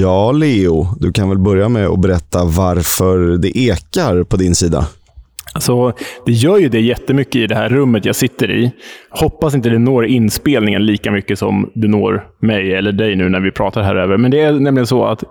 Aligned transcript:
Ja, 0.00 0.32
Leo. 0.32 0.86
Du 1.00 1.12
kan 1.12 1.28
väl 1.28 1.38
börja 1.38 1.68
med 1.68 1.86
att 1.86 2.00
berätta 2.00 2.44
varför 2.44 3.18
det 3.18 3.58
ekar 3.58 4.24
på 4.24 4.36
din 4.36 4.54
sida. 4.54 4.86
Alltså, 5.54 5.92
det 6.26 6.32
gör 6.32 6.58
ju 6.58 6.68
det 6.68 6.80
jättemycket 6.80 7.36
i 7.36 7.46
det 7.46 7.54
här 7.54 7.68
rummet 7.68 8.04
jag 8.04 8.16
sitter 8.16 8.50
i. 8.50 8.72
Hoppas 9.10 9.54
inte 9.54 9.68
det 9.68 9.78
når 9.78 10.06
inspelningen 10.06 10.86
lika 10.86 11.10
mycket 11.10 11.38
som 11.38 11.70
det 11.74 11.88
når 11.88 12.26
mig 12.40 12.74
eller 12.74 12.92
dig 12.92 13.16
nu 13.16 13.28
när 13.28 13.40
vi 13.40 13.50
pratar 13.50 13.82
här 13.82 13.96
över. 13.96 14.16
Men 14.16 14.30
det 14.30 14.40
är 14.40 14.52
nämligen 14.52 14.86
så 14.86 15.04
att 15.04 15.24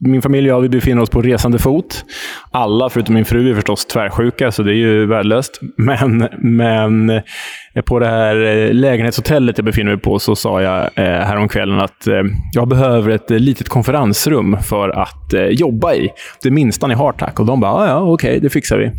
min 0.00 0.22
familj 0.22 0.52
och 0.52 0.56
jag 0.56 0.60
vi 0.60 0.68
befinner 0.68 1.02
oss 1.02 1.10
på 1.10 1.22
resande 1.22 1.58
fot. 1.58 2.04
Alla 2.50 2.90
förutom 2.90 3.14
min 3.14 3.24
fru 3.24 3.50
är 3.50 3.54
förstås 3.54 3.86
tvärsjuka, 3.86 4.52
så 4.52 4.62
det 4.62 4.72
är 4.72 4.76
ju 4.76 5.06
värdelöst. 5.06 5.60
Men, 5.76 6.28
men 6.38 7.10
eh, 7.10 7.82
på 7.84 7.98
det 7.98 8.06
här 8.06 8.44
eh, 8.44 8.72
lägenhetshotellet 8.74 9.58
jag 9.58 9.64
befinner 9.64 9.90
mig 9.90 10.00
på 10.00 10.18
så 10.18 10.36
sa 10.36 10.62
jag 10.62 10.82
eh, 10.94 11.04
häromkvällen 11.04 11.80
att 11.80 12.08
jag 12.52 12.68
behöver 12.68 13.10
ett 13.10 13.30
litet 13.30 13.68
konferensrum 13.68 14.56
för 14.62 14.88
att 14.88 15.34
jobba 15.50 15.94
i. 15.94 16.10
Det 16.42 16.50
minsta 16.50 16.86
ni 16.86 16.94
har 16.94 17.12
tack. 17.12 17.40
Och 17.40 17.46
de 17.46 17.60
bara, 17.60 17.88
ja, 17.88 18.00
okej, 18.00 18.12
okay, 18.12 18.40
det 18.40 18.50
fixar 18.50 18.78
vi. 18.78 18.90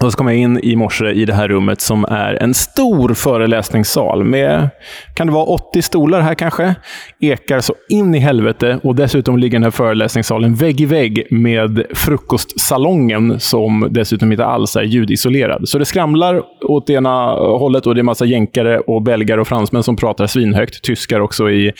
Och 0.00 0.12
så 0.12 0.18
kom 0.18 0.26
jag 0.26 0.36
in 0.36 0.60
i 0.62 0.76
morse 0.76 1.10
i 1.10 1.24
det 1.24 1.34
här 1.34 1.48
rummet 1.48 1.80
som 1.80 2.04
är 2.04 2.42
en 2.42 2.54
stor 2.54 3.14
föreläsningssal 3.14 4.24
med, 4.24 4.68
kan 5.14 5.26
det 5.26 5.32
vara 5.32 5.44
80 5.44 5.82
stolar 5.82 6.20
här 6.20 6.34
kanske? 6.34 6.74
Ekar 7.20 7.60
så 7.60 7.74
in 7.88 8.14
i 8.14 8.18
helvete 8.18 8.80
och 8.82 8.94
dessutom 8.94 9.38
ligger 9.38 9.58
den 9.58 9.62
här 9.62 9.70
föreläsningssalen 9.70 10.54
vägg 10.54 10.80
i 10.80 10.86
vägg 10.86 11.26
med 11.30 11.86
frukostsalongen 11.94 13.40
som 13.40 13.88
dessutom 13.90 14.32
inte 14.32 14.44
alls 14.44 14.76
är 14.76 14.82
ljudisolerad. 14.82 15.68
Så 15.68 15.78
det 15.78 15.84
skramlar 15.84 16.42
åt 16.62 16.90
ena 16.90 17.30
hållet 17.34 17.86
och 17.86 17.94
det 17.94 18.00
är 18.00 18.02
massa 18.02 18.24
jänkare 18.24 18.78
och 18.78 19.02
belgare 19.02 19.40
och 19.40 19.48
fransmän 19.48 19.82
som 19.82 19.96
pratar 19.96 20.26
svinhögt. 20.26 20.82
Tyskar 20.82 21.20
också 21.20 21.50
i 21.50 21.72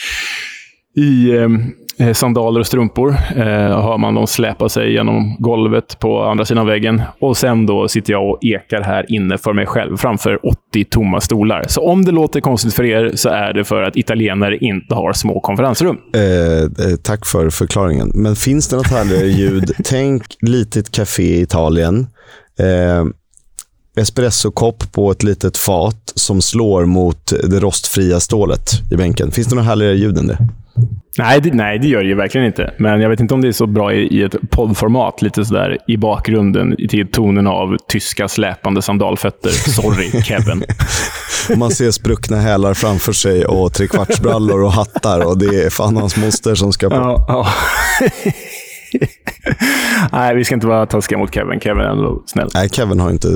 i 0.96 1.36
eh, 1.36 1.48
sandaler 2.14 2.60
och 2.60 2.66
strumpor. 2.66 3.10
Eh, 3.36 3.44
hör 3.82 3.98
man 3.98 4.14
dem 4.14 4.26
släpa 4.26 4.68
sig 4.68 4.92
genom 4.92 5.36
golvet 5.38 5.98
på 5.98 6.22
andra 6.22 6.44
sidan 6.44 6.66
väggen. 6.66 7.02
Och 7.18 7.36
sen 7.36 7.66
då 7.66 7.88
sitter 7.88 8.12
jag 8.12 8.30
och 8.30 8.44
ekar 8.44 8.80
här 8.80 9.12
inne 9.12 9.38
för 9.38 9.52
mig 9.52 9.66
själv 9.66 9.96
framför 9.96 10.46
80 10.46 10.84
tomma 10.84 11.20
stolar. 11.20 11.64
Så 11.68 11.80
om 11.80 12.04
det 12.04 12.12
låter 12.12 12.40
konstigt 12.40 12.74
för 12.74 12.84
er 12.84 13.12
så 13.14 13.28
är 13.28 13.52
det 13.52 13.64
för 13.64 13.82
att 13.82 13.96
italienare 13.96 14.56
inte 14.56 14.94
har 14.94 15.12
små 15.12 15.40
konferensrum. 15.40 15.98
Eh, 16.14 16.62
eh 16.62 16.96
tack 17.02 17.26
för 17.26 17.50
förklaringen. 17.50 18.12
Men 18.14 18.36
finns 18.36 18.68
det 18.68 18.76
något 18.76 18.90
härligare 18.90 19.26
ljud? 19.26 19.72
Tänk 19.84 20.22
litet 20.40 20.90
café 20.90 21.22
i 21.22 21.40
Italien. 21.40 22.06
Eh, 22.58 23.04
espressokopp 23.96 24.92
på 24.92 25.10
ett 25.10 25.22
litet 25.22 25.56
fat 25.56 26.12
som 26.14 26.42
slår 26.42 26.84
mot 26.84 27.32
det 27.44 27.60
rostfria 27.60 28.20
stålet 28.20 28.92
i 28.92 28.96
bänken. 28.96 29.30
Finns 29.30 29.46
det 29.48 29.56
något 29.56 29.64
härligare 29.64 29.94
ljud 29.94 30.18
än 30.18 30.26
det? 30.26 30.38
Nej 31.18 31.40
det, 31.40 31.54
nej, 31.54 31.78
det 31.78 31.88
gör 31.88 32.02
det 32.02 32.08
ju 32.08 32.14
verkligen 32.14 32.46
inte. 32.46 32.74
Men 32.78 33.00
jag 33.00 33.10
vet 33.10 33.20
inte 33.20 33.34
om 33.34 33.40
det 33.40 33.48
är 33.48 33.52
så 33.52 33.66
bra 33.66 33.92
i, 33.92 34.18
i 34.18 34.22
ett 34.22 34.50
poddformat. 34.50 35.22
Lite 35.22 35.44
sådär 35.44 35.78
i 35.86 35.96
bakgrunden 35.96 36.76
till 36.88 37.10
tonen 37.10 37.46
av 37.46 37.76
tyska 37.88 38.28
släpande 38.28 38.82
sandalfötter. 38.82 39.50
Sorry, 39.50 40.22
Kevin. 40.22 40.64
Man 41.56 41.70
ser 41.70 41.90
spruckna 41.90 42.36
hälar 42.36 42.74
framför 42.74 43.12
sig 43.12 43.46
och 43.46 43.72
trekvartsbrallor 43.72 44.62
och 44.62 44.72
hattar. 44.72 45.26
Och 45.26 45.38
det 45.38 45.64
är 45.64 45.70
fan 45.70 45.96
hans 45.96 46.16
moster 46.16 46.54
som 46.54 46.72
ska 46.72 46.90
på. 46.90 46.96
Ja, 46.96 47.24
ja. 47.28 47.48
Nej, 50.12 50.34
vi 50.36 50.44
ska 50.44 50.54
inte 50.54 50.66
vara 50.66 50.86
taskiga 50.86 51.18
mot 51.18 51.34
Kevin. 51.34 51.60
Kevin 51.60 51.80
är 51.80 51.90
ändå 51.90 52.22
snäll. 52.26 52.48
Nej, 52.54 52.68
Kevin 52.68 53.00
har 53.00 53.10
inte 53.10 53.28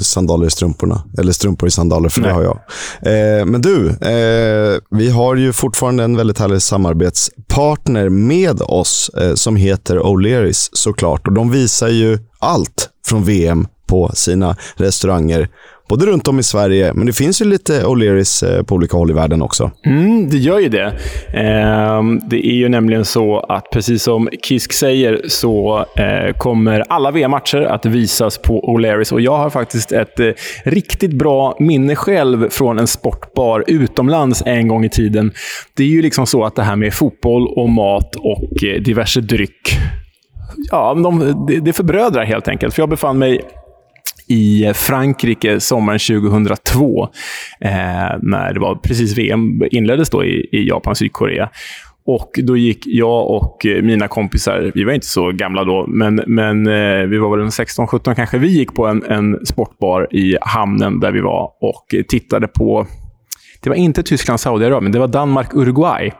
sandaler 0.00 0.46
i 0.46 0.50
strumporna. 0.50 1.02
Eller 1.18 1.32
strumpor 1.32 1.68
i 1.68 1.70
sandaler, 1.70 2.08
för 2.08 2.20
Nej. 2.20 2.28
det 2.28 2.34
har 2.34 2.42
jag. 2.42 2.58
Eh, 3.02 3.46
men 3.46 3.60
du, 3.62 3.88
eh, 3.88 4.80
vi 4.90 5.10
har 5.10 5.36
ju 5.36 5.52
fortfarande 5.52 6.04
en 6.04 6.16
väldigt 6.16 6.38
härlig 6.38 6.62
samarbetspartner 6.62 8.08
med 8.08 8.62
oss 8.62 9.10
eh, 9.20 9.34
som 9.34 9.56
heter 9.56 9.98
O'Learys 9.98 10.68
såklart. 10.72 11.26
Och 11.26 11.32
de 11.32 11.50
visar 11.50 11.88
ju 11.88 12.18
allt 12.38 12.88
från 13.06 13.24
VM 13.24 13.66
på 13.86 14.10
sina 14.14 14.56
restauranger 14.76 15.48
både 15.88 16.06
runt 16.06 16.28
om 16.28 16.38
i 16.38 16.42
Sverige, 16.42 16.92
men 16.94 17.06
det 17.06 17.12
finns 17.12 17.42
ju 17.42 17.44
lite 17.44 17.82
O'Learys 17.82 18.56
eh, 18.56 18.62
på 18.62 18.74
olika 18.74 18.96
håll 18.96 19.10
i 19.10 19.14
världen 19.14 19.42
också. 19.42 19.70
Mm, 19.86 20.28
det 20.28 20.36
gör 20.36 20.58
ju 20.58 20.68
det. 20.68 20.86
Eh, 21.32 22.02
det 22.30 22.46
är 22.46 22.54
ju 22.54 22.68
nämligen 22.68 23.04
så 23.04 23.38
att 23.38 23.70
precis 23.72 24.02
som 24.02 24.28
Kisk 24.42 24.72
säger 24.72 25.20
så 25.28 25.84
eh, 25.96 26.36
kommer 26.36 26.84
alla 26.88 27.10
VM-matcher 27.10 27.62
att 27.62 27.86
visas 27.86 28.38
på 28.38 28.60
O'Learys. 28.60 29.12
Och 29.12 29.20
jag 29.20 29.36
har 29.36 29.50
faktiskt 29.50 29.92
ett 29.92 30.20
eh, 30.20 30.30
riktigt 30.64 31.12
bra 31.12 31.56
minne 31.60 31.96
själv 31.96 32.48
från 32.50 32.78
en 32.78 32.86
sportbar 32.86 33.64
utomlands 33.66 34.42
en 34.46 34.68
gång 34.68 34.84
i 34.84 34.88
tiden. 34.88 35.32
Det 35.76 35.82
är 35.82 35.88
ju 35.88 36.02
liksom 36.02 36.26
så 36.26 36.44
att 36.44 36.56
det 36.56 36.62
här 36.62 36.76
med 36.76 36.94
fotboll 36.94 37.48
och 37.48 37.68
mat 37.68 38.16
och 38.16 38.64
eh, 38.64 38.82
diverse 38.82 39.20
dryck 39.20 39.78
Ja, 40.70 40.94
de, 40.94 41.46
det, 41.48 41.60
det 41.60 41.72
förbrödrar 41.72 42.24
helt 42.24 42.48
enkelt. 42.48 42.74
För 42.74 42.82
jag 42.82 42.88
befann 42.88 43.18
mig 43.18 43.40
i 44.26 44.72
Frankrike 44.74 45.60
sommaren 45.60 45.98
2002, 45.98 47.08
eh, 47.60 47.70
när 48.22 48.52
det 48.54 48.60
var 48.60 48.74
precis 48.74 49.18
VM 49.18 49.62
inleddes 49.70 50.10
då 50.10 50.24
i, 50.24 50.48
i 50.52 50.68
Japan 50.68 50.90
och 50.90 50.98
Sydkorea. 50.98 51.50
Och 52.06 52.30
då 52.42 52.56
gick 52.56 52.86
jag 52.86 53.30
och 53.30 53.66
eh, 53.66 53.82
mina 53.82 54.08
kompisar, 54.08 54.72
vi 54.74 54.84
var 54.84 54.92
inte 54.92 55.06
så 55.06 55.32
gamla 55.32 55.64
då, 55.64 55.86
men, 55.88 56.20
men 56.26 56.66
eh, 56.66 57.06
vi 57.06 57.18
var 57.18 57.36
väl 57.36 57.46
16-17 57.46 58.14
kanske. 58.14 58.38
Vi 58.38 58.48
gick 58.48 58.74
på 58.74 58.86
en, 58.86 59.04
en 59.04 59.46
sportbar 59.46 60.08
i 60.10 60.36
hamnen 60.40 61.00
där 61.00 61.12
vi 61.12 61.20
var 61.20 61.50
och 61.60 61.94
tittade 62.08 62.48
på 62.48 62.86
det 63.64 63.70
var 63.70 63.76
inte 63.76 64.02
Tyskland-Saudiarabien, 64.02 64.92
det 64.92 64.98
var 64.98 65.08
Danmark-Uruguay 65.08 66.12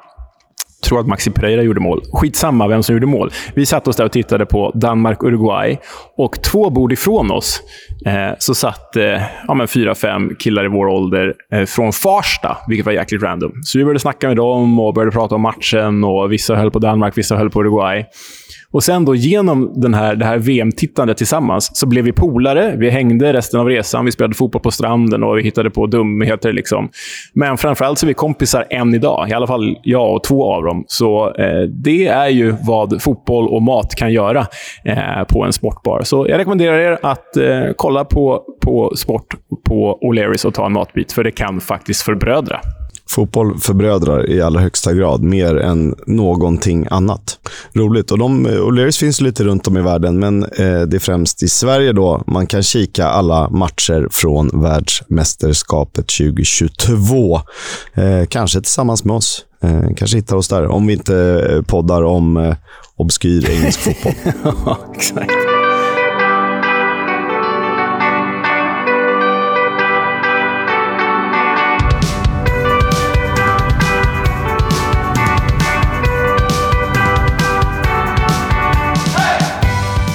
tror 0.84 1.00
att 1.00 1.06
Maxi 1.06 1.31
Pereira 1.31 1.62
gjorde 1.62 1.81
mål. 1.81 2.03
Skitsamma 2.12 2.69
vem 2.69 2.83
som 2.83 2.93
gjorde 2.93 3.06
mål. 3.06 3.31
Vi 3.55 3.67
satt 3.67 3.89
oss 3.89 3.97
där 3.97 4.05
och 4.05 4.12
tittade 4.12 4.47
på 4.47 4.71
Danmark-Uruguay. 4.75 5.78
Och 6.17 6.43
två 6.43 6.71
bord 6.71 6.93
ifrån 6.93 7.31
oss 7.31 7.61
eh, 8.06 8.34
så 8.39 8.55
satt 8.55 8.97
eh, 8.97 9.22
ja, 9.49 9.67
fyra, 9.67 9.95
fem 9.95 10.34
killar 10.39 10.65
i 10.65 10.69
vår 10.69 10.87
ålder 10.87 11.34
eh, 11.53 11.65
från 11.65 11.93
Farsta, 11.93 12.56
vilket 12.69 12.87
var 12.87 12.93
jäkligt 12.93 13.22
random. 13.22 13.53
Så 13.62 13.78
vi 13.78 13.84
började 13.84 14.00
snacka 14.00 14.28
med 14.28 14.37
dem 14.37 14.81
och 14.81 14.95
började 14.95 15.12
prata 15.12 15.34
om 15.34 15.41
matchen. 15.41 16.05
och 16.05 16.33
Vissa 16.33 16.55
höll 16.55 16.71
på 16.71 16.78
Danmark, 16.78 17.19
vissa 17.19 17.37
höll 17.37 17.51
på 17.51 17.61
Uruguay. 17.61 18.05
Och 18.74 18.82
sen 18.82 19.04
då 19.04 19.14
genom 19.14 19.72
den 19.74 19.94
här, 19.94 20.16
det 20.16 20.24
här 20.24 20.38
VM-tittandet 20.38 21.16
tillsammans 21.16 21.70
så 21.74 21.86
blev 21.86 22.04
vi 22.04 22.12
polare. 22.12 22.74
Vi 22.76 22.90
hängde 22.90 23.32
resten 23.32 23.60
av 23.60 23.66
resan. 23.66 24.04
Vi 24.04 24.12
spelade 24.12 24.34
fotboll 24.34 24.62
på 24.62 24.70
stranden 24.70 25.22
och 25.22 25.38
vi 25.38 25.42
hittade 25.42 25.70
på 25.70 25.86
dumheter. 25.86 26.52
Liksom. 26.52 26.88
Men 27.32 27.56
framförallt 27.56 27.98
så 27.98 28.06
är 28.06 28.08
vi 28.08 28.14
kompisar 28.14 28.66
än 28.70 28.94
idag. 28.94 29.28
I 29.30 29.32
alla 29.32 29.46
fall 29.46 29.78
jag 29.82 30.14
och 30.14 30.24
två 30.24 30.54
av 30.54 30.64
dem. 30.64 30.84
Så 30.86 31.34
eh, 31.34 31.62
det 31.62 32.06
är 32.06 32.28
ju 32.28 32.54
vad 32.66 33.02
fotboll 33.02 33.48
och 33.48 33.62
mat 33.62 33.94
kan 33.94 34.12
göra 34.12 34.46
eh, 34.84 35.24
på 35.28 35.44
en 35.44 35.52
sportbar. 35.52 36.02
Så 36.02 36.26
jag 36.28 36.38
rekommenderar 36.38 36.78
er 36.78 36.98
att 37.02 37.36
eh, 37.36 37.62
kolla 37.76 38.04
på, 38.04 38.42
på 38.60 38.92
sport 38.96 39.34
på 39.64 39.98
O'Learys 40.02 40.46
och 40.46 40.54
ta 40.54 40.66
en 40.66 40.72
matbit, 40.72 41.12
för 41.12 41.24
det 41.24 41.30
kan 41.30 41.60
faktiskt 41.60 42.02
förbrödra. 42.02 42.60
Fotboll 43.09 43.59
förbrödrar 43.59 44.31
i 44.31 44.42
allra 44.42 44.60
högsta 44.60 44.92
grad, 44.92 45.22
mer 45.22 45.56
än 45.56 45.94
någonting 46.06 46.87
annat. 46.91 47.38
Roligt. 47.72 48.10
Och 48.10 48.19
de, 48.19 48.47
O'Learys 48.47 48.98
finns 48.98 49.20
lite 49.20 49.44
runt 49.44 49.66
om 49.66 49.76
i 49.76 49.82
världen, 49.82 50.19
men 50.19 50.42
eh, 50.42 50.81
det 50.81 50.97
är 50.97 50.98
främst 50.98 51.42
i 51.42 51.48
Sverige 51.48 51.92
då 51.92 52.22
man 52.26 52.47
kan 52.47 52.62
kika 52.62 53.06
alla 53.06 53.50
matcher 53.50 54.09
från 54.10 54.62
världsmästerskapet 54.62 56.06
2022. 56.06 57.41
Eh, 57.94 58.26
kanske 58.28 58.60
tillsammans 58.60 59.04
med 59.04 59.16
oss. 59.16 59.44
Eh, 59.62 59.94
kanske 59.97 60.16
hittar 60.16 60.36
oss 60.36 60.48
där, 60.48 60.66
om 60.66 60.86
vi 60.86 60.92
inte 60.92 61.47
eh, 61.50 61.62
poddar 61.62 62.03
om 62.03 62.36
eh, 62.36 62.56
obskyr 62.97 63.50
engelsk 63.50 63.81
fotboll. 63.81 64.12
exakt. 64.94 65.53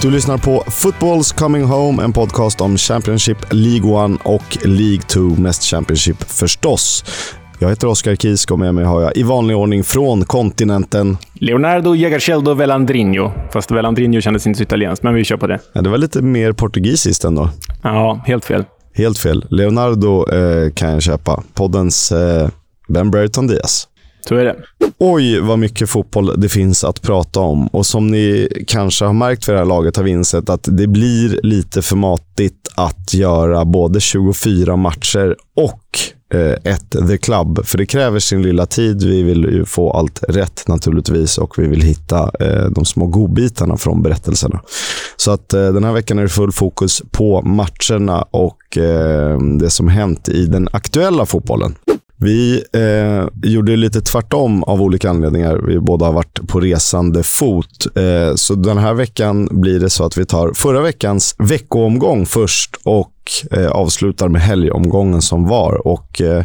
Du 0.01 0.11
lyssnar 0.11 0.37
på 0.37 0.63
Footballs 0.67 1.31
Coming 1.31 1.63
Home, 1.63 2.03
en 2.03 2.13
podcast 2.13 2.61
om 2.61 2.77
Championship, 2.77 3.37
League 3.51 4.05
1 4.15 4.21
och 4.23 4.57
League 4.65 5.01
2, 5.01 5.19
mest 5.21 5.63
Championship 5.63 6.23
förstås. 6.23 7.05
Jag 7.59 7.69
heter 7.69 7.87
Oskar 7.87 8.15
Kisk 8.15 8.51
och 8.51 8.59
med 8.59 8.75
mig 8.75 8.85
har 8.85 9.01
jag 9.01 9.17
i 9.17 9.23
vanlig 9.23 9.57
ordning 9.57 9.83
från 9.83 10.25
kontinenten 10.25 11.17
Leonardo 11.33 11.95
Jagarceldo 11.95 12.53
Velandrinho. 12.53 13.31
Fast 13.53 13.71
Velandrinho 13.71 14.21
kändes 14.21 14.47
inte 14.47 14.57
så 14.57 14.63
italienskt, 14.63 15.03
men 15.03 15.13
vi 15.13 15.23
kör 15.23 15.37
på 15.37 15.47
det. 15.47 15.59
Ja, 15.73 15.81
det 15.81 15.89
var 15.89 15.97
lite 15.97 16.21
mer 16.21 16.51
portugisiskt 16.53 17.23
ändå. 17.23 17.49
Ja, 17.83 18.23
helt 18.25 18.45
fel. 18.45 18.63
Helt 18.93 19.17
fel. 19.17 19.45
Leonardo 19.49 20.29
eh, 20.29 20.71
kan 20.71 20.91
jag 20.91 21.01
köpa. 21.01 21.43
Poddens 21.53 22.11
eh, 22.11 22.49
Ben 22.87 23.11
Brereton 23.11 23.47
Diaz. 23.47 23.87
Så 24.29 24.35
är 24.35 24.45
det. 24.45 24.55
Oj, 24.97 25.39
vad 25.39 25.59
mycket 25.59 25.89
fotboll 25.89 26.41
det 26.41 26.49
finns 26.49 26.83
att 26.83 27.01
prata 27.01 27.39
om. 27.39 27.67
Och 27.67 27.85
som 27.85 28.07
ni 28.07 28.49
kanske 28.67 29.05
har 29.05 29.13
märkt 29.13 29.45
för 29.45 29.53
det 29.53 29.59
här 29.59 29.65
laget 29.65 29.97
har 29.97 30.03
vi 30.03 30.11
insett 30.11 30.49
att 30.49 30.67
det 30.71 30.87
blir 30.87 31.39
lite 31.43 31.81
för 31.81 31.95
matigt 31.95 32.67
att 32.75 33.13
göra 33.13 33.65
både 33.65 33.99
24 33.99 34.75
matcher 34.75 35.35
och 35.55 35.99
eh, 36.33 36.73
ett 36.73 36.91
The 37.07 37.17
Club. 37.17 37.65
För 37.65 37.77
det 37.77 37.85
kräver 37.85 38.19
sin 38.19 38.41
lilla 38.41 38.65
tid. 38.65 39.03
Vi 39.03 39.23
vill 39.23 39.43
ju 39.43 39.65
få 39.65 39.91
allt 39.91 40.23
rätt 40.27 40.67
naturligtvis 40.67 41.37
och 41.37 41.59
vi 41.59 41.67
vill 41.67 41.81
hitta 41.81 42.31
eh, 42.39 42.65
de 42.65 42.85
små 42.85 43.07
godbitarna 43.07 43.77
från 43.77 44.01
berättelserna. 44.01 44.61
Så 45.17 45.31
att 45.31 45.53
eh, 45.53 45.73
den 45.73 45.83
här 45.83 45.93
veckan 45.93 46.19
är 46.19 46.23
det 46.23 46.29
full 46.29 46.51
fokus 46.51 47.01
på 47.11 47.41
matcherna 47.41 48.21
och 48.21 48.77
eh, 48.77 49.39
det 49.59 49.69
som 49.69 49.87
hänt 49.87 50.29
i 50.29 50.45
den 50.45 50.69
aktuella 50.71 51.25
fotbollen. 51.25 51.75
Vi 52.21 52.63
eh, 52.73 53.49
gjorde 53.49 53.75
lite 53.75 54.01
tvärtom 54.01 54.63
av 54.63 54.81
olika 54.81 55.09
anledningar. 55.09 55.57
Vi 55.67 55.79
båda 55.79 56.05
har 56.05 56.13
varit 56.13 56.47
på 56.47 56.59
resande 56.59 57.23
fot. 57.23 57.87
Eh, 57.95 58.35
så 58.35 58.55
den 58.55 58.77
här 58.77 58.93
veckan 58.93 59.47
blir 59.51 59.79
det 59.79 59.89
så 59.89 60.05
att 60.05 60.17
vi 60.17 60.25
tar 60.25 60.53
förra 60.53 60.81
veckans 60.81 61.35
veckoomgång 61.37 62.25
först 62.25 62.75
och 62.83 63.13
eh, 63.51 63.67
avslutar 63.67 64.27
med 64.27 64.41
helgomgången 64.41 65.21
som 65.21 65.47
var. 65.47 65.87
Och 65.87 66.21
eh, 66.21 66.43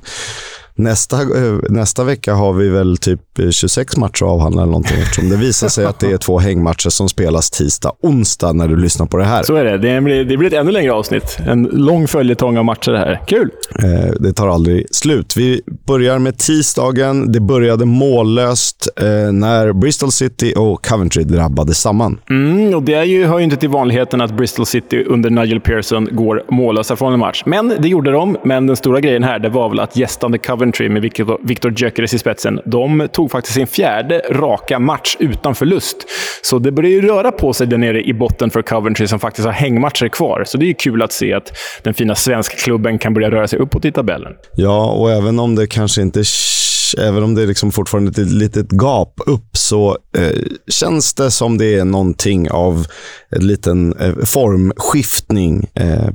Nästa, 0.77 1.17
eh, 1.17 1.55
nästa 1.69 2.05
vecka 2.05 2.35
har 2.35 2.53
vi 2.53 2.69
väl 2.69 2.97
typ 2.97 3.21
26 3.51 3.97
matcher 3.97 4.25
att 4.25 4.31
avhandla 4.31 4.63
eller 4.63 4.73
någonting 4.73 4.99
eftersom 5.01 5.29
det 5.29 5.37
visar 5.37 5.69
sig 5.69 5.85
att 5.85 6.01
det 6.01 6.13
är 6.13 6.17
två 6.17 6.39
hängmatcher 6.39 6.91
som 6.91 7.09
spelas 7.09 7.51
tisdag, 7.51 7.93
onsdag 8.03 8.53
när 8.53 8.69
du 8.69 8.77
lyssnar 8.77 9.07
på 9.07 9.17
det 9.17 9.25
här. 9.25 9.43
Så 9.43 9.55
är 9.55 9.65
det. 9.65 9.79
Det 9.79 10.01
blir, 10.01 10.25
det 10.25 10.37
blir 10.37 10.49
ett 10.49 10.61
ännu 10.61 10.71
längre 10.71 10.93
avsnitt. 10.93 11.39
En 11.47 11.63
lång 11.63 12.09
följetong 12.09 12.57
av 12.57 12.65
matcher 12.65 12.93
det 12.93 12.99
här. 12.99 13.21
Kul! 13.27 13.51
Eh, 13.79 14.13
det 14.21 14.33
tar 14.33 14.49
aldrig 14.49 14.95
slut. 14.95 15.37
Vi 15.37 15.61
börjar 15.87 16.19
med 16.19 16.39
tisdagen. 16.39 17.33
Det 17.33 17.41
började 17.41 17.85
mållöst 17.85 18.89
eh, 18.97 19.07
när 19.33 19.73
Bristol 19.73 20.13
City 20.13 20.55
och 20.57 20.87
Coventry 20.87 21.25
drabbade 21.25 21.75
samman. 21.75 22.21
Mm, 22.31 22.75
och 22.75 22.83
det 22.83 22.95
är 22.95 23.05
ju, 23.05 23.25
hör 23.27 23.39
ju 23.39 23.45
inte 23.45 23.57
till 23.57 23.69
vanligheten 23.69 24.21
att 24.21 24.37
Bristol 24.37 24.67
City 24.67 25.05
under 25.05 25.31
Nigel 25.31 25.61
Pearson 25.61 26.09
går 26.13 26.43
mållösa 26.49 26.97
från 26.97 27.13
en 27.13 27.19
match. 27.19 27.43
Men 27.47 27.73
det 27.79 27.89
gjorde 27.89 28.11
de. 28.11 28.37
Men 28.43 28.67
den 28.67 28.77
stora 28.77 29.01
grejen 29.01 29.23
här 29.23 29.39
det 29.39 29.49
var 29.49 29.69
väl 29.69 29.81
att 29.81 29.97
gästande 29.97 30.39
Coventry 30.39 30.64
Coventry 30.65 30.89
med 30.89 31.03
Victor 31.43 31.73
Gyökeres 31.73 32.15
i 32.15 32.19
spetsen, 32.19 32.61
de 32.65 33.09
tog 33.13 33.31
faktiskt 33.31 33.55
sin 33.55 33.67
fjärde 33.67 34.23
raka 34.31 34.79
match 34.79 35.17
utan 35.19 35.55
förlust. 35.55 35.97
Så 36.43 36.59
det 36.59 36.73
börjar 36.73 36.91
ju 36.91 37.01
röra 37.01 37.33
på 37.33 37.53
sig 37.53 37.67
där 37.67 37.79
nere 37.79 38.03
i 38.03 38.15
botten 38.15 38.51
för 38.51 38.63
Coventry 38.63 39.07
som 39.07 39.21
faktiskt 39.21 39.47
har 39.47 39.53
hängmatcher 39.53 40.09
kvar. 40.09 40.45
Så 40.47 40.59
det 40.59 40.65
är 40.65 40.67
ju 40.67 40.75
kul 40.75 41.03
att 41.03 41.13
se 41.13 41.33
att 41.33 41.53
den 41.83 41.95
fina 41.95 42.15
svenskklubben 42.15 42.99
kan 42.99 43.15
börja 43.15 43.31
röra 43.31 43.49
sig 43.49 43.59
uppåt 43.59 43.85
i 43.85 43.93
tabellen. 43.93 44.33
Ja, 44.57 44.91
och 44.91 45.11
även 45.11 45.39
om 45.39 45.55
det 45.55 45.67
kanske 45.67 46.03
inte 46.03 46.23
även 46.99 47.23
om 47.23 47.35
det 47.35 47.43
är 47.43 47.47
liksom 47.47 47.73
fortfarande 47.73 48.23
ett 48.23 48.31
litet 48.31 48.73
gap 48.73 49.21
upp, 49.27 49.57
så 49.57 49.99
eh, 50.17 50.43
känns 50.69 51.15
det 51.15 51.31
som 51.31 51.59
det 51.59 51.75
är 51.75 51.85
någonting 51.85 52.51
av 52.51 52.87
en 53.31 53.47
liten 53.47 53.97
eh, 53.97 54.15
formskiftning 54.25 55.67
eh, 55.75 56.09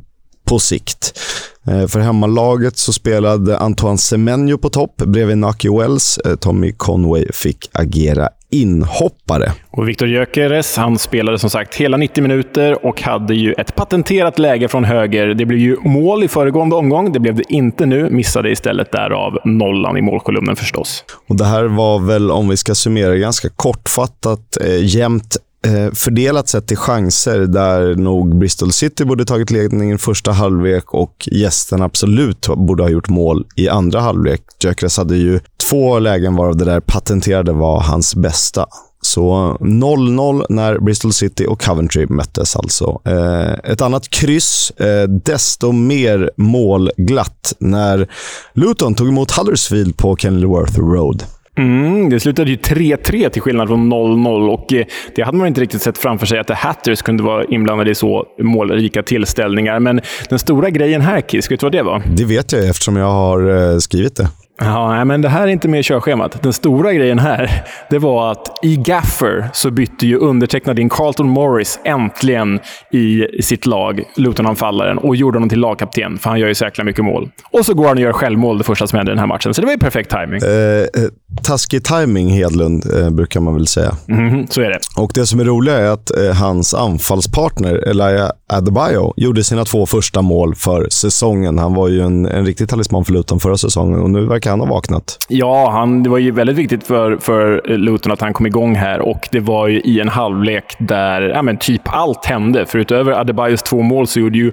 på 0.50 0.60
sikt. 0.60 1.19
Eh, 1.68 1.88
för 1.88 2.00
hemmalaget 2.00 2.78
så 2.78 2.94
spelade 2.94 3.57
Antoine 3.57 3.98
Semenyo 3.98 4.57
på 4.57 4.69
topp 4.69 4.98
bredvid 4.98 5.38
Naki 5.38 5.69
Wells. 5.69 6.18
Eh, 6.18 6.36
Tommy 6.36 6.72
Conway 6.72 7.25
fick 7.34 7.69
agera 7.74 8.30
inhoppare. 8.51 9.51
Och 9.72 9.90
Victor 9.90 10.07
Gyökeres, 10.07 10.78
han 10.78 10.98
spelade 10.98 11.40
som 11.40 11.50
sagt 11.50 11.75
hela 11.75 11.98
90 11.98 12.22
minuter 12.22 12.86
och 12.86 13.01
hade 13.01 13.36
ju 13.36 13.54
ett 13.54 13.75
patenterat 13.75 14.40
läge 14.40 14.68
från 14.68 14.84
höger. 14.84 15.28
Det 15.28 15.46
blev 15.46 15.60
ju 15.60 15.78
mål 15.81 16.24
i 16.24 16.28
föregående 16.28 16.75
omgång. 16.75 17.12
Det 17.12 17.19
blev 17.19 17.36
det 17.36 17.54
inte 17.54 17.86
nu. 17.86 18.10
Missade 18.10 18.52
istället 18.52 18.92
därav 18.92 19.38
nollan 19.45 19.98
i 19.98 20.02
målkolumnen 20.02 20.56
förstås. 20.56 21.04
Och 21.28 21.36
Det 21.36 21.45
här 21.45 21.63
var 21.63 22.00
väl, 22.00 22.31
om 22.31 22.50
vi 22.50 22.57
ska 22.57 22.75
summera 22.75 23.16
ganska 23.16 23.50
kortfattat, 23.50 24.57
eh, 24.62 24.86
jämnt 24.86 25.38
Eh, 25.66 25.94
fördelat 25.94 26.50
sett 26.50 26.68
till 26.68 26.78
chanser 26.78 27.40
där 27.40 27.96
nog 27.96 28.40
Bristol 28.40 28.72
City 28.72 29.06
borde 29.06 29.26
tagit 29.26 29.52
ledningen 29.52 29.98
första 29.98 30.32
halvlek 30.32 30.94
och 30.94 31.30
gästen 31.32 31.82
absolut 31.82 32.48
borde 32.48 32.84
ha 32.84 32.90
gjort 32.90 33.10
mål 33.10 33.46
i 33.56 33.70
andra 33.70 34.02
halvlek. 34.02 34.42
Gyökeres 34.64 34.98
hade 34.98 35.18
ju 35.18 35.40
två 35.70 36.00
lägen 36.00 36.36
varav 36.36 36.58
det 36.58 36.66
där 36.66 36.80
patenterade 36.80 37.52
var 37.52 37.82
hans 37.82 38.16
bästa. 38.16 38.66
Så 39.02 39.58
0-0 39.60 40.46
när 40.50 40.80
Bristol 40.80 41.14
City 41.14 41.46
och 41.46 41.62
Coventry 41.62 42.06
möttes 42.10 42.56
alltså. 42.56 43.02
Eh, 43.06 43.72
ett 43.72 43.82
annat 43.82 44.10
kryss, 44.10 44.72
eh, 44.72 45.10
desto 45.10 45.72
mer 45.72 46.32
målglatt 46.38 47.54
när 47.60 48.12
Luton 48.54 48.96
tog 48.96 49.08
emot 49.08 49.32
Huddersfield 49.32 49.98
på 49.98 50.16
Kenilworth 50.16 50.80
Road. 50.80 51.24
Mm, 51.60 52.10
det 52.10 52.20
slutade 52.20 52.50
ju 52.50 52.56
3-3 52.58 53.30
till 53.30 53.42
skillnad 53.42 53.68
från 53.68 53.94
0-0 53.94 54.50
och 54.50 54.74
eh, 54.74 54.86
det 55.16 55.22
hade 55.22 55.38
man 55.38 55.48
inte 55.48 55.62
riktigt 55.62 55.82
sett 55.82 55.98
framför 55.98 56.26
sig 56.26 56.40
att 56.40 56.48
The 56.48 56.54
Hatters 56.54 57.02
kunde 57.02 57.24
vara 57.24 57.44
inblandade 57.44 57.92
i 57.92 57.96
så 57.96 58.26
målrika 58.40 59.04
tillställningar. 59.04 59.80
Men 59.80 60.02
den 60.30 60.40
stora 60.40 60.70
grejen 60.70 61.02
här, 61.02 61.22
Kiss, 61.22 61.52
vet 61.52 61.60
du 61.60 61.66
vad 61.66 61.72
det 61.72 61.84
var? 61.84 62.04
Det 62.16 62.26
vet 62.26 62.52
jag 62.52 62.68
eftersom 62.68 62.96
jag 62.96 63.06
har 63.06 63.72
eh, 63.72 63.78
skrivit 63.78 64.16
det. 64.16 64.30
Ja, 64.60 65.06
men 65.06 65.22
det 65.22 65.30
här 65.30 65.44
är 65.44 65.48
inte 65.48 65.68
med 65.68 65.80
i 65.80 65.84
körschemat. 65.84 66.44
Den 66.44 66.54
stora 66.54 66.94
grejen 66.94 67.20
här, 67.20 67.66
det 67.90 68.00
var 68.00 68.32
att 68.32 68.60
i 68.62 68.76
Gaffer 68.76 69.50
så 69.54 69.72
bytte 69.72 70.08
ju 70.08 70.18
undertecknad 70.18 70.80
in 70.80 70.90
Carlton 70.90 71.30
Morris 71.30 71.80
äntligen 71.84 72.60
i 72.92 73.42
sitt 73.42 73.66
lag, 73.66 74.04
Luton-anfallaren, 74.16 74.98
och 74.98 75.16
gjorde 75.16 75.36
honom 75.36 75.50
till 75.50 75.60
lagkapten, 75.60 76.18
för 76.18 76.30
han 76.30 76.40
gör 76.40 76.48
ju 76.48 76.56
så 76.56 76.66
jäkla 76.66 76.84
mycket 76.84 77.06
mål. 77.06 77.30
Och 77.52 77.66
så 77.66 77.74
går 77.74 77.88
han 77.88 77.98
och 77.98 78.04
gör 78.04 78.14
självmål 78.14 78.58
det 78.58 78.64
första 78.64 78.88
som 78.88 78.98
händer 78.98 79.12
i 79.12 79.16
den 79.16 79.20
här 79.20 79.28
matchen, 79.28 79.54
så 79.54 79.62
det 79.62 79.66
var 79.66 79.74
ju 79.74 79.80
perfekt 79.80 80.10
timing. 80.10 80.42
Eh, 80.44 81.04
eh 81.04 81.10
taskig 81.44 81.84
timing 81.84 82.30
Hedlund, 82.30 82.86
eh, 82.98 83.10
brukar 83.10 83.40
man 83.40 83.54
väl 83.54 83.68
säga. 83.68 83.96
Mm, 84.08 84.48
så 84.48 84.62
är 84.62 84.70
det. 84.70 84.80
Och 84.96 85.12
det 85.14 85.26
som 85.26 85.40
är 85.40 85.44
roliga 85.44 85.78
är 85.78 85.90
att 85.90 86.18
eh, 86.18 86.34
hans 86.34 86.74
anfallspartner, 86.74 87.76
Elia 87.76 88.32
Adebayo, 88.48 89.14
gjorde 89.18 89.44
sina 89.44 89.66
två 89.66 89.86
första 89.86 90.22
mål 90.22 90.56
för 90.56 90.88
säsongen. 90.90 91.58
Han 91.58 91.74
var 91.74 91.88
ju 91.88 92.02
en, 92.02 92.26
en 92.26 92.46
riktig 92.46 92.70
talisman 92.70 93.06
för 93.06 93.14
Luton 93.14 93.40
förra 93.40 93.58
säsongen 93.58 94.00
och 94.00 94.10
nu 94.10 94.26
verkar 94.26 94.49
han 94.50 94.60
ha 94.60 94.68
vaknat. 94.68 95.18
Ja, 95.28 95.69
han, 95.72 96.04
det 96.04 96.10
var 96.10 96.18
ju 96.18 96.31
väldigt 96.31 96.56
viktigt 96.56 96.88
för, 96.88 97.18
för 97.18 97.78
Luton 97.78 98.12
att 98.12 98.22
han 98.22 98.34
kom 98.34 98.46
igång 98.46 98.75
här 98.75 99.00
och 99.00 99.28
det 99.31 99.40
var 99.40 99.68
ju 99.68 99.81
i 99.81 100.00
en 100.00 100.10
halvlek 100.10 100.75
där 100.80 101.22
ja, 101.22 101.42
men 101.42 101.57
typ 101.57 101.81
allt 101.86 102.25
hände. 102.25 102.66
För 102.66 102.80
utöver 102.80 103.12
Adebayos 103.12 103.63
två 103.63 103.81
mål 103.81 104.07
så 104.07 104.19
gjorde 104.19 104.38
ju 104.38 104.51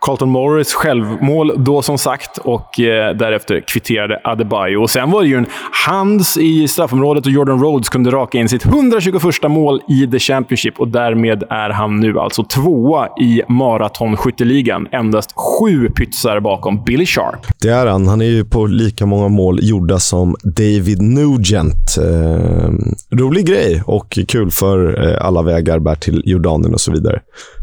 Carlton 0.00 0.30
Morris 0.30 0.74
självmål 0.74 1.52
då 1.56 1.82
som 1.82 1.98
sagt 1.98 2.38
och 2.38 2.80
eh, 2.80 3.16
därefter 3.16 3.60
kvitterade 3.60 4.20
Adebayo. 4.24 4.82
Och 4.82 4.90
sen 4.90 5.10
var 5.10 5.22
det 5.22 5.28
ju 5.28 5.36
en 5.36 5.46
hands 5.86 6.36
i 6.36 6.68
straffområdet 6.68 7.26
och 7.26 7.32
Jordan 7.32 7.60
Rhodes 7.60 7.88
kunde 7.88 8.10
raka 8.10 8.38
in 8.38 8.48
sitt 8.48 8.66
121 8.66 9.22
mål 9.48 9.80
i 9.88 10.06
The 10.06 10.18
Championship 10.18 10.80
och 10.80 10.88
därmed 10.88 11.44
är 11.50 11.70
han 11.70 12.00
nu 12.00 12.18
alltså 12.18 12.44
tvåa 12.44 13.08
i 13.20 13.42
maratonskytteligan. 13.48 14.88
Endast 14.92 15.32
sju 15.36 15.88
pytsar 15.88 16.40
bakom 16.40 16.84
Billy 16.84 17.06
Sharp. 17.06 17.46
Det 17.62 17.68
är 17.68 17.86
han. 17.86 18.06
Han 18.06 18.20
är 18.20 18.26
ju 18.26 18.44
på 18.44 18.66
lika 18.66 19.06
många 19.06 19.27
mål 19.28 19.58
gjorda 19.62 19.98
som 19.98 20.36
David 20.42 21.02
Nugent. 21.02 21.98
Eh, 21.98 22.70
rolig 23.16 23.46
grej 23.46 23.82
och 23.86 24.18
kul 24.28 24.50
för 24.50 25.08
eh, 25.08 25.26
alla 25.26 25.42
vägar 25.42 25.78
bär 25.78 25.94
till 25.94 26.22
Jordanien 26.24 26.74
och 26.74 26.80
så 26.80 26.92
vidare. 26.92 27.20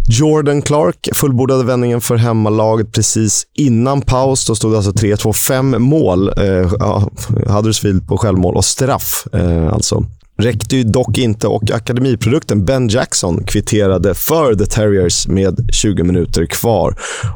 Jordan 0.07 0.61
Clark 0.61 1.09
fullbordade 1.13 1.63
vändningen 1.63 2.01
för 2.01 2.15
hemmalaget 2.15 2.91
precis 2.91 3.47
innan 3.53 4.01
paus. 4.01 4.45
Då 4.45 4.55
stod 4.55 4.71
det 4.71 4.77
alltså 4.77 4.91
3-2, 4.91 5.33
fem 5.33 5.75
mål. 5.79 6.27
Eh, 6.27 6.71
Huddersfield 7.47 8.07
på 8.07 8.17
självmål 8.17 8.55
och 8.55 8.65
straff. 8.65 9.27
Eh, 9.33 9.73
alltså 9.73 10.05
räckte 10.37 10.75
ju 10.75 10.83
dock 10.83 11.17
inte 11.17 11.47
och 11.47 11.71
akademiprodukten 11.71 12.65
Ben 12.65 12.87
Jackson 12.87 13.43
kvitterade 13.43 14.13
för 14.13 14.55
The 14.55 14.65
Terriers 14.65 15.27
med 15.27 15.69
20 15.73 16.03
minuter 16.03 16.45
kvar. 16.45 16.95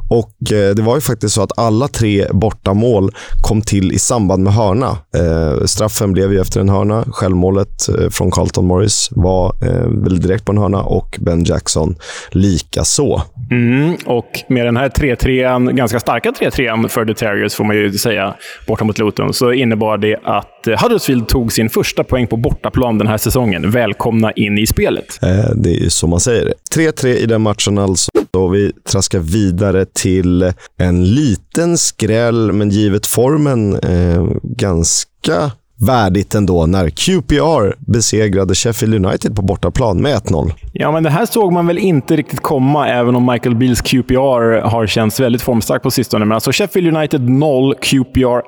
Och 0.09 0.51
eh, 0.51 0.75
Det 0.75 0.81
var 0.81 0.95
ju 0.95 1.01
faktiskt 1.01 1.35
så 1.35 1.41
att 1.41 1.59
alla 1.59 1.87
tre 1.87 2.27
bortamål 2.31 3.11
kom 3.41 3.61
till 3.61 3.91
i 3.91 3.99
samband 3.99 4.43
med 4.43 4.53
hörna. 4.53 4.97
Eh, 5.15 5.65
straffen 5.65 6.13
blev 6.13 6.33
ju 6.33 6.41
efter 6.41 6.59
en 6.61 6.69
hörna. 6.69 7.05
Självmålet 7.11 7.89
eh, 7.89 8.09
från 8.09 8.31
Carlton 8.31 8.65
Morris 8.65 9.09
var 9.11 9.55
väl 10.03 10.21
direkt 10.21 10.45
på 10.45 10.51
en 10.51 10.57
hörna 10.57 10.83
och 10.83 11.17
Ben 11.21 11.43
Jackson 11.43 11.95
lika 12.31 12.83
så. 12.83 13.21
Mm, 13.51 13.95
och 14.05 14.29
med 14.47 14.65
den 14.65 14.77
här 14.77 14.89
3-3, 14.89 15.71
ganska 15.71 15.99
starka 15.99 16.31
3-3 16.31 16.87
för 16.87 17.05
The 17.05 17.13
Terriers, 17.13 17.53
får 17.53 17.63
man 17.63 17.75
ju 17.75 17.93
säga, 17.93 18.35
borta 18.67 18.83
mot 18.83 18.97
Luton, 18.97 19.33
så 19.33 19.53
innebar 19.53 19.97
det 19.97 20.17
att 20.23 20.58
att 20.59 20.67
eh, 20.67 20.83
Huddersfield 20.83 21.27
tog 21.27 21.51
sin 21.51 21.69
första 21.69 22.03
poäng 22.03 22.27
på 22.27 22.37
bortaplan 22.37 22.97
den 22.97 23.07
här 23.07 23.17
säsongen. 23.17 23.71
Välkomna 23.71 24.31
in 24.31 24.57
i 24.57 24.67
spelet. 24.67 25.19
Eh, 25.23 25.55
det 25.55 25.69
är 25.69 25.83
ju 25.83 25.89
så 25.89 26.07
man 26.07 26.19
säger 26.19 26.53
3-3 26.75 27.07
i 27.07 27.25
den 27.25 27.41
matchen 27.41 27.77
alltså. 27.77 28.11
Och 28.33 28.55
vi 28.55 28.71
traskar 28.89 29.19
vidare 29.19 29.85
till 29.85 30.53
en 30.77 31.13
liten 31.13 31.77
skräll, 31.77 32.51
men 32.51 32.69
givet 32.69 33.05
formen 33.05 33.75
eh, 33.75 34.27
ganska 34.43 35.51
värdigt 35.79 36.35
ändå 36.35 36.65
när 36.65 36.89
QPR 36.89 37.91
besegrade 37.91 38.55
Sheffield 38.55 39.05
United 39.05 39.35
på 39.35 39.41
bortaplan 39.41 40.01
med 40.01 40.15
1-0. 40.15 40.51
Ja, 40.73 40.91
men 40.91 41.03
det 41.03 41.09
här 41.09 41.25
såg 41.25 41.53
man 41.53 41.67
väl 41.67 41.77
inte 41.77 42.15
riktigt 42.15 42.39
komma, 42.39 42.87
även 42.87 43.15
om 43.15 43.25
Michael 43.25 43.55
Beals 43.55 43.81
QPR 43.81 44.61
har 44.61 44.87
känts 44.87 45.19
väldigt 45.19 45.41
formstark 45.41 45.83
på 45.83 45.91
sistone. 45.91 46.25
Men 46.25 46.35
alltså 46.35 46.51
Sheffield 46.51 46.97
United 46.97 47.29
0, 47.29 47.75
QPR 47.75 48.41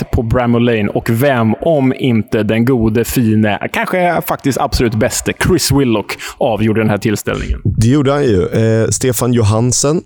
1 0.00 0.10
på 0.12 0.22
Bramall 0.22 0.64
Lane. 0.64 0.88
Och 0.88 1.10
vem, 1.10 1.54
om 1.54 1.92
inte 1.94 2.42
den 2.42 2.64
gode, 2.64 3.04
fine, 3.04 3.48
kanske 3.72 4.20
faktiskt 4.26 4.58
absolut 4.58 4.94
bäste, 4.94 5.32
Chris 5.46 5.72
Willock 5.72 6.12
avgjorde 6.38 6.80
den 6.80 6.90
här 6.90 6.98
tillställningen. 6.98 7.60
Det 7.64 7.88
gjorde 7.88 8.12
han 8.12 8.22
ju. 8.24 8.46
Eh, 8.46 8.88
Stefan 8.88 9.32
Johansen 9.32 10.02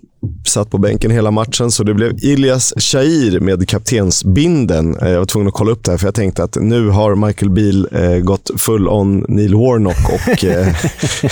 satt 0.47 0.69
på 0.69 0.77
bänken 0.77 1.11
hela 1.11 1.31
matchen, 1.31 1.71
så 1.71 1.83
det 1.83 1.93
blev 1.93 2.13
Ilias 2.23 2.73
Shair 2.77 3.39
med 3.39 3.67
kaptensbinden. 3.67 4.97
Eh, 4.97 5.09
jag 5.09 5.19
var 5.19 5.25
tvungen 5.25 5.47
att 5.47 5.53
kolla 5.53 5.71
upp 5.71 5.83
det 5.83 5.91
här, 5.91 5.97
för 5.97 6.07
jag 6.07 6.15
tänkte 6.15 6.43
att 6.43 6.57
nu 6.61 6.89
har 6.89 7.15
Michael 7.15 7.51
Beal 7.51 7.87
eh, 7.91 8.17
gått 8.17 8.51
full 8.57 8.87
on 8.87 9.25
Neil 9.27 9.55
Warnock 9.55 10.09
och 10.13 10.45
eh, 10.45 10.67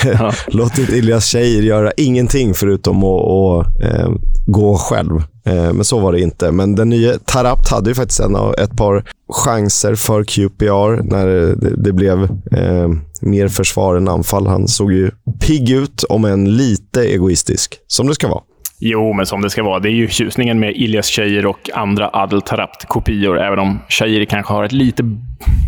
ja. 0.20 0.34
låtit 0.48 0.90
Ilias 0.90 1.26
Shair 1.26 1.62
göra 1.62 1.92
ingenting 1.98 2.54
förutom 2.54 3.04
att, 3.04 3.26
att 3.26 3.84
eh, 3.84 4.10
gå 4.46 4.78
själv. 4.78 5.24
Eh, 5.46 5.74
men 5.74 5.84
så 5.84 6.00
var 6.00 6.12
det 6.12 6.22
inte. 6.22 6.52
Men 6.52 6.76
den 6.76 6.90
nya 6.90 7.20
Tarapt 7.20 7.70
hade 7.70 7.90
ju 7.90 7.96
faktiskt 7.96 8.20
en, 8.20 8.36
ett 8.58 8.78
par 8.78 9.06
chanser 9.34 9.96
för 9.96 10.24
QPR 10.24 11.04
när 11.04 11.28
det, 11.28 11.76
det 11.84 11.94
blev 11.94 12.24
eh, 12.52 12.90
mer 13.22 13.48
försvar 13.48 13.96
än 13.96 14.08
anfall. 14.08 14.48
Han 14.48 14.68
såg 14.68 14.94
ju 14.94 15.12
pigg 15.40 15.70
ut, 15.72 16.04
om 16.04 16.26
än 16.26 16.58
lite 16.58 17.02
egoistisk, 17.02 17.76
som 17.88 18.08
det 18.08 18.16
ska 18.16 18.28
vara. 18.28 18.42
Jo, 18.82 19.14
men 19.14 19.26
som 19.26 19.42
det 19.42 19.50
ska 19.50 19.64
vara. 19.64 19.80
Det 19.80 19.90
är 19.90 19.94
ju 19.94 20.08
tjusningen 20.08 20.60
med 20.60 20.76
Ilias 20.76 21.08
Tjejer 21.08 21.46
och 21.46 21.70
andra 21.74 22.10
Adel 22.14 22.42
Tarapt-kopior, 22.42 23.40
även 23.40 23.60
om 23.60 23.80
Tjejer 23.90 24.26
kanske 24.26 24.54
har 24.54 24.64
ett 24.64 24.72
lite, 24.72 25.04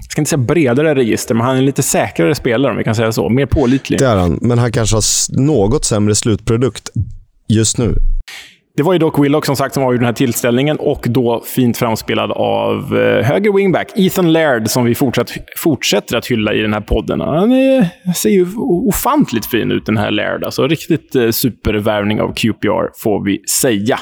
jag 0.04 0.12
ska 0.12 0.22
inte 0.22 0.30
säga 0.30 0.38
bredare 0.38 0.96
register, 0.96 1.36
men 1.36 1.46
han 1.46 1.56
är 1.56 1.60
en 1.60 1.66
lite 1.66 1.84
säkrare 1.84 2.36
spelare, 2.36 2.72
om 2.72 2.78
vi 2.78 2.84
kan 2.84 2.96
säga 2.96 3.12
så. 3.12 3.30
Mer 3.30 3.46
pålitlig. 3.46 4.00
Det 4.00 4.06
är 4.06 4.16
han, 4.16 4.40
men 4.42 4.60
han 4.60 4.72
kanske 4.72 4.96
har 4.96 5.40
något 5.42 5.86
sämre 5.86 6.16
slutprodukt 6.16 6.90
just 7.48 7.78
nu. 7.78 7.96
Det 8.76 8.84
var 8.84 8.94
ju 8.94 9.00
dock 9.00 9.20
Willock 9.20 9.46
som 9.46 9.56
sagt 9.56 9.74
som 9.74 9.84
avgjorde 9.84 9.98
den 9.98 10.06
här 10.06 10.14
tillställningen 10.14 10.78
och 10.78 11.06
då 11.10 11.44
fint 11.46 11.78
framspelad 11.78 12.32
av 12.32 12.98
eh, 12.98 13.26
höger 13.26 13.54
wingback 13.54 13.92
Ethan 13.96 14.34
Laird 14.34 14.70
som 14.70 14.86
vi 14.86 14.96
fortsatt, 14.96 15.32
fortsätter 15.58 16.18
att 16.18 16.28
hylla 16.28 16.54
i 16.54 16.62
den 16.62 16.74
här 16.74 16.82
podden. 16.82 17.22
Han 17.22 17.52
är, 17.52 17.88
ser 18.16 18.30
ju 18.30 18.48
ofantligt 18.58 19.46
fin 19.46 19.72
ut 19.72 19.86
den 19.86 19.98
här 19.98 20.12
Laird. 20.12 20.44
Alltså 20.44 20.68
riktigt 20.68 21.16
eh, 21.16 21.30
supervärvning 21.30 22.22
av 22.22 22.34
QPR 22.34 23.02
får 23.04 23.26
vi 23.26 23.42
säga. 23.62 24.00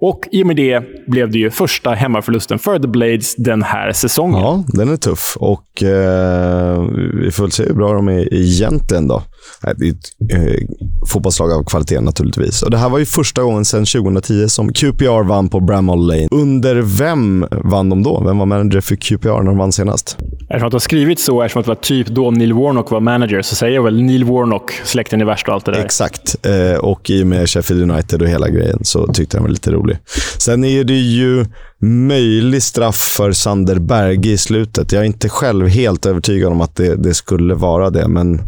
Och 0.00 0.28
i 0.32 0.42
och 0.42 0.46
med 0.46 0.56
det 0.56 0.82
blev 1.06 1.30
det 1.30 1.38
ju 1.38 1.50
första 1.50 1.90
hemmaförlusten 1.90 2.58
för 2.58 2.78
The 2.78 2.88
Blades 2.88 3.36
den 3.36 3.62
här 3.62 3.92
säsongen. 3.92 4.40
Ja, 4.40 4.64
den 4.68 4.88
är 4.88 4.96
tuff 4.96 5.36
och 5.40 5.82
eh, 5.82 6.82
vi 7.22 7.30
får 7.30 7.42
väl 7.42 7.52
se 7.52 7.64
hur 7.64 7.74
bra 7.74 7.92
de 7.92 8.08
är 8.08 8.34
egentligen 8.34 9.08
då. 9.08 9.22
Det 9.62 9.86
är 9.86 9.90
ett 9.90 10.32
eh, 10.32 10.68
fotbollslag 11.06 11.52
av 11.52 11.64
kvalitet 11.64 12.00
naturligtvis. 12.00 12.62
Och 12.62 12.70
det 12.70 12.78
här 12.78 12.88
var 12.88 12.98
ju 12.98 13.06
första 13.06 13.42
gången 13.42 13.64
sedan 13.64 13.84
2010 13.84 14.48
som 14.48 14.72
QPR 14.72 15.22
vann 15.22 15.48
på 15.48 15.60
Bramall 15.60 16.06
Lane. 16.06 16.28
Under 16.30 16.76
vem 16.76 17.46
vann 17.50 17.88
de 17.88 18.02
då? 18.02 18.22
Vem 18.26 18.38
var 18.38 18.46
manager 18.46 18.80
för 18.80 18.96
QPR 18.96 19.28
när 19.28 19.44
de 19.44 19.58
vann 19.58 19.72
senast? 19.72 20.18
Eftersom 20.50 20.66
att 20.66 20.70
det 20.70 20.74
har 20.74 20.80
skrivit 20.80 21.20
så, 21.20 21.42
eftersom 21.42 21.60
att 21.60 21.66
det 21.66 21.70
var 21.70 21.76
typ 21.76 22.06
då 22.06 22.30
Neil 22.30 22.52
Warnock 22.52 22.90
var 22.90 23.00
manager, 23.00 23.42
så 23.42 23.54
säger 23.54 23.74
jag 23.74 23.82
väl 23.82 24.02
Neil 24.02 24.24
Warnock, 24.24 24.72
släkten 24.84 25.20
är 25.20 25.24
värst 25.24 25.48
och 25.48 25.54
allt 25.54 25.64
det 25.64 25.72
där. 25.72 25.84
Exakt. 25.84 26.46
Eh, 26.46 26.78
och 26.78 27.10
i 27.10 27.22
och 27.22 27.26
med 27.26 27.48
Sheffield 27.48 27.90
United 27.90 28.22
och 28.22 28.28
hela 28.28 28.48
grejen 28.48 28.78
så 28.82 29.06
tyckte 29.06 29.36
den 29.36 29.42
var 29.42 29.50
lite 29.50 29.70
rolig. 29.70 29.98
Sen 30.38 30.64
är 30.64 30.84
det 30.84 30.98
ju 30.98 31.44
möjlig 31.82 32.62
straff 32.62 32.96
för 33.16 33.32
Sander 33.32 33.78
Berge 33.78 34.30
i 34.30 34.38
slutet. 34.38 34.92
Jag 34.92 35.00
är 35.02 35.06
inte 35.06 35.28
själv 35.28 35.68
helt 35.68 36.06
övertygad 36.06 36.52
om 36.52 36.60
att 36.60 36.76
det, 36.76 36.94
det 36.96 37.14
skulle 37.14 37.54
vara 37.54 37.90
det, 37.90 38.08
men 38.08 38.40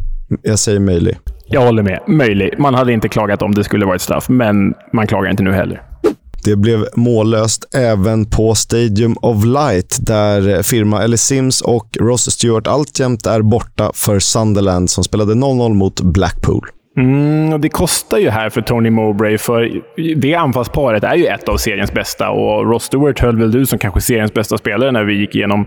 jag 0.42 0.58
säger 0.58 0.80
möjlig. 0.80 1.18
Jag 1.46 1.60
håller 1.60 1.82
med. 1.82 2.00
Möjlig. 2.06 2.54
Man 2.58 2.74
hade 2.74 2.92
inte 2.92 3.08
klagat 3.08 3.42
om 3.42 3.54
det 3.54 3.64
skulle 3.64 3.86
varit 3.86 4.02
straff, 4.02 4.28
men 4.28 4.74
man 4.92 5.06
klagar 5.06 5.30
inte 5.30 5.42
nu 5.42 5.52
heller. 5.52 5.82
Det 6.44 6.56
blev 6.56 6.86
mållöst 6.94 7.74
även 7.74 8.26
på 8.26 8.54
Stadium 8.54 9.16
of 9.22 9.44
Light 9.44 9.98
där 10.00 10.62
firma 10.62 11.02
Ellie 11.02 11.16
Sims 11.16 11.60
och 11.60 11.96
Ross 12.00 12.30
Stewart 12.30 12.66
alltjämt 12.66 13.26
är 13.26 13.42
borta 13.42 13.90
för 13.94 14.18
Sunderland 14.18 14.90
som 14.90 15.04
spelade 15.04 15.34
0-0 15.34 15.74
mot 15.74 16.00
Blackpool. 16.00 16.68
Mm, 16.96 17.52
och 17.52 17.60
det 17.60 17.68
kostar 17.68 18.18
ju 18.18 18.30
här 18.30 18.50
för 18.50 18.60
Tony 18.60 18.90
Mowbray, 18.90 19.38
för 19.38 19.82
det 20.16 20.34
anfallsparet 20.34 21.04
är 21.04 21.14
ju 21.14 21.26
ett 21.26 21.48
av 21.48 21.56
seriens 21.56 21.92
bästa 21.92 22.30
och 22.30 22.70
Ross 22.70 22.84
Stewart 22.84 23.20
höll 23.20 23.38
väl 23.38 23.50
du 23.50 23.66
som 23.66 23.78
kanske 23.78 24.00
seriens 24.00 24.34
bästa 24.34 24.58
spelare 24.58 24.92
när 24.92 25.04
vi 25.04 25.14
gick 25.14 25.34
igenom 25.34 25.66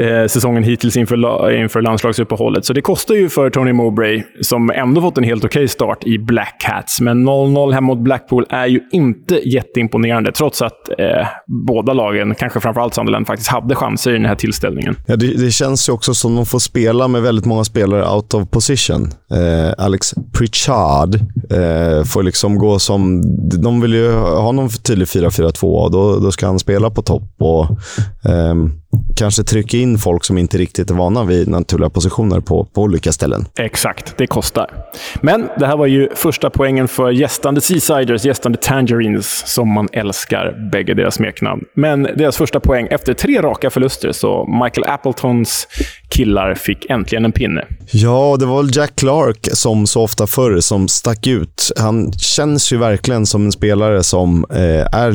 eh, 0.00 0.26
säsongen 0.26 0.62
hittills 0.62 0.96
inför, 0.96 1.50
inför 1.50 1.82
landslagsuppehållet. 1.82 2.64
Så 2.64 2.72
det 2.72 2.82
kostar 2.82 3.14
ju 3.14 3.28
för 3.28 3.50
Tony 3.50 3.72
Mowbray, 3.72 4.22
som 4.40 4.70
ändå 4.70 5.00
fått 5.00 5.18
en 5.18 5.24
helt 5.24 5.44
okej 5.44 5.60
okay 5.60 5.68
start 5.68 6.04
i 6.04 6.18
Black 6.18 6.56
Cats. 6.60 7.00
Men 7.00 7.28
0-0 7.28 7.72
hemma 7.72 7.86
mot 7.86 7.98
Blackpool 7.98 8.46
är 8.48 8.66
ju 8.66 8.80
inte 8.92 9.48
jätteimponerande, 9.48 10.32
trots 10.32 10.62
att 10.62 10.88
eh, 10.98 11.26
båda 11.66 11.92
lagen, 11.92 12.34
kanske 12.34 12.60
framförallt 12.60 12.94
Sunderland, 12.94 13.26
faktiskt 13.26 13.50
hade 13.50 13.74
chanser 13.74 14.10
i 14.10 14.14
den 14.14 14.24
här 14.24 14.34
tillställningen. 14.34 14.96
Ja, 15.06 15.16
det, 15.16 15.26
det 15.26 15.50
känns 15.50 15.88
ju 15.88 15.92
också 15.92 16.14
som 16.14 16.32
att 16.32 16.36
de 16.36 16.46
får 16.46 16.58
spela 16.58 17.08
med 17.08 17.22
väldigt 17.22 17.44
många 17.44 17.64
spelare 17.64 18.14
out 18.14 18.34
of 18.34 18.50
position. 18.50 19.10
Eh, 19.32 19.84
Alex 19.84 20.14
Pritchard 20.38 21.14
eh, 21.50 22.04
får 22.04 22.22
liksom 22.22 22.58
gå 22.58 22.78
som... 22.78 23.22
De 23.62 23.80
vill 23.80 23.94
ju 23.94 24.12
ha 24.12 24.52
någon 24.52 24.68
tydlig 24.68 25.06
4-4-2 25.06 25.64
och 25.64 25.90
då, 25.90 26.18
då 26.18 26.32
ska 26.32 26.46
han 26.46 26.58
spela 26.58 26.90
på 26.90 27.02
topp. 27.02 27.34
och 27.38 27.66
ehm, 28.24 28.81
kanske 29.16 29.42
trycka 29.42 29.76
in 29.76 29.98
folk 29.98 30.24
som 30.24 30.38
inte 30.38 30.58
riktigt 30.58 30.90
är 30.90 30.94
vana 30.94 31.24
vid 31.24 31.48
naturliga 31.48 31.90
positioner 31.90 32.40
på, 32.40 32.64
på 32.64 32.82
olika 32.82 33.12
ställen. 33.12 33.44
Exakt, 33.58 34.14
det 34.16 34.26
kostar. 34.26 34.70
Men 35.20 35.48
det 35.58 35.66
här 35.66 35.76
var 35.76 35.86
ju 35.86 36.08
första 36.14 36.50
poängen 36.50 36.88
för 36.88 37.10
gästande 37.10 37.60
Seasiders, 37.60 38.24
gästande 38.24 38.58
Tangerines, 38.58 39.54
som 39.54 39.74
man 39.74 39.88
älskar, 39.92 40.70
bägge 40.72 40.94
deras 40.94 41.14
smeknamn. 41.14 41.64
Men 41.74 42.02
deras 42.02 42.36
första 42.36 42.60
poäng 42.60 42.88
efter 42.90 43.14
tre 43.14 43.42
raka 43.42 43.70
förluster, 43.70 44.12
så 44.12 44.46
Michael 44.62 44.84
Appletons 44.94 45.68
killar 46.12 46.54
fick 46.54 46.90
äntligen 46.90 47.24
en 47.24 47.32
pinne. 47.32 47.64
Ja, 47.90 48.36
det 48.38 48.46
var 48.46 48.62
väl 48.62 48.76
Jack 48.76 48.96
Clark 48.96 49.48
som 49.52 49.86
så 49.86 50.02
ofta 50.02 50.26
förr 50.26 50.60
som 50.60 50.88
stack 50.88 51.26
ut. 51.26 51.72
Han 51.76 52.12
känns 52.12 52.72
ju 52.72 52.76
verkligen 52.76 53.26
som 53.26 53.44
en 53.44 53.52
spelare 53.52 54.02
som 54.02 54.46
eh, 54.50 54.86
är 54.92 55.12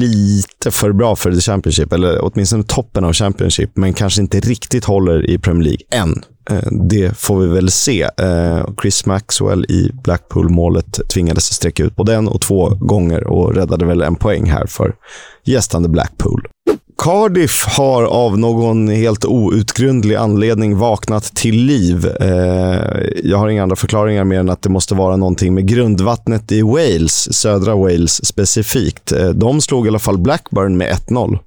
lite 0.00 0.70
för 0.70 0.92
bra 0.92 1.16
för 1.16 1.32
The 1.32 1.40
Championship, 1.40 1.92
eller 1.92 2.24
åtminstone 2.24 2.64
toppen 2.64 3.04
av 3.04 3.12
Championship, 3.12 3.70
men 3.74 3.92
kanske 3.92 4.20
inte 4.20 4.40
riktigt 4.40 4.84
håller 4.84 5.30
i 5.30 5.38
Premier 5.38 5.64
League 5.64 6.02
än. 6.02 6.22
Eh, 6.50 6.72
det 6.88 7.18
får 7.18 7.40
vi 7.40 7.46
väl 7.46 7.70
se. 7.70 8.02
Eh, 8.02 8.66
Chris 8.82 9.06
Maxwell 9.06 9.64
i 9.64 9.90
Blackpool-målet 10.04 11.00
tvingades 11.14 11.52
sträcka 11.52 11.84
ut 11.84 11.96
på 11.96 12.02
den 12.02 12.28
och 12.28 12.40
två 12.40 12.68
gånger 12.68 13.26
och 13.26 13.54
räddade 13.54 13.84
väl 13.84 14.02
en 14.02 14.16
poäng 14.16 14.50
här 14.50 14.66
för 14.66 14.94
gästande 15.44 15.88
Blackpool. 15.88 16.43
Cardiff 16.98 17.64
har 17.66 18.02
av 18.02 18.38
någon 18.38 18.88
helt 18.88 19.24
outgrundlig 19.24 20.14
anledning 20.14 20.76
vaknat 20.76 21.24
till 21.24 21.56
liv. 21.56 22.06
Eh, 22.20 23.02
jag 23.24 23.38
har 23.38 23.48
inga 23.48 23.62
andra 23.62 23.76
förklaringar 23.76 24.24
mer 24.24 24.40
än 24.40 24.50
att 24.50 24.62
det 24.62 24.68
måste 24.68 24.94
vara 24.94 25.16
någonting 25.16 25.54
med 25.54 25.68
grundvattnet 25.68 26.52
i 26.52 26.62
Wales, 26.62 27.34
södra 27.34 27.74
Wales 27.74 28.26
specifikt. 28.26 29.12
Eh, 29.12 29.28
de 29.28 29.60
slog 29.60 29.86
i 29.86 29.88
alla 29.88 29.98
fall 29.98 30.18
Blackburn 30.18 30.76
med 30.76 30.92
1-0. 30.92 31.38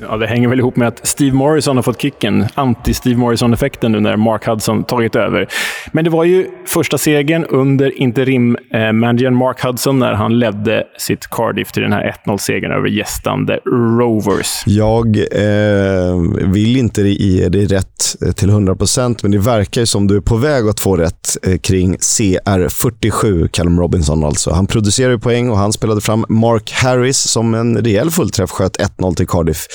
Ja, 0.00 0.16
det 0.16 0.26
hänger 0.26 0.48
väl 0.48 0.58
ihop 0.58 0.76
med 0.76 0.88
att 0.88 1.06
Steve 1.06 1.36
Morrison 1.36 1.76
har 1.76 1.82
fått 1.82 2.02
kicken. 2.02 2.44
Anti-Steve 2.54 3.16
Morrison-effekten 3.16 3.92
nu 3.92 4.00
när 4.00 4.16
Mark 4.16 4.46
Hudson 4.46 4.84
tagit 4.84 5.16
över. 5.16 5.48
Men 5.92 6.04
det 6.04 6.10
var 6.10 6.24
ju 6.24 6.46
första 6.66 6.98
segern 6.98 7.44
under 7.44 8.00
interim-managern 8.00 9.32
eh, 9.32 9.38
Mark 9.38 9.64
Hudson 9.64 9.98
när 9.98 10.12
han 10.12 10.38
ledde 10.38 10.84
sitt 10.98 11.30
Cardiff 11.30 11.72
till 11.72 11.82
den 11.82 11.92
här 11.92 12.16
1-0-segern 12.26 12.72
över 12.72 12.88
gästande 12.88 13.60
Rovers. 13.98 14.62
Jag 14.66 15.16
eh, 15.16 16.50
vill 16.52 16.76
inte 16.76 17.02
ge 17.02 17.48
dig 17.48 17.66
rätt 17.66 18.16
eh, 18.26 18.32
till 18.32 18.50
100%, 18.50 19.18
men 19.22 19.30
det 19.30 19.38
verkar 19.38 19.80
ju 19.80 19.86
som 19.86 20.06
du 20.06 20.16
är 20.16 20.20
på 20.20 20.36
väg 20.36 20.68
att 20.68 20.80
få 20.80 20.96
rätt 20.96 21.36
eh, 21.42 21.58
kring 21.58 21.96
CR47, 21.96 23.48
Callum 23.48 23.80
Robinson 23.80 24.24
alltså. 24.24 24.50
Han 24.50 24.66
producerade 24.66 25.18
poäng 25.18 25.50
och 25.50 25.56
han 25.56 25.72
spelade 25.72 26.00
fram 26.00 26.24
Mark 26.28 26.72
Harris 26.72 27.18
som 27.18 27.54
en 27.54 27.78
rejäl 27.78 28.10
fullträff 28.10 28.50
sköt 28.50 28.78
1-0 28.78 29.14
till 29.14 29.26
Cardiff 29.26 29.66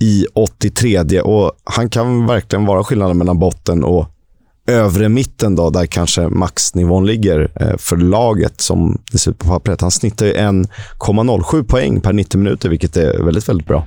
i 0.00 0.26
83 0.34 1.20
och 1.20 1.52
han 1.64 1.90
kan 1.90 2.26
verkligen 2.26 2.66
vara 2.66 2.84
skillnaden 2.84 3.18
mellan 3.18 3.38
botten 3.38 3.84
och 3.84 4.06
övre 4.66 5.08
mitten 5.08 5.56
då, 5.56 5.70
där 5.70 5.86
kanske 5.86 6.28
maxnivån 6.28 7.06
ligger 7.06 7.50
eh, 7.60 7.76
för 7.78 7.96
laget 7.96 8.60
som 8.60 8.98
det 9.12 9.18
ser 9.18 9.30
ut 9.30 9.38
på 9.38 9.48
pappret. 9.48 9.80
Han 9.80 9.90
snittar 9.90 10.26
1,07 10.26 11.64
poäng 11.64 12.00
per 12.00 12.12
90 12.12 12.38
minuter, 12.38 12.68
vilket 12.68 12.96
är 12.96 13.22
väldigt, 13.22 13.48
väldigt 13.48 13.66
bra. 13.66 13.86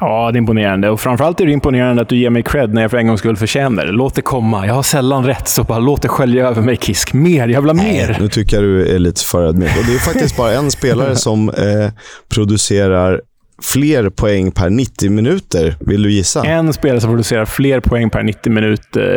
Ja, 0.00 0.30
det 0.32 0.36
är 0.36 0.38
imponerande. 0.38 0.90
Och 0.90 1.00
framförallt 1.00 1.40
är 1.40 1.46
det 1.46 1.52
imponerande 1.52 2.02
att 2.02 2.08
du 2.08 2.16
ger 2.16 2.30
mig 2.30 2.42
cred 2.42 2.74
när 2.74 2.82
jag 2.82 2.90
för 2.90 2.98
en 2.98 3.06
gångs 3.06 3.20
skull 3.20 3.36
förtjänar 3.36 3.86
det. 3.86 3.92
Låt 3.92 4.14
det 4.14 4.22
komma. 4.22 4.66
Jag 4.66 4.74
har 4.74 4.82
sällan 4.82 5.26
rätt, 5.26 5.48
så 5.48 5.64
bara 5.64 5.78
låt 5.78 6.02
det 6.02 6.08
skölja 6.08 6.48
över 6.48 6.62
mig, 6.62 6.76
Kisk. 6.76 7.12
Mer! 7.12 7.54
Ha 7.54 7.72
mer! 7.74 8.16
Nu 8.20 8.28
tycker 8.28 8.56
jag 8.56 8.64
du 8.64 8.94
är 8.94 8.98
lite 8.98 9.24
för 9.24 9.42
ödmjuk. 9.42 9.70
det 9.86 9.94
är 9.94 9.98
faktiskt 9.98 10.36
bara 10.36 10.52
en 10.52 10.70
spelare 10.70 11.16
som 11.26 11.48
eh, 11.48 11.90
producerar 12.28 13.20
fler 13.62 14.10
poäng 14.10 14.50
per 14.50 14.70
90 14.70 15.10
minuter. 15.10 15.76
Vill 15.80 16.02
du 16.02 16.12
gissa? 16.12 16.44
En 16.44 16.72
spelare 16.72 17.00
som 17.00 17.10
producerar 17.10 17.44
fler 17.44 17.80
poäng 17.80 18.10
per 18.10 18.22
90 18.22 18.52
minuter. 18.52 19.08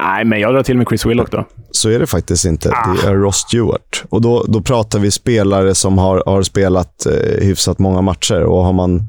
Nej, 0.00 0.24
men 0.24 0.40
jag 0.40 0.54
drar 0.54 0.62
till 0.62 0.76
med 0.76 0.86
Chris 0.88 1.06
Willock 1.06 1.30
då. 1.30 1.44
Så 1.70 1.90
är 1.90 1.98
det 1.98 2.06
faktiskt 2.06 2.44
inte. 2.44 2.70
Ah. 2.70 2.96
Det 3.02 3.08
är 3.08 3.14
Ross 3.14 3.36
Stewart. 3.36 4.04
Och 4.08 4.20
då, 4.20 4.44
då 4.48 4.60
pratar 4.60 4.98
vi 4.98 5.10
spelare 5.10 5.74
som 5.74 5.98
har, 5.98 6.22
har 6.26 6.42
spelat 6.42 7.06
eh, 7.06 7.44
hyfsat 7.44 7.78
många 7.78 8.00
matcher. 8.00 8.42
Och 8.42 8.64
har 8.64 8.72
man 8.72 9.08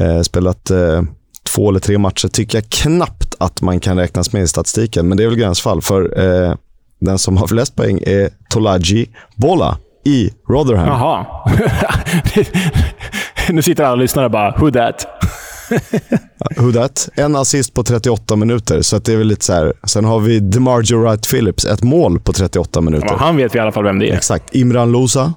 eh, 0.00 0.20
spelat 0.20 0.70
eh, 0.70 1.02
två 1.42 1.70
eller 1.70 1.80
tre 1.80 1.98
matcher 1.98 2.28
tycker 2.28 2.58
jag 2.58 2.68
knappt 2.68 3.34
att 3.38 3.62
man 3.62 3.80
kan 3.80 3.96
räknas 3.96 4.32
med 4.32 4.42
i 4.42 4.46
statistiken. 4.46 5.08
Men 5.08 5.18
det 5.18 5.24
är 5.24 5.28
väl 5.28 5.38
gränsfall. 5.38 5.82
För 5.82 6.18
eh, 6.18 6.54
den 7.00 7.18
som 7.18 7.36
har 7.36 7.46
flest 7.46 7.76
poäng 7.76 8.00
är 8.06 8.30
Tolaji 8.50 9.08
Bola 9.36 9.78
i 10.06 10.30
Rotherham. 10.48 10.88
Jaha. 10.88 11.26
nu 13.50 13.62
sitter 13.62 13.84
alla 13.84 13.94
lyssnare 13.94 14.24
och 14.24 14.30
bara 14.30 14.54
“Who 14.58 14.70
that?” 14.70 15.06
Who 16.56 16.72
that? 16.72 17.08
En 17.14 17.36
assist 17.36 17.74
på 17.74 17.82
38 17.82 18.36
minuter, 18.36 18.82
så 18.82 18.98
det 18.98 19.12
är 19.12 19.16
väl 19.16 19.26
lite 19.26 19.44
så 19.44 19.52
här. 19.52 19.72
Sen 19.84 20.04
har 20.04 20.20
vi 20.20 20.40
DeMarjo 20.40 21.02
Wright 21.02 21.30
Phillips, 21.30 21.64
ett 21.64 21.82
mål 21.82 22.20
på 22.20 22.32
38 22.32 22.80
minuter. 22.80 23.08
Ja, 23.10 23.16
han 23.18 23.36
vet 23.36 23.54
vi 23.54 23.58
i 23.58 23.60
alla 23.60 23.72
fall 23.72 23.84
vem 23.84 23.98
det 23.98 24.10
är. 24.10 24.14
Exakt. 24.14 24.54
Imran 24.54 24.92
Losa, 24.92 25.32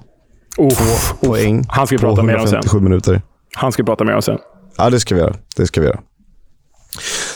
Oh, 0.56 0.68
två 0.70 1.26
poäng 1.26 1.64
Han 1.68 1.86
ska 1.86 1.96
på 1.96 2.00
prata 2.00 2.22
mer 2.22 2.34
om 2.34 2.46
sen. 2.46 2.48
157 2.48 2.80
minuter. 2.80 3.22
Han 3.54 3.72
ska 3.72 3.82
vi 3.82 3.86
prata 3.86 4.04
mer 4.04 4.14
om 4.14 4.22
sen. 4.22 4.38
Ja, 4.78 4.90
det 4.90 5.00
ska 5.00 5.14
vi 5.14 5.20
göra. 5.20 5.34
Det 5.56 5.66
ska 5.66 5.80
vi 5.80 5.86
göra. 5.86 6.00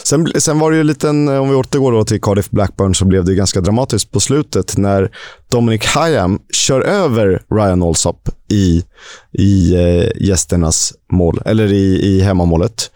Sen, 0.04 0.32
sen 0.38 0.58
var 0.58 0.70
det 0.70 0.76
ju 0.76 0.80
en 0.80 0.86
liten, 0.86 1.28
eh, 1.28 1.40
om 1.42 1.48
vi 1.50 1.54
återgår 1.54 1.92
då 1.92 2.04
till 2.04 2.20
Cardiff 2.20 2.50
Blackburn, 2.50 2.94
så 2.94 3.04
blev 3.04 3.24
det 3.24 3.34
ganska 3.34 3.60
dramatiskt 3.60 4.10
på 4.10 4.20
slutet 4.20 4.76
när 4.76 5.10
Dominic 5.50 5.86
Hayam 5.86 6.38
kör 6.52 6.80
över 6.80 7.42
Ryan 7.50 7.82
Alsop 7.82 8.28
i, 8.48 8.84
i 9.32 9.74
eh, 9.74 10.26
gästernas 10.28 10.92
mål, 11.12 11.42
eller 11.44 11.72
i, 11.72 12.00
i 12.02 12.20
hemmamålet. 12.20 12.90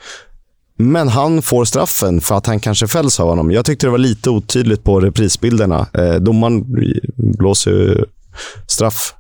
Men 0.79 1.09
han 1.09 1.43
får 1.43 1.65
straffen 1.65 2.21
för 2.21 2.35
att 2.35 2.47
han 2.47 2.61
kanske 2.61 2.89
fälls 2.89 3.21
av 3.21 3.29
honom. 3.29 3.51
Jag 3.51 3.65
tyckte 3.65 3.87
det 3.87 3.91
var 3.91 3.99
lite 3.99 4.31
otydligt 4.31 4.85
på 4.85 5.01
reprisbilderna. 5.01 5.87
Eh, 5.95 6.15
domaren 6.15 6.67
blåser 7.17 7.71
ju 7.71 8.05
straff. 8.67 9.15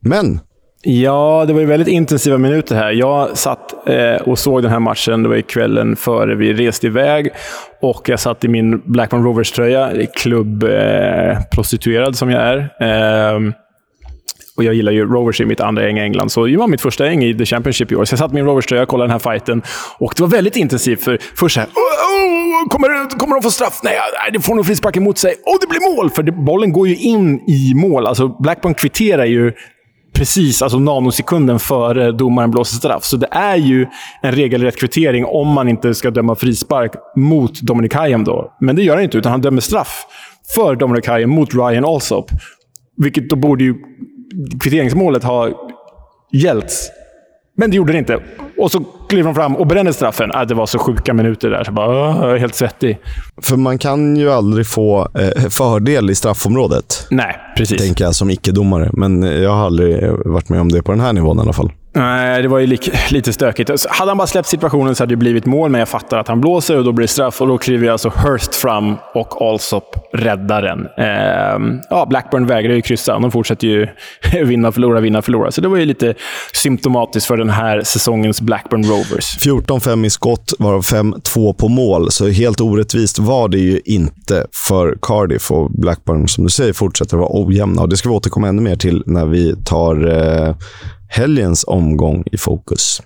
Men 0.00 0.40
Ja, 0.82 1.44
det 1.46 1.52
var 1.52 1.60
ju 1.60 1.66
väldigt 1.66 1.88
intensiva 1.88 2.38
minuter 2.38 2.74
här. 2.74 2.92
Jag 2.92 3.38
satt 3.38 3.88
eh, 3.88 4.14
och 4.14 4.38
såg 4.38 4.62
den 4.62 4.70
här 4.70 4.80
matchen. 4.80 5.22
Det 5.22 5.28
var 5.28 5.36
ju 5.36 5.42
kvällen 5.42 5.96
före 5.96 6.34
vi 6.34 6.52
reste 6.52 6.86
iväg. 6.86 7.30
Och 7.80 8.08
jag 8.08 8.20
satt 8.20 8.44
i 8.44 8.48
min 8.48 8.82
Blackburn 8.84 9.24
Rovers-tröja, 9.24 9.92
klubbprostituerad 10.16 12.08
eh, 12.08 12.12
som 12.12 12.30
jag 12.30 12.42
är. 12.42 12.58
Eh, 12.58 13.40
och 14.56 14.64
jag 14.64 14.74
gillar 14.74 14.92
ju 14.92 15.06
Rovers 15.06 15.40
i 15.40 15.44
mitt 15.44 15.60
andra 15.60 15.82
gäng 15.82 15.98
i 15.98 16.00
England, 16.00 16.32
så 16.32 16.46
det 16.46 16.56
var 16.56 16.66
mitt 16.66 16.80
första 16.80 17.06
gäng 17.06 17.24
i 17.24 17.34
The 17.34 17.46
Championship 17.46 17.92
i 17.92 17.96
år. 17.96 18.04
Så 18.04 18.12
jag 18.12 18.18
satt 18.18 18.30
i 18.32 18.34
min 18.34 18.44
Rovers-tröja 18.44 18.82
och 18.82 18.88
kollade 18.88 19.06
den 19.06 19.20
här 19.20 19.32
fighten. 19.32 19.62
Och 19.98 20.12
det 20.16 20.22
var 20.22 20.28
väldigt 20.28 20.56
intensivt, 20.56 21.04
för 21.04 21.18
först 21.36 21.54
så 21.54 21.60
här, 21.60 21.68
oh, 21.68 22.64
oh, 22.64 22.68
kommer, 22.68 23.18
kommer 23.18 23.34
de 23.34 23.42
få 23.42 23.50
straff? 23.50 23.80
Nej, 23.82 23.92
nej 23.94 24.32
det 24.32 24.40
får 24.40 24.54
nog 24.54 24.66
frispark 24.66 24.96
emot 24.96 25.18
sig. 25.18 25.30
Och 25.32 25.58
det 25.60 25.66
blir 25.66 25.96
mål! 25.96 26.10
För 26.10 26.22
det, 26.22 26.32
bollen 26.32 26.72
går 26.72 26.88
ju 26.88 26.96
in 26.96 27.40
i 27.48 27.72
mål. 27.74 28.06
Alltså 28.06 28.28
Blackburn 28.28 28.74
kvitterar 28.74 29.24
ju 29.24 29.52
precis, 30.18 30.62
alltså 30.62 30.78
nanosekunden 30.78 31.58
före 31.58 32.12
domaren 32.12 32.50
blåser 32.50 32.76
straff. 32.76 33.04
Så 33.04 33.16
det 33.16 33.28
är 33.30 33.56
ju 33.56 33.86
en 34.22 34.32
regelrätt 34.32 34.76
kvittering 34.76 35.24
om 35.24 35.48
man 35.48 35.68
inte 35.68 35.94
ska 35.94 36.10
döma 36.10 36.34
frispark 36.34 36.92
mot 37.16 37.60
Dominic 37.60 37.94
Hayem 37.94 38.24
då. 38.24 38.56
Men 38.60 38.76
det 38.76 38.82
gör 38.82 38.94
han 38.94 39.04
inte, 39.04 39.18
utan 39.18 39.32
han 39.32 39.40
dömer 39.40 39.60
straff 39.60 40.06
för 40.54 40.76
Dominic 40.76 41.06
Hayem 41.06 41.30
mot 41.30 41.54
Ryan 41.54 41.84
Alsop. 41.84 42.30
Vilket 42.96 43.30
då 43.30 43.36
borde 43.36 43.64
ju 43.64 43.74
kvitteringsmålet 44.60 45.24
ha 45.24 45.48
gällt. 46.32 46.72
Men 47.56 47.70
det 47.70 47.76
gjorde 47.76 47.92
det 47.92 47.98
inte. 47.98 48.20
Och 48.58 48.70
så 48.70 48.84
kliver 49.08 49.24
de 49.24 49.34
fram 49.34 49.56
och 49.56 49.66
bränner 49.66 49.92
straffen. 49.92 50.30
Äh, 50.30 50.42
det 50.42 50.54
var 50.54 50.66
så 50.66 50.78
sjuka 50.78 51.14
minuter 51.14 51.50
där. 51.50 51.64
Så 51.64 51.72
bara, 51.72 52.30
jag 52.30 52.38
helt 52.38 52.54
svettig. 52.54 52.98
För 53.42 53.56
man 53.56 53.78
kan 53.78 54.16
ju 54.16 54.30
aldrig 54.30 54.66
få 54.66 55.08
eh, 55.14 55.48
fördel 55.48 56.10
i 56.10 56.14
straffområdet. 56.14 57.06
Nej, 57.10 57.36
precis. 57.56 57.82
Tänker 57.82 58.04
jag 58.04 58.14
som 58.14 58.30
icke-domare. 58.30 58.90
Men 58.92 59.22
jag 59.22 59.50
har 59.50 59.66
aldrig 59.66 60.10
varit 60.12 60.48
med 60.48 60.60
om 60.60 60.68
det 60.68 60.82
på 60.82 60.92
den 60.92 61.00
här 61.00 61.12
nivån 61.12 61.38
i 61.38 61.40
alla 61.40 61.52
fall. 61.52 61.70
Nej, 61.98 62.42
det 62.42 62.48
var 62.48 62.58
ju 62.58 62.78
lite 63.10 63.32
stökigt. 63.32 63.70
Alltså, 63.70 63.88
hade 63.90 64.10
han 64.10 64.18
bara 64.18 64.26
släppt 64.26 64.48
situationen 64.48 64.94
så 64.94 65.02
hade 65.02 65.12
det 65.12 65.16
blivit 65.16 65.46
mål, 65.46 65.70
men 65.70 65.78
jag 65.78 65.88
fattar 65.88 66.18
att 66.18 66.28
han 66.28 66.40
blåser 66.40 66.76
och 66.76 66.84
då 66.84 66.92
blir 66.92 67.04
det 67.04 67.12
straff. 67.12 67.40
Och 67.40 67.48
då 67.48 67.58
kliver 67.58 67.90
alltså 67.90 68.12
Hurst 68.16 68.54
fram 68.54 68.96
och 69.14 69.42
Alsop 69.42 69.84
räddar 70.12 70.62
den. 70.62 70.86
Eh, 70.98 71.80
ja, 71.90 72.06
Blackburn 72.08 72.46
vägrar 72.46 72.74
ju 72.74 72.82
kryssa. 72.82 73.18
De 73.18 73.30
fortsätter 73.30 73.66
ju 73.66 73.86
vinna, 74.44 74.72
förlora, 74.72 75.00
vinna, 75.00 75.22
förlora. 75.22 75.50
Så 75.50 75.60
det 75.60 75.68
var 75.68 75.76
ju 75.76 75.84
lite 75.84 76.14
symptomatiskt 76.54 77.26
för 77.26 77.36
den 77.36 77.50
här 77.50 77.82
säsongens 77.82 78.40
Blackburn 78.40 78.84
Rovers. 78.84 79.38
14-5 79.38 80.06
i 80.06 80.10
skott, 80.10 80.52
varav 80.58 80.82
5-2 80.82 81.52
på 81.52 81.68
mål. 81.68 82.10
Så 82.10 82.28
helt 82.28 82.60
orättvist 82.60 83.18
var 83.28 83.48
det 83.48 83.58
ju 83.58 83.80
inte 83.84 84.46
för 84.52 84.98
Cardiff. 85.02 85.50
Och 85.50 85.70
Blackburn, 85.70 86.28
som 86.28 86.44
du 86.44 86.50
säger, 86.50 86.72
fortsätter 86.72 87.16
vara 87.16 87.28
ojämna. 87.32 87.82
Och 87.82 87.88
det 87.88 87.96
ska 87.96 88.08
vi 88.08 88.14
återkomma 88.14 88.48
ännu 88.48 88.62
mer 88.62 88.76
till 88.76 89.02
när 89.06 89.26
vi 89.26 89.56
tar 89.64 90.08
eh, 90.08 90.56
helgens 91.08 91.64
omgång 91.66 92.24
i 92.32 92.36
fokus. 92.36 93.02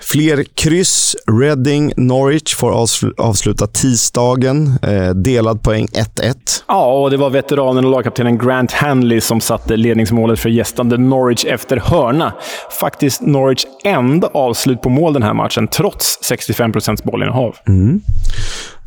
Fler 0.00 0.44
kryss. 0.44 1.16
Reading 1.40 1.92
Norwich 1.96 2.54
får 2.54 2.72
avsluta 3.16 3.66
tisdagen. 3.66 4.78
Eh, 4.82 5.10
delad 5.10 5.62
poäng 5.62 5.86
1-1. 5.86 6.36
Ja, 6.68 7.02
och 7.02 7.10
det 7.10 7.16
var 7.16 7.30
veteranen 7.30 7.84
och 7.84 7.90
lagkaptenen 7.90 8.38
Grant 8.38 8.72
Hanley 8.72 9.20
som 9.20 9.40
satte 9.40 9.76
ledningsmålet 9.76 10.40
för 10.40 10.48
gästande 10.48 10.98
Norwich 10.98 11.44
efter 11.44 11.76
hörna. 11.76 12.32
Faktiskt 12.80 13.20
Norwich 13.20 13.64
enda 13.84 14.26
avslut 14.26 14.82
på 14.82 14.88
mål 14.88 15.12
den 15.12 15.22
här 15.22 15.34
matchen, 15.34 15.68
trots 15.68 16.18
65 16.22 16.72
procents 16.72 17.04
bollinnehav. 17.04 17.56
Mm. 17.68 18.00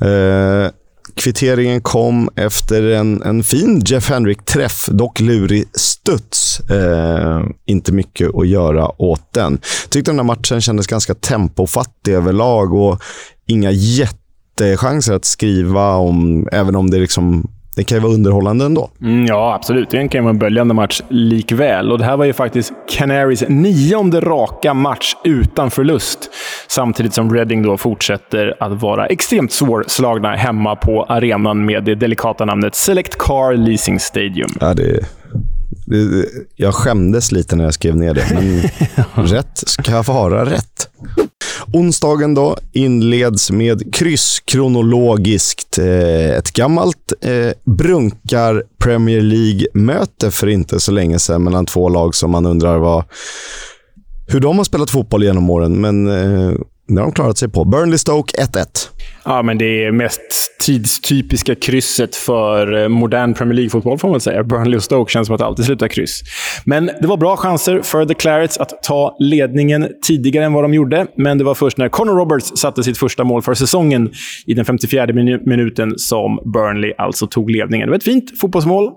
Eh, 0.01 0.71
Kvitteringen 1.15 1.81
kom 1.81 2.29
efter 2.35 2.83
en, 2.83 3.21
en 3.21 3.43
fin 3.43 3.81
Jeff 3.85 4.09
Henrik-träff, 4.09 4.85
dock 4.91 5.19
lurig 5.19 5.65
studs. 5.73 6.59
Eh, 6.59 7.43
inte 7.65 7.91
mycket 7.91 8.35
att 8.35 8.47
göra 8.47 9.01
åt 9.01 9.33
den. 9.33 9.59
Tyckte 9.89 10.11
den 10.11 10.19
här 10.19 10.23
matchen 10.23 10.61
kändes 10.61 10.87
ganska 10.87 11.15
tempofattig 11.15 12.13
överlag 12.13 12.73
och 12.73 13.01
inga 13.47 13.71
jättechanser 13.71 15.13
att 15.13 15.25
skriva 15.25 15.95
om, 15.95 16.47
även 16.51 16.75
om 16.75 16.89
det 16.89 16.99
liksom 16.99 17.47
det 17.79 17.83
kan 17.83 17.97
ju 17.97 18.01
vara 18.01 18.13
underhållande 18.13 18.65
ändå. 18.65 18.89
Mm, 19.01 19.25
ja, 19.25 19.55
absolut. 19.55 19.89
Det 19.89 19.97
kan 19.97 20.19
ju 20.19 20.21
vara 20.21 20.29
en 20.29 20.39
böljande 20.39 20.73
match 20.73 21.01
likväl. 21.09 21.91
Och 21.91 21.97
det 21.97 22.05
här 22.05 22.17
var 22.17 22.25
ju 22.25 22.33
faktiskt 22.33 22.73
Canaries 22.89 23.43
nionde 23.49 24.19
raka 24.19 24.73
match 24.73 25.15
utan 25.23 25.71
förlust. 25.71 26.19
Samtidigt 26.67 27.13
som 27.13 27.33
Reading 27.33 27.63
då 27.63 27.77
fortsätter 27.77 28.55
att 28.59 28.81
vara 28.81 29.05
extremt 29.05 29.51
svårslagna 29.51 30.35
hemma 30.35 30.75
på 30.75 31.03
arenan 31.03 31.65
med 31.65 31.83
det 31.83 31.95
delikata 31.95 32.45
namnet 32.45 32.75
Select 32.75 33.17
Car 33.17 33.57
Leasing 33.57 33.99
Stadium. 33.99 34.49
Ja, 34.59 34.73
det, 34.73 35.05
jag 36.55 36.73
skämdes 36.73 37.31
lite 37.31 37.55
när 37.55 37.63
jag 37.63 37.73
skrev 37.73 37.97
ner 37.97 38.13
det, 38.13 38.25
men 38.33 38.61
rätt 39.25 39.57
ska 39.57 40.01
vara 40.01 40.45
rätt. 40.45 40.89
Onsdagen 41.73 42.33
då 42.33 42.57
inleds 42.71 43.51
med 43.51 43.93
kryss 43.95 44.39
kronologiskt. 44.45 45.77
Eh, 45.77 46.29
ett 46.29 46.51
gammalt 46.51 47.13
eh, 47.21 47.51
brunkar 47.65 48.63
Premier 48.83 49.21
League-möte 49.21 50.31
för 50.31 50.47
inte 50.47 50.79
så 50.79 50.91
länge 50.91 51.19
sedan 51.19 51.43
mellan 51.43 51.65
två 51.65 51.89
lag 51.89 52.15
som 52.15 52.31
man 52.31 52.45
undrar 52.45 52.77
vad, 52.77 53.03
hur 54.27 54.39
de 54.39 54.57
har 54.57 54.63
spelat 54.63 54.89
fotboll 54.89 55.23
genom 55.23 55.49
åren. 55.49 55.81
Men 55.81 56.07
eh, 56.07 56.53
det 56.87 56.95
har 56.95 57.05
de 57.05 57.11
klarat 57.11 57.37
sig 57.37 57.49
på. 57.49 57.63
Burnley-Stoke 57.63 58.35
1-1. 58.37 58.89
Ja, 59.29 59.41
men 59.41 59.57
det 59.57 59.85
är 59.85 59.91
mest 59.91 60.21
tidstypiska 60.65 61.55
krysset 61.55 62.15
för 62.15 62.83
eh, 62.83 62.87
modern 62.87 63.33
Premier 63.33 63.55
League-fotboll, 63.55 63.97
får 63.97 64.07
man 64.07 64.13
väl 64.13 64.21
säga. 64.21 64.43
Burnley 64.43 64.77
och 64.77 64.83
Stoke 64.83 65.11
känns 65.11 65.27
som 65.27 65.33
att 65.33 65.39
det 65.39 65.45
alltid 65.45 65.65
slutar 65.65 65.87
kryss. 65.87 66.21
Men 66.65 66.85
det 67.01 67.07
var 67.07 67.17
bra 67.17 67.37
chanser 67.37 67.81
för 67.81 68.05
The 68.05 68.13
Clarets 68.13 68.57
att 68.57 68.83
ta 68.83 69.15
ledningen 69.19 69.87
tidigare 70.07 70.45
än 70.45 70.53
vad 70.53 70.63
de 70.63 70.73
gjorde. 70.73 71.07
Men 71.17 71.37
det 71.37 71.43
var 71.43 71.55
först 71.55 71.77
när 71.77 71.89
Connor 71.89 72.13
Roberts 72.13 72.51
satte 72.55 72.83
sitt 72.83 72.97
första 72.97 73.23
mål 73.23 73.41
för 73.41 73.53
säsongen 73.53 74.11
i 74.45 74.53
den 74.53 74.65
54 74.65 75.07
minuten 75.45 75.93
som 75.97 76.39
Burnley 76.53 76.93
alltså 76.97 77.27
tog 77.27 77.51
ledningen. 77.51 77.87
Det 77.87 77.91
var 77.91 77.97
ett 77.97 78.03
fint 78.03 78.39
fotbollsmål. 78.39 78.91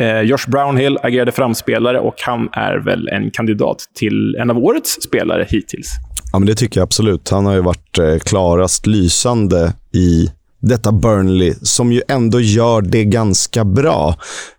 Eh, 0.00 0.20
Josh 0.20 0.48
Brownhill 0.48 0.98
agerade 1.02 1.32
framspelare 1.32 2.00
och 2.00 2.14
han 2.26 2.48
är 2.52 2.76
väl 2.84 3.08
en 3.08 3.30
kandidat 3.30 3.78
till 3.94 4.36
en 4.40 4.50
av 4.50 4.58
årets 4.58 5.02
spelare 5.02 5.46
hittills. 5.48 5.90
Ja, 6.32 6.38
men 6.38 6.46
det 6.46 6.54
tycker 6.54 6.80
jag 6.80 6.86
absolut. 6.86 7.28
Han 7.28 7.46
har 7.46 7.54
ju 7.54 7.60
varit 7.60 7.98
eh, 7.98 8.18
klarast 8.18 8.86
lysande 8.86 9.72
i 9.92 10.30
detta 10.60 10.92
Burnley, 10.92 11.54
som 11.62 11.92
ju 11.92 12.02
ändå 12.08 12.40
gör 12.40 12.82
det 12.82 13.04
ganska 13.04 13.64
bra. 13.64 14.14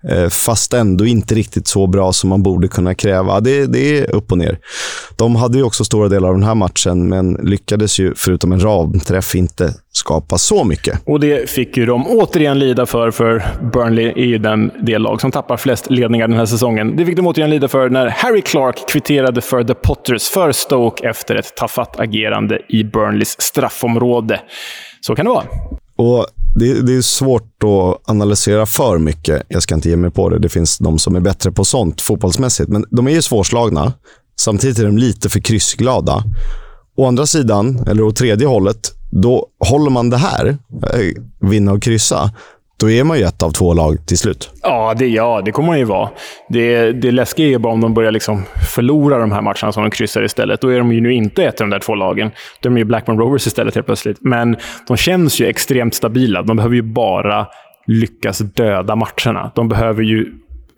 Eh, 0.10 0.30
fast 0.30 0.74
ändå 0.74 1.06
inte 1.06 1.36
riktigt 1.36 1.68
så 1.68 1.88
bra 1.88 2.14
som 2.14 2.30
man 2.30 2.44
borde 2.44 2.68
kunna 2.68 2.96
kräva. 2.96 3.40
Det, 3.40 3.66
det 3.66 4.00
är 4.00 4.16
upp 4.16 4.32
och 4.32 4.38
ner. 4.38 4.60
De 5.16 5.36
hade 5.36 5.58
ju 5.58 5.64
också 5.64 5.84
stora 5.84 6.10
delar 6.10 6.28
av 6.28 6.34
den 6.34 6.44
här 6.44 6.56
matchen, 6.56 7.10
men 7.10 7.34
lyckades 7.34 8.00
ju, 8.00 8.14
förutom 8.16 8.52
en 8.52 8.60
ramträff, 8.60 9.36
inte 9.36 9.74
skapa 9.92 10.38
så 10.38 10.64
mycket. 10.64 11.02
Och 11.06 11.20
det 11.20 11.50
fick 11.50 11.78
ju 11.78 11.86
de 11.86 12.08
återigen 12.08 12.60
lida 12.60 12.86
för, 12.86 13.12
för 13.12 13.44
Burnley 13.74 14.06
är 14.06 14.26
ju 14.26 14.38
den, 14.38 14.72
det 14.82 14.98
lag 14.98 15.22
som 15.22 15.32
tappar 15.32 15.58
flest 15.58 15.90
ledningar 15.90 16.28
den 16.28 16.38
här 16.38 16.46
säsongen. 16.46 16.96
Det 16.96 17.06
fick 17.06 17.16
de 17.16 17.28
återigen 17.28 17.50
lida 17.50 17.68
för 17.68 17.90
när 17.90 18.08
Harry 18.08 18.42
Clark 18.42 18.90
kvitterade 18.90 19.42
för 19.42 19.64
The 19.64 19.74
Potters 19.74 20.30
för 20.30 20.52
Stoke 20.52 21.10
efter 21.10 21.36
ett 21.36 21.56
tafatt 21.56 22.00
agerande 22.00 22.62
i 22.70 22.84
Burnleys 22.84 23.42
straffområde. 23.42 24.40
Så 25.02 25.16
kan 25.16 25.26
det 25.26 25.32
vara. 25.32 25.46
Och 26.00 26.26
det, 26.56 26.82
det, 26.82 26.94
är 26.94 27.02
svårt 27.02 27.64
att 27.64 28.10
analysera 28.10 28.66
för 28.66 28.98
mycket. 28.98 29.44
Jag 29.48 29.64
ska 29.64 29.76
inte 29.76 29.90
ge 29.90 29.96
mig 29.96 30.12
på 30.12 30.30
det. 30.30 30.40
Det 30.40 30.50
finns 30.50 30.78
de 30.78 31.00
som 31.00 31.16
är 31.16 31.20
bättre 31.20 31.52
på 31.52 31.66
sånt 31.66 32.02
fotbollsmässigt. 32.02 32.70
Men 32.70 32.86
de 32.92 33.08
är 33.08 33.12
ju 33.12 33.22
svårslagna. 33.22 33.94
Samtidigt 34.40 34.80
är 34.80 34.86
de 34.86 34.98
lite 34.98 35.30
för 35.30 35.40
kryssglada. 35.40 36.24
Å 36.98 37.06
andra 37.06 37.26
sidan, 37.26 37.84
eller 37.88 38.04
åt 38.04 38.16
tredje 38.16 38.48
hållet, 38.48 38.94
då 39.12 39.48
håller 39.60 39.90
man 39.90 40.10
det 40.10 40.18
här, 40.18 40.58
eh, 40.84 41.50
vinna 41.50 41.72
och 41.72 41.82
kryssa, 41.82 42.32
då 42.80 42.89
är 42.89 43.04
man 43.04 43.18
ju 43.18 43.24
ett 43.24 43.44
av 43.44 43.52
två 43.52 43.74
lag 43.74 44.06
till 44.06 44.18
slut. 44.18 44.50
Ja, 44.63 44.94
det, 44.98 45.08
ja, 45.08 45.42
det 45.46 45.52
kommer 45.52 45.68
man 45.68 45.80
ju 45.80 45.86
vara. 45.86 46.10
Det, 46.50 46.92
det 46.92 47.12
läskiga 47.12 47.46
är 47.46 47.50
ju 47.50 47.58
bara 47.58 47.74
om 47.74 47.82
de 47.82 47.94
börjar 47.94 48.12
liksom 48.12 48.44
förlora 48.76 49.18
de 49.18 49.32
här 49.32 49.42
matcherna 49.42 49.72
som 49.72 49.84
de 49.84 49.92
kryssar 49.92 50.24
istället. 50.24 50.62
Då 50.62 50.68
är 50.68 50.78
de 50.78 50.92
ju 50.92 51.02
nu 51.02 51.13
inte 51.13 51.44
ett 51.44 51.62
av 51.62 51.68
de 51.68 51.70
där 51.70 51.80
två 51.80 51.96
lagen. 51.96 52.32
Då 52.60 52.70
är 52.70 52.72
de 52.74 52.78
ju 52.78 52.84
Blackburn 52.84 53.18
Rovers 53.18 53.48
istället 53.48 53.76
helt 53.76 53.86
plötsligt. 53.86 54.18
Men 54.22 54.58
de 54.88 54.98
känns 54.98 55.42
ju 55.42 55.46
extremt 55.46 55.94
stabila. 55.94 56.42
De 56.42 56.58
behöver 56.58 56.76
ju 56.76 56.82
bara 56.82 57.48
lyckas 57.88 58.39
döda 58.39 58.96
matcherna. 58.96 59.52
De 59.56 59.70
behöver 59.70 60.04
ju 60.04 60.34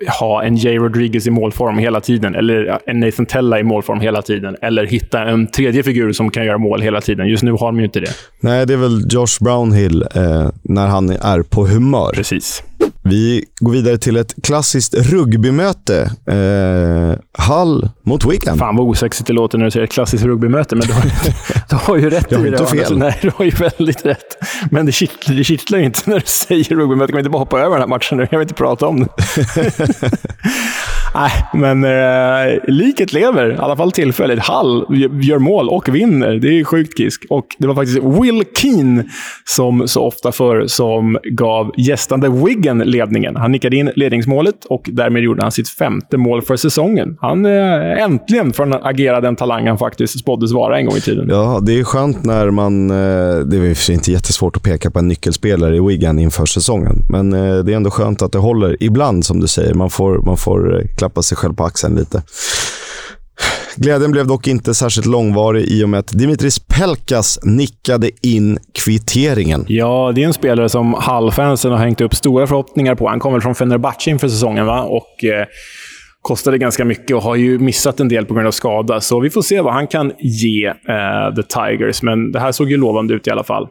ha 0.07 0.43
en 0.43 0.55
Jay 0.55 0.77
Rodriguez 0.77 1.27
i 1.27 1.29
målform 1.29 1.77
hela 1.77 2.01
tiden, 2.01 2.35
eller 2.35 2.79
en 2.85 2.99
Nathan 2.99 3.25
Tella 3.25 3.59
i 3.59 3.63
målform 3.63 3.99
hela 3.99 4.21
tiden, 4.21 4.55
eller 4.61 4.85
hitta 4.85 5.23
en 5.23 5.47
tredje 5.47 5.83
figur 5.83 6.11
som 6.13 6.31
kan 6.31 6.45
göra 6.45 6.57
mål 6.57 6.81
hela 6.81 7.01
tiden. 7.01 7.27
Just 7.27 7.43
nu 7.43 7.51
har 7.51 7.67
de 7.67 7.79
ju 7.79 7.85
inte 7.85 7.99
det. 7.99 8.11
Nej, 8.39 8.65
det 8.65 8.73
är 8.73 8.77
väl 8.77 9.01
Josh 9.09 9.43
Brownhill 9.43 10.01
eh, 10.01 10.49
när 10.61 10.87
han 10.87 11.09
är 11.09 11.41
på 11.41 11.67
humör. 11.67 12.11
Precis. 12.13 12.63
Vi 13.03 13.43
går 13.59 13.71
vidare 13.71 13.97
till 13.97 14.17
ett 14.17 14.33
klassiskt 14.43 14.93
rugbymöte. 15.11 16.11
Eh, 16.27 17.19
Hall 17.43 17.89
mot 18.05 18.25
Wigan. 18.25 18.57
Fan 18.57 18.75
vad 18.75 18.87
osexigt 18.87 19.27
det 19.27 19.33
låter 19.33 19.57
när 19.57 19.65
du 19.65 19.71
säger 19.71 19.83
ett 19.83 19.91
klassiskt 19.91 20.23
rugbymöte, 20.25 20.75
men 20.75 20.87
du 20.87 20.93
har, 20.93 21.03
du 21.69 21.75
har 21.75 21.97
ju 21.97 22.09
rätt 22.09 22.25
Jag 22.29 22.37
har 22.39 22.45
i 22.47 22.49
det. 22.49 22.57
inte 22.59 22.71
fel. 22.71 22.97
Nej, 22.97 23.17
du 23.21 23.31
har 23.35 23.45
ju 23.45 23.51
väldigt 23.51 24.05
rätt. 24.05 24.37
Men 24.71 24.85
det 24.85 24.91
kittlar, 24.91 25.35
det 25.35 25.43
kittlar 25.43 25.79
ju 25.79 25.85
inte 25.85 25.99
när 26.09 26.19
du 26.19 26.25
säger 26.25 26.75
rugbymöte. 26.75 27.11
Kan 27.11 27.17
vi 27.17 27.19
inte 27.19 27.29
bara 27.29 27.39
hoppa 27.39 27.59
över 27.59 27.69
den 27.71 27.79
här 27.79 27.87
matchen 27.87 28.17
nu? 28.17 28.27
Jag 28.31 28.39
vill 28.39 28.45
inte 28.45 28.53
prata 28.53 28.87
om 28.87 28.99
det. 28.99 29.07
Nej, 31.15 31.31
men 31.53 31.83
eh, 31.83 32.59
liket 32.67 33.13
lever. 33.13 33.51
I 33.53 33.57
alla 33.57 33.75
fall 33.77 33.91
tillfälligt. 33.91 34.39
Hall 34.39 34.85
gör 35.21 35.39
mål 35.39 35.69
och 35.69 35.95
vinner. 35.95 36.33
Det 36.33 36.59
är 36.59 36.63
sjukt 36.63 36.97
kisk. 36.97 37.25
Och 37.29 37.45
det 37.59 37.67
var 37.67 37.75
faktiskt 37.75 37.99
Will 38.03 38.43
Keane, 38.57 39.03
som 39.45 39.87
så 39.87 40.03
ofta 40.03 40.31
förr, 40.31 40.67
som 40.67 41.17
gav 41.31 41.71
gästande 41.77 42.29
Wigan 42.29 42.77
ledningen. 42.91 43.35
Han 43.35 43.51
nickade 43.51 43.75
in 43.75 43.91
ledningsmålet 43.95 44.65
och 44.65 44.89
därmed 44.93 45.23
gjorde 45.23 45.41
han 45.41 45.51
sitt 45.51 45.69
femte 45.69 46.17
mål 46.17 46.41
för 46.41 46.55
säsongen. 46.55 47.17
Han 47.21 47.45
eh, 47.45 48.03
äntligen 48.03 48.53
får 48.53 48.65
han 48.65 48.83
agera 48.83 49.21
den 49.21 49.35
talang 49.35 49.67
han 49.67 49.77
faktiskt 49.77 50.19
spåddes 50.19 50.51
vara 50.51 50.77
en 50.79 50.85
gång 50.85 50.95
i 50.95 51.01
tiden. 51.01 51.27
Ja, 51.29 51.59
det 51.61 51.79
är 51.79 51.83
skönt 51.83 52.23
när 52.23 52.51
man... 52.51 52.89
Eh, 52.89 52.95
det 53.45 53.57
är 53.57 53.63
i 53.63 53.73
och 53.73 53.77
för 53.77 53.83
sig 53.83 53.95
inte 53.95 54.11
jättesvårt 54.11 54.55
att 54.55 54.63
peka 54.63 54.91
på 54.91 54.99
en 54.99 55.07
nyckelspelare 55.07 55.75
i 55.75 55.79
Wigan 55.79 56.19
inför 56.19 56.45
säsongen. 56.45 56.95
Men 57.09 57.33
eh, 57.33 57.63
det 57.63 57.71
är 57.71 57.75
ändå 57.75 57.91
skönt 57.91 58.21
att 58.21 58.31
det 58.31 58.37
håller 58.37 58.83
ibland, 58.83 59.25
som 59.25 59.39
du 59.39 59.47
säger. 59.47 59.73
Man 59.73 59.89
får, 59.89 60.21
man 60.25 60.37
får 60.37 60.77
eh, 60.77 60.87
klappa 60.97 61.21
sig 61.21 61.37
själv 61.37 61.53
på 61.53 61.63
axeln 61.63 61.95
lite. 61.95 62.23
Glädjen 63.75 64.11
blev 64.11 64.27
dock 64.27 64.47
inte 64.47 64.73
särskilt 64.73 65.07
långvarig 65.07 65.65
i 65.65 65.83
och 65.83 65.89
med 65.89 65.99
att 65.99 66.07
Dimitris 66.07 66.59
Pelkas 66.59 67.39
nickade 67.43 68.09
in 68.21 68.59
kvitteringen. 68.85 69.65
Ja, 69.67 70.11
det 70.15 70.23
är 70.23 70.27
en 70.27 70.33
spelare 70.33 70.69
som 70.69 70.93
Hall-fansen 70.93 71.71
har 71.71 71.77
hängt 71.77 72.01
upp 72.01 72.15
stora 72.15 72.47
förhoppningar 72.47 72.95
på. 72.95 73.07
Han 73.07 73.19
kom 73.19 73.33
väl 73.33 73.41
från 73.41 73.55
Fenerbahce 73.55 74.09
inför 74.09 74.27
säsongen 74.27 74.65
va? 74.65 74.81
och 74.81 75.23
eh, 75.23 75.45
kostade 76.21 76.57
ganska 76.57 76.85
mycket 76.85 77.15
och 77.15 77.23
har 77.23 77.35
ju 77.35 77.59
missat 77.59 77.99
en 77.99 78.09
del 78.09 78.25
på 78.25 78.33
grund 78.33 78.47
av 78.47 78.51
skada. 78.51 79.01
Så 79.01 79.19
vi 79.19 79.29
får 79.29 79.41
se 79.41 79.61
vad 79.61 79.73
han 79.73 79.87
kan 79.87 80.11
ge 80.19 80.67
eh, 80.67 81.35
The 81.35 81.43
Tigers, 81.43 82.01
men 82.01 82.31
det 82.31 82.39
här 82.39 82.51
såg 82.51 82.71
ju 82.71 82.77
lovande 82.77 83.13
ut 83.13 83.27
i 83.27 83.31
alla 83.31 83.43
fall. 83.43 83.67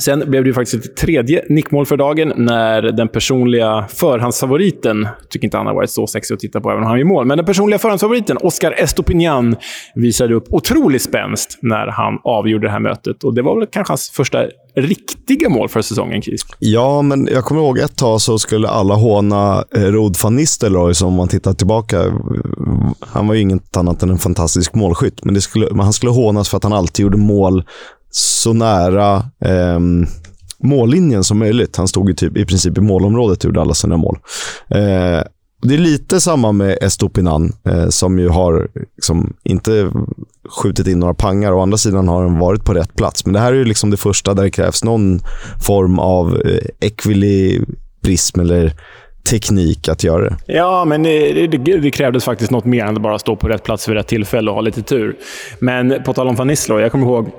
Sen 0.00 0.30
blev 0.30 0.44
det 0.44 0.48
ju 0.48 0.54
faktiskt 0.54 0.84
ett 0.84 0.96
tredje 0.96 1.44
nickmål 1.48 1.86
för 1.86 1.96
dagen 1.96 2.32
när 2.36 2.82
den 2.82 3.08
personliga 3.08 3.84
förhandsfavoriten, 3.88 5.08
tycker 5.30 5.46
inte 5.46 5.56
han 5.56 5.66
har 5.66 5.74
varit 5.74 5.90
så 5.90 6.06
sexig 6.06 6.34
att 6.34 6.40
titta 6.40 6.60
på 6.60 6.70
även 6.70 6.82
om 6.82 6.88
han 6.88 6.98
gör 6.98 7.04
mål, 7.04 7.26
men 7.26 7.36
den 7.36 7.46
personliga 7.46 7.78
förhandsfavoriten, 7.78 8.36
Oscar 8.40 8.72
Estopinian, 8.72 9.56
visade 9.94 10.34
upp 10.34 10.44
otrolig 10.50 11.00
spänst 11.00 11.58
när 11.62 11.86
han 11.86 12.18
avgjorde 12.24 12.66
det 12.66 12.70
här 12.70 12.80
mötet. 12.80 13.24
Och 13.24 13.34
det 13.34 13.42
var 13.42 13.58
väl 13.58 13.66
kanske 13.66 13.90
hans 13.90 14.10
första 14.10 14.46
riktiga 14.74 15.48
mål 15.48 15.68
för 15.68 15.82
säsongen, 15.82 16.22
Kis. 16.22 16.40
Ja, 16.58 17.02
men 17.02 17.28
jag 17.32 17.44
kommer 17.44 17.60
ihåg 17.60 17.78
ett 17.78 17.96
tag 17.96 18.20
så 18.20 18.38
skulle 18.38 18.68
alla 18.68 18.94
håna 18.94 19.64
eh, 19.76 19.82
Rod 19.82 20.16
van 20.22 20.36
Nistelrooy, 20.36 20.94
som 20.94 21.08
om 21.08 21.14
man 21.14 21.28
tittar 21.28 21.52
tillbaka. 21.52 22.04
Han 23.00 23.28
var 23.28 23.34
ju 23.34 23.40
inget 23.40 23.76
annat 23.76 24.02
än 24.02 24.10
en 24.10 24.18
fantastisk 24.18 24.74
målskytt, 24.74 25.24
men, 25.24 25.34
det 25.34 25.40
skulle, 25.40 25.68
men 25.70 25.80
han 25.80 25.92
skulle 25.92 26.12
hånas 26.12 26.48
för 26.48 26.56
att 26.56 26.64
han 26.64 26.72
alltid 26.72 27.02
gjorde 27.02 27.16
mål 27.16 27.64
så 28.10 28.52
nära 28.52 29.16
eh, 29.44 29.80
mållinjen 30.62 31.24
som 31.24 31.38
möjligt. 31.38 31.76
Han 31.76 31.88
stod 31.88 32.08
ju 32.08 32.14
typ, 32.14 32.36
i 32.36 32.44
princip 32.44 32.78
i 32.78 32.80
målområdet 32.80 33.38
och 33.38 33.44
gjorde 33.44 33.60
alla 33.60 33.74
sina 33.74 33.96
mål. 33.96 34.18
Eh, 34.68 35.22
det 35.62 35.74
är 35.74 35.78
lite 35.78 36.20
samma 36.20 36.52
med 36.52 36.78
Estopinan, 36.80 37.52
eh, 37.64 37.88
som 37.88 38.18
ju 38.18 38.28
har 38.28 38.68
liksom, 38.96 39.36
inte 39.44 39.90
skjutit 40.48 40.86
in 40.86 40.98
några 41.00 41.14
pangar. 41.14 41.52
Å 41.52 41.60
andra 41.60 41.78
sidan 41.78 42.08
har 42.08 42.22
han 42.22 42.38
varit 42.38 42.64
på 42.64 42.74
rätt 42.74 42.96
plats. 42.96 43.24
Men 43.24 43.32
det 43.32 43.40
här 43.40 43.52
är 43.52 43.56
ju 43.56 43.64
liksom 43.64 43.90
det 43.90 43.96
första 43.96 44.34
där 44.34 44.42
det 44.42 44.50
krävs 44.50 44.84
någon 44.84 45.20
form 45.66 45.98
av 45.98 46.42
eh, 46.44 46.88
ekvilibrism 46.88 48.40
eller 48.40 48.72
teknik 49.30 49.88
att 49.88 50.04
göra 50.04 50.24
det. 50.24 50.36
Ja, 50.46 50.84
men 50.84 51.02
det, 51.02 51.46
det, 51.46 51.78
det 51.78 51.90
krävdes 51.90 52.24
faktiskt 52.24 52.50
något 52.50 52.64
mer 52.64 52.84
än 52.84 52.96
att 52.96 53.02
bara 53.02 53.18
stå 53.18 53.36
på 53.36 53.48
rätt 53.48 53.62
plats 53.62 53.88
vid 53.88 53.96
rätt 53.96 54.08
tillfälle 54.08 54.50
och 54.50 54.54
ha 54.54 54.60
lite 54.60 54.82
tur. 54.82 55.16
Men 55.58 56.02
på 56.04 56.12
tal 56.12 56.28
om 56.28 56.34
Van 56.34 56.46
Nistelrooy, 56.46 56.82
jag 56.82 56.92
kommer 56.92 57.06
ihåg 57.06 57.30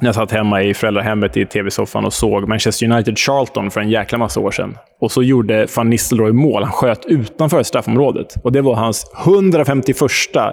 när 0.00 0.08
jag 0.08 0.14
satt 0.14 0.30
hemma 0.30 0.62
i 0.62 0.74
föräldrahemmet 0.74 1.36
i 1.36 1.46
tv-soffan 1.46 2.04
och 2.04 2.12
såg 2.12 2.48
Manchester 2.48 2.86
United-Charlton 2.86 3.70
för 3.70 3.80
en 3.80 3.90
jäkla 3.90 4.18
massa 4.18 4.40
år 4.40 4.50
sedan. 4.50 4.76
Och 5.00 5.12
så 5.12 5.22
gjorde 5.22 5.66
Van 5.76 5.90
Nistelrooy 5.90 6.32
mål. 6.32 6.62
Han 6.62 6.72
sköt 6.72 7.06
utanför 7.06 7.62
straffområdet. 7.62 8.26
Och 8.44 8.52
det 8.52 8.60
var 8.60 8.74
hans 8.74 9.04
151 9.24 9.96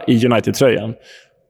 i 0.07 0.25
United-tröjan. 0.25 0.93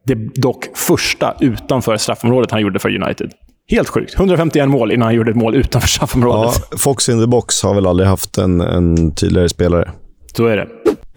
Det 0.06 0.16
dock 0.42 0.78
första 0.78 1.36
utanför 1.40 1.98
straffområdet 1.98 2.52
han 2.52 2.62
gjorde 2.62 2.80
för 2.80 3.04
United. 3.04 3.32
Helt 3.68 3.90
sjukt. 3.90 4.16
151 4.16 4.70
mål 4.70 4.92
innan 4.92 5.06
han 5.06 5.16
gjorde 5.16 5.32
ett 5.32 5.38
mål 5.38 5.56
utanför 5.56 5.88
straffområdet. 5.88 6.68
Ja, 6.72 6.78
Fox 6.78 7.10
in 7.10 7.22
the 7.22 7.28
box 7.28 7.64
har 7.64 7.76
väl 7.76 7.88
aldrig 7.88 8.10
haft 8.10 8.38
en, 8.38 8.62
en 8.62 9.16
tydligare 9.16 9.50
spelare. 9.50 9.92
Så 10.38 10.46
är 10.46 10.58
det. 10.58 10.68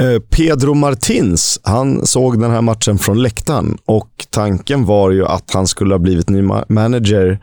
Eh, 0.02 0.18
Pedro 0.30 0.74
Martins, 0.74 1.60
han 1.62 2.06
såg 2.06 2.40
den 2.40 2.50
här 2.50 2.62
matchen 2.62 2.98
från 2.98 3.22
läktaren 3.22 3.78
och 3.84 4.26
tanken 4.30 4.84
var 4.84 5.10
ju 5.10 5.26
att 5.26 5.50
han 5.54 5.66
skulle 5.66 5.94
ha 5.94 5.98
blivit 5.98 6.28
ny 6.28 6.42
manager 6.68 7.38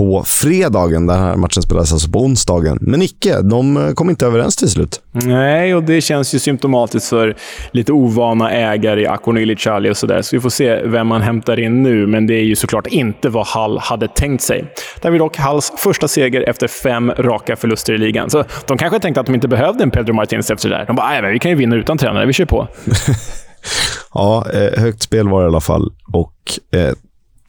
på 0.00 0.22
fredagen. 0.26 1.06
Den 1.06 1.18
här 1.18 1.36
matchen 1.36 1.62
spelades 1.62 1.92
alltså 1.92 2.10
på 2.10 2.18
onsdagen. 2.18 2.78
Men 2.80 3.02
icke, 3.02 3.40
de 3.42 3.76
eh, 3.76 3.92
kom 3.92 4.10
inte 4.10 4.26
överens 4.26 4.56
till 4.56 4.70
slut. 4.70 5.00
Nej, 5.12 5.74
och 5.74 5.82
det 5.82 6.00
känns 6.00 6.34
ju 6.34 6.38
symptomatiskt 6.38 7.08
för 7.08 7.36
lite 7.72 7.92
ovana 7.92 8.50
ägare 8.50 9.02
i 9.02 9.06
Akon 9.06 9.38
Ilicali 9.38 9.90
och 9.90 9.96
sådär. 9.96 10.22
Så 10.22 10.36
vi 10.36 10.40
får 10.40 10.50
se 10.50 10.82
vem 10.84 11.06
man 11.06 11.22
hämtar 11.22 11.60
in 11.60 11.82
nu, 11.82 12.06
men 12.06 12.26
det 12.26 12.34
är 12.34 12.42
ju 12.44 12.56
såklart 12.56 12.86
inte 12.86 13.28
vad 13.28 13.46
Hall 13.46 13.78
hade 13.78 14.08
tänkt 14.08 14.42
sig. 14.42 14.64
Här 15.02 15.10
blir 15.10 15.18
dock 15.18 15.36
Halls 15.36 15.72
första 15.76 16.08
seger 16.08 16.48
efter 16.48 16.68
fem 16.68 17.10
raka 17.18 17.56
förluster 17.56 17.92
i 17.92 17.98
ligan. 17.98 18.30
Så 18.30 18.44
de 18.66 18.78
kanske 18.78 18.98
tänkte 19.00 19.20
att 19.20 19.26
de 19.26 19.34
inte 19.34 19.48
behövde 19.48 19.82
en 19.82 19.90
Pedro 19.90 20.12
Martins 20.12 20.50
efter 20.50 20.68
det 20.68 20.76
där. 20.76 20.84
De 20.86 20.96
bara, 20.96 21.08
"Nej, 21.08 21.22
men 21.22 21.32
vi 21.32 21.38
kan 21.38 21.50
ju 21.50 21.56
vinna 21.56 21.76
utan 21.76 21.98
tränare, 21.98 22.26
vi 22.26 22.32
kör 22.32 22.44
på. 22.44 22.68
Ja, 24.14 24.46
eh, 24.54 24.80
högt 24.80 25.02
spel 25.02 25.28
var 25.28 25.40
det 25.42 25.46
i 25.46 25.48
alla 25.48 25.60
fall 25.60 25.92
och 26.12 26.34
eh, 26.80 26.94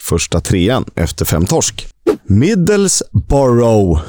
första 0.02 0.40
trean 0.40 0.86
efter 0.96 1.26
fem 1.26 1.46
torsk. 1.46 1.88
Middlesbrough 2.28 4.02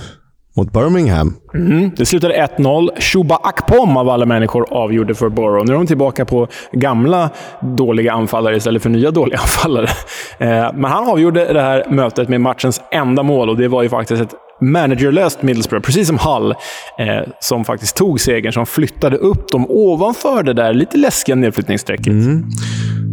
mot 0.57 0.73
Birmingham. 0.73 1.35
Mm, 1.55 1.91
det 1.97 2.07
slutade 2.07 2.49
1-0. 2.59 3.01
Shuba 3.01 3.37
Akpom 3.43 3.97
av 3.97 4.09
alla 4.09 4.27
människor 4.27 4.67
avgjorde 4.71 5.15
för 5.15 5.29
Borough. 5.29 5.67
Nu 5.67 5.73
är 5.73 5.77
de 5.77 5.87
tillbaka 5.87 6.25
på 6.25 6.49
gamla 6.73 7.31
dåliga 7.61 8.13
anfallare 8.13 8.57
istället 8.57 8.83
för 8.83 8.91
nya 8.91 9.11
dåliga 9.11 9.39
anfallare. 9.43 9.89
Eh, 10.39 10.73
men 10.75 10.85
han 10.85 11.09
avgjorde 11.09 11.53
det 11.53 11.61
här 11.61 11.91
mötet 11.91 12.29
med 12.29 12.41
matchens 12.41 12.81
enda 12.91 13.23
mål 13.23 13.51
och 13.51 13.57
det 13.57 13.69
var 13.69 13.83
ju 13.83 13.89
faktiskt 13.89 14.23
ett 14.23 14.35
managerlöst 14.61 15.43
Middlesbrough, 15.43 15.85
precis 15.85 16.07
som 16.07 16.19
Hull, 16.19 16.51
eh, 16.99 17.29
som 17.41 17.65
faktiskt 17.65 17.97
tog 17.97 18.21
segern, 18.21 18.53
som 18.53 18.67
flyttade 18.67 19.17
upp 19.17 19.53
dem 19.53 19.67
ovanför 19.69 20.43
det 20.43 20.53
där 20.53 20.75
lite 20.75 20.97
läskiga 20.97 21.35
nedflyttningsstrecket. 21.35 22.13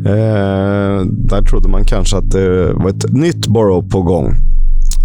Eh, 0.06 1.02
där 1.06 1.42
trodde 1.42 1.70
man 1.70 1.84
kanske 1.84 2.18
att 2.18 2.32
det 2.32 2.74
var 2.74 2.90
ett 2.90 3.14
nytt 3.14 3.48
Borough 3.48 3.90
på 3.90 4.02
gång. 4.02 4.36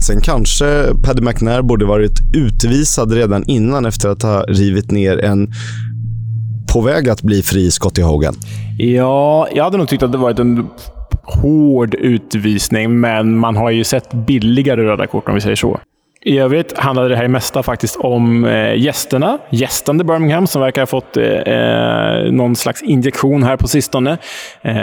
Sen 0.07 0.21
kanske 0.21 0.95
Paddy 1.03 1.23
McNair 1.23 1.63
borde 1.63 1.85
varit 1.85 2.13
utvisad 2.37 3.13
redan 3.13 3.45
innan 3.47 3.87
efter 3.87 4.09
att 4.09 4.23
ha 4.23 4.43
rivit 4.43 4.91
ner 4.91 5.25
en 5.25 5.53
på 6.73 6.81
väg 6.81 7.09
att 7.09 7.23
bli 7.23 7.43
fri 7.43 7.71
Scotty 7.71 8.03
Hogan. 8.03 8.35
Ja, 8.79 9.49
jag 9.55 9.65
hade 9.65 9.79
nog 9.79 9.89
tyckt 9.89 10.03
att 10.03 10.13
det 10.13 10.19
varit 10.19 10.39
en 10.39 10.67
hård 11.23 11.95
utvisning, 11.95 13.01
men 13.01 13.39
man 13.39 13.57
har 13.57 13.71
ju 13.71 13.85
sett 13.85 14.15
billigare 14.27 14.83
röda 14.83 15.07
kort 15.07 15.29
om 15.29 15.35
vi 15.35 15.41
säger 15.41 15.57
så. 15.57 15.81
I 16.27 16.39
övrigt 16.39 16.79
handlade 16.79 17.09
det 17.09 17.17
här 17.17 17.29
mesta 17.29 17.63
faktiskt 17.63 17.97
om 17.97 18.45
eh, 18.45 18.75
gästerna. 18.77 19.39
Gästande 19.51 20.05
Birmingham 20.05 20.47
som 20.47 20.63
verkar 20.63 20.83
ha 20.83 20.87
fått 20.87 21.17
eh, 21.17 21.25
eh, 21.25 22.33
någon 22.33 22.57
slags 22.57 22.83
injektion 22.83 23.43
här 23.43 23.57
på 23.57 23.69
sistone. 23.69 24.19
Eh, 24.63 24.75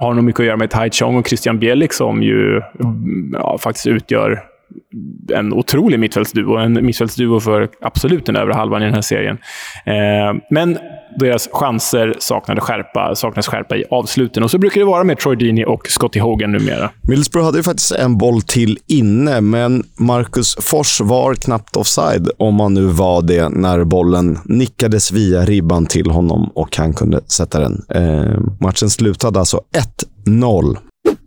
har 0.00 0.14
nog 0.14 0.24
mycket 0.24 0.40
att 0.40 0.46
göra 0.46 0.56
med 0.56 0.70
Tai 0.70 0.90
Chong 0.90 1.16
och 1.16 1.28
Christian 1.28 1.58
Bielik 1.58 1.92
som 1.92 2.22
ju 2.22 2.56
mm, 2.56 3.36
ja, 3.38 3.58
faktiskt 3.58 3.86
utgör 3.86 4.42
en 5.34 5.52
otrolig 5.52 6.00
mittfältsduo. 6.00 6.56
En 6.56 6.86
mittfältsduo 6.86 7.40
för 7.40 7.68
absolut 7.80 8.26
den 8.26 8.36
övre 8.36 8.54
halvan 8.54 8.82
i 8.82 8.84
den 8.84 8.94
här 8.94 9.02
serien. 9.02 9.38
Eh, 9.86 10.42
men 10.50 10.78
deras 11.18 11.48
chanser 11.52 12.16
saknade 12.18 12.60
skärpa, 12.60 13.14
saknades 13.14 13.46
skärpa 13.46 13.76
i 13.76 13.84
avsluten. 13.90 14.42
Och 14.42 14.50
så 14.50 14.58
brukar 14.58 14.80
det 14.80 14.84
vara 14.84 15.04
med 15.04 15.18
Troy 15.18 15.36
Dini 15.36 15.64
och 15.64 15.86
Scottie 15.88 16.22
Hogan 16.22 16.52
numera. 16.52 16.90
Middlesbrough 17.02 17.44
hade 17.46 17.58
ju 17.58 17.62
faktiskt 17.62 17.92
en 17.92 18.18
boll 18.18 18.42
till 18.42 18.78
inne, 18.86 19.40
men 19.40 19.82
Marcus 19.98 20.56
Fors 20.60 21.00
var 21.00 21.34
knappt 21.34 21.76
offside, 21.76 22.30
om 22.38 22.54
man 22.54 22.74
nu 22.74 22.86
var 22.86 23.22
det, 23.22 23.48
när 23.48 23.84
bollen 23.84 24.38
nickades 24.44 25.12
via 25.12 25.44
ribban 25.44 25.86
till 25.86 26.10
honom 26.10 26.50
och 26.54 26.76
han 26.76 26.92
kunde 26.92 27.20
sätta 27.26 27.60
den. 27.60 27.82
Eh, 27.94 28.40
matchen 28.60 28.90
slutade 28.90 29.38
alltså 29.38 29.60
1-0. 30.26 30.76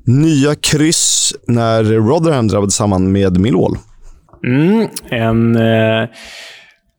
Nya 0.09 0.55
kryss 0.55 1.33
när 1.47 1.83
Rotherham 1.83 2.47
drabbade 2.47 2.71
samman 2.71 3.11
med 3.11 3.39
Millwall. 3.39 3.77
Mm, 4.45 4.87
en 5.09 5.55
eh, 5.55 6.09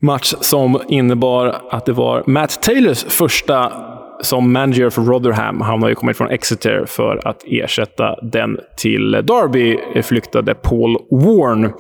match 0.03 0.35
som 0.41 0.81
innebar 0.89 1.63
att 1.71 1.87
det 1.87 1.93
var 1.93 2.25
Matt 2.27 2.63
Taylors 2.63 3.05
första 3.05 3.73
som 4.23 4.53
manager 4.53 4.91
för 4.91 5.03
Rotherham. 5.03 5.61
Han 5.61 5.83
har 5.83 5.89
ju 5.89 5.95
kommit 5.95 6.17
från 6.17 6.31
Exeter 6.31 6.85
för 6.87 7.29
att 7.29 7.43
ersätta 7.47 8.17
den 8.23 8.59
till 8.77 9.11
Derby 9.11 9.79
flyktade 10.03 10.55
Paul 10.55 10.97
Warren. 11.11 11.73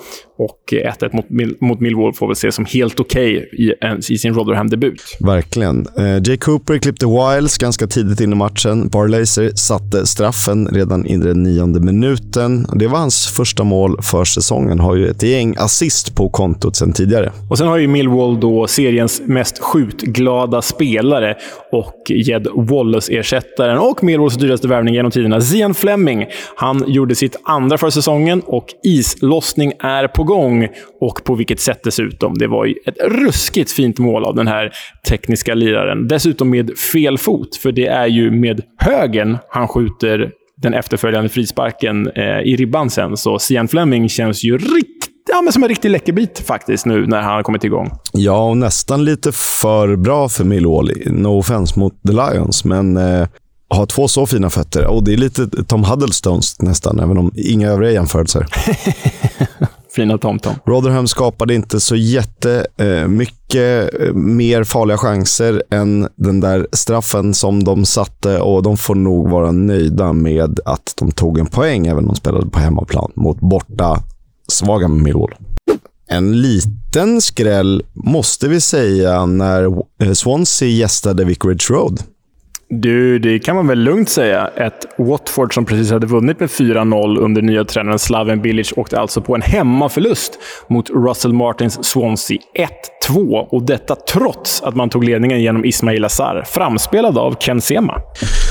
Och 0.42 0.72
1-1 0.72 1.16
mot, 1.16 1.61
mot 1.61 1.81
Millwall 1.81 2.12
får 2.12 2.26
väl 2.26 2.33
ses 2.33 2.55
som 2.55 2.64
helt 2.64 3.00
okej 3.00 3.37
okay 3.37 3.66
i, 3.66 4.14
i, 4.14 4.18
sin 4.18 4.35
Rotherham-debut. 4.35 5.03
Verkligen. 5.20 5.87
Eh, 5.98 6.22
Jay 6.24 6.37
Cooper 6.37 6.79
klippte 6.79 7.07
Wiles 7.07 7.59
ganska 7.59 7.87
tidigt 7.87 8.20
in 8.20 8.33
i 8.33 8.35
matchen. 8.35 8.88
Barlaser 8.88 9.50
satte 9.55 10.07
straffen 10.07 10.68
redan 10.68 11.07
i 11.07 11.16
den 11.16 11.42
nionde 11.42 11.81
minuten. 11.81 12.66
Det 12.74 12.87
var 12.87 12.98
hans 12.98 13.26
första 13.26 13.64
mål 13.64 14.03
för 14.03 14.24
säsongen. 14.24 14.81
Har 14.81 14.96
ju 14.96 15.09
ett 15.09 15.22
gäng 15.22 15.55
assist 15.59 16.14
på 16.14 16.29
kontot 16.29 16.76
sen 16.76 16.92
tidigare. 16.92 17.33
Och 17.50 17.59
Sen 17.59 17.68
har 17.68 17.79
ju 17.79 17.87
Millwall 17.87 18.40
då 18.40 18.66
seriens 18.66 19.22
mest 19.24 19.59
skjutglada 19.59 20.62
spelare 20.62 21.37
och 21.72 22.11
Jed 22.31 22.47
Wallace-ersättaren 22.55 23.79
och 23.79 24.05
Millwalls 24.05 24.37
dyraste 24.37 24.69
värvning 24.69 24.95
genom 24.95 25.11
tiderna, 25.11 25.40
Zian 25.40 25.75
Fleming. 25.75 26.27
Han 26.57 26.85
gjorde 26.87 27.14
sitt 27.14 27.37
andra 27.45 27.79
för 27.79 27.90
säsongen 27.90 28.43
och 28.47 28.66
islossning 28.85 29.73
är 29.79 30.09
på 30.09 30.25
gång. 30.25 30.69
Och 31.01 31.25
på 31.25 31.35
vilket 31.35 31.61
sätt 31.61 31.81
dessutom. 31.85 32.38
Det 32.38 32.47
var 32.47 32.64
ju 32.64 32.75
ett 32.87 32.99
ruskigt 33.09 33.73
fint 33.73 33.99
mål 33.99 34.25
av 34.25 34.35
den 34.35 34.47
här 34.47 34.73
tekniska 35.09 35.55
liraren. 35.55 36.09
Dessutom 36.09 36.51
med 36.51 36.79
fel 36.79 37.19
fot, 37.19 37.57
för 37.57 37.73
det 37.73 37.87
är 37.87 38.07
ju 38.07 38.31
med 38.31 38.62
högen 38.79 39.38
han 39.49 39.69
skjuter 39.69 40.31
den 40.62 40.75
efterföljande 40.75 41.29
frisparken 41.29 42.11
eh, 42.14 42.40
i 42.40 42.57
ribban 42.57 42.90
sen. 42.90 43.16
Så 43.16 43.38
Sian 43.38 43.69
Fleming 43.69 44.09
känns 44.09 44.45
ju 44.45 44.59
riktigt 44.59 45.00
ja, 45.31 45.43
men 45.43 45.53
som 45.53 45.62
en 45.62 45.69
riktig 45.69 45.90
läckerbit 45.90 46.38
faktiskt 46.38 46.87
nu 46.87 47.07
när 47.07 47.21
han 47.21 47.35
har 47.35 47.43
kommit 47.43 47.64
igång. 47.64 47.90
Ja, 48.12 48.49
och 48.49 48.57
nästan 48.57 49.05
lite 49.05 49.33
för 49.33 49.97
bra 49.97 50.29
för 50.29 50.45
Millwall. 50.45 50.93
No 51.07 51.38
offense 51.38 51.79
mot 51.79 51.93
The 52.07 52.12
Lions, 52.12 52.64
men 52.64 52.97
eh, 52.97 53.29
har 53.69 53.87
två 53.87 54.09
så 54.09 54.27
fina 54.27 54.51
fötter. 54.51 54.87
Och 54.87 55.05
det 55.05 55.12
är 55.12 55.16
lite 55.16 55.64
Tom 55.64 55.85
Huddlestones 55.85 56.62
nästan, 56.62 57.01
även 57.01 57.19
om 57.19 57.33
inga 57.35 57.69
övriga 57.69 57.93
jämförelser. 57.93 58.47
Fina 59.97 60.19
TomTom. 60.19 60.55
Rotherham 60.66 61.07
skapade 61.07 61.55
inte 61.55 61.81
så 61.81 61.97
jättemycket 61.97 64.01
eh, 64.01 64.14
mer 64.14 64.64
farliga 64.64 64.99
chanser 64.99 65.62
än 65.71 66.09
den 66.16 66.40
där 66.40 66.66
straffen 66.73 67.35
som 67.35 67.64
de 67.64 67.85
satte 67.85 68.40
och 68.40 68.62
de 68.62 68.77
får 68.77 68.95
nog 68.95 69.31
vara 69.31 69.53
nöjda 69.53 70.12
med 70.12 70.61
att 70.64 70.95
de 70.97 71.11
tog 71.11 71.38
en 71.38 71.47
poäng 71.47 71.87
även 71.87 71.99
om 71.99 72.07
de 72.07 72.16
spelade 72.16 72.51
på 72.51 72.59
hemmaplan 72.59 73.12
mot 73.14 73.40
borta 73.40 74.03
svaga 74.51 74.89
Millwall. 74.89 75.35
En 76.09 76.41
liten 76.43 77.21
skräll 77.21 77.83
måste 77.93 78.49
vi 78.49 78.61
säga 78.61 79.27
när 79.27 79.65
eh, 80.03 80.13
Swansea 80.13 80.69
gästade 80.69 81.25
Vicarage 81.25 81.71
Road. 81.71 82.03
Du, 82.73 83.19
det 83.19 83.39
kan 83.39 83.57
man 83.57 83.67
väl 83.67 83.79
lugnt 83.79 84.09
säga. 84.09 84.51
Ett 84.57 84.87
Watford 84.99 85.55
som 85.55 85.65
precis 85.65 85.91
hade 85.91 86.07
vunnit 86.07 86.41
med 86.41 86.49
4-0 86.49 87.19
under 87.19 87.43
nya 87.43 87.65
tränaren 87.65 87.99
Slaven 87.99 88.43
Bilic 88.43 88.73
åkte 88.77 89.01
alltså 89.01 89.21
på 89.21 89.35
en 89.35 89.43
hemmaförlust 89.43 90.39
mot 90.69 90.91
Russell 90.91 91.33
Martins 91.33 91.85
Swansea 91.85 92.39
1-2. 93.09 93.47
Och 93.51 93.63
detta 93.63 93.97
trots 94.13 94.63
att 94.63 94.77
man 94.77 94.91
tog 94.91 95.05
ledningen 95.05 95.43
genom 95.43 95.65
Ismail 95.65 96.05
Azar, 96.05 96.45
framspelad 96.47 97.19
av 97.19 97.37
Ken 97.41 97.61
Sema. 97.61 98.01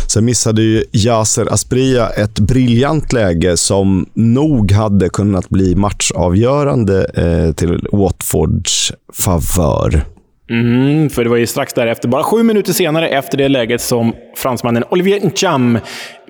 Sen 0.09 0.25
missade 0.25 0.61
ju 0.61 0.83
Yaser 0.91 1.53
Aspria 1.53 2.09
ett 2.09 2.39
briljant 2.39 3.13
läge 3.13 3.57
som 3.57 4.09
nog 4.13 4.71
hade 4.71 5.09
kunnat 5.09 5.49
bli 5.49 5.75
matchavgörande 5.75 7.05
eh, 7.15 7.53
till 7.53 7.87
Watfords 7.91 8.91
favör. 9.13 10.05
Mm, 10.49 11.09
för 11.09 11.23
det 11.23 11.29
var 11.29 11.37
ju 11.37 11.47
strax 11.47 11.73
därefter, 11.73 12.07
bara 12.07 12.23
sju 12.23 12.43
minuter 12.43 12.73
senare 12.73 13.09
efter 13.09 13.37
det 13.37 13.47
läget, 13.47 13.81
som 13.81 14.13
fransmannen 14.35 14.83
Olivier 14.91 15.19
Ncham 15.25 15.79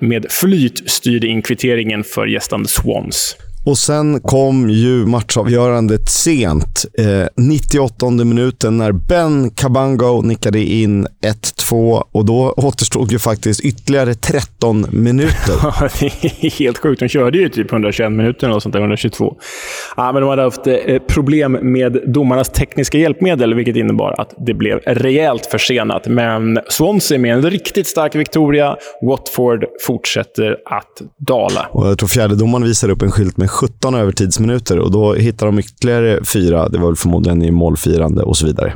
med 0.00 0.26
flyt 0.30 0.90
styrde 0.90 1.26
in 1.26 1.42
kvitteringen 1.42 2.04
för 2.04 2.26
gästande 2.26 2.68
Swans. 2.68 3.36
Och 3.64 3.78
sen 3.78 4.20
kom 4.20 4.70
ju 4.70 5.06
matchavgörandet 5.06 6.08
sent. 6.08 6.84
Eh, 6.98 7.26
98 7.36 8.10
minuten 8.10 8.78
när 8.78 8.92
Ben 8.92 9.50
Cabango 9.50 10.22
nickade 10.22 10.60
in 10.60 11.06
1-2 11.70 12.02
och 12.12 12.24
då 12.24 12.54
återstod 12.56 13.12
ju 13.12 13.18
faktiskt 13.18 13.60
ytterligare 13.60 14.14
13 14.14 14.86
minuter. 14.90 15.54
det 16.00 16.06
är 16.46 16.50
helt 16.50 16.78
sjukt. 16.78 17.00
De 17.00 17.08
körde 17.08 17.38
ju 17.38 17.48
typ 17.48 17.72
121 17.72 18.12
minuter 18.12 18.50
och 18.50 18.62
sånt 18.62 18.72
där, 18.72 18.80
122. 18.80 19.36
Ja, 19.96 20.12
men 20.12 20.22
de 20.22 20.28
hade 20.28 20.42
haft 20.42 20.66
eh, 20.66 20.98
problem 21.08 21.58
med 21.62 21.98
domarnas 22.06 22.48
tekniska 22.48 22.98
hjälpmedel, 22.98 23.54
vilket 23.54 23.76
innebar 23.76 24.20
att 24.20 24.34
det 24.46 24.54
blev 24.54 24.78
rejält 24.78 25.46
försenat. 25.46 26.06
Men 26.06 26.58
Swansea 26.68 27.18
med 27.18 27.34
en 27.34 27.50
riktigt 27.50 27.86
stark 27.86 28.14
Victoria. 28.14 28.76
Watford 29.02 29.64
fortsätter 29.86 30.56
att 30.66 31.02
dala. 31.18 31.68
Och 31.70 31.86
jag 31.86 31.98
tror 31.98 32.08
fjärdedomaren 32.08 32.66
visar 32.66 32.88
upp 32.90 33.02
en 33.02 33.10
skylt 33.10 33.36
med 33.36 33.49
17 33.50 33.94
övertidsminuter 33.94 34.78
och 34.78 34.90
då 34.90 35.14
hittar 35.14 35.46
de 35.46 35.58
ytterligare 35.58 36.24
fyra. 36.24 36.68
Det 36.68 36.78
var 36.78 36.86
väl 36.86 36.96
förmodligen 36.96 37.42
i 37.42 37.50
målfirande 37.50 38.22
och 38.22 38.36
så 38.36 38.46
vidare. 38.46 38.74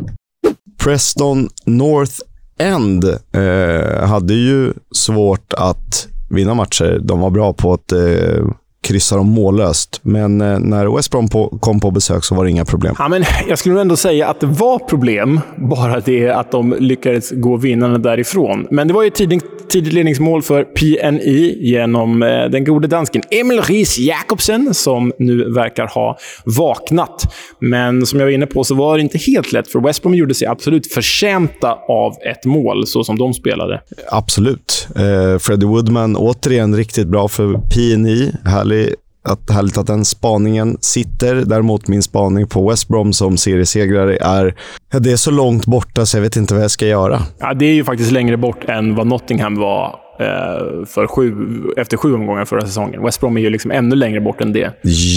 Preston 0.79 1.49
North 1.65 2.15
End 2.59 3.05
eh, 3.33 4.07
hade 4.09 4.35
ju 4.35 4.73
svårt 4.93 5.53
att 5.53 6.09
vinna 6.31 6.55
matcher. 6.55 7.01
De 7.03 7.21
var 7.21 7.31
bra 7.31 7.53
på 7.53 7.73
att 7.73 7.93
eh, 7.93 8.47
kryssa 8.85 9.17
dem 9.17 9.29
mållöst. 9.29 10.01
Men 10.03 10.41
eh, 10.41 10.59
när 10.59 10.97
West 10.97 11.11
Brom 11.11 11.29
på, 11.29 11.59
kom 11.61 11.81
på 11.81 11.91
besök 11.91 12.25
så 12.25 12.35
var 12.35 12.45
det 12.45 12.51
inga 12.51 12.65
problem. 12.65 12.95
Ja, 12.99 13.09
men 13.09 13.25
jag 13.49 13.59
skulle 13.59 13.81
ändå 13.81 13.97
säga 13.97 14.29
att 14.29 14.41
det 14.41 14.47
var 14.47 14.79
problem, 14.79 15.41
bara 15.57 16.01
det 16.01 16.31
att 16.31 16.51
de 16.51 16.77
lyckades 16.79 17.31
gå 17.31 17.57
vinnande 17.57 17.99
därifrån. 17.99 18.67
Men 18.71 18.89
det 18.89 18.95
var 18.95 19.03
ju 19.03 19.11
tidigt, 19.11 19.45
tidigt 19.69 19.93
ledningsmål 19.93 20.43
för 20.43 20.65
PNI 20.65 21.57
genom 21.61 22.23
eh, 22.23 22.45
den 22.51 22.65
gode 22.65 22.89
dansken 22.89 23.23
Emil 23.31 23.61
Ries 23.63 23.99
Jakobsen, 23.99 24.75
som 24.75 25.13
nu 25.19 25.53
verkar 25.53 25.87
ha 25.87 26.19
vaknat. 26.45 27.35
Men 27.61 28.07
som 28.07 28.21
jag 28.21 28.27
var 28.27 28.33
inne 28.33 28.47
på 28.47 28.65
så 28.65 28.75
var 28.75 28.97
det 28.97 29.03
inte 29.03 29.19
helt 29.19 29.53
lätt, 29.53 29.69
för 29.69 29.81
West 29.81 30.03
Brom 30.03 30.15
gjorde 30.15 30.35
sig 30.35 30.49
absolut 30.49 30.93
förtjänta 30.93 31.79
av 31.89 32.13
ett 32.13 32.45
mål, 32.45 32.87
så 32.87 33.05
som 33.05 33.19
de 33.19 33.35
spelade. 33.35 33.81
Absolut. 34.11 34.89
Eh, 34.97 35.39
Freddie 35.39 35.67
Woodman, 35.67 36.17
återigen 36.17 36.77
riktigt 36.77 37.07
bra 37.09 37.29
för 37.29 37.53
PNI. 37.53 38.33
Härlig, 38.45 38.95
att, 39.25 39.51
härligt 39.51 39.79
att 39.79 39.87
den 39.87 40.05
spaningen 40.05 40.77
sitter. 40.81 41.35
Däremot 41.35 41.89
min 41.89 42.03
spaning 42.03 42.47
på 42.47 42.69
West 42.71 42.89
Brom 42.89 43.13
som 43.13 43.37
seriesegrare 43.37 44.17
är, 44.17 44.55
ja, 44.93 44.99
det 44.99 45.13
är 45.13 45.17
så 45.17 45.31
långt 45.31 45.67
borta 45.67 46.07
så 46.07 46.17
jag 46.17 46.23
vet 46.23 46.37
inte 46.37 46.55
vad 46.55 46.63
jag 46.63 46.71
ska 46.71 46.87
göra. 46.87 47.23
Ja, 47.39 47.55
det 47.55 47.67
är 47.67 47.75
ju 47.75 47.85
faktiskt 47.85 48.13
längre 48.13 48.37
bort 48.37 48.65
än 48.69 48.95
vad 48.95 49.07
Nottingham 49.07 49.57
var 49.57 49.87
eh, 50.21 50.87
för 50.87 51.07
sju, 51.07 51.35
efter 51.77 51.97
sju 51.97 52.15
omgångar 52.15 52.45
förra 52.45 52.61
säsongen. 52.61 53.03
West 53.03 53.21
Brom 53.21 53.37
är 53.37 53.41
ju 53.41 53.51
liksom 53.51 53.71
ännu 53.71 53.97
längre 53.97 54.21
bort 54.21 54.41
än 54.41 54.53
det. 54.53 54.73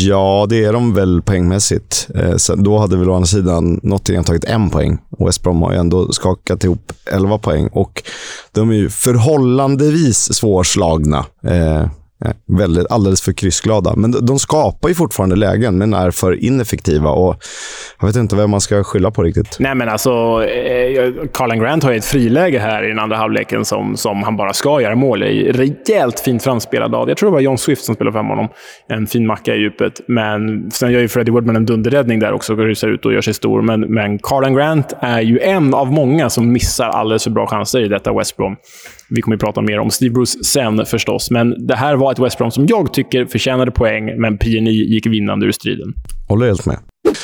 Ja, 0.07 0.45
det 0.49 0.63
är 0.63 0.73
de 0.73 0.93
väl 0.93 1.21
poängmässigt. 1.21 2.07
Eh, 2.15 2.35
sen, 2.35 2.63
då 2.63 2.77
hade 2.77 2.97
väl 2.97 3.09
å 3.09 3.13
andra 3.13 3.27
sidan 3.27 3.79
Nottingham 3.83 4.23
tagit 4.23 4.43
en 4.43 4.69
poäng. 4.69 4.97
West 5.19 5.43
Brom 5.43 5.61
har 5.61 5.71
ju 5.71 5.77
ändå 5.77 6.11
skakat 6.11 6.63
ihop 6.63 6.91
11 7.11 7.37
poäng 7.37 7.67
och 7.71 8.03
de 8.51 8.69
är 8.69 8.75
ju 8.75 8.89
förhållandevis 8.89 10.33
svårslagna. 10.33 11.25
Eh, 11.43 11.87
Eh, 12.25 12.31
väldigt, 12.57 12.91
alldeles 12.91 13.21
för 13.21 13.33
kryssglada. 13.33 13.93
Men 13.95 14.11
de, 14.11 14.25
de 14.25 14.39
skapar 14.39 14.89
ju 14.89 14.95
fortfarande 14.95 15.35
lägen, 15.35 15.77
men 15.77 15.93
är 15.93 16.11
för 16.11 16.43
ineffektiva. 16.43 17.09
Och 17.09 17.43
jag 17.99 18.07
vet 18.07 18.15
inte 18.15 18.35
vem 18.35 18.49
man 18.49 18.61
ska 18.61 18.83
skylla 18.83 19.11
på 19.11 19.23
riktigt. 19.23 19.57
Nej, 19.59 19.75
men 19.75 19.89
alltså, 19.89 20.43
eh, 20.43 21.55
Grant 21.59 21.83
har 21.83 21.91
ju 21.91 21.97
ett 21.97 22.05
friläge 22.05 22.59
här 22.59 22.83
i 22.83 22.87
den 22.87 22.99
andra 22.99 23.17
halvleken 23.17 23.65
som, 23.65 23.97
som 23.97 24.23
han 24.23 24.37
bara 24.37 24.53
ska 24.53 24.81
göra 24.81 24.95
mål 24.95 25.23
i. 25.23 25.51
Rejält 25.51 26.19
fint 26.19 26.43
framspelad 26.43 26.95
av, 26.95 27.09
jag 27.09 27.17
tror 27.17 27.29
det 27.29 27.33
var 27.33 27.41
John 27.41 27.57
Swift 27.57 27.85
som 27.85 27.95
spelade 27.95 28.13
fram 28.13 28.27
honom. 28.27 28.47
En 28.89 29.07
fin 29.07 29.27
macka 29.27 29.55
i 29.55 29.59
djupet. 29.59 30.01
Men 30.07 30.71
sen 30.71 30.91
gör 30.91 30.99
ju 30.99 31.07
Freddie 31.07 31.31
Woodman 31.31 31.55
en 31.55 31.65
dunderräddning 31.65 32.19
där 32.19 32.33
också, 32.33 32.53
och 32.53 32.59
rusar 32.59 32.87
ut 32.87 33.05
och 33.05 33.13
gör 33.13 33.21
sig 33.21 33.33
stor. 33.33 33.61
Men, 33.61 33.81
men 33.81 34.19
Carlen 34.19 34.53
Grant 34.53 34.93
är 35.01 35.21
ju 35.21 35.39
en 35.39 35.73
av 35.73 35.91
många 35.91 36.29
som 36.29 36.51
missar 36.51 36.89
alldeles 36.89 37.23
för 37.23 37.31
bra 37.31 37.47
chanser 37.47 37.79
i 37.79 37.87
detta 37.87 38.13
West 38.13 38.37
Brom. 38.37 38.55
Vi 39.09 39.21
kommer 39.21 39.35
att 39.35 39.41
prata 39.41 39.61
mer 39.61 39.79
om 39.79 39.89
Steve 39.89 40.13
Bruce 40.13 40.43
sen 40.43 40.85
förstås, 40.85 41.31
men 41.31 41.67
det 41.67 41.75
här 41.75 41.95
var 41.95 42.11
ett 42.11 42.19
West 42.19 42.37
Brom 42.37 42.51
som 42.51 42.65
jag 42.65 42.93
tycker 42.93 43.25
förtjänade 43.25 43.71
poäng, 43.71 44.21
men 44.21 44.37
PNI 44.37 44.71
gick 44.93 45.05
vinnande 45.05 45.45
ur 45.45 45.51
striden. 45.51 45.93
Håller 46.27 46.45
helt 46.45 46.65
med. 46.65 46.77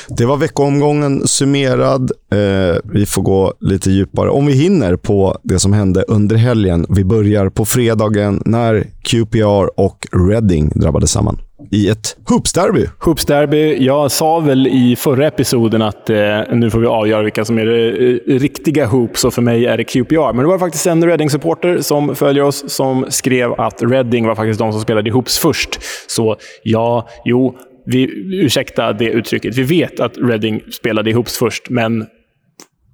Det 0.08 0.24
var 0.24 0.36
veckoomgången 0.36 1.26
summerad. 1.26 2.10
Eh, 2.32 2.76
vi 2.84 3.06
får 3.06 3.22
gå 3.22 3.54
lite 3.60 3.90
djupare, 3.90 4.30
om 4.30 4.46
vi 4.46 4.52
hinner, 4.52 4.96
på 4.96 5.38
det 5.42 5.58
som 5.58 5.72
hände 5.72 6.04
under 6.08 6.36
helgen. 6.36 6.86
Vi 6.88 7.04
börjar 7.04 7.48
på 7.48 7.64
fredagen 7.64 8.42
när 8.44 8.86
QPR 9.02 9.80
och 9.80 10.06
Reading 10.12 10.72
drabbade 10.74 11.06
samman 11.06 11.38
i 11.70 11.88
ett 11.88 12.16
hoopsderby. 12.28 12.86
Hoopsderby. 12.98 13.84
Jag 13.84 14.10
sa 14.10 14.40
väl 14.40 14.66
i 14.66 14.96
förra 14.96 15.26
episoden 15.26 15.82
att 15.82 16.10
eh, 16.10 16.16
nu 16.52 16.70
får 16.70 16.78
vi 16.78 16.86
avgöra 16.86 17.22
vilka 17.22 17.44
som 17.44 17.58
är 17.58 17.66
eh, 17.66 18.38
riktiga 18.38 18.86
hoops 18.86 19.24
och 19.24 19.34
för 19.34 19.42
mig 19.42 19.66
är 19.66 19.76
det 19.76 19.84
QPR. 19.84 20.32
Men 20.32 20.36
det 20.36 20.46
var 20.46 20.58
faktiskt 20.58 20.86
en 20.86 21.04
Reading-supporter 21.04 21.80
som 21.80 22.14
följer 22.14 22.42
oss 22.42 22.70
som 22.70 23.06
skrev 23.08 23.52
att 23.52 23.82
Reading 23.82 24.26
var 24.26 24.34
faktiskt 24.34 24.58
de 24.58 24.72
som 24.72 24.80
spelade 24.80 25.08
i 25.08 25.12
hoops 25.12 25.38
först. 25.38 25.78
Så 26.08 26.36
ja, 26.62 27.08
jo, 27.24 27.54
vi, 27.84 28.02
ursäkta 28.32 28.92
det 28.92 29.10
uttrycket. 29.10 29.58
Vi 29.58 29.62
vet 29.62 30.00
att 30.00 30.12
Reading 30.18 30.60
spelade 30.72 31.10
ihop 31.10 31.28
först, 31.28 31.70
men 31.70 32.06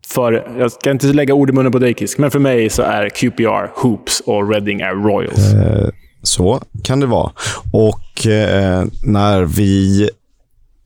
för, 0.06 0.56
jag 0.58 0.72
ska 0.72 0.90
inte 0.90 1.06
lägga 1.06 1.34
ord 1.34 1.50
i 1.50 1.52
munnen 1.52 1.72
på 1.72 1.78
dig, 1.78 1.94
Kisk, 1.94 2.18
men 2.18 2.30
för 2.30 2.38
mig 2.38 2.70
så 2.70 2.82
är 2.82 3.08
QPR 3.08 3.80
Hoops 3.82 4.20
och 4.20 4.50
Reading 4.50 4.80
är 4.80 4.94
Royals. 4.94 5.54
Eh, 5.54 5.88
så 6.22 6.62
kan 6.84 7.00
det 7.00 7.06
vara. 7.06 7.32
Och 7.72 8.26
eh, 8.26 8.84
när 9.04 9.42
vi 9.42 10.10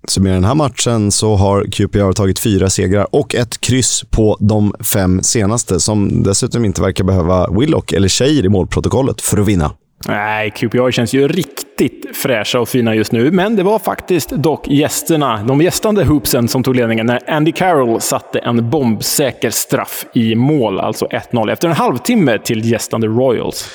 summerar 0.08 0.34
den 0.34 0.44
här 0.44 0.54
matchen 0.54 1.10
så 1.10 1.34
har 1.34 1.64
QPR 1.64 2.12
tagit 2.12 2.38
fyra 2.38 2.70
segrar 2.70 3.06
och 3.10 3.34
ett 3.34 3.60
kryss 3.60 4.04
på 4.10 4.36
de 4.40 4.74
fem 4.80 5.22
senaste, 5.22 5.80
som 5.80 6.22
dessutom 6.22 6.64
inte 6.64 6.82
verkar 6.82 7.04
behöva 7.04 7.50
Willock 7.50 7.92
eller 7.92 8.08
Sheir 8.08 8.44
i 8.44 8.48
målprotokollet 8.48 9.20
för 9.20 9.38
att 9.38 9.48
vinna. 9.48 9.72
Nej, 10.08 10.50
QPR 10.50 10.90
känns 10.90 11.12
ju 11.12 11.28
riktigt 11.28 12.16
fräscha 12.16 12.60
och 12.60 12.68
fina 12.68 12.94
just 12.94 13.12
nu, 13.12 13.30
men 13.30 13.56
det 13.56 13.62
var 13.62 13.78
faktiskt 13.78 14.30
dock 14.30 14.68
gästerna, 14.68 15.44
de 15.44 15.60
gästande 15.60 16.04
hoopsen, 16.04 16.48
som 16.48 16.62
tog 16.62 16.76
ledningen 16.76 17.06
när 17.06 17.30
Andy 17.30 17.52
Carroll 17.52 18.00
satte 18.00 18.38
en 18.38 18.70
bombsäker 18.70 19.50
straff 19.50 20.06
i 20.14 20.34
mål, 20.34 20.80
alltså 20.80 21.06
1-0, 21.06 21.52
efter 21.52 21.68
en 21.68 21.74
halvtimme 21.74 22.38
till 22.38 22.70
gästande 22.70 23.06
Royals. 23.06 23.68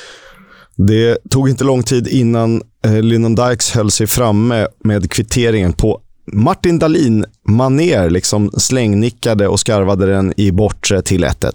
Det 0.76 1.18
tog 1.30 1.50
inte 1.50 1.64
lång 1.64 1.84
tid 1.84 2.08
innan 2.08 2.62
eh, 2.86 3.02
Lyndon 3.02 3.36
Dykes 3.36 3.76
höll 3.76 3.92
sig 3.92 4.08
framme 4.08 4.68
med 4.84 5.12
kvitteringen 5.12 5.74
på 5.74 6.02
Martin 6.34 6.80
Dahlin 6.80 7.26
maner 7.48 8.10
liksom 8.10 8.52
slängnickade 8.52 9.48
och 9.48 9.60
skarvade 9.60 10.06
den 10.06 10.34
i 10.38 10.52
bortre 10.52 11.02
till 11.02 11.26
1-1. 11.26 11.54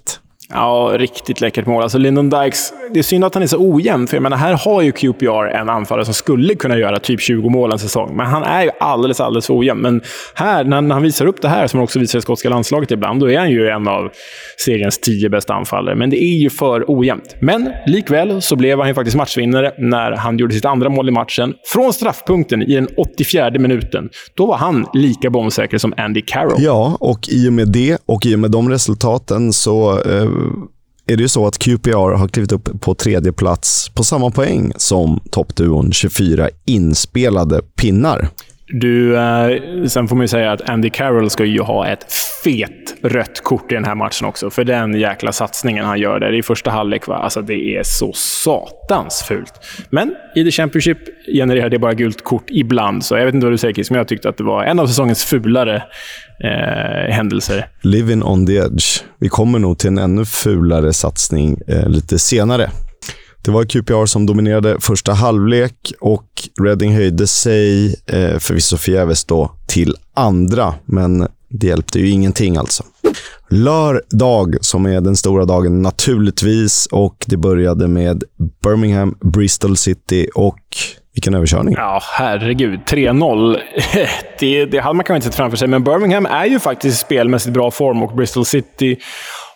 Ja, 0.57 0.93
riktigt 0.95 1.40
läckert 1.40 1.67
mål. 1.67 1.83
Alltså 1.83 1.99
Lyndon 1.99 2.31
Dykes, 2.31 2.73
det 2.93 2.99
är 2.99 3.03
synd 3.03 3.25
att 3.25 3.35
han 3.35 3.43
är 3.43 3.47
så 3.47 3.57
ojämn, 3.75 4.07
för 4.07 4.17
jag 4.17 4.23
menar, 4.23 4.37
här 4.37 4.55
har 4.55 4.83
ju 4.83 4.93
QPR 4.93 5.47
en 5.47 5.69
anfallare 5.69 6.05
som 6.05 6.14
skulle 6.14 6.55
kunna 6.55 6.79
göra 6.79 6.99
typ 6.99 7.21
20 7.21 7.49
mål 7.49 7.73
en 7.73 7.79
säsong, 7.79 8.17
men 8.17 8.27
han 8.27 8.43
är 8.43 8.62
ju 8.64 8.71
alldeles, 8.81 9.21
alldeles 9.21 9.47
för 9.47 9.59
ojämn. 9.59 9.81
Men 9.81 10.03
här, 10.35 10.64
när 10.64 10.93
han 10.95 11.03
visar 11.03 11.27
upp 11.27 11.43
det 11.43 11.49
här, 11.49 11.67
som 11.67 11.79
han 11.79 11.85
också 11.85 11.99
visar 11.99 12.19
i 12.19 12.23
skotska 12.23 12.49
landslaget 12.49 12.90
ibland, 12.90 13.21
då 13.21 13.31
är 13.31 13.38
han 13.38 13.51
ju 13.51 13.69
en 13.69 13.88
av 13.88 14.11
seriens 14.59 14.99
tio 14.99 15.29
bästa 15.29 15.55
anfallare. 15.55 15.95
Men 15.95 16.11
det 16.11 16.23
är 16.23 16.37
ju 16.37 16.51
för 16.51 16.85
ojämnt. 16.88 17.37
Men 17.40 17.73
likväl 17.87 18.43
så 18.43 18.57
blev 18.57 18.79
han 18.79 18.88
ju 18.88 18.95
faktiskt 18.95 19.17
matchvinnare 19.17 19.73
när 19.79 20.12
han 20.12 20.38
gjorde 20.38 20.55
sitt 20.55 20.64
andra 20.64 20.88
mål 20.88 21.09
i 21.09 21.12
matchen. 21.12 21.55
Från 21.73 21.93
straffpunkten 21.93 22.62
i 22.62 22.75
den 22.75 22.88
84 22.97 23.51
minuten. 23.51 24.09
Då 24.37 24.47
var 24.47 24.57
han 24.57 24.87
lika 24.95 25.31
bombsäker 25.31 25.79
som 25.79 25.95
Andy 25.97 26.21
Carroll. 26.21 26.57
Ja, 26.59 26.97
och 27.01 27.29
i 27.29 27.49
och 27.49 27.53
med 27.53 27.69
det 27.69 27.99
och 28.07 28.27
i 28.27 28.35
och 28.35 28.38
med 28.38 28.51
de 28.51 28.71
resultaten 28.71 29.53
så 29.53 30.01
eh, 30.01 30.29
är 31.07 31.17
det 31.17 31.23
ju 31.23 31.29
så 31.29 31.47
att 31.47 31.59
QPR 31.59 32.17
har 32.17 32.29
klivit 32.29 32.53
upp 32.53 32.81
på 32.81 32.95
tredje 32.95 33.33
plats 33.33 33.89
på 33.95 34.05
samma 34.05 34.31
poäng 34.31 34.73
som 34.77 35.21
toppduon 35.31 35.93
24 35.93 36.49
inspelade 36.65 37.63
pinnar. 37.63 38.29
Du, 38.66 39.16
eh, 39.16 39.85
sen 39.87 40.09
får 40.09 40.16
man 40.16 40.24
ju 40.24 40.29
säga 40.29 40.53
att 40.53 40.68
Andy 40.68 40.90
Carroll 40.90 41.31
ska 41.31 41.44
ju 41.44 41.61
ha 41.61 41.87
ett 41.87 42.12
fet 42.44 42.94
rött 43.03 43.42
kort 43.42 43.72
i 43.72 43.74
den 43.74 43.85
här 43.85 43.94
matchen 43.94 44.27
också. 44.29 44.50
För 44.50 44.64
den 44.64 44.94
jäkla 44.94 45.33
satsningen 45.33 45.85
han 45.85 45.98
gör 45.98 46.20
där 46.20 46.33
i 46.33 46.42
första 46.42 46.70
halvlek. 46.70 47.07
Va? 47.07 47.16
Alltså 47.16 47.42
det 47.42 47.77
är 47.77 47.83
så 47.83 48.12
satans 48.12 49.22
fult. 49.22 49.53
Men 49.90 50.14
i 50.35 50.44
The 50.44 50.50
Championship 50.50 50.98
genererar 51.27 51.68
det 51.68 51.79
bara 51.79 51.94
gult 51.94 52.24
kort 52.24 52.44
ibland. 52.48 53.05
Så 53.05 53.16
jag 53.16 53.24
vet 53.24 53.35
inte 53.35 53.46
vad 53.46 53.53
du 53.53 53.59
säger 53.59 53.74
Chris, 53.74 53.90
men 53.90 53.98
jag 53.98 54.09
tyckte 54.09 54.29
att 54.29 54.37
det 54.37 54.44
var 54.44 54.64
en 54.64 54.79
av 54.79 54.87
säsongens 54.87 55.24
fulare 55.24 55.83
eh, 56.44 57.14
händelser. 57.14 57.66
Living 57.83 58.22
on 58.22 58.46
the 58.46 58.57
edge. 58.57 59.03
Vi 59.18 59.29
kommer 59.29 59.59
nog 59.59 59.79
till 59.79 59.88
en 59.88 59.98
ännu 59.98 60.24
fulare 60.24 60.92
satsning 60.92 61.59
eh, 61.68 61.88
lite 61.88 62.18
senare. 62.18 62.70
Det 63.45 63.51
var 63.51 63.65
QPR 63.65 64.07
som 64.07 64.27
dominerade 64.27 64.77
första 64.81 65.13
halvlek 65.13 65.93
och 66.01 66.25
Reading 66.63 66.95
höjde 66.95 67.27
sig, 67.27 67.87
eh, 68.07 68.39
förvisso 68.39 68.77
förgäves 68.77 69.25
då, 69.25 69.51
till 69.67 69.95
andra. 70.15 70.75
Men 70.85 71.29
det 71.49 71.67
hjälpte 71.67 71.99
ju 71.99 72.11
ingenting 72.11 72.57
alltså. 72.57 72.85
Lördag, 73.51 74.57
som 74.61 74.87
är 74.87 75.01
den 75.01 75.17
stora 75.17 75.45
dagen 75.45 75.83
naturligtvis. 75.83 76.87
Och 76.87 77.25
det 77.27 77.37
började 77.37 77.89
med 77.89 78.25
Birmingham, 78.63 79.15
Bristol 79.21 79.77
City 79.77 80.29
och 80.35 80.61
vilken 81.15 81.35
överkörning. 81.35 81.75
Ja, 81.79 82.01
herregud. 82.03 82.81
3-0. 82.87 83.59
Det, 84.39 84.65
det 84.65 84.79
hade 84.79 84.95
man 84.95 85.05
kanske 85.05 85.17
inte 85.17 85.27
sett 85.27 85.35
framför 85.35 85.57
sig, 85.57 85.69
men 85.69 85.85
Birmingham 85.85 86.27
är 86.27 86.47
ju 86.47 86.59
faktiskt 86.59 87.01
spelmässigt 87.01 87.55
bra 87.55 87.71
form 87.71 88.03
och 88.03 88.17
Bristol 88.17 88.45
City 88.45 88.97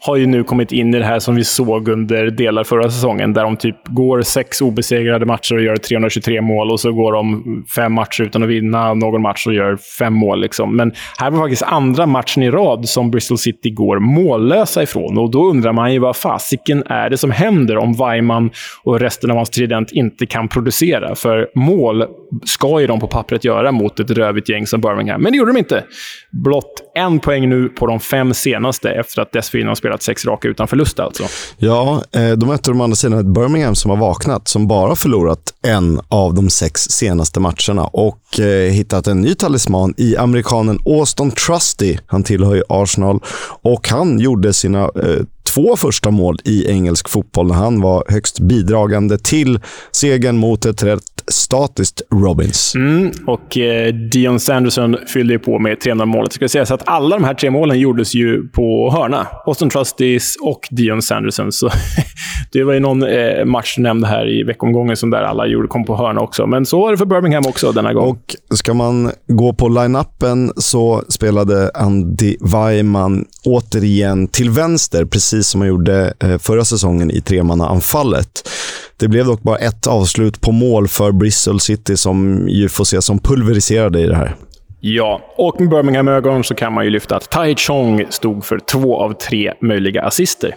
har 0.00 0.16
ju 0.16 0.26
nu 0.26 0.44
kommit 0.44 0.72
in 0.72 0.94
i 0.94 0.98
det 0.98 1.04
här 1.04 1.18
som 1.18 1.34
vi 1.34 1.44
såg 1.44 1.88
under 1.88 2.30
delar 2.30 2.64
förra 2.64 2.90
säsongen, 2.90 3.32
där 3.32 3.42
de 3.42 3.56
typ 3.56 3.76
går 3.88 4.22
sex 4.22 4.60
obesegrade 4.60 5.26
matcher 5.26 5.54
och 5.54 5.62
gör 5.62 5.76
323 5.76 6.40
mål 6.40 6.70
och 6.70 6.80
så 6.80 6.92
går 6.92 7.12
de 7.12 7.64
fem 7.74 7.92
matcher 7.92 8.22
utan 8.22 8.42
att 8.42 8.48
vinna 8.48 8.94
någon 8.94 9.22
match 9.22 9.46
och 9.46 9.54
gör 9.54 9.76
fem 9.98 10.12
mål. 10.12 10.40
Liksom. 10.40 10.76
Men 10.76 10.92
här 11.18 11.30
var 11.30 11.38
faktiskt 11.38 11.62
andra 11.62 12.06
matchen 12.06 12.42
i 12.42 12.50
rad 12.50 12.88
som 12.88 13.10
Bristol 13.10 13.38
City 13.38 13.70
går 13.70 13.98
mållösa 13.98 14.82
ifrån 14.82 15.18
och 15.18 15.30
då 15.30 15.44
undrar 15.44 15.72
man 15.72 15.92
ju 15.92 15.98
vad 15.98 16.16
fasiken 16.16 16.82
är 16.86 17.10
det 17.10 17.16
som 17.16 17.30
händer 17.30 17.76
om 17.76 17.92
Weimann 17.92 18.50
och 18.84 19.00
resten 19.00 19.30
av 19.30 19.36
hans 19.36 19.50
trident 19.50 19.92
inte 19.92 20.26
kan 20.26 20.48
producera? 20.48 21.14
För 21.14 21.48
mål 21.54 22.04
ska 22.44 22.80
ju 22.80 22.86
de 22.86 23.00
på 23.00 23.06
pappret 23.06 23.44
göra 23.44 23.72
mot 23.72 24.00
ett 24.00 24.10
rövigt 24.10 24.48
gäng 24.48 24.66
som 24.66 24.80
Birmingham, 24.80 25.22
men 25.22 25.32
det 25.32 25.38
gjorde 25.38 25.52
de 25.52 25.58
inte. 25.58 25.84
Blott 26.30 26.82
en 26.94 27.18
poäng 27.20 27.48
nu 27.48 27.68
på 27.68 27.86
de 27.86 28.00
fem 28.00 28.34
senaste 28.34 28.90
efter 28.90 29.22
att 29.22 29.32
dessförinnan 29.32 29.76
spelat 29.76 30.02
sex 30.02 30.26
raka 30.26 30.48
utan 30.48 30.68
förlust 30.68 31.00
alltså. 31.00 31.22
Ja, 31.56 32.02
eh, 32.12 32.30
då 32.30 32.46
möter 32.46 32.72
de 32.72 32.80
andra 32.80 32.96
sidan 32.96 33.18
ett 33.18 33.26
Birmingham 33.26 33.74
som 33.74 33.90
har 33.90 33.98
vaknat, 33.98 34.48
som 34.48 34.68
bara 34.68 34.96
förlorat 34.96 35.54
en 35.66 36.00
av 36.08 36.34
de 36.34 36.50
sex 36.50 36.80
senaste 36.80 37.40
matcherna 37.40 37.84
och 37.84 38.40
eh, 38.40 38.72
hittat 38.72 39.06
en 39.06 39.20
ny 39.20 39.34
talisman 39.34 39.94
i 39.96 40.16
amerikanen 40.16 40.78
Austin 40.84 41.30
Trusty. 41.30 41.96
Han 42.06 42.22
tillhör 42.22 42.54
ju 42.54 42.62
Arsenal 42.68 43.20
och 43.62 43.88
han 43.88 44.18
gjorde 44.18 44.52
sina 44.52 44.82
eh, 44.82 45.24
två 45.58 45.76
första 45.76 46.10
mål 46.10 46.36
i 46.44 46.70
engelsk 46.70 47.08
fotboll 47.08 47.46
när 47.46 47.54
han 47.54 47.80
var 47.80 48.04
högst 48.08 48.40
bidragande 48.40 49.18
till 49.18 49.60
segern 49.92 50.36
mot 50.36 50.66
ett 50.66 50.82
rätt 50.82 51.18
statiskt 51.30 52.02
Robins. 52.10 52.74
Mm, 52.74 53.10
och 53.26 53.58
eh, 53.58 53.94
Dion 53.94 54.40
Sanderson 54.40 54.96
fyllde 55.14 55.32
ju 55.32 55.38
på 55.38 55.58
med 55.58 55.78
300-målet. 55.78 56.30
Det 56.30 56.34
ska 56.34 56.48
sägas 56.48 56.70
att 56.70 56.88
alla 56.88 57.16
de 57.16 57.24
här 57.24 57.34
tre 57.34 57.50
målen 57.50 57.78
gjordes 57.78 58.14
ju 58.14 58.48
på 58.48 58.90
hörna. 58.90 59.26
Austin 59.46 59.70
Trusties 59.70 60.36
och 60.42 60.68
Dion 60.70 61.02
Sanderson. 61.02 61.52
Så 61.52 61.70
det 62.52 62.64
var 62.64 62.72
ju 62.72 62.80
någon 62.80 63.02
eh, 63.02 63.44
match 63.44 63.76
du 63.76 63.82
nämnde 63.82 64.06
här 64.06 64.28
i 64.28 64.42
veckomgången 64.42 64.96
som 64.96 65.10
där 65.10 65.22
alla 65.22 65.46
gjorde, 65.46 65.68
kom 65.68 65.84
på 65.84 65.96
hörna 65.96 66.20
också. 66.20 66.46
Men 66.46 66.66
så 66.66 66.80
var 66.80 66.90
det 66.90 66.98
för 66.98 67.06
Birmingham 67.06 67.46
också 67.46 67.72
denna 67.72 67.92
gång. 67.92 68.08
Och 68.08 68.36
ska 68.56 68.74
man 68.74 69.10
gå 69.26 69.52
på 69.52 69.68
line-upen 69.68 70.52
så 70.56 71.02
spelade 71.08 71.70
Andy 71.74 72.36
Weimann 72.40 73.24
återigen 73.44 74.28
till 74.28 74.50
vänster, 74.50 75.04
precis 75.04 75.47
som 75.48 75.60
han 75.60 75.68
gjorde 75.68 76.14
eh, 76.20 76.38
förra 76.38 76.64
säsongen 76.64 77.10
i 77.10 77.20
tremannaanfallet. 77.20 78.48
Det 78.96 79.08
blev 79.08 79.26
dock 79.26 79.42
bara 79.42 79.56
ett 79.56 79.86
avslut 79.86 80.40
på 80.40 80.52
mål 80.52 80.88
för 80.88 81.12
Bristol 81.12 81.60
City 81.60 81.96
som 81.96 82.48
ju 82.48 82.68
får 82.68 82.82
ses 82.82 83.04
som 83.04 83.18
pulveriserade 83.18 84.00
i 84.00 84.06
det 84.06 84.16
här. 84.16 84.36
Ja, 84.80 85.20
och 85.36 85.60
med 85.60 85.70
Birmingham-ögon 85.70 86.44
så 86.44 86.54
kan 86.54 86.72
man 86.72 86.84
ju 86.84 86.90
lyfta 86.90 87.16
att 87.16 87.30
Tai 87.30 87.56
Chong 87.56 88.04
stod 88.10 88.44
för 88.44 88.58
två 88.58 89.00
av 89.00 89.12
tre 89.12 89.54
möjliga 89.60 90.02
assister. 90.02 90.54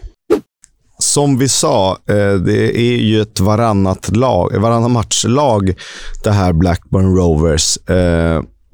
Som 0.99 1.37
vi 1.37 1.49
sa, 1.49 1.91
eh, 1.91 2.33
det 2.33 2.79
är 2.79 2.97
ju 2.97 3.21
ett 3.21 3.39
varannat, 3.39 4.15
lag, 4.15 4.61
varannat 4.61 4.91
matchlag, 4.91 5.73
det 6.23 6.31
här 6.31 6.53
Blackburn 6.53 7.15
Rovers. 7.15 7.77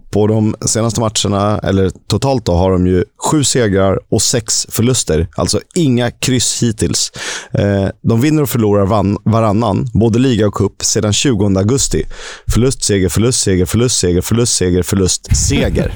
På 0.10 0.28
de 0.28 0.56
senaste 0.66 1.00
matcherna, 1.02 1.60
eller 1.60 1.92
totalt 2.08 2.46
då, 2.46 2.52
har 2.52 2.72
de 2.72 2.88
ju 2.88 3.04
sju 3.32 3.44
segrar 3.44 4.00
och 4.10 4.22
sex 4.22 4.68
förluster. 4.70 5.28
Alltså 5.36 5.60
inga 5.76 6.12
kryss 6.12 6.64
hittills. 6.64 7.12
Eh, 7.52 7.88
de 8.02 8.22
vinner 8.22 8.42
och 8.42 8.50
förlorar 8.50 8.86
varannan, 9.32 9.88
både 9.94 10.20
liga 10.20 10.48
och 10.48 10.54
cup, 10.54 10.84
sedan 10.84 11.14
20 11.14 11.46
augusti. 11.58 12.04
Förlust, 12.54 12.84
seger, 12.84 13.10
förlust, 13.10 13.40
seger, 13.40 13.66
förlust, 13.66 13.98
seger, 14.00 14.22
förlust, 14.22 14.54
seger, 14.56 14.84
förlust, 14.84 15.36
seger. 15.38 15.92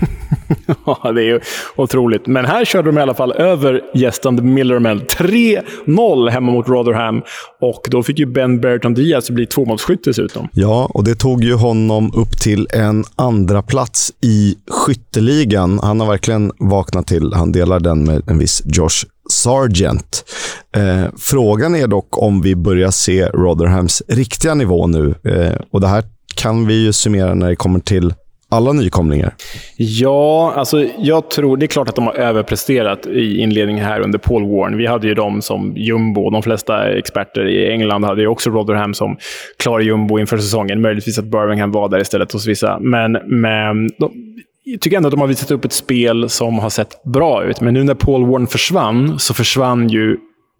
ja, 0.86 1.12
det 1.12 1.24
är 1.24 1.44
otroligt. 1.76 2.28
Men 2.28 2.46
här 2.46 2.66
körde 2.66 2.90
de 2.90 2.98
i 2.98 3.02
alla 3.02 3.14
fall 3.14 3.32
över 3.32 3.82
gästande 3.96 4.42
Millerman. 4.42 5.02
3-0 5.02 6.30
hemma 6.30 6.52
mot 6.52 6.68
Rotherham. 6.68 7.22
Och 7.62 7.88
då 7.90 8.04
fick 8.04 8.20
ju 8.20 8.26
Ben 8.26 8.62
Berton 8.62 8.94
Diaz 8.94 9.30
bli 9.30 9.46
tvåmålsskytt 9.46 10.04
dessutom. 10.04 10.48
Ja, 10.52 10.90
och 10.94 11.04
det 11.04 11.16
tog 11.16 11.44
ju 11.44 11.54
honom 11.54 12.12
upp 12.16 12.42
till 12.42 12.68
en 12.74 13.04
andra 13.16 13.62
plats 14.02 14.12
i 14.22 14.56
skytteligan. 14.68 15.80
Han 15.84 16.00
har 16.00 16.08
verkligen 16.08 16.52
vaknat 16.60 17.08
till. 17.08 17.34
Han 17.34 17.52
delar 17.52 17.80
den 17.80 18.04
med 18.04 18.30
en 18.30 18.40
viss 18.40 18.62
Josh 18.66 19.06
Sargent. 19.30 20.24
Eh, 20.76 21.06
frågan 21.18 21.76
är 21.76 21.88
dock 21.88 22.18
om 22.18 22.42
vi 22.42 22.56
börjar 22.56 22.92
se 22.92 23.26
Rotherhams 23.26 24.02
riktiga 24.08 24.54
nivå 24.54 24.88
nu. 24.88 25.16
Eh, 25.24 25.62
och 25.72 25.82
Det 25.82 25.88
här 25.88 26.04
kan 26.36 26.68
vi 26.68 26.84
ju 26.84 26.94
summera 26.94 27.34
när 27.34 27.50
det 27.50 27.56
kommer 27.56 27.80
till 27.80 28.14
alla 28.52 28.74
nykomlingar? 28.74 29.34
Ja, 29.76 30.54
alltså 30.56 30.86
jag 30.98 31.30
tror... 31.30 31.58
Det 31.58 31.66
är 31.66 31.68
klart 31.68 31.90
att 31.90 31.96
de 31.96 32.08
har 32.08 32.14
överpresterat 32.14 33.06
i 33.06 33.38
inledningen 33.38 33.86
här 33.86 34.00
under 34.00 34.20
Paul 34.20 34.46
Warren. 34.46 34.78
Vi 34.78 34.88
hade 34.88 35.08
ju 35.08 35.14
dem 35.14 35.42
som 35.42 35.74
jumbo. 35.76 36.30
De 36.30 36.44
flesta 36.44 36.90
experter 36.90 37.48
i 37.48 37.72
England 37.72 38.04
hade 38.04 38.22
ju 38.22 38.28
också 38.28 38.50
Rotherham 38.50 38.94
som 38.94 39.18
klar 39.60 39.80
jumbo 39.80 40.20
inför 40.20 40.38
säsongen. 40.38 40.82
Möjligtvis 40.82 41.20
att 41.20 41.26
Birmingham 41.26 41.72
var 41.72 41.90
där 41.90 42.00
istället 42.00 42.32
hos 42.32 42.48
vissa. 42.48 42.80
Men, 42.80 43.12
men 43.26 43.90
de, 43.98 44.12
jag 44.64 44.82
tycker 44.82 44.98
ändå 44.98 45.08
att 45.08 45.14
de 45.14 45.22
har 45.22 45.28
visat 45.28 45.52
upp 45.52 45.66
ett 45.66 45.74
spel 45.74 46.30
som 46.30 46.60
har 46.60 46.70
sett 46.70 47.04
bra 47.04 47.44
ut. 47.44 47.62
Men 47.62 47.74
nu 47.74 47.84
när 47.84 47.94
Paul 47.94 48.26
Warren 48.26 48.48
försvann, 48.48 49.20
så 49.20 49.34
försvann 49.34 49.90
ju 49.90 50.18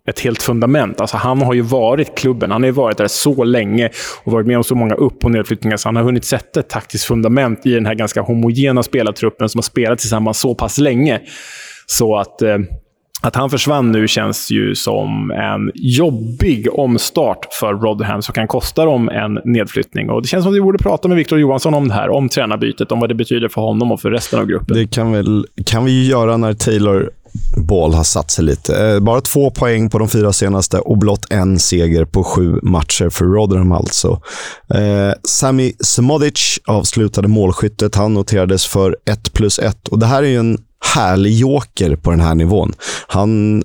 ett 0.08 0.20
helt 0.20 0.44
fundament. 0.44 1.02
Alltså 1.02 1.18
han 1.18 1.42
har 1.42 1.54
ju 1.54 1.62
varit 1.62 2.18
klubben. 2.18 2.52
Han 2.52 2.62
har 2.62 2.68
ju 2.68 2.74
varit 2.74 2.98
där 2.98 3.08
så 3.08 3.44
länge 3.44 3.90
och 4.24 4.32
varit 4.32 4.48
med 4.48 4.58
om 4.58 4.64
så 4.64 4.76
många 4.76 4.96
upp 4.96 5.26
och 5.26 5.32
nedflyttningar, 5.32 5.78
så 5.78 5.88
han 5.88 5.96
har 5.96 6.04
hunnit 6.04 6.26
sätta 6.26 6.60
ett 6.60 6.70
taktiskt 6.70 7.06
fundament 7.06 7.66
i 7.66 7.74
den 7.74 7.86
här 7.86 7.94
ganska 7.96 8.22
homogena 8.22 8.84
spelartruppen 8.84 9.50
som 9.50 9.60
har 9.60 9.64
spelat 9.64 10.00
tillsammans 10.00 10.40
så 10.40 10.56
pass 10.56 10.78
länge. 10.78 11.22
Så 11.86 12.18
att, 12.18 12.42
eh, 12.42 12.58
att 13.22 13.36
han 13.36 13.50
försvann 13.50 13.92
nu 13.92 14.08
känns 14.08 14.52
ju 14.52 14.76
som 14.76 15.32
en 15.32 15.72
jobbig 15.76 16.68
omstart 16.74 17.48
för 17.60 17.74
Rotherham 17.74 18.22
som 18.22 18.34
kan 18.34 18.48
kosta 18.48 18.86
dem 18.86 19.10
en 19.10 19.40
nedflyttning. 19.46 20.10
Och 20.10 20.22
Det 20.22 20.28
känns 20.28 20.44
som 20.44 20.52
att 20.52 20.58
vi 20.58 20.62
borde 20.62 20.78
prata 20.78 21.08
med 21.08 21.18
Victor 21.18 21.40
Johansson 21.40 21.74
om 21.74 21.88
det 21.88 21.94
här, 21.94 22.10
om 22.10 22.30
tränarbytet, 22.30 22.92
om 22.92 23.00
vad 23.00 23.10
det 23.10 23.16
betyder 23.16 23.48
för 23.48 23.62
honom 23.62 23.92
och 23.92 24.02
för 24.02 24.12
resten 24.12 24.40
av 24.40 24.46
gruppen. 24.46 24.78
Det 24.78 24.88
kan, 24.88 25.12
väl, 25.12 25.46
kan 25.66 25.86
vi 25.86 26.08
göra 26.08 26.38
när 26.38 26.54
Taylor 26.54 27.12
Ball 27.58 27.94
har 27.94 28.04
satt 28.04 28.32
sig 28.32 28.46
lite. 28.46 28.76
Eh, 28.86 29.00
bara 29.00 29.22
två 29.22 29.52
poäng 29.52 29.90
på 29.90 30.00
de 30.00 30.10
fyra 30.10 30.34
senaste 30.34 30.80
och 30.80 30.98
blott 30.98 31.26
en 31.30 31.60
seger 31.60 32.06
på 32.06 32.24
sju 32.24 32.60
matcher 32.64 33.10
för 33.10 33.26
Rotherham 33.26 33.72
alltså. 33.72 34.22
Eh, 34.74 35.14
Sami 35.24 35.74
Smodic 35.80 36.60
avslutade 36.66 37.28
målskyttet. 37.28 37.96
Han 37.96 38.14
noterades 38.14 38.66
för 38.66 38.98
1 39.06 39.34
plus 39.34 39.60
1 39.60 39.88
och 39.88 40.00
det 40.00 40.06
här 40.06 40.24
är 40.24 40.28
ju 40.28 40.40
en 40.40 40.58
härlig 40.96 41.34
joker 41.34 41.96
på 41.96 42.12
den 42.12 42.22
här 42.22 42.36
nivån. 42.36 42.74
Han 43.08 43.64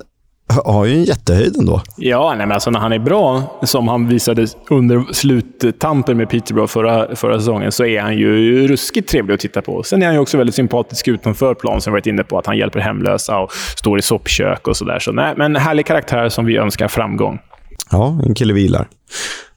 har 0.48 0.84
ju 0.84 0.94
en 0.94 1.04
jättehöjd 1.04 1.56
ändå. 1.56 1.82
Ja, 1.96 2.28
nej, 2.28 2.46
men 2.46 2.52
alltså 2.52 2.70
när 2.70 2.80
han 2.80 2.92
är 2.92 2.98
bra, 2.98 3.58
som 3.62 3.88
han 3.88 4.08
visade 4.08 4.46
under 4.70 5.12
sluttampen 5.12 6.16
med 6.16 6.30
Peterborough 6.30 6.72
förra, 6.72 7.16
förra 7.16 7.38
säsongen, 7.38 7.72
så 7.72 7.84
är 7.84 8.00
han 8.00 8.18
ju 8.18 8.68
ruskigt 8.68 9.08
trevlig 9.08 9.34
att 9.34 9.40
titta 9.40 9.62
på. 9.62 9.82
Sen 9.82 10.02
är 10.02 10.06
han 10.06 10.14
ju 10.14 10.20
också 10.20 10.38
väldigt 10.38 10.54
sympatisk 10.54 11.08
utanför 11.08 11.54
plan, 11.54 11.80
som 11.80 11.92
vi 11.92 11.94
varit 11.94 12.06
inne 12.06 12.24
på. 12.24 12.38
Att 12.38 12.46
han 12.46 12.58
hjälper 12.58 12.80
hemlösa 12.80 13.38
och 13.38 13.52
står 13.78 13.98
i 13.98 14.02
soppkök 14.02 14.68
och 14.68 14.76
sådär. 14.76 14.98
Så 14.98 15.12
nej, 15.12 15.34
men 15.36 15.56
härlig 15.56 15.86
karaktär 15.86 16.28
som 16.28 16.44
vi 16.44 16.56
önskar 16.56 16.88
framgång. 16.88 17.38
Ja, 17.90 18.20
en 18.26 18.34
kille 18.34 18.52
vilar. 18.52 18.88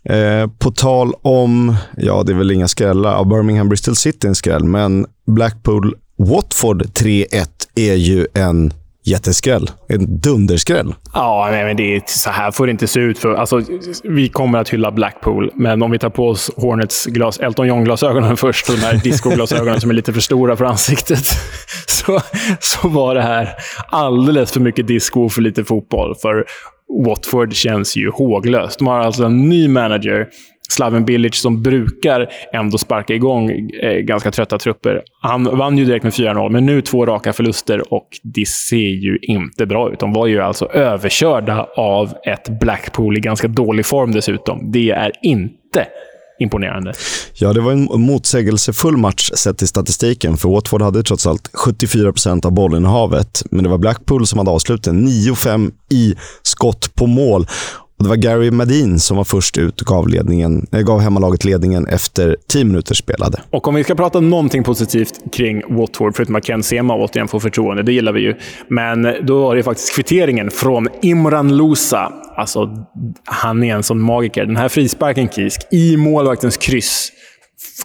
Eh, 0.04 0.50
på 0.60 0.72
tal 0.72 1.14
om, 1.22 1.76
ja 1.98 2.24
det 2.24 2.32
är 2.32 2.38
väl 2.38 2.52
inga 2.52 2.68
skrällar, 2.68 3.26
Birmingham 3.26 3.70
Bristol 3.70 3.96
City 3.96 4.28
en 4.28 4.36
skräll, 4.36 4.64
men 4.64 5.06
Blackpool 5.26 5.96
Watford 6.18 6.82
3-1 6.84 7.48
är 7.76 7.94
ju 7.94 8.28
en 8.34 8.74
jätteskräll. 9.10 9.70
En 9.88 10.20
dunderskräll. 10.20 10.96
Ja, 11.14 11.48
men 11.52 11.78
det 11.78 11.96
är, 11.96 12.02
så 12.06 12.30
här 12.30 12.52
får 12.52 12.66
det 12.66 12.72
inte 12.72 12.88
se 12.88 13.00
ut. 13.00 13.20
För, 13.20 13.34
alltså, 13.34 13.62
vi 14.04 14.30
kommer 14.30 14.60
att 14.60 14.70
hylla 14.70 14.92
Blackpool, 14.92 15.52
men 15.56 15.82
om 15.82 15.92
vi 15.92 16.00
tar 16.00 16.10
på 16.10 16.28
oss 16.28 16.52
Hornets 16.56 17.06
glas, 17.06 17.40
Elton 17.40 17.68
John-glasögonen 17.68 18.38
först, 18.38 18.70
och 18.70 18.76
de 18.76 18.82
här 18.82 18.94
discoglasögonen 19.04 19.82
som 19.82 19.90
är 19.90 19.94
lite 19.94 20.14
för 20.14 20.22
stora 20.22 20.56
för 20.56 20.66
ansiktet, 20.66 21.26
så, 21.88 22.20
så 22.60 22.88
var 22.88 23.16
det 23.16 23.22
här 23.22 23.50
alldeles 23.90 24.52
för 24.52 24.60
mycket 24.60 24.88
disco 24.88 25.22
och 25.22 25.32
för 25.32 25.42
lite 25.42 25.64
fotboll. 25.64 26.16
För 26.22 26.46
Watford 27.06 27.54
känns 27.54 27.96
ju 27.98 28.10
håglöst. 28.10 28.78
De 28.80 28.88
har 28.88 29.00
alltså 29.00 29.24
en 29.24 29.50
ny 29.50 29.68
manager 29.68 30.28
Slaven 30.72 31.06
Bilic 31.06 31.42
som 31.42 31.62
brukar 31.64 32.30
ändå 32.54 32.78
sparka 32.78 33.14
igång 33.14 33.70
eh, 33.82 33.98
ganska 33.98 34.32
trötta 34.32 34.58
trupper. 34.58 35.02
Han 35.22 35.58
vann 35.58 35.78
ju 35.78 35.86
direkt 35.86 36.04
med 36.04 36.14
4-0, 36.14 36.50
men 36.50 36.66
nu 36.66 36.82
två 36.82 37.06
raka 37.06 37.34
förluster 37.34 37.94
och 37.94 38.08
det 38.24 38.48
ser 38.48 38.78
ju 38.78 39.18
inte 39.22 39.66
bra 39.66 39.92
ut. 39.94 40.00
De 40.00 40.14
var 40.14 40.28
ju 40.28 40.42
alltså 40.42 40.66
överkörda 40.66 41.68
av 41.76 42.14
ett 42.26 42.60
Blackpool 42.60 43.18
i 43.18 43.20
ganska 43.20 43.48
dålig 43.48 43.86
form 43.86 44.12
dessutom. 44.12 44.72
Det 44.72 44.90
är 44.90 45.12
inte 45.22 45.88
imponerande. 46.40 46.94
Ja, 47.34 47.54
det 47.54 47.62
var 47.62 47.72
en 47.72 48.02
motsägelsefull 48.02 48.98
match 48.98 49.32
sett 49.32 49.58
till 49.58 49.68
statistiken, 49.68 50.38
för 50.38 50.50
Watford 50.50 50.82
hade 50.82 51.04
trots 51.04 51.28
allt 51.28 51.50
74 51.54 52.12
procent 52.12 52.46
av 52.46 52.52
bollinnehavet, 52.52 53.44
men 53.52 53.64
det 53.64 53.70
var 53.70 53.78
Blackpool 53.78 54.28
som 54.28 54.40
hade 54.40 54.52
avslutet 54.52 54.94
9-5 54.94 55.72
i 55.92 56.16
skott 56.42 56.96
på 56.96 57.08
mål. 57.08 57.48
Och 58.00 58.04
det 58.06 58.10
var 58.10 58.16
Gary 58.16 58.52
Madin 58.52 59.00
som 59.00 59.18
var 59.18 59.24
först 59.24 59.58
ut 59.58 59.82
och 59.82 59.88
gav, 59.88 60.08
ledningen, 60.08 60.68
äh, 60.72 60.80
gav 60.80 61.00
hemmalaget 61.00 61.46
ledningen 61.46 61.88
efter 61.88 62.38
10 62.48 62.66
minuter 62.66 62.96
spelade. 62.96 63.42
Och 63.50 63.68
om 63.68 63.76
vi 63.76 63.84
ska 63.84 63.96
prata 63.96 64.20
någonting 64.20 64.64
positivt 64.64 65.34
kring 65.34 65.62
Watford, 65.70 66.16
förutom 66.16 66.36
att 66.36 66.46
Ken 66.46 66.64
Sema 66.64 66.96
återigen 66.96 67.28
får 67.28 67.40
förtroende, 67.40 67.84
det 67.84 67.94
gillar 67.94 68.12
vi 68.12 68.22
ju. 68.22 68.36
Men 68.68 69.08
då 69.24 69.42
var 69.42 69.56
det 69.56 69.64
faktiskt 69.64 69.96
kvitteringen 69.96 70.52
från 70.52 70.88
Imran 71.02 71.58
Lusa. 71.58 72.14
Alltså, 72.36 72.70
han 73.26 73.64
är 73.64 73.76
en 73.76 73.84
sån 73.84 74.02
magiker. 74.02 74.46
Den 74.46 74.58
här 74.58 74.70
frisparken, 74.70 75.30
Kisk, 75.30 75.68
i 75.72 75.98
målvaktens 75.98 76.58
kryss. 76.58 77.12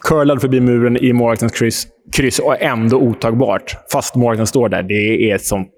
Curlad 0.01 0.41
förbi 0.41 0.61
muren 0.61 0.97
i 0.97 1.13
målvaktens 1.13 1.51
kryss, 1.51 1.87
kryss 2.13 2.39
och 2.39 2.61
ändå 2.61 2.97
otagbart. 2.97 3.77
Fast 3.91 4.15
målvakten 4.15 4.47
står 4.47 4.69
där. 4.69 4.83
Det 4.83 5.31
är 5.31 5.35
ett 5.35 5.45
sånt 5.45 5.69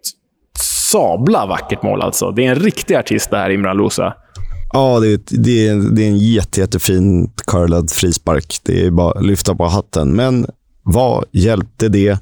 sabla 0.92 1.46
vackert 1.46 1.84
mål 1.84 2.02
alltså. 2.02 2.32
Det 2.32 2.46
är 2.46 2.50
en 2.50 2.60
riktig 2.60 2.96
artist 2.96 3.30
det 3.30 3.38
här, 3.38 3.50
Imran 3.50 3.78
Lusa. 3.78 4.14
Ja, 4.74 5.00
det 5.00 5.08
är, 5.08 5.20
det 5.26 5.68
är, 5.68 5.76
det 5.76 6.04
är 6.04 6.08
en 6.08 6.18
jätte, 6.18 6.60
jättefin 6.60 7.32
curlad 7.48 7.92
frispark. 7.92 8.60
Det 8.64 8.86
är 8.86 8.92
bara 8.92 9.12
att 9.12 9.26
lyfta 9.26 9.56
på 9.56 9.66
hatten. 9.68 10.16
Men 10.16 10.48
vad 10.84 11.26
hjälpte 11.32 11.90
det? 11.90 12.20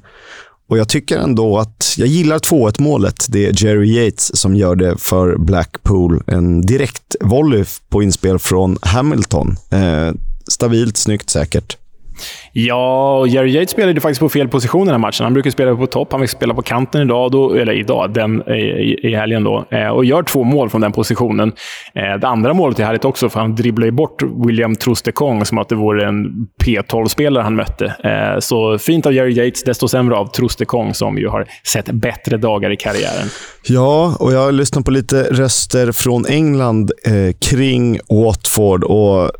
Och 0.68 0.78
Jag 0.78 0.88
tycker 0.88 1.18
ändå 1.18 1.58
att 1.58 1.94
jag 1.96 2.08
gillar 2.08 2.38
2-1 2.38 2.82
målet. 2.82 3.26
Det 3.28 3.46
är 3.46 3.64
Jerry 3.64 4.04
Yates 4.04 4.36
som 4.36 4.56
gör 4.56 4.76
det 4.76 4.96
för 4.98 5.36
Blackpool. 5.36 6.22
En 6.26 6.60
direkt 6.60 7.16
volley 7.20 7.64
på 7.88 8.02
inspel 8.02 8.38
från 8.38 8.78
Hamilton. 8.82 9.56
Eh, 9.70 10.12
stabilt, 10.48 10.96
snyggt, 10.96 11.30
säkert. 11.30 11.76
Ja, 12.52 13.18
och 13.18 13.28
Jerry 13.28 13.50
Yates 13.50 13.70
spelade 13.70 14.00
faktiskt 14.00 14.20
på 14.20 14.28
fel 14.28 14.48
position 14.48 14.82
i 14.82 14.84
den 14.84 14.94
här 14.94 14.98
matchen. 14.98 15.24
Han 15.24 15.32
brukar 15.32 15.50
spela 15.50 15.76
på 15.76 15.86
topp. 15.86 16.08
Han 16.12 16.20
fick 16.20 16.30
spela 16.30 16.54
på 16.54 16.62
kanten 16.62 17.02
idag, 17.02 17.30
då, 17.30 17.54
eller 17.54 17.72
idag, 17.72 18.14
den, 18.14 18.42
eh, 18.42 18.54
i, 18.56 19.00
i 19.02 19.14
helgen. 19.14 19.44
Då, 19.44 19.64
eh, 19.70 19.88
och 19.88 20.04
gör 20.04 20.22
två 20.22 20.44
mål 20.44 20.70
från 20.70 20.80
den 20.80 20.92
positionen. 20.92 21.52
Eh, 21.94 22.20
det 22.20 22.28
andra 22.28 22.54
målet 22.54 22.78
är 22.78 22.84
härligt 22.84 23.04
också, 23.04 23.28
för 23.28 23.40
han 23.40 23.54
dribblar 23.54 23.84
ju 23.84 23.90
bort 23.90 24.22
William 24.46 24.76
Trostekong 24.76 25.44
som 25.44 25.58
att 25.58 25.68
det 25.68 25.74
vore 25.74 26.08
en 26.08 26.48
P12-spelare 26.64 27.42
han 27.42 27.54
mötte. 27.54 27.84
Eh, 28.04 28.40
så 28.40 28.78
fint 28.78 29.06
av 29.06 29.12
Jerry 29.12 29.32
Yates, 29.32 29.62
desto 29.62 29.88
sämre 29.88 30.16
av 30.16 30.26
Trostekong 30.26 30.94
som 30.94 31.18
ju 31.18 31.28
har 31.28 31.46
sett 31.66 31.86
bättre 31.86 32.36
dagar 32.36 32.70
i 32.70 32.76
karriären. 32.76 33.28
Ja, 33.66 34.16
och 34.20 34.32
jag 34.32 34.40
har 34.40 34.52
lyssnat 34.52 34.84
på 34.84 34.90
lite 34.90 35.22
röster 35.22 35.92
från 35.92 36.26
England 36.26 36.92
eh, 37.06 37.36
kring 37.50 37.98
Watford. 38.08 38.84
och 38.84 39.30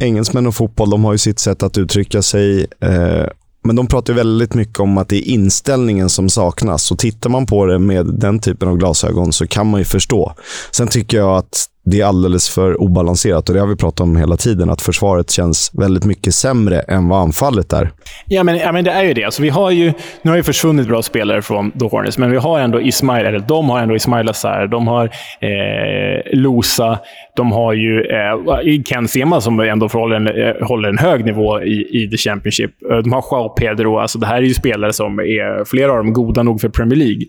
engelsmän 0.00 0.46
och 0.46 0.54
fotboll, 0.54 0.90
de 0.90 1.04
har 1.04 1.12
ju 1.12 1.18
sitt 1.18 1.38
sätt 1.38 1.62
att 1.62 1.78
uttrycka 1.78 2.22
sig. 2.22 2.66
Eh, 2.80 3.26
men 3.64 3.76
de 3.76 3.86
pratar 3.86 4.12
väldigt 4.12 4.54
mycket 4.54 4.80
om 4.80 4.98
att 4.98 5.08
det 5.08 5.16
är 5.16 5.32
inställningen 5.32 6.08
som 6.08 6.28
saknas. 6.28 6.90
Och 6.90 6.98
tittar 6.98 7.30
man 7.30 7.46
på 7.46 7.66
det 7.66 7.78
med 7.78 8.06
den 8.06 8.38
typen 8.38 8.68
av 8.68 8.76
glasögon 8.76 9.32
så 9.32 9.46
kan 9.46 9.66
man 9.66 9.80
ju 9.80 9.84
förstå. 9.84 10.34
Sen 10.70 10.88
tycker 10.88 11.16
jag 11.16 11.36
att 11.36 11.66
det 11.90 12.00
är 12.00 12.04
alldeles 12.04 12.48
för 12.48 12.80
obalanserat 12.80 13.48
och 13.48 13.54
det 13.54 13.60
har 13.60 13.66
vi 13.66 13.76
pratat 13.76 14.00
om 14.00 14.16
hela 14.16 14.36
tiden, 14.36 14.70
att 14.70 14.82
försvaret 14.82 15.30
känns 15.30 15.70
väldigt 15.74 16.04
mycket 16.04 16.34
sämre 16.34 16.80
än 16.80 17.08
vad 17.08 17.20
anfallet 17.20 17.72
är. 17.72 17.90
Ja, 18.26 18.44
men, 18.44 18.56
ja, 18.56 18.72
men 18.72 18.84
det 18.84 18.90
är 18.90 19.04
ju 19.04 19.14
det. 19.14 19.24
Alltså, 19.24 19.42
vi 19.42 19.48
har 19.48 19.70
ju, 19.70 19.92
nu 20.22 20.30
har 20.30 20.36
ju 20.36 20.42
försvunnit 20.42 20.88
bra 20.88 21.02
spelare 21.02 21.42
från 21.42 21.70
The 21.70 21.84
Hornets, 21.84 22.18
men 22.18 22.30
vi 22.30 22.36
har 22.36 22.60
ändå 22.60 22.80
Ismail, 22.80 23.26
eller 23.26 23.38
de 23.38 23.70
har 23.70 23.80
ändå 23.80 23.96
Ismail 23.96 24.28
Azar, 24.28 24.66
de 24.66 24.88
har 24.88 25.04
eh, 25.40 26.38
Losa, 26.38 26.98
de 27.36 27.52
har 27.52 27.72
ju 27.72 28.00
eh, 28.00 28.82
Ken 28.84 29.08
Sema 29.08 29.40
som 29.40 29.60
ändå 29.60 29.86
håller 29.86 30.16
en, 30.16 30.26
eh, 30.26 30.68
håller 30.68 30.88
en 30.88 30.98
hög 30.98 31.24
nivå 31.24 31.62
i, 31.62 32.02
i 32.02 32.10
The 32.10 32.16
Championship. 32.16 32.70
Eh, 32.90 32.98
de 32.98 33.12
har 33.12 33.24
Joao 33.30 33.48
Pedro. 33.48 33.98
Alltså, 33.98 34.18
det 34.18 34.26
här 34.26 34.36
är 34.36 34.42
ju 34.42 34.54
spelare 34.54 34.92
som 34.92 35.18
är, 35.18 35.64
flera 35.64 35.92
av 35.92 35.96
dem, 35.96 36.12
goda 36.12 36.42
nog 36.42 36.60
för 36.60 36.68
Premier 36.68 36.96
League. 36.96 37.22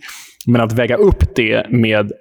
Men 0.45 0.61
att 0.61 0.73
väga 0.73 0.95
upp 0.95 1.35
det 1.35 1.65
med 1.69 2.11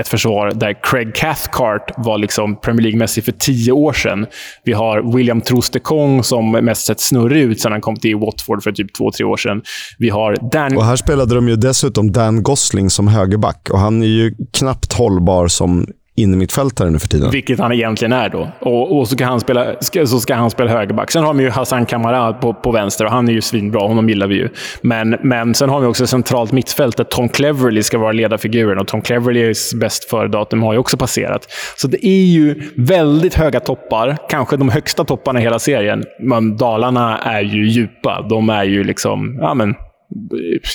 ett 0.00 0.08
försvar 0.08 0.52
där 0.54 0.76
Craig 0.82 1.14
Cathcart 1.14 1.92
var 1.96 2.18
liksom 2.18 2.60
Premier 2.60 2.82
League-mässig 2.82 3.24
för 3.24 3.32
tio 3.32 3.72
år 3.72 3.92
sedan. 3.92 4.26
Vi 4.64 4.72
har 4.72 5.16
William 5.16 5.40
Trostekong 5.40 6.22
som 6.22 6.50
mest 6.50 6.86
sett 6.86 7.00
snurrig 7.00 7.42
ut 7.42 7.60
sedan 7.60 7.72
han 7.72 7.80
kom 7.80 7.96
till 7.96 8.16
Watford 8.16 8.62
för 8.62 8.72
typ 8.72 8.94
två, 8.94 9.10
tre 9.10 9.26
år 9.26 9.36
sedan. 9.36 9.62
Vi 9.98 10.08
har 10.08 10.36
Dan... 10.52 10.76
Och 10.76 10.84
här 10.84 10.96
spelade 10.96 11.34
de 11.34 11.48
ju 11.48 11.56
dessutom 11.56 12.12
Dan 12.12 12.42
Gosling 12.42 12.90
som 12.90 13.08
högerback 13.08 13.68
och 13.70 13.78
han 13.78 14.02
är 14.02 14.06
ju 14.06 14.34
knappt 14.52 14.92
hållbar 14.92 15.48
som 15.48 15.86
innermittfältare 16.20 16.90
nu 16.90 16.98
för 16.98 17.08
tiden. 17.08 17.30
Vilket 17.30 17.58
han 17.58 17.72
egentligen 17.72 18.12
är 18.12 18.28
då. 18.28 18.48
Och, 18.60 18.98
och 18.98 19.08
så, 19.08 19.14
ska 19.14 19.24
han 19.24 19.40
spela, 19.40 19.66
ska, 19.80 20.06
så 20.06 20.20
ska 20.20 20.34
han 20.34 20.50
spela 20.50 20.70
högerback. 20.70 21.10
Sen 21.10 21.24
har 21.24 21.34
vi 21.34 21.44
ju 21.44 21.50
Hassan 21.50 21.86
Kamara 21.86 22.32
på, 22.32 22.54
på 22.54 22.72
vänster 22.72 23.04
och 23.04 23.10
han 23.10 23.28
är 23.28 23.32
ju 23.32 23.40
svinbra. 23.40 23.80
Honom 23.80 24.08
gillar 24.08 24.26
vi 24.26 24.34
ju. 24.34 24.48
Men, 24.82 25.16
men 25.22 25.54
sen 25.54 25.68
har 25.68 25.80
vi 25.80 25.86
också 25.86 26.06
centralt 26.06 26.52
mittfält 26.52 26.96
där 26.96 27.04
Tom 27.04 27.28
Cleverley 27.28 27.82
ska 27.82 27.98
vara 27.98 28.12
ledarfiguren. 28.12 28.78
Och 28.78 28.86
Tom 28.86 29.02
Cleverleys 29.02 29.74
bäst 29.74 30.04
före-datum 30.04 30.62
har 30.62 30.72
ju 30.72 30.78
också 30.78 30.96
passerat. 30.96 31.46
Så 31.76 31.88
det 31.88 32.06
är 32.06 32.26
ju 32.26 32.62
väldigt 32.76 33.34
höga 33.34 33.60
toppar. 33.60 34.16
Kanske 34.28 34.56
de 34.56 34.68
högsta 34.68 35.04
topparna 35.04 35.40
i 35.40 35.42
hela 35.42 35.58
serien. 35.58 36.04
Men 36.20 36.56
dalarna 36.56 37.18
är 37.18 37.42
ju 37.42 37.68
djupa. 37.68 38.26
De 38.28 38.50
är 38.50 38.64
ju 38.64 38.84
liksom... 38.84 39.38
Ja, 39.40 39.54
men, 39.54 39.74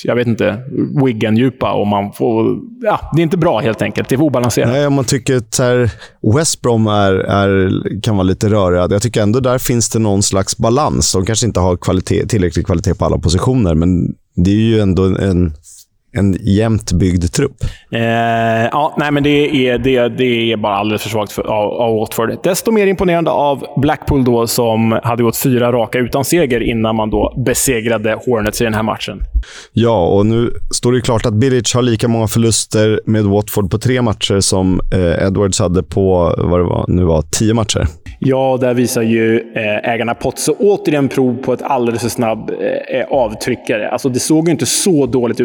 jag 0.04 0.16
vet 0.16 0.28
inte, 0.28 0.64
Wiggen-djupa 1.04 1.74
och 1.74 1.88
man 1.88 2.14
får... 2.14 2.60
Ja, 2.82 3.00
det 3.16 3.22
är 3.22 3.24
inte 3.24 3.38
bra 3.38 3.60
helt 3.60 3.82
enkelt. 3.82 4.10
Det 4.10 4.16
är 4.16 4.22
obalanserat. 4.22 4.70
Nej, 4.70 4.88
om 4.88 4.94
man 4.94 5.06
tycker 5.06 5.38
att 5.38 5.58
här, 5.60 5.92
West 6.36 6.62
Brom 6.62 6.88
är, 6.88 7.14
är, 7.14 8.02
kan 8.02 8.16
vara 8.16 8.24
lite 8.24 8.50
röriga. 8.50 8.88
Jag 8.92 9.02
tycker 9.02 9.22
ändå 9.22 9.40
där 9.40 9.58
finns 9.58 9.90
det 9.90 10.00
någon 10.00 10.24
slags 10.24 10.58
balans. 10.58 11.12
De 11.14 11.26
kanske 11.26 11.46
inte 11.46 11.60
har 11.60 11.78
kvalitet, 11.78 12.28
tillräcklig 12.28 12.66
kvalitet 12.66 12.94
på 12.94 13.06
alla 13.06 13.18
positioner, 13.18 13.76
men 13.76 14.16
det 14.36 14.52
är 14.52 14.56
ju 14.56 14.80
ändå 14.80 15.04
en 15.04 15.36
en 15.36 15.54
jämnt 16.42 16.92
byggd 16.92 17.34
trupp. 17.34 17.64
Eh, 17.92 18.02
ja, 18.72 18.96
nej, 18.98 19.12
men 19.12 19.24
det 19.24 19.68
är, 19.68 19.78
det, 19.78 20.10
det 20.10 20.52
är 20.52 20.58
bara 20.58 20.76
alldeles 20.76 21.02
för 21.02 21.10
svagt 21.10 21.32
för, 21.32 21.42
av, 21.42 21.72
av 21.72 21.96
Watford. 21.96 22.38
Desto 22.44 22.72
mer 22.72 22.88
imponerande 22.88 23.32
av 23.32 23.66
Blackpool 23.78 24.24
då, 24.24 24.48
som 24.48 25.00
hade 25.04 25.24
gått 25.24 25.38
fyra 25.38 25.72
raka 25.72 26.00
utan 26.00 26.26
seger 26.26 26.60
innan 26.60 26.96
man 26.96 27.10
då 27.10 27.34
besegrade 27.46 28.20
Hornets 28.26 28.62
i 28.62 28.64
den 28.64 28.74
här 28.74 28.84
matchen. 28.84 29.22
Ja, 29.74 30.08
och 30.08 30.26
nu 30.26 30.52
står 30.72 30.92
det 30.92 31.02
klart 31.02 31.26
att 31.26 31.34
Bilic 31.34 31.74
har 31.74 31.82
lika 31.82 32.08
många 32.08 32.28
förluster 32.28 33.02
med 33.06 33.24
Watford 33.24 33.72
på 33.72 33.78
tre 33.78 34.02
matcher 34.02 34.40
som 34.40 34.82
eh, 34.94 35.28
Edwards 35.28 35.60
hade 35.60 35.84
på, 35.84 36.36
vad 36.38 36.60
det 36.60 36.64
var, 36.64 36.86
nu 36.88 37.04
var, 37.04 37.22
tio 37.22 37.54
matcher. 37.54 37.88
Ja, 38.20 38.58
där 38.62 38.74
visar 38.74 39.02
ju 39.02 39.38
eh, 39.56 39.90
ägarna 39.90 40.14
Pozzo 40.14 40.56
återigen 40.60 41.08
prov 41.08 41.38
på 41.42 41.54
ett 41.54 41.62
alldeles 41.62 42.02
för 42.02 42.10
snabb 42.10 42.50
eh, 42.50 43.00
eh, 43.00 43.08
avtryckare. 43.10 43.90
Alltså, 43.90 44.10
det 44.10 44.20
såg 44.20 44.48
ju 44.48 44.52
inte 44.52 44.66
så 44.66 45.06
dåligt 45.06 45.40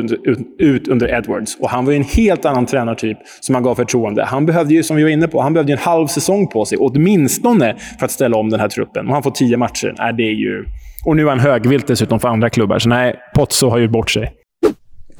ut, 0.58 0.88
under 0.88 1.14
Edwards. 1.14 1.56
Och 1.60 1.70
han 1.70 1.84
var 1.84 1.92
ju 1.92 1.96
en 1.96 2.04
helt 2.04 2.44
annan 2.44 2.66
tränartyp 2.66 3.18
som 3.40 3.54
han 3.54 3.64
gav 3.64 3.74
förtroende. 3.74 4.24
Han 4.24 4.46
behövde 4.46 4.74
ju, 4.74 4.82
som 4.82 4.96
vi 4.96 5.02
var 5.02 5.10
inne 5.10 5.28
på, 5.28 5.40
han 5.40 5.52
behövde 5.52 5.72
en 5.72 5.78
halv 5.78 6.06
säsong 6.06 6.46
på 6.46 6.64
sig, 6.64 6.78
åtminstone, 6.78 7.76
för 7.98 8.04
att 8.04 8.12
ställa 8.12 8.36
om 8.36 8.50
den 8.50 8.60
här 8.60 8.68
truppen. 8.68 9.06
Och 9.06 9.12
han 9.12 9.22
får 9.22 9.30
tio 9.30 9.56
matcher. 9.56 9.94
Nej, 9.98 10.14
det 10.16 10.22
är 10.22 10.34
ju... 10.34 10.64
Och 11.04 11.16
nu 11.16 11.22
är 11.22 11.28
han 11.28 11.40
högvilt 11.40 11.86
dessutom 11.86 12.20
för 12.20 12.28
andra 12.28 12.50
klubbar, 12.50 12.78
så 12.78 12.88
nej, 12.88 13.16
Potso 13.34 13.68
har 13.68 13.78
gjort 13.78 13.90
bort 13.90 14.10
sig. 14.10 14.32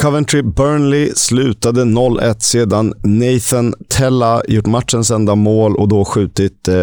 Coventry 0.01 0.43
Burnley 0.43 1.13
slutade 1.15 1.85
0-1 1.85 2.39
sedan 2.39 2.95
Nathan 3.03 3.75
Tella 3.89 4.43
gjort 4.49 4.67
matchens 4.67 5.11
enda 5.11 5.35
mål 5.35 5.77
och 5.77 5.89
då 5.89 6.05
skjutit 6.05 6.69
eh, 6.69 6.75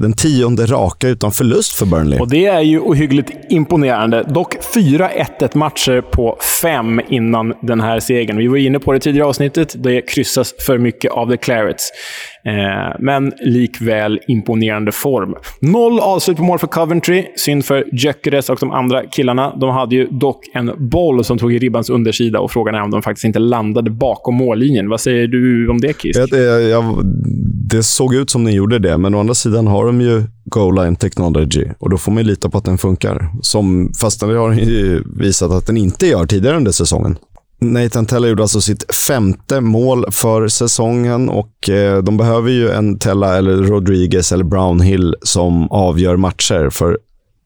den 0.00 0.12
tionde 0.12 0.66
raka 0.66 1.08
utan 1.08 1.32
förlust 1.32 1.72
för 1.72 1.86
Burnley. 1.86 2.20
Och 2.20 2.30
Det 2.30 2.46
är 2.46 2.60
ju 2.60 2.80
ohyggligt 2.80 3.30
imponerande. 3.50 4.22
Dock 4.22 4.56
4-1 4.74 5.56
matcher 5.56 6.00
på 6.00 6.38
fem 6.62 7.00
innan 7.08 7.54
den 7.62 7.80
här 7.80 8.00
segern. 8.00 8.36
Vi 8.36 8.46
var 8.46 8.56
inne 8.56 8.78
på 8.78 8.92
det 8.92 9.00
tidigare 9.00 9.28
avsnittet. 9.28 9.74
Det 9.78 10.00
kryssas 10.02 10.54
för 10.66 10.78
mycket 10.78 11.12
av 11.12 11.30
the 11.30 11.36
Clarets. 11.36 11.90
Eh, 12.46 12.96
men 12.98 13.32
likväl 13.40 14.20
imponerande 14.28 14.92
form. 14.92 15.34
Noll 15.60 16.00
avslut 16.00 16.36
på 16.36 16.42
mål 16.42 16.58
för 16.58 16.66
Coventry. 16.66 17.26
Synd 17.36 17.64
för 17.64 17.84
Gyökeres 17.92 18.50
och 18.50 18.58
de 18.60 18.70
andra 18.70 19.06
killarna. 19.06 19.56
De 19.56 19.70
hade 19.70 19.94
ju 19.94 20.06
dock 20.06 20.44
en 20.54 20.70
boll 20.78 21.24
som 21.24 21.38
tog 21.38 21.54
i 21.54 21.58
ribbans 21.58 21.90
undersida 21.90 22.40
och 22.40 22.50
frågan 22.50 22.74
är 22.74 22.82
om 22.82 22.90
de 22.90 23.02
faktiskt 23.02 23.24
inte 23.24 23.38
landade 23.38 23.90
bakom 23.90 24.34
mållinjen. 24.34 24.88
Vad 24.88 25.00
säger 25.00 25.26
du 25.26 25.68
om 25.68 25.80
det, 25.80 26.00
Kisk? 26.00 26.20
Jag, 26.20 26.32
eh, 26.32 26.68
jag, 26.68 26.84
det 27.70 27.82
såg 27.82 28.14
ut 28.14 28.30
som 28.30 28.44
den 28.44 28.54
gjorde 28.54 28.78
det, 28.78 28.98
men 28.98 29.14
å 29.14 29.20
andra 29.20 29.34
sidan 29.34 29.66
har 29.66 29.86
de 29.86 30.00
ju 30.00 30.22
goal 30.44 30.74
line 30.74 30.96
technology 30.96 31.64
och 31.78 31.90
då 31.90 31.96
får 31.98 32.12
man 32.12 32.22
lita 32.22 32.50
på 32.50 32.58
att 32.58 32.64
den 32.64 32.78
funkar. 32.78 33.28
Som, 33.42 33.92
fast 34.00 34.20
det 34.20 34.26
har 34.26 34.52
ju 34.52 35.02
visat 35.18 35.50
att 35.50 35.66
den 35.66 35.76
inte 35.76 36.06
gör 36.06 36.26
tidigare 36.26 36.56
under 36.56 36.72
säsongen. 36.72 37.16
Nathan 37.72 38.06
Tella 38.06 38.28
gjorde 38.28 38.42
alltså 38.42 38.60
sitt 38.60 38.94
femte 38.94 39.60
mål 39.60 40.04
för 40.10 40.48
säsongen 40.48 41.28
och 41.28 41.68
eh, 41.68 42.02
de 42.02 42.16
behöver 42.16 42.50
ju 42.50 42.70
en 42.70 42.98
Tella 42.98 43.36
eller 43.36 43.56
Rodriguez 43.56 44.32
eller 44.32 44.44
Brownhill 44.44 45.14
som 45.22 45.70
avgör 45.70 46.16
matcher. 46.16 46.70
För 46.70 46.98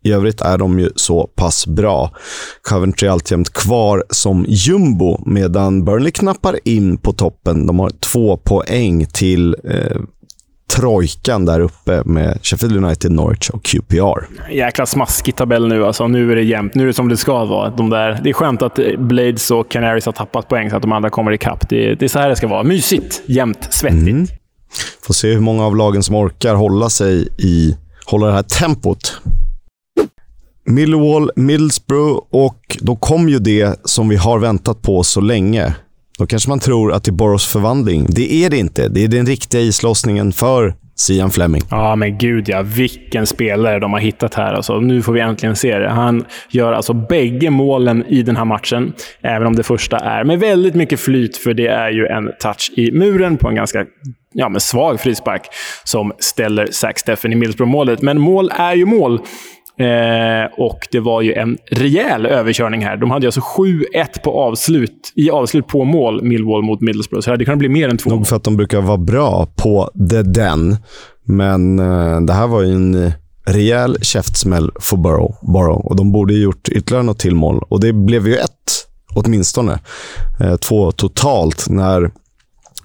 i 0.05 0.13
övrigt 0.13 0.41
är 0.41 0.59
de 0.59 0.81
ju 0.81 0.91
så 0.97 1.27
pass 1.27 1.67
bra. 1.67 2.11
Coventry 2.63 3.09
är 3.09 3.13
alltjämt 3.13 3.53
kvar 3.53 4.05
som 4.11 4.45
jumbo 4.49 5.23
medan 5.27 5.85
Burnley 5.85 6.11
knappar 6.11 6.59
in 6.65 6.99
på 6.99 7.13
toppen. 7.13 7.67
De 7.67 7.79
har 7.79 7.91
två 7.91 8.37
poäng 8.37 9.07
till 9.07 9.57
eh, 9.65 10.01
trojkan 10.77 11.45
där 11.45 11.61
uppe 11.61 12.03
med 12.05 12.39
Sheffield 12.43 12.85
United, 12.85 13.13
Norwich 13.13 13.51
och 13.51 13.63
QPR. 13.63 14.27
Jäkla 14.53 14.87
smaskig 14.87 15.37
tabell 15.37 15.69
nu. 15.69 15.85
Alltså, 15.85 16.09
nu 16.09 16.33
är 16.33 16.37
det 16.37 16.43
jämnt. 16.43 16.75
Nu 16.75 16.83
är 16.83 16.87
det 16.87 16.93
som 16.93 17.09
det 17.09 17.17
ska 17.17 17.45
vara. 17.45 17.71
De 17.71 17.91
där, 17.91 18.21
det 18.23 18.29
är 18.29 18.33
skönt 18.33 18.63
att 18.63 18.79
Blades 18.99 19.51
och 19.51 19.71
Canaries 19.71 20.07
har 20.07 20.13
tappat 20.13 20.49
poäng 20.49 20.71
så 20.71 20.77
att 20.77 20.83
de 20.83 20.93
andra 20.93 21.11
kommer 21.11 21.33
ikapp. 21.33 21.69
Det, 21.69 21.95
det 21.95 22.05
är 22.05 22.09
så 22.09 22.19
här 22.19 22.29
det 22.29 22.37
ska 22.37 22.49
vara. 22.49 22.63
Mysigt, 22.63 23.23
jämnt, 23.27 23.69
svettigt. 23.71 24.09
Mm. 24.09 24.27
Får 25.03 25.15
se 25.15 25.33
hur 25.33 25.41
många 25.41 25.67
av 25.67 25.77
lagen 25.77 26.03
som 26.03 26.15
orkar 26.15 26.55
hålla 26.55 26.91
sig 26.91 27.29
i 27.39 27.77
hålla 28.05 28.27
det 28.27 28.33
här 28.33 28.43
tempot. 28.43 29.21
Millwall, 30.65 31.31
Middlesbrough 31.37 32.21
och 32.31 32.77
då 32.81 32.97
kom 32.97 33.29
ju 33.29 33.39
det 33.39 33.81
som 33.85 34.09
vi 34.09 34.17
har 34.17 34.39
väntat 34.39 34.83
på 34.83 35.03
så 35.03 35.21
länge. 35.21 35.75
Då 36.19 36.27
kanske 36.27 36.49
man 36.49 36.61
tror 36.61 36.93
att 36.93 37.05
det 37.05 37.11
är 37.11 37.13
Boros 37.13 37.47
förvandling. 37.47 38.07
Det 38.09 38.33
är 38.33 38.51
det 38.51 38.57
inte. 38.57 38.89
Det 38.89 39.05
är 39.05 39.09
den 39.09 39.27
riktiga 39.27 39.61
islossningen 39.61 40.33
för 40.33 40.75
Sian 40.97 41.31
Fleming. 41.31 41.63
Ja, 41.71 41.97
men 41.97 42.19
gud 42.19 42.49
ja. 42.49 42.63
Vilken 42.63 43.27
spelare 43.27 43.79
de 43.79 43.93
har 43.93 44.01
hittat 44.01 44.35
här. 44.35 44.53
Alltså, 44.53 44.81
nu 44.81 45.03
får 45.03 45.13
vi 45.13 45.21
äntligen 45.21 45.57
se 45.57 45.79
det. 45.79 45.89
Han 45.89 46.25
gör 46.51 46.73
alltså 46.73 46.93
bägge 46.93 47.51
målen 47.51 48.05
i 48.07 48.23
den 48.23 48.37
här 48.37 48.45
matchen, 48.45 48.93
även 49.23 49.47
om 49.47 49.57
det 49.57 49.63
första 49.63 49.99
är 49.99 50.25
med 50.25 50.41
väldigt 50.41 50.75
mycket 50.75 51.01
flyt, 51.01 51.37
för 51.37 51.55
det 51.55 51.67
är 51.67 51.91
ju 51.91 52.07
en 52.07 52.31
touch 52.41 52.73
i 52.77 52.93
muren 52.93 53.37
på 53.37 53.49
en 53.49 53.55
ganska 53.55 53.85
ja, 54.33 54.49
men 54.49 54.61
svag 54.61 55.01
frispark 55.01 55.43
som 55.85 56.13
ställer 56.19 56.69
Zack 56.71 56.99
Steffen 56.99 57.33
i 57.33 57.37
Middlesbrough-målet. 57.37 58.03
Men 58.03 58.21
mål 58.21 58.51
är 58.55 58.75
ju 58.75 58.85
mål. 58.85 59.21
Eh, 59.79 60.53
och 60.57 60.79
det 60.91 61.01
var 61.01 61.23
ju 61.23 61.33
en 61.33 61.59
rejäl 61.71 62.27
överkörning 62.27 62.85
här. 62.85 62.97
De 62.97 63.11
hade 63.11 63.27
alltså 63.27 63.41
7-1 63.41 63.85
på 64.25 64.41
avslut, 64.41 65.13
i 65.15 65.31
avslut 65.31 65.67
på 65.67 65.85
mål, 65.85 66.23
Millwall 66.23 66.63
mot 66.63 66.81
Middlesbrough. 66.81 67.25
Så 67.25 67.31
det 67.31 67.33
hade 67.33 67.45
kunnat 67.45 67.59
bli 67.59 67.69
mer 67.69 67.89
än 67.89 67.99
två. 67.99 68.11
Nog 68.11 68.27
för 68.27 68.37
att 68.37 68.45
de 68.45 68.57
brukar 68.57 68.81
vara 68.81 68.99
bra 68.99 69.49
på 69.57 69.91
the 70.11 70.23
den. 70.23 70.77
Men 71.25 71.79
eh, 71.79 72.21
det 72.21 72.33
här 72.33 72.47
var 72.47 72.63
ju 72.63 72.73
en 72.73 73.05
eh, 73.05 73.13
rejäl 73.47 73.97
käftsmäll 74.03 74.71
för 74.81 74.97
Borough, 74.97 75.53
Borough. 75.53 75.87
Och 75.87 75.97
de 75.97 76.13
borde 76.13 76.35
gjort 76.35 76.69
ytterligare 76.69 77.03
något 77.03 77.19
till 77.19 77.35
mål. 77.35 77.63
Och 77.69 77.81
det 77.81 77.93
blev 77.93 78.29
ju 78.29 78.37
ett, 78.37 78.87
åtminstone. 79.15 79.79
Eh, 80.41 80.57
två 80.57 80.93
totalt 80.93 81.69
när 81.69 82.11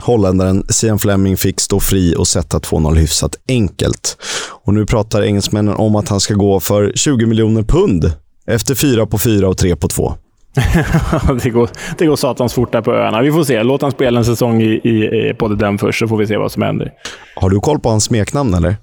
Holländaren 0.01 0.63
Sian 0.69 0.99
Fleming 0.99 1.37
fick 1.37 1.59
stå 1.59 1.79
fri 1.79 2.15
och 2.17 2.27
sätta 2.27 2.59
2-0 2.59 2.95
hyfsat 2.95 3.35
enkelt. 3.47 4.17
Och 4.65 4.73
nu 4.73 4.85
pratar 4.85 5.23
engelsmännen 5.23 5.75
om 5.75 5.95
att 5.95 6.09
han 6.09 6.19
ska 6.19 6.33
gå 6.33 6.59
för 6.59 6.91
20 6.95 7.25
miljoner 7.25 7.63
pund 7.63 8.11
efter 8.47 8.75
fyra 8.75 9.05
på 9.05 9.17
fyra 9.17 9.47
och 9.47 9.57
tre 9.57 9.75
på 9.75 9.87
två. 9.87 10.13
det, 11.43 11.49
går, 11.49 11.69
det 11.97 12.05
går 12.05 12.15
satans 12.15 12.53
fort 12.53 12.71
där 12.71 12.81
på 12.81 12.93
öarna. 12.93 13.21
Vi 13.21 13.31
får 13.31 13.43
se. 13.43 13.63
Låt 13.63 13.81
han 13.81 13.91
spela 13.91 14.19
en 14.19 14.25
säsong 14.25 14.61
i, 14.61 14.81
i, 14.83 15.29
i, 15.29 15.35
den 15.57 15.77
först, 15.77 15.99
så 15.99 16.07
får 16.07 16.17
vi 16.17 16.27
se 16.27 16.37
vad 16.37 16.51
som 16.51 16.61
händer. 16.61 16.91
Har 17.35 17.49
du 17.49 17.59
koll 17.59 17.79
på 17.79 17.89
hans 17.89 18.03
smeknamn, 18.03 18.53
eller? 18.53 18.75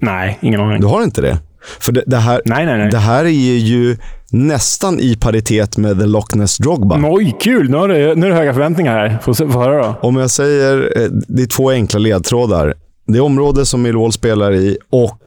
Nej, 0.00 0.38
ingen 0.42 0.60
aning. 0.60 0.80
Du 0.80 0.86
har 0.86 1.02
inte 1.02 1.20
det? 1.20 1.38
För 1.80 1.92
det, 1.92 2.02
det 2.06 2.16
här, 2.16 2.42
nej, 2.44 2.66
nej, 2.66 2.78
nej. 2.78 2.90
det 2.90 2.98
här 2.98 3.24
är 3.24 3.58
ju 3.58 3.96
nästan 4.30 5.00
i 5.00 5.16
paritet 5.16 5.76
med 5.76 5.98
The 5.98 6.06
Loch 6.06 6.34
Ness 6.34 6.58
Drogba. 6.58 7.00
Oj, 7.04 7.36
kul! 7.40 7.70
Nu 7.70 7.76
är 7.76 7.88
det, 7.88 8.14
nu 8.14 8.26
är 8.26 8.30
det 8.30 8.36
höga 8.36 8.54
förväntningar 8.54 8.92
här. 8.92 9.18
Få, 9.22 9.34
få 9.34 9.60
höra 9.60 9.86
då. 9.86 9.94
Om 10.02 10.16
jag 10.16 10.30
säger... 10.30 10.92
Eh, 10.96 11.08
det 11.10 11.42
är 11.42 11.46
två 11.46 11.70
enkla 11.70 11.98
ledtrådar. 11.98 12.74
Det 13.06 13.20
område 13.20 13.66
som 13.66 13.82
Millwall 13.82 14.12
spelar 14.12 14.52
i 14.52 14.78
och 14.90 15.20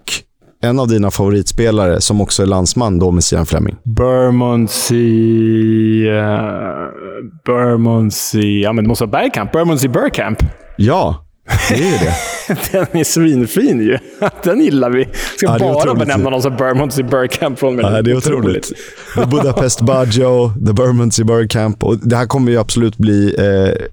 en 0.62 0.80
av 0.80 0.88
dina 0.88 1.12
favoritspelare 1.12 2.02
som 2.02 2.22
också 2.22 2.44
är 2.44 2.48
landsman 2.48 3.00
då 3.00 3.12
med 3.12 3.24
Sian 3.24 3.46
Fleming. 3.46 3.76
Bermondsey... 3.84 5.00
Uh, 6.10 6.22
Bermondsey... 7.46 8.62
Ja, 8.62 8.74
men 8.74 8.84
det 8.84 8.88
måste 8.88 9.06
vara 9.06 9.12
Bergkamp. 9.22 9.52
Bermondsey 9.52 9.90
Bergkamp. 9.90 10.40
Ja, 10.78 11.26
det 11.70 11.76
är 11.76 11.92
ju 11.92 11.98
det. 11.98 12.16
den 12.72 13.00
är 13.00 13.04
svinfin 13.04 13.82
ju. 13.82 13.98
Den 14.44 14.62
gillar 14.62 14.90
vi. 14.90 15.08
Ska 15.38 15.48
ja, 15.48 15.60
bara 15.60 15.94
benämna 15.94 16.30
någon 16.30 16.42
som 16.42 16.56
Bermondsey 16.56 17.04
Bergkamp 17.04 17.60
från 17.60 17.80
Ja, 17.80 18.02
det 18.02 18.12
är 18.12 18.18
otroligt. 18.18 18.72
The 19.16 19.26
Budapest 19.26 19.82
Baggio, 19.82 20.54
The 20.68 20.74
Bermondsey 20.74 21.26
Bergkamp. 21.26 21.84
Och 21.84 21.98
det 21.98 22.16
här 22.16 22.26
kommer 22.26 22.52
ju 22.52 22.58
absolut 22.58 22.98
bli 22.98 23.36
eh, 23.38 23.86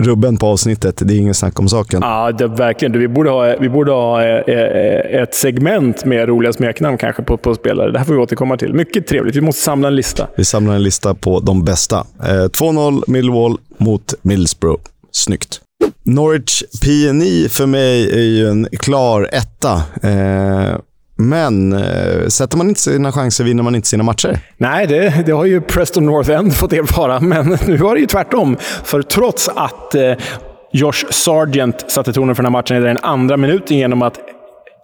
rubben 0.00 0.36
på 0.36 0.46
avsnittet. 0.46 1.02
Det 1.04 1.14
är 1.14 1.18
ingen 1.18 1.34
snack 1.34 1.58
om 1.60 1.68
saken. 1.68 2.00
Ja, 2.02 2.32
det, 2.32 2.46
verkligen. 2.46 2.98
Vi 2.98 3.08
borde 3.08 3.30
ha, 3.30 3.56
vi 3.60 3.68
borde 3.68 3.92
ha 3.92 4.24
eh, 4.24 5.22
ett 5.22 5.34
segment 5.34 6.04
med 6.04 6.28
roliga 6.28 6.52
smeknamn 6.52 6.98
kanske 6.98 7.22
på, 7.22 7.36
på 7.36 7.54
spelare. 7.54 7.92
Det 7.92 7.98
här 7.98 8.04
får 8.06 8.14
vi 8.14 8.20
återkomma 8.20 8.56
till. 8.56 8.74
Mycket 8.74 9.06
trevligt. 9.06 9.36
Vi 9.36 9.40
måste 9.40 9.62
samla 9.62 9.88
en 9.88 9.96
lista. 9.96 10.28
Vi 10.36 10.44
samlar 10.44 10.74
en 10.74 10.82
lista 10.82 11.14
på 11.14 11.40
de 11.40 11.64
bästa. 11.64 12.06
Eh, 12.22 12.26
2-0 12.26 13.02
Millwall 13.06 13.56
mot 13.76 14.14
Middlesbrough. 14.22 14.82
Snyggt. 15.12 15.60
Norwich 16.02 16.62
PNI 16.82 17.48
för 17.48 17.66
mig 17.66 18.10
är 18.12 18.24
ju 18.24 18.48
en 18.48 18.68
klar 18.78 19.28
etta. 19.32 19.74
Eh, 20.02 20.76
men 21.20 21.72
eh, 21.72 22.26
sätter 22.28 22.56
man 22.56 22.68
inte 22.68 22.80
sina 22.80 23.12
chanser 23.12 23.44
vinner 23.44 23.62
man 23.62 23.74
inte 23.74 23.88
sina 23.88 24.02
matcher. 24.02 24.38
Nej, 24.56 24.86
det, 24.86 25.22
det 25.26 25.32
har 25.32 25.44
ju 25.44 25.60
Preston 25.60 26.06
North 26.06 26.30
End 26.30 26.54
fått 26.54 26.72
erfara, 26.72 27.20
men 27.20 27.58
nu 27.66 27.76
var 27.76 27.94
det 27.94 28.00
ju 28.00 28.06
tvärtom. 28.06 28.56
För 28.84 29.02
trots 29.02 29.48
att 29.48 29.94
eh, 29.94 30.12
Josh 30.72 31.04
Sargent 31.10 31.90
satte 31.90 32.12
tonen 32.12 32.34
för 32.34 32.42
den 32.42 32.54
här 32.54 32.60
matchen 32.60 32.76
i 32.76 32.80
den 32.80 32.98
andra 33.02 33.36
minuten 33.36 33.76
genom 33.76 34.02
att 34.02 34.18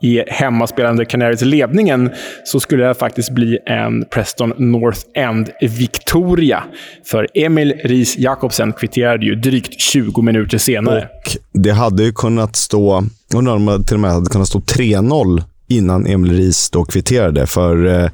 ge 0.00 0.24
hemmaspelande 0.28 1.04
Canaries 1.04 1.40
ledningen 1.40 2.10
så 2.44 2.60
skulle 2.60 2.86
det 2.86 2.94
faktiskt 2.94 3.30
bli 3.30 3.58
en 3.66 4.04
Preston 4.04 4.52
North 4.58 5.00
End-Victoria. 5.14 6.62
För 7.04 7.28
Emil 7.34 7.74
Ries 7.84 8.18
Jakobsen 8.18 8.72
kvitterade 8.72 9.26
ju 9.26 9.34
drygt 9.34 9.80
20 9.80 10.22
minuter 10.22 10.58
senare. 10.58 10.98
Och 10.98 11.36
det 11.52 11.70
hade 11.70 12.02
ju 12.02 12.12
kunnat 12.12 12.56
stå, 12.56 13.04
undrar 13.34 13.54
om 13.54 13.66
det 13.66 13.84
till 13.84 13.94
och 13.94 14.00
med 14.00 14.10
hade 14.10 14.30
kunnat 14.30 14.48
stå 14.48 14.58
3-0 14.58 15.42
innan 15.68 16.06
Emil 16.06 16.32
Ries 16.32 16.70
då 16.70 16.84
kvitterade. 16.84 17.46
För 17.46 17.86
eh, 17.86 18.10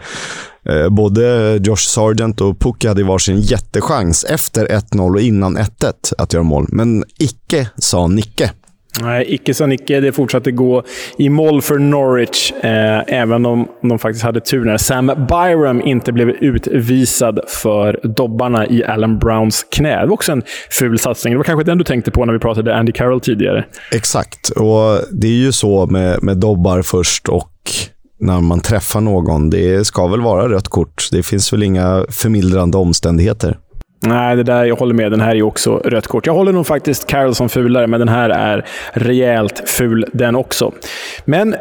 eh, 0.74 0.88
både 0.88 1.56
Josh 1.62 1.76
Sargent 1.76 2.40
och 2.40 2.58
Pucki 2.58 2.88
hade 2.88 3.04
varsin 3.04 3.40
jättechans 3.40 4.24
efter 4.24 4.66
1-0 4.66 5.14
och 5.14 5.20
innan 5.20 5.58
1-1 5.58 6.14
att 6.18 6.32
göra 6.32 6.42
mål. 6.42 6.66
Men 6.68 7.04
icke, 7.18 7.70
sa 7.76 8.06
Nicke. 8.06 8.50
Nej, 9.00 9.34
icke 9.34 9.54
sa 9.54 9.66
Nicke. 9.66 10.00
Det 10.00 10.12
fortsatte 10.12 10.50
gå 10.50 10.82
i 11.18 11.28
mål 11.28 11.62
för 11.62 11.78
Norwich, 11.78 12.52
eh, 12.52 13.02
även 13.06 13.46
om 13.46 13.68
de 13.82 13.98
faktiskt 13.98 14.24
hade 14.24 14.40
tur 14.40 14.64
när 14.64 14.76
Sam 14.76 15.06
Byram 15.28 15.82
inte 15.82 16.12
blev 16.12 16.28
utvisad 16.28 17.40
för 17.48 18.00
dobbarna 18.02 18.66
i 18.66 18.84
Alan 18.84 19.18
Browns 19.18 19.66
knä. 19.70 20.00
Det 20.00 20.06
var 20.06 20.14
också 20.14 20.32
en 20.32 20.42
ful 20.70 20.98
satsning. 20.98 21.32
Det 21.32 21.36
var 21.36 21.44
kanske 21.44 21.64
den 21.64 21.78
du 21.78 21.84
tänkte 21.84 22.10
på 22.10 22.24
när 22.24 22.32
vi 22.32 22.38
pratade 22.38 22.76
Andy 22.76 22.92
Carroll 22.92 23.20
tidigare. 23.20 23.64
Exakt, 23.92 24.50
och 24.50 24.98
det 25.12 25.26
är 25.26 25.44
ju 25.44 25.52
så 25.52 25.86
med, 25.86 26.22
med 26.22 26.36
dobbar 26.36 26.82
först 26.82 27.28
och 27.28 27.52
när 28.20 28.40
man 28.40 28.60
träffar 28.60 29.00
någon. 29.00 29.50
Det 29.50 29.86
ska 29.86 30.06
väl 30.06 30.20
vara 30.20 30.48
rött 30.48 30.68
kort. 30.68 31.08
Det 31.12 31.22
finns 31.22 31.52
väl 31.52 31.62
inga 31.62 32.06
förmildrande 32.10 32.78
omständigheter. 32.78 33.58
Nej, 34.02 34.36
det 34.36 34.42
där, 34.42 34.64
jag 34.64 34.76
håller 34.76 34.94
med. 34.94 35.10
Den 35.10 35.20
här 35.20 35.36
är 35.36 35.42
också 35.42 35.76
rött 35.84 36.06
kort. 36.06 36.26
Jag 36.26 36.34
håller 36.34 36.52
nog 36.52 36.66
faktiskt 36.66 37.06
Carroll 37.06 37.34
som 37.34 37.48
fulare, 37.48 37.86
men 37.86 38.00
den 38.00 38.08
här 38.08 38.30
är 38.30 38.66
rejält 38.92 39.62
ful 39.66 40.06
den 40.12 40.36
också. 40.36 40.72
Men 41.24 41.54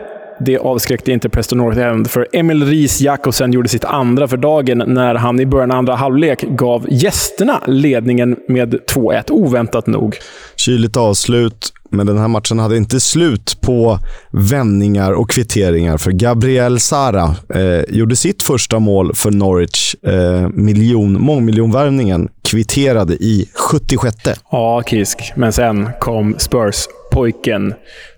det 0.45 0.57
avskräckte 0.57 1.11
inte 1.11 1.29
Preston 1.29 1.57
North 1.57 1.79
End, 1.79 2.09
för 2.09 2.27
Emil 2.33 2.65
Ries 2.65 3.01
Jakobsen 3.01 3.51
gjorde 3.51 3.69
sitt 3.69 3.85
andra 3.85 4.27
för 4.27 4.37
dagen 4.37 4.83
när 4.87 5.15
han 5.15 5.39
i 5.39 5.45
början 5.45 5.71
av 5.71 5.77
andra 5.77 5.95
halvlek 5.95 6.41
gav 6.41 6.85
gästerna 6.89 7.61
ledningen 7.67 8.37
med 8.47 8.73
2-1, 8.73 9.31
oväntat 9.31 9.87
nog. 9.87 10.17
Kyligt 10.55 10.97
avslut, 10.97 11.73
men 11.91 12.07
den 12.07 12.17
här 12.17 12.27
matchen 12.27 12.59
hade 12.59 12.77
inte 12.77 12.99
slut 12.99 13.61
på 13.61 13.99
vändningar 14.31 15.11
och 15.11 15.29
kvitteringar. 15.29 15.97
För 15.97 16.11
Gabriel 16.11 16.79
Sara 16.79 17.35
eh, 17.55 17.95
gjorde 17.95 18.15
sitt 18.15 18.43
första 18.43 18.79
mål 18.79 19.13
för 19.15 19.31
Norwich. 19.31 19.95
Eh, 20.03 20.49
miljon, 20.49 21.21
mångmiljonvärvningen 21.21 22.29
kvitterade 22.49 23.13
i 23.13 23.49
76. 23.53 24.17
Ja, 24.51 24.83
Kisk. 24.85 25.33
Men 25.35 25.53
sen 25.53 25.89
kom 25.99 26.35
Spurs-pojken. 26.37 27.73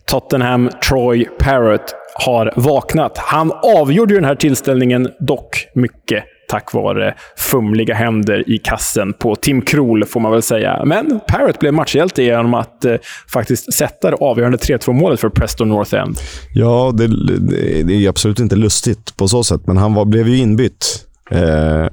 Tottenham 0.05 0.69
Troy 0.89 1.25
Parrott 1.39 1.95
har 2.15 2.53
vaknat. 2.55 3.17
Han 3.17 3.51
avgjorde 3.79 4.13
ju 4.13 4.19
den 4.19 4.29
här 4.29 4.35
tillställningen 4.35 5.09
dock 5.19 5.67
mycket 5.75 6.23
tack 6.53 6.73
vare 6.73 7.13
fumliga 7.37 7.93
händer 7.93 8.49
i 8.49 8.57
kassen 8.57 9.13
på 9.13 9.35
Tim 9.35 9.61
Krul, 9.61 10.05
får 10.05 10.19
man 10.19 10.31
väl 10.31 10.41
säga. 10.41 10.85
Men 10.85 11.19
Parrott 11.27 11.59
blev 11.59 11.73
matchhjälte 11.73 12.23
genom 12.23 12.53
att 12.53 12.85
eh, 12.85 12.95
faktiskt 13.33 13.73
sätta 13.73 14.11
det 14.11 14.17
avgörande 14.17 14.57
3-2-målet 14.57 15.19
för 15.19 15.29
Preston 15.29 15.69
North 15.69 15.95
End. 15.95 16.17
Ja, 16.53 16.93
det, 16.97 17.07
det, 17.07 17.83
det, 17.83 17.93
är 17.93 18.09
absolut 18.09 18.39
inte 18.39 18.55
lustigt 18.55 19.17
på 19.17 19.27
så 19.27 19.43
sätt, 19.43 19.61
men 19.67 19.77
han 19.77 19.93
var, 19.93 20.05
blev 20.05 20.27
ju 20.27 20.37
inbytt. 20.37 21.05
Eh, 21.31 21.87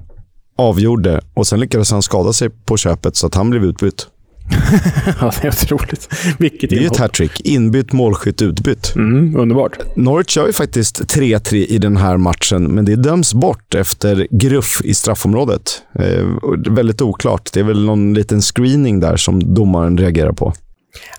avgjorde 0.59 1.21
och 1.35 1.47
sen 1.47 1.61
lyckades 1.61 1.93
han 1.93 2.03
skada 2.03 2.33
sig 2.33 2.51
på 2.51 2.77
köpet 2.77 3.17
så 3.17 3.27
att 3.27 3.35
han 3.35 3.51
blev 3.51 3.65
utbytt. 3.65 4.07
ja, 5.21 5.33
det 5.43 5.49
är 5.49 5.49
otroligt. 5.49 6.09
Vilket 6.39 6.71
Det 6.71 6.77
är 6.77 6.81
ju 6.81 6.87
ett 6.87 6.97
hattrick. 6.97 7.41
Inbytt, 7.41 7.93
målskytt, 7.93 8.43
utbytt. 8.43 8.93
Mm, 8.97 9.37
underbart. 9.37 9.79
Norwich 9.97 10.37
gör 10.37 10.47
ju 10.47 10.53
faktiskt 10.53 11.01
3-3 11.01 11.55
i 11.55 11.79
den 11.79 11.97
här 11.97 12.17
matchen, 12.17 12.65
men 12.65 12.85
det 12.85 12.97
döms 12.97 13.35
bort 13.35 13.75
efter 13.75 14.27
gruff 14.31 14.81
i 14.85 14.95
straffområdet. 14.95 15.83
Eh, 15.95 16.27
väldigt 16.69 17.03
oklart. 17.03 17.51
Det 17.53 17.61
är 17.61 17.65
väl 17.65 17.85
någon 17.85 18.15
liten 18.15 18.41
screening 18.41 19.01
där 19.01 19.17
som 19.17 19.55
domaren 19.55 19.99
reagerar 19.99 20.33
på. 20.33 20.55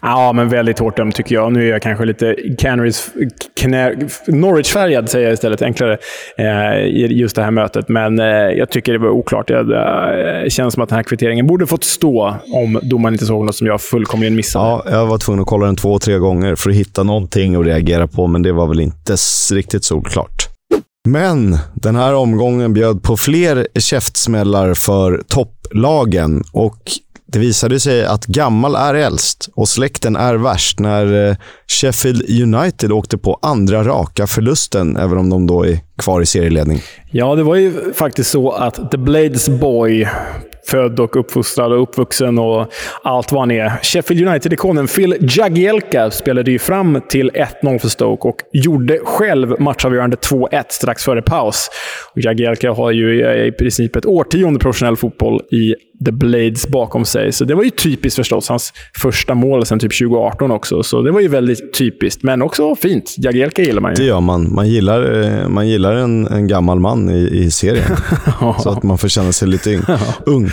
Ja, 0.01 0.33
men 0.33 0.49
väldigt 0.49 0.79
hårt 0.79 0.97
dömt 0.97 1.15
tycker 1.15 1.35
jag. 1.35 1.53
Nu 1.53 1.67
är 1.67 1.71
jag 1.71 1.81
kanske 1.81 2.05
lite 2.05 2.35
Canaries, 2.57 3.11
Norwich-färgad, 4.27 5.09
säger 5.09 5.25
jag 5.25 5.33
istället, 5.33 5.61
enklare, 5.61 5.97
eh, 6.37 6.77
i 6.77 7.07
just 7.11 7.35
det 7.35 7.43
här 7.43 7.51
mötet. 7.51 7.89
Men 7.89 8.19
eh, 8.19 8.25
jag 8.27 8.69
tycker 8.69 8.93
det 8.93 8.99
var 8.99 9.09
oklart. 9.09 9.47
Det 9.47 10.43
eh, 10.43 10.49
känns 10.49 10.73
som 10.73 10.83
att 10.83 10.89
den 10.89 10.95
här 10.95 11.03
kvitteringen 11.03 11.47
borde 11.47 11.67
fått 11.67 11.83
stå 11.83 12.35
om 12.53 12.79
domaren 12.83 13.13
inte 13.13 13.25
såg 13.25 13.45
något 13.45 13.55
som 13.55 13.67
jag 13.67 13.81
fullkomligen 13.81 14.35
missade. 14.35 14.65
Ja, 14.65 14.85
jag 14.91 15.05
var 15.05 15.17
tvungen 15.17 15.41
att 15.41 15.47
kolla 15.47 15.65
den 15.65 15.75
två, 15.75 15.99
tre 15.99 16.17
gånger 16.17 16.55
för 16.55 16.69
att 16.69 16.75
hitta 16.75 17.03
någonting 17.03 17.55
att 17.55 17.65
reagera 17.65 18.07
på, 18.07 18.27
men 18.27 18.41
det 18.41 18.51
var 18.51 18.67
väl 18.67 18.79
inte 18.79 19.15
riktigt 19.53 19.83
solklart. 19.83 20.47
Men 21.07 21.57
den 21.73 21.95
här 21.95 22.15
omgången 22.15 22.73
bjöd 22.73 23.03
på 23.03 23.17
fler 23.17 23.67
käftsmällar 23.79 24.73
för 24.73 25.23
topplagen 25.27 26.43
och 26.53 26.91
det 27.31 27.39
visade 27.39 27.79
sig 27.79 28.05
att 28.05 28.25
gammal 28.25 28.75
är 28.75 28.93
äldst 28.93 29.49
och 29.55 29.69
släkten 29.69 30.15
är 30.15 30.35
värst 30.35 30.79
när 30.79 31.29
eh, 31.29 31.35
Sheffield 31.67 32.29
United 32.29 32.91
åkte 32.91 33.17
på 33.17 33.39
andra 33.41 33.83
raka 33.83 34.27
förlusten, 34.27 34.97
även 34.97 35.17
om 35.17 35.29
de 35.29 35.47
då 35.47 35.65
i 35.65 35.81
kvar 36.01 36.21
i 36.21 36.25
serieledning. 36.25 36.79
Ja, 37.11 37.35
det 37.35 37.43
var 37.43 37.55
ju 37.55 37.93
faktiskt 37.93 38.29
så 38.29 38.51
att 38.51 38.91
The 38.91 38.97
Blades 38.97 39.49
Boy 39.49 40.07
född 40.67 40.99
och 40.99 41.15
uppfostrad 41.15 41.73
och 41.73 41.81
uppvuxen 41.81 42.39
och 42.39 42.67
allt 43.03 43.31
vad 43.31 43.41
han 43.41 43.51
är. 43.51 43.79
Sheffield 43.83 44.27
United-ikonen 44.27 44.87
Phil 44.87 45.15
Jagielka 45.21 46.11
spelade 46.11 46.51
ju 46.51 46.59
fram 46.59 47.01
till 47.09 47.31
1-0 47.63 47.79
för 47.79 47.87
Stoke 47.87 48.27
och 48.27 48.37
gjorde 48.53 48.99
själv 49.03 49.55
matchavgörande 49.59 50.17
2-1 50.17 50.63
strax 50.69 51.03
före 51.03 51.21
paus. 51.21 51.69
Och 52.15 52.21
Jagielka 52.21 52.71
har 52.71 52.91
ju 52.91 53.25
i 53.47 53.51
princip 53.51 53.95
ett 53.95 54.05
årtionde 54.05 54.59
professionell 54.59 54.97
fotboll 54.97 55.41
i 55.51 55.75
The 56.05 56.11
Blades 56.11 56.67
bakom 56.67 57.05
sig. 57.05 57.31
Så 57.31 57.45
det 57.45 57.55
var 57.55 57.63
ju 57.63 57.69
typiskt 57.69 58.15
förstås. 58.15 58.49
Hans 58.49 58.73
första 59.01 59.33
mål 59.33 59.65
sen 59.65 59.79
typ 59.79 59.99
2018 59.99 60.51
också. 60.51 60.83
Så 60.83 61.01
det 61.01 61.11
var 61.11 61.19
ju 61.19 61.27
väldigt 61.27 61.73
typiskt, 61.73 62.23
men 62.23 62.41
också 62.41 62.75
fint. 62.75 63.15
Jagielka 63.17 63.61
gillar 63.61 63.81
man 63.81 63.91
ju. 63.91 63.95
Det 63.95 64.07
gör 64.07 64.21
man. 64.21 64.53
Man 64.53 64.69
gillar, 64.69 65.23
eh, 65.23 65.47
man 65.47 65.67
gillar 65.67 65.90
en, 65.95 66.27
en 66.27 66.47
gammal 66.47 66.79
man 66.79 67.09
i, 67.09 67.43
i 67.43 67.51
serien. 67.51 67.97
så 68.63 68.69
att 68.69 68.83
man 68.83 68.97
får 68.97 69.07
känna 69.07 69.31
sig 69.31 69.47
lite 69.47 69.81
ung. 70.25 70.49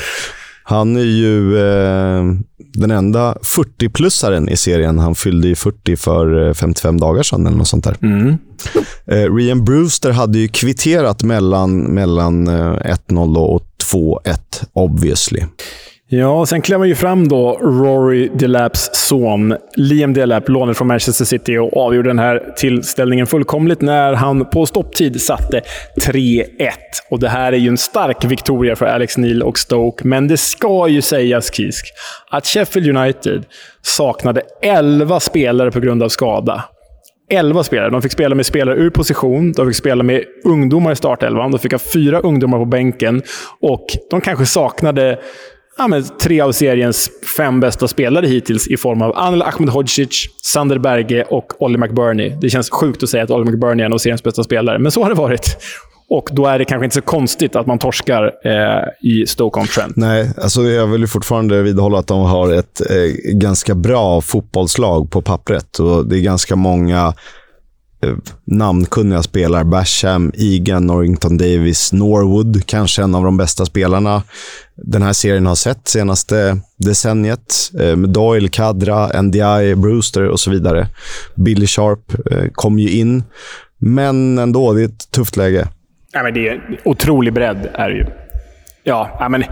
Han 0.63 0.97
är 0.97 1.01
ju 1.01 1.59
eh, 1.59 2.25
den 2.73 2.91
enda 2.91 3.35
40-plussaren 3.35 4.51
i 4.51 4.57
serien. 4.57 4.99
Han 4.99 5.15
fyllde 5.15 5.49
ju 5.49 5.55
40 5.55 5.97
för 5.97 6.55
55 6.55 6.95
eh, 6.95 7.01
dagar 7.01 7.23
sedan 7.23 7.47
eller 7.47 7.57
något 7.57 7.69
sånt 7.69 7.85
där. 7.85 7.97
Mm. 8.03 8.39
Eh, 9.07 9.35
Rian 9.35 9.65
Brewster 9.65 10.11
hade 10.11 10.39
ju 10.39 10.49
kvitterat 10.49 11.23
mellan, 11.23 11.79
mellan 11.81 12.49
eh, 12.49 12.97
1-0 13.09 13.37
och 13.37 13.63
2-1, 13.93 14.39
obviously. 14.73 15.45
Ja, 16.11 16.47
sen 16.47 16.63
klev 16.63 16.87
ju 16.87 16.95
fram 16.95 17.29
då 17.29 17.59
Rory 17.63 18.29
Delaps 18.29 18.91
son, 18.93 19.57
Liam 19.77 20.15
Delap, 20.15 20.49
lånad 20.49 20.77
från 20.77 20.89
Manchester 20.89 21.25
City 21.25 21.59
och 21.59 21.77
avgjorde 21.77 22.09
den 22.09 22.19
här 22.19 22.53
tillställningen 22.57 23.27
fullkomligt 23.27 23.81
när 23.81 24.13
han 24.13 24.45
på 24.45 24.67
stopptid 24.67 25.21
satte 25.21 25.61
3-1. 25.97 26.45
Och 27.11 27.21
det 27.21 27.29
här 27.29 27.53
är 27.53 27.57
ju 27.57 27.69
en 27.69 27.79
stark 27.79 28.25
victoria 28.25 28.77
för 28.77 28.87
Alex 28.87 29.19
Neil 29.19 29.43
och 29.43 29.59
Stoke, 29.59 30.07
men 30.07 30.29
det 30.29 30.37
ska 30.37 30.89
ju 30.89 31.03
sägas, 31.03 31.55
Kisk, 31.55 31.87
att 32.31 32.47
Sheffield 32.47 32.97
United 32.97 33.45
saknade 33.83 34.43
11 34.63 35.21
spelare 35.21 35.71
på 35.71 35.81
grund 35.81 36.03
av 36.03 36.09
skada. 36.09 36.65
11 37.31 37.63
spelare. 37.65 37.91
De 37.91 38.03
fick 38.03 38.13
spela 38.13 38.35
med 38.35 38.47
spelare 38.47 38.77
ur 38.77 38.91
position, 38.91 39.53
de 39.53 39.67
fick 39.67 39.77
spela 39.77 40.03
med 40.03 40.25
ungdomar 40.45 40.93
i 40.93 40.97
startelvan, 40.97 41.51
de 41.51 41.59
fick 41.59 41.73
ha 41.73 41.79
fyra 41.79 42.21
ungdomar 42.21 42.59
på 42.59 42.65
bänken 42.65 43.23
och 43.61 43.87
de 44.11 44.21
kanske 44.21 44.47
saknade 44.47 45.19
ja, 45.79 45.89
men, 45.89 46.05
tre 46.05 46.41
av 46.41 46.53
seriens 46.53 47.11
fem 47.37 47.61
bästa 47.61 47.89
spelare 47.89 48.27
hittills 48.27 48.69
i 48.69 48.77
form 48.77 49.03
av 49.03 49.17
Anel 49.17 49.43
Ahmedhodzic, 49.43 50.27
Sander 50.43 50.79
Berge 50.79 51.25
och 51.25 51.63
Ollie 51.63 51.79
McBurney. 51.79 52.37
Det 52.41 52.51
känns 52.51 52.71
sjukt 52.71 53.03
att 53.03 53.09
säga 53.09 53.25
att 53.25 53.31
Ollie 53.31 53.51
McBurney 53.51 53.83
är 53.83 53.87
en 53.87 53.93
av 53.93 53.99
seriens 53.99 54.23
bästa 54.23 54.45
spelare, 54.45 54.79
men 54.79 54.93
så 54.93 55.03
har 55.03 55.09
det 55.09 55.15
varit. 55.15 55.57
Och 56.11 56.29
då 56.33 56.47
är 56.47 56.59
det 56.59 56.65
kanske 56.65 56.85
inte 56.85 56.95
så 56.95 57.03
konstigt 57.03 57.57
att 57.57 57.67
man 57.67 57.79
torskar 57.79 58.33
eh, 58.45 59.11
i 59.11 59.27
Stoke-on-Trent. 59.27 59.97
Nej, 59.97 60.31
alltså 60.43 60.63
jag 60.63 60.87
vill 60.87 61.07
fortfarande 61.07 61.63
vidhålla 61.63 61.99
att 61.99 62.07
de 62.07 62.21
har 62.21 62.53
ett 62.53 62.81
eh, 62.91 63.33
ganska 63.33 63.75
bra 63.75 64.21
fotbollslag 64.21 65.11
på 65.11 65.23
pappret. 65.23 65.79
Och 65.79 66.09
det 66.09 66.17
är 66.17 66.21
ganska 66.21 66.57
många 66.57 67.15
namnkunniga 68.45 69.23
spelare. 69.23 69.65
Basham, 69.65 70.33
Egan, 70.35 70.87
Norrington 70.87 71.39
Davis, 71.39 71.93
Norwood, 71.93 72.67
kanske 72.67 73.03
en 73.03 73.15
av 73.15 73.25
de 73.25 73.37
bästa 73.37 73.67
spelarna 73.67 74.23
den 74.83 75.03
här 75.03 75.13
serien 75.13 75.47
har 75.47 75.55
sett 75.55 75.89
senaste 75.89 76.59
decenniet. 76.77 77.71
Med 77.73 78.09
Doyle, 78.09 78.49
Kadra, 78.49 79.23
NDI, 79.23 79.75
Brewster 79.77 80.29
och 80.29 80.41
så 80.41 80.51
vidare. 80.51 80.87
Billy 81.35 81.67
Sharp 81.67 82.33
eh, 82.33 82.49
kom 82.53 82.79
ju 82.79 82.91
in, 82.91 83.23
men 83.79 84.39
ändå, 84.39 84.73
det 84.73 84.83
är 84.83 84.85
ett 84.85 85.11
tufft 85.11 85.37
läge. 85.37 85.69
Ja, 86.13 86.23
men 86.23 86.35
det 86.35 86.49
är 86.49 86.81
otrolig 86.85 87.33
bredd, 87.33 87.69
är 87.75 87.89
det 87.89 87.97
ju. 87.97 88.07
Ja, 88.83 89.29
men 89.31 89.45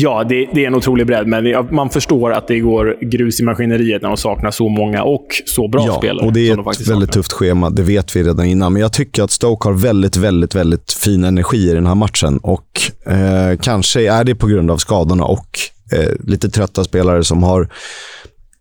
Ja, 0.00 0.24
det, 0.28 0.48
det, 0.54 0.62
är 0.62 0.66
en 0.66 0.74
otrolig 0.74 1.06
bredd, 1.06 1.26
men 1.26 1.66
man 1.70 1.90
förstår 1.90 2.32
att 2.32 2.48
det 2.48 2.60
går 2.60 2.96
grus 3.00 3.40
i 3.40 3.44
maskineriet 3.44 4.02
när 4.02 4.08
de 4.08 4.16
saknar 4.16 4.50
så 4.50 4.68
många 4.68 5.02
och 5.02 5.26
så 5.46 5.68
bra 5.68 5.84
ja, 5.86 5.98
spelare. 5.98 6.26
och 6.26 6.32
det 6.32 6.48
är 6.48 6.52
ett 6.52 6.66
väldigt 6.66 6.86
saknar. 6.86 7.06
tufft 7.06 7.32
schema. 7.32 7.70
Det 7.70 7.82
vet 7.82 8.16
vi 8.16 8.22
redan 8.22 8.46
innan. 8.46 8.72
Men 8.72 8.82
jag 8.82 8.92
tycker 8.92 9.22
att 9.22 9.30
Stoke 9.30 9.68
har 9.68 9.74
väldigt, 9.74 10.16
väldigt, 10.16 10.54
väldigt 10.54 10.92
fin 10.92 11.24
energi 11.24 11.70
i 11.70 11.74
den 11.74 11.86
här 11.86 11.94
matchen. 11.94 12.38
Och 12.38 12.80
eh, 13.06 13.58
kanske 13.60 14.12
är 14.12 14.24
det 14.24 14.34
på 14.34 14.46
grund 14.46 14.70
av 14.70 14.76
skadorna 14.76 15.24
och 15.24 15.58
eh, 15.92 16.12
lite 16.24 16.50
trötta 16.50 16.84
spelare 16.84 17.24
som 17.24 17.42
har 17.42 17.68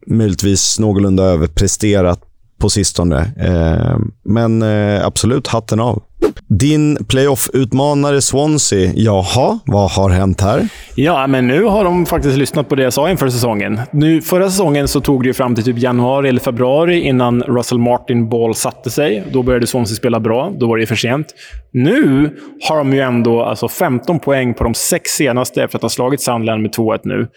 möjligtvis 0.07 0.79
någorlunda 0.79 1.23
överpresterat 1.23 2.19
på 2.59 2.69
sistone. 2.69 3.31
Eh, 3.39 3.99
men 4.23 4.61
eh, 4.61 5.05
absolut, 5.05 5.47
hatten 5.47 5.79
av. 5.79 6.03
Din 6.49 7.05
playoff-utmanare 7.05 8.21
Swansea, 8.21 8.91
jaha, 8.95 9.59
vad 9.65 9.91
har 9.91 10.09
hänt 10.09 10.41
här? 10.41 10.67
Ja, 10.95 11.27
men 11.27 11.47
nu 11.47 11.63
har 11.63 11.83
de 11.83 12.05
faktiskt 12.05 12.37
lyssnat 12.37 12.69
på 12.69 12.75
det 12.75 12.83
jag 12.83 12.93
sa 12.93 13.09
inför 13.09 13.29
säsongen. 13.29 13.79
Nu, 13.91 14.21
förra 14.21 14.49
säsongen 14.49 14.87
så 14.87 15.01
tog 15.01 15.23
det 15.23 15.27
ju 15.27 15.33
fram 15.33 15.55
till 15.55 15.63
typ 15.63 15.77
januari 15.77 16.29
eller 16.29 16.39
februari 16.39 16.99
innan 16.99 17.41
Russell 17.43 17.79
Martin 17.79 18.29
Ball 18.29 18.55
satte 18.55 18.89
sig. 18.89 19.23
Då 19.31 19.43
började 19.43 19.67
Swansea 19.67 19.95
spela 19.95 20.19
bra. 20.19 20.51
Då 20.59 20.67
var 20.67 20.77
det 20.77 20.85
för 20.85 20.95
sent. 20.95 21.27
Nu 21.71 22.29
har 22.69 22.77
de 22.77 22.93
ju 22.93 22.99
ändå 22.99 23.43
alltså 23.43 23.67
15 23.67 24.19
poäng 24.19 24.53
på 24.53 24.63
de 24.63 24.73
sex 24.73 25.11
senaste 25.11 25.63
efter 25.63 25.77
att 25.77 25.81
ha 25.81 25.89
slagit 25.89 26.21
Sandland 26.21 26.61
med 26.61 26.71
2-1 26.71 26.99
nu. 27.03 27.27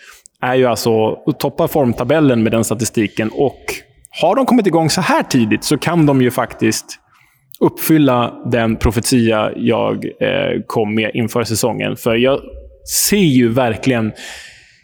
Är 0.42 0.54
ju 0.54 0.66
alltså 0.66 1.16
toppar 1.38 1.68
formtabellen 1.68 2.42
med 2.42 2.52
den 2.52 2.64
statistiken 2.64 3.30
och 3.32 3.60
har 4.22 4.36
de 4.36 4.46
kommit 4.46 4.66
igång 4.66 4.90
så 4.90 5.00
här 5.00 5.22
tidigt 5.22 5.64
så 5.64 5.78
kan 5.78 6.06
de 6.06 6.22
ju 6.22 6.30
faktiskt 6.30 6.99
uppfylla 7.60 8.34
den 8.46 8.76
profetia 8.76 9.52
jag 9.56 10.04
eh, 10.04 10.62
kom 10.66 10.94
med 10.94 11.10
inför 11.14 11.44
säsongen. 11.44 11.96
För 11.96 12.14
jag 12.14 12.40
ser 13.06 13.16
ju 13.16 13.48
verkligen, 13.48 14.12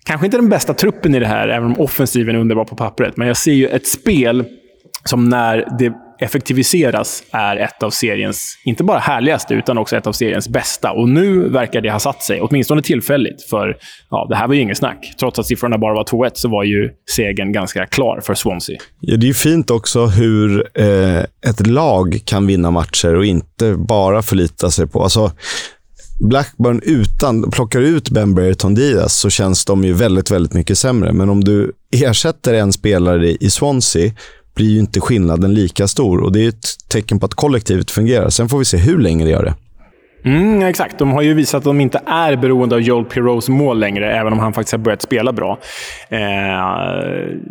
kanske 0.05 0.27
inte 0.27 0.39
den 0.39 0.49
bästa 0.49 0.75
truppen 0.75 1.15
i 1.15 1.19
det 1.19 1.27
här, 1.27 1.49
även 1.49 1.67
om 1.67 1.81
offensiven 1.81 2.37
är 2.37 2.41
underbar 2.41 2.65
på 2.65 2.77
pappret, 2.77 3.17
men 3.17 3.29
jag 3.29 3.37
ser 3.37 3.53
ju 3.53 3.69
ett 3.69 3.87
spel 3.87 4.45
som 5.05 5.29
när 5.29 5.69
det 5.79 5.93
effektiviseras 6.19 7.23
är 7.31 7.57
ett 7.57 7.83
av 7.83 7.91
seriens, 7.91 8.59
inte 8.65 8.85
bara 8.85 8.99
härligaste, 8.99 9.55
utan 9.55 9.79
också 9.79 9.97
ett 9.97 10.07
av 10.07 10.13
seriens 10.13 10.49
bästa. 10.49 10.93
Och 10.93 11.09
nu 11.09 11.49
verkar 11.49 11.81
det 11.81 11.91
ha 11.91 11.99
satt 11.99 12.23
sig, 12.23 12.41
åtminstone 12.41 12.83
tillfälligt. 12.83 13.43
För 13.43 13.77
ja, 14.11 14.27
det 14.29 14.37
här 14.37 14.49
var 14.49 14.55
ju 14.55 14.61
inget 14.61 14.79
snack. 14.79 15.15
Trots 15.21 15.39
att 15.39 15.47
siffrorna 15.47 15.79
bara 15.79 15.95
var 15.95 16.05
2-1 16.05 16.31
så 16.35 16.49
var 16.49 16.65
ju 16.65 16.91
segern 17.11 17.53
ganska 17.53 17.87
klar 17.87 18.21
för 18.21 18.35
Swansea. 18.35 18.79
Ja, 19.01 19.17
det 19.17 19.29
är 19.29 19.33
fint 19.33 19.71
också 19.71 20.07
hur 20.07 20.69
eh, 20.75 21.19
ett 21.21 21.67
lag 21.67 22.21
kan 22.25 22.47
vinna 22.47 22.71
matcher 22.71 23.15
och 23.15 23.25
inte 23.25 23.75
bara 23.75 24.23
förlita 24.23 24.71
sig 24.71 24.87
på... 24.87 25.03
Alltså, 25.03 25.33
Blackburn 26.21 26.81
utan, 26.83 27.51
plockar 27.51 27.81
ut 27.81 28.11
Ben 28.11 28.35
Brereton 28.35 28.75
Diaz 28.75 29.15
så 29.15 29.31
känns 29.31 29.65
de 29.65 29.85
ju 29.85 29.93
väldigt, 29.93 30.31
väldigt 30.31 30.55
mycket 30.55 30.79
sämre. 30.79 31.13
Men 31.13 31.29
om 31.29 31.45
du 31.45 31.73
ersätter 31.93 32.55
en 32.55 32.73
spelare 32.73 33.31
i 33.31 33.51
Swansea 33.51 34.13
blir 34.57 34.71
ju 34.71 34.79
inte 34.79 35.01
skillnaden 35.01 35.55
lika 35.55 35.87
stor. 35.87 36.21
Och 36.21 36.33
Det 36.33 36.45
är 36.45 36.49
ett 36.49 36.89
tecken 36.89 37.21
på 37.21 37.27
att 37.27 37.35
kollektivet 37.35 37.91
fungerar. 37.91 38.29
Sen 38.29 38.49
får 38.49 38.59
vi 38.59 38.65
se 38.65 38.77
hur 38.77 38.99
länge 38.99 39.25
det 39.25 39.31
gör 39.31 39.45
det. 39.45 39.55
Mm, 40.25 40.63
exakt. 40.63 40.99
De 40.99 41.13
har 41.13 41.23
ju 41.23 41.35
visat 41.35 41.59
att 41.59 41.65
de 41.65 41.81
inte 41.81 42.01
är 42.07 42.37
beroende 42.37 42.75
av 42.75 42.81
Joel 42.81 43.05
Pirots 43.05 43.49
mål 43.49 43.79
längre, 43.79 44.17
även 44.17 44.33
om 44.33 44.39
han 44.39 44.53
faktiskt 44.53 44.73
har 44.73 44.79
börjat 44.79 45.03
spela 45.03 45.33
bra. 45.33 45.59
Eh, 46.09 46.19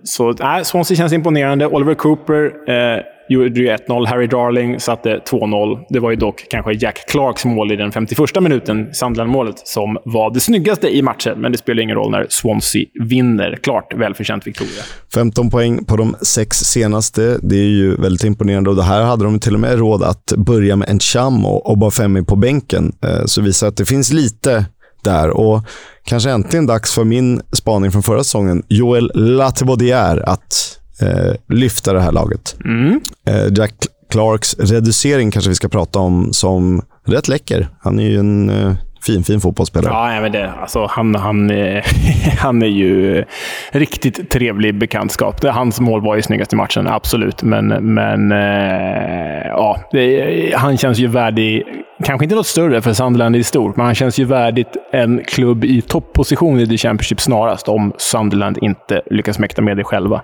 så 0.03 0.29
äh, 0.29 0.61
Swansea 0.63 0.97
känns 0.97 1.13
imponerande. 1.13 1.67
Oliver 1.67 1.93
Cooper 1.93 2.43
eh, 2.69 3.01
gjorde 3.29 3.59
ju 3.59 3.67
1-0. 3.67 4.07
Harry 4.07 4.27
Darling 4.27 4.79
satte 4.79 5.21
2-0. 5.31 5.85
Det 5.89 5.99
var 5.99 6.09
ju 6.09 6.15
dock 6.15 6.45
kanske 6.49 6.73
Jack 6.73 7.05
Clarks 7.07 7.45
mål 7.45 7.71
i 7.71 7.75
den 7.75 7.91
51 7.91 8.41
minuten, 8.41 8.93
Sandland-målet, 8.93 9.67
som 9.67 9.97
var 10.05 10.33
det 10.33 10.39
snyggaste 10.39 10.95
i 10.97 11.01
matchen. 11.01 11.41
Men 11.41 11.51
det 11.51 11.57
spelar 11.57 11.83
ingen 11.83 11.95
roll 11.95 12.11
när 12.11 12.25
Swansea 12.29 12.85
vinner. 13.03 13.57
Klart 13.63 13.93
välförtjänt 13.93 14.47
Victoria. 14.47 14.83
15 15.13 15.49
poäng 15.49 15.85
på 15.85 15.97
de 15.97 16.15
sex 16.21 16.57
senaste. 16.57 17.37
Det 17.41 17.55
är 17.55 17.69
ju 17.69 17.95
väldigt 17.95 18.23
imponerande 18.23 18.69
och 18.69 18.75
det 18.75 18.83
här 18.83 19.03
hade 19.03 19.23
de 19.23 19.39
till 19.39 19.53
och 19.53 19.59
med 19.59 19.79
råd 19.79 20.03
att 20.03 20.33
börja 20.37 20.75
med 20.75 20.89
en 20.89 20.99
cham 20.99 21.45
och 21.45 21.71
Obafemi 21.71 22.23
på 22.23 22.35
bänken. 22.35 22.93
Eh, 23.03 23.25
så 23.25 23.41
visar 23.41 23.67
att 23.67 23.77
det 23.77 23.85
finns 23.85 24.13
lite 24.13 24.65
där. 25.03 25.29
Och 25.29 25.61
kanske 26.05 26.31
äntligen 26.31 26.65
dags 26.65 26.93
för 26.93 27.03
min 27.03 27.41
spaning 27.51 27.91
från 27.91 28.03
förra 28.03 28.23
säsongen, 28.23 28.63
Joel 28.67 29.11
Latibodier, 29.13 30.29
att 30.29 30.79
eh, 31.01 31.33
lyfta 31.49 31.93
det 31.93 32.01
här 32.01 32.11
laget. 32.11 32.55
Mm. 32.65 33.01
Eh, 33.27 33.53
Jack 33.57 33.73
Clarks 34.11 34.55
reducering 34.59 35.31
kanske 35.31 35.49
vi 35.49 35.55
ska 35.55 35.67
prata 35.67 35.99
om 35.99 36.33
som 36.33 36.81
rätt 37.07 37.27
läcker. 37.27 37.67
Han 37.81 37.99
är 37.99 38.09
ju 38.09 38.19
en 38.19 38.49
eh, 38.49 38.73
fin, 39.05 39.23
fin 39.23 39.41
fotbollsspelare. 39.41 40.13
Ja, 40.13 40.21
men 40.21 40.31
det, 40.31 40.51
alltså, 40.51 40.85
han, 40.89 41.15
han, 41.15 41.49
han 42.37 42.61
är 42.61 42.67
ju 42.67 43.23
riktigt 43.71 44.29
trevlig 44.29 44.79
bekantskap. 44.79 45.41
Det, 45.41 45.51
hans 45.51 45.79
mål 45.79 46.01
var 46.01 46.15
ju 46.15 46.21
snyggast 46.21 46.53
i 46.53 46.55
matchen, 46.55 46.87
absolut. 46.87 47.43
Men, 47.43 47.67
men 47.67 48.31
eh, 48.31 49.47
ja, 49.47 49.79
det, 49.91 50.53
han 50.55 50.77
känns 50.77 50.99
ju 50.99 51.07
värdig, 51.07 51.63
kanske 52.03 52.25
inte 52.25 52.35
något 52.35 52.47
större 52.47 52.81
för 52.81 52.93
Sunderland 52.93 53.35
är 53.35 53.43
stort, 53.43 53.75
men 53.75 53.85
han 53.85 53.95
känns 53.95 54.19
ju 54.19 54.25
värdigt 54.25 54.77
en 54.91 55.23
klubb 55.27 55.65
i 55.65 55.81
toppposition 55.81 56.59
i 56.59 56.67
The 56.67 56.77
Championship 56.77 57.21
snarast, 57.21 57.67
om 57.67 57.93
Sunderland 57.97 58.57
inte 58.61 59.01
lyckas 59.11 59.39
mäkta 59.39 59.61
med 59.61 59.77
det 59.77 59.83
själva. 59.83 60.21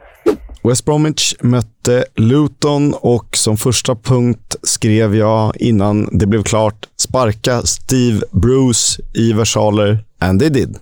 West 0.64 0.86
Bromwich 0.86 1.34
mötte 1.42 2.06
Luton 2.16 2.94
och 3.02 3.38
som 3.38 3.58
första 3.58 3.96
punkt 3.96 4.56
skrev 4.64 5.16
jag 5.16 5.58
innan 5.58 6.10
det 6.12 6.26
blev 6.26 6.44
klart 6.44 6.88
sparka 6.98 7.62
Steve 7.62 8.22
Bruce 8.32 9.02
i 9.14 9.34
versaler. 9.34 10.00
And 10.20 10.40
they 10.40 10.50
did. 10.50 10.78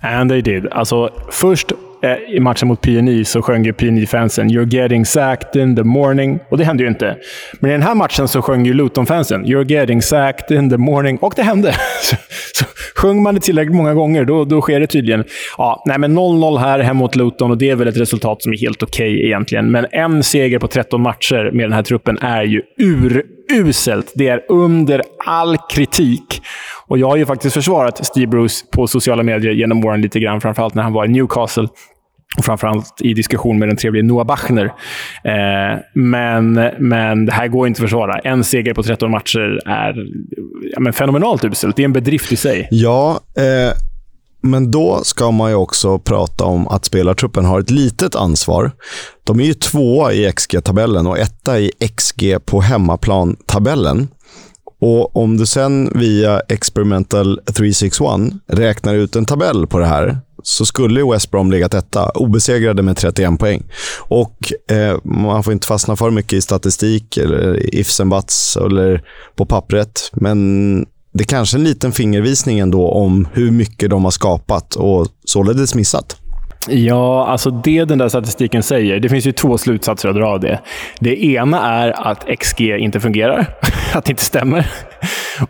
And 0.00 0.30
they 0.30 0.42
did. 0.42 0.66
Alltså, 0.66 1.10
först 1.30 1.72
Eh, 2.02 2.36
i 2.36 2.40
matchen 2.40 2.68
mot 2.68 2.80
PNI 2.80 3.24
så 3.24 3.42
sjöng 3.42 3.64
ju 3.64 3.72
PNI-fansen 3.72 4.50
“You're 4.50 4.74
getting 4.74 5.04
sacked 5.04 5.62
in 5.62 5.76
the 5.76 5.82
morning” 5.82 6.38
och 6.48 6.58
det 6.58 6.64
hände 6.64 6.82
ju 6.82 6.88
inte. 6.88 7.16
Men 7.60 7.70
i 7.70 7.72
den 7.72 7.82
här 7.82 7.94
matchen 7.94 8.28
så 8.28 8.42
sjöng 8.42 8.66
ju 8.66 8.72
Luton-fansen 8.74 9.44
“You're 9.46 9.72
getting 9.72 10.02
sacked 10.02 10.58
in 10.58 10.70
the 10.70 10.76
morning” 10.76 11.18
och 11.18 11.32
det 11.36 11.42
hände. 11.42 11.74
Så, 12.02 12.16
så 12.54 12.64
sjöng 12.94 13.22
man 13.22 13.34
det 13.34 13.40
tillräckligt 13.40 13.76
många 13.76 13.94
gånger, 13.94 14.24
då, 14.24 14.44
då 14.44 14.60
sker 14.60 14.80
det 14.80 14.86
tydligen. 14.86 15.24
Ja, 15.58 15.82
nej, 15.86 15.98
men 15.98 16.18
0-0 16.18 16.58
här 16.58 16.78
hemma 16.78 17.00
mot 17.00 17.16
Luton 17.16 17.50
och 17.50 17.58
det 17.58 17.70
är 17.70 17.76
väl 17.76 17.88
ett 17.88 18.00
resultat 18.00 18.42
som 18.42 18.52
är 18.52 18.56
helt 18.56 18.82
okej 18.82 19.14
okay 19.14 19.26
egentligen. 19.26 19.70
Men 19.70 19.86
en 19.90 20.22
seger 20.22 20.58
på 20.58 20.68
13 20.68 21.02
matcher 21.02 21.50
med 21.52 21.64
den 21.64 21.72
här 21.72 21.82
truppen 21.82 22.18
är 22.18 22.42
ju 22.42 22.62
ur 22.78 23.35
uruselt. 23.52 24.12
Det 24.14 24.28
är 24.28 24.40
under 24.48 25.02
all 25.24 25.56
kritik. 25.70 26.42
Och 26.86 26.98
jag 26.98 27.08
har 27.08 27.16
ju 27.16 27.26
faktiskt 27.26 27.54
försvarat 27.54 28.06
Steve 28.06 28.26
Bruce 28.26 28.66
på 28.72 28.86
sociala 28.86 29.22
medier 29.22 29.52
genom 29.52 29.84
åren 29.84 30.00
lite 30.00 30.20
grann, 30.20 30.40
framförallt 30.40 30.74
när 30.74 30.82
han 30.82 30.92
var 30.92 31.04
i 31.04 31.08
Newcastle. 31.08 31.68
Och 32.38 32.44
framförallt 32.44 33.00
i 33.00 33.14
diskussion 33.14 33.58
med 33.58 33.68
den 33.68 33.76
trevlige 33.76 34.04
Noah 34.04 34.26
Bachner. 34.26 34.64
Eh, 35.24 35.78
men, 35.94 36.52
men 36.78 37.26
det 37.26 37.32
här 37.32 37.48
går 37.48 37.66
inte 37.66 37.78
att 37.78 37.82
försvara. 37.82 38.18
En 38.18 38.44
seger 38.44 38.74
på 38.74 38.82
13 38.82 39.10
matcher 39.10 39.60
är 39.66 39.94
ja, 40.72 40.80
men 40.80 40.92
fenomenalt 40.92 41.44
uselt. 41.44 41.76
Det 41.76 41.82
är 41.82 41.84
en 41.84 41.92
bedrift 41.92 42.32
i 42.32 42.36
sig. 42.36 42.68
Ja, 42.70 43.20
eh, 43.36 43.76
men 44.42 44.70
då 44.70 45.00
ska 45.04 45.30
man 45.30 45.50
ju 45.50 45.56
också 45.56 45.98
prata 45.98 46.44
om 46.44 46.68
att 46.68 46.84
spelartruppen 46.84 47.44
har 47.44 47.60
ett 47.60 47.70
litet 47.70 48.14
ansvar. 48.14 48.72
De 49.24 49.40
är 49.40 49.44
ju 49.44 49.54
tvåa 49.54 50.12
i 50.12 50.32
XG-tabellen 50.32 51.06
och 51.06 51.18
etta 51.18 51.60
i 51.60 51.70
XG 51.96 52.36
på 52.44 52.60
hemmaplan-tabellen. 52.60 54.08
Och 54.80 55.16
om 55.16 55.36
du 55.36 55.46
sen 55.46 55.90
via 55.94 56.40
Experimental 56.40 57.40
361 57.54 58.32
räknar 58.46 58.94
ut 58.94 59.16
en 59.16 59.24
tabell 59.24 59.66
på 59.66 59.78
det 59.78 59.86
här 59.86 60.18
så 60.42 60.66
skulle 60.66 61.10
West 61.12 61.30
Brom 61.30 61.50
legat 61.50 61.74
etta, 61.74 62.10
obesegrade 62.10 62.82
med 62.82 62.96
31 62.96 63.38
poäng. 63.38 63.62
Och 63.98 64.52
eh, 64.70 64.98
Man 65.04 65.42
får 65.42 65.52
inte 65.52 65.66
fastna 65.66 65.96
för 65.96 66.10
mycket 66.10 66.32
i 66.32 66.40
statistik, 66.40 67.16
eller 67.16 67.74
ifs 67.74 68.00
and 68.00 68.10
buts, 68.10 68.56
eller 68.56 69.02
på 69.36 69.46
pappret. 69.46 70.10
Men 70.12 70.86
det 71.16 71.22
är 71.22 71.26
kanske 71.26 71.56
en 71.56 71.64
liten 71.64 71.92
fingervisning 71.92 72.58
ändå 72.58 72.88
om 72.90 73.28
hur 73.32 73.50
mycket 73.50 73.90
de 73.90 74.04
har 74.04 74.10
skapat 74.10 74.74
och 74.74 75.06
således 75.24 75.74
missat. 75.74 76.16
Ja, 76.68 77.26
alltså 77.26 77.50
det 77.50 77.84
den 77.84 77.98
där 77.98 78.08
statistiken 78.08 78.62
säger, 78.62 79.00
det 79.00 79.08
finns 79.08 79.26
ju 79.26 79.32
två 79.32 79.58
slutsatser 79.58 80.08
att 80.08 80.14
dra 80.14 80.28
av 80.28 80.40
det. 80.40 80.60
Det 81.00 81.24
ena 81.24 81.60
är 81.60 82.08
att 82.08 82.24
XG 82.40 82.60
inte 82.60 83.00
fungerar, 83.00 83.46
att 83.94 84.04
det 84.04 84.10
inte 84.10 84.24
stämmer. 84.24 84.66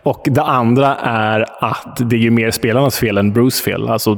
Och 0.03 0.21
det 0.25 0.43
andra 0.43 0.95
är 0.95 1.45
att 1.59 1.97
det 2.09 2.15
är 2.15 2.19
ju 2.19 2.31
mer 2.31 2.51
spelarnas 2.51 2.97
fel 2.99 3.17
än 3.17 3.33
Bruce 3.33 3.63
fel. 3.63 3.89
Alltså, 3.89 4.15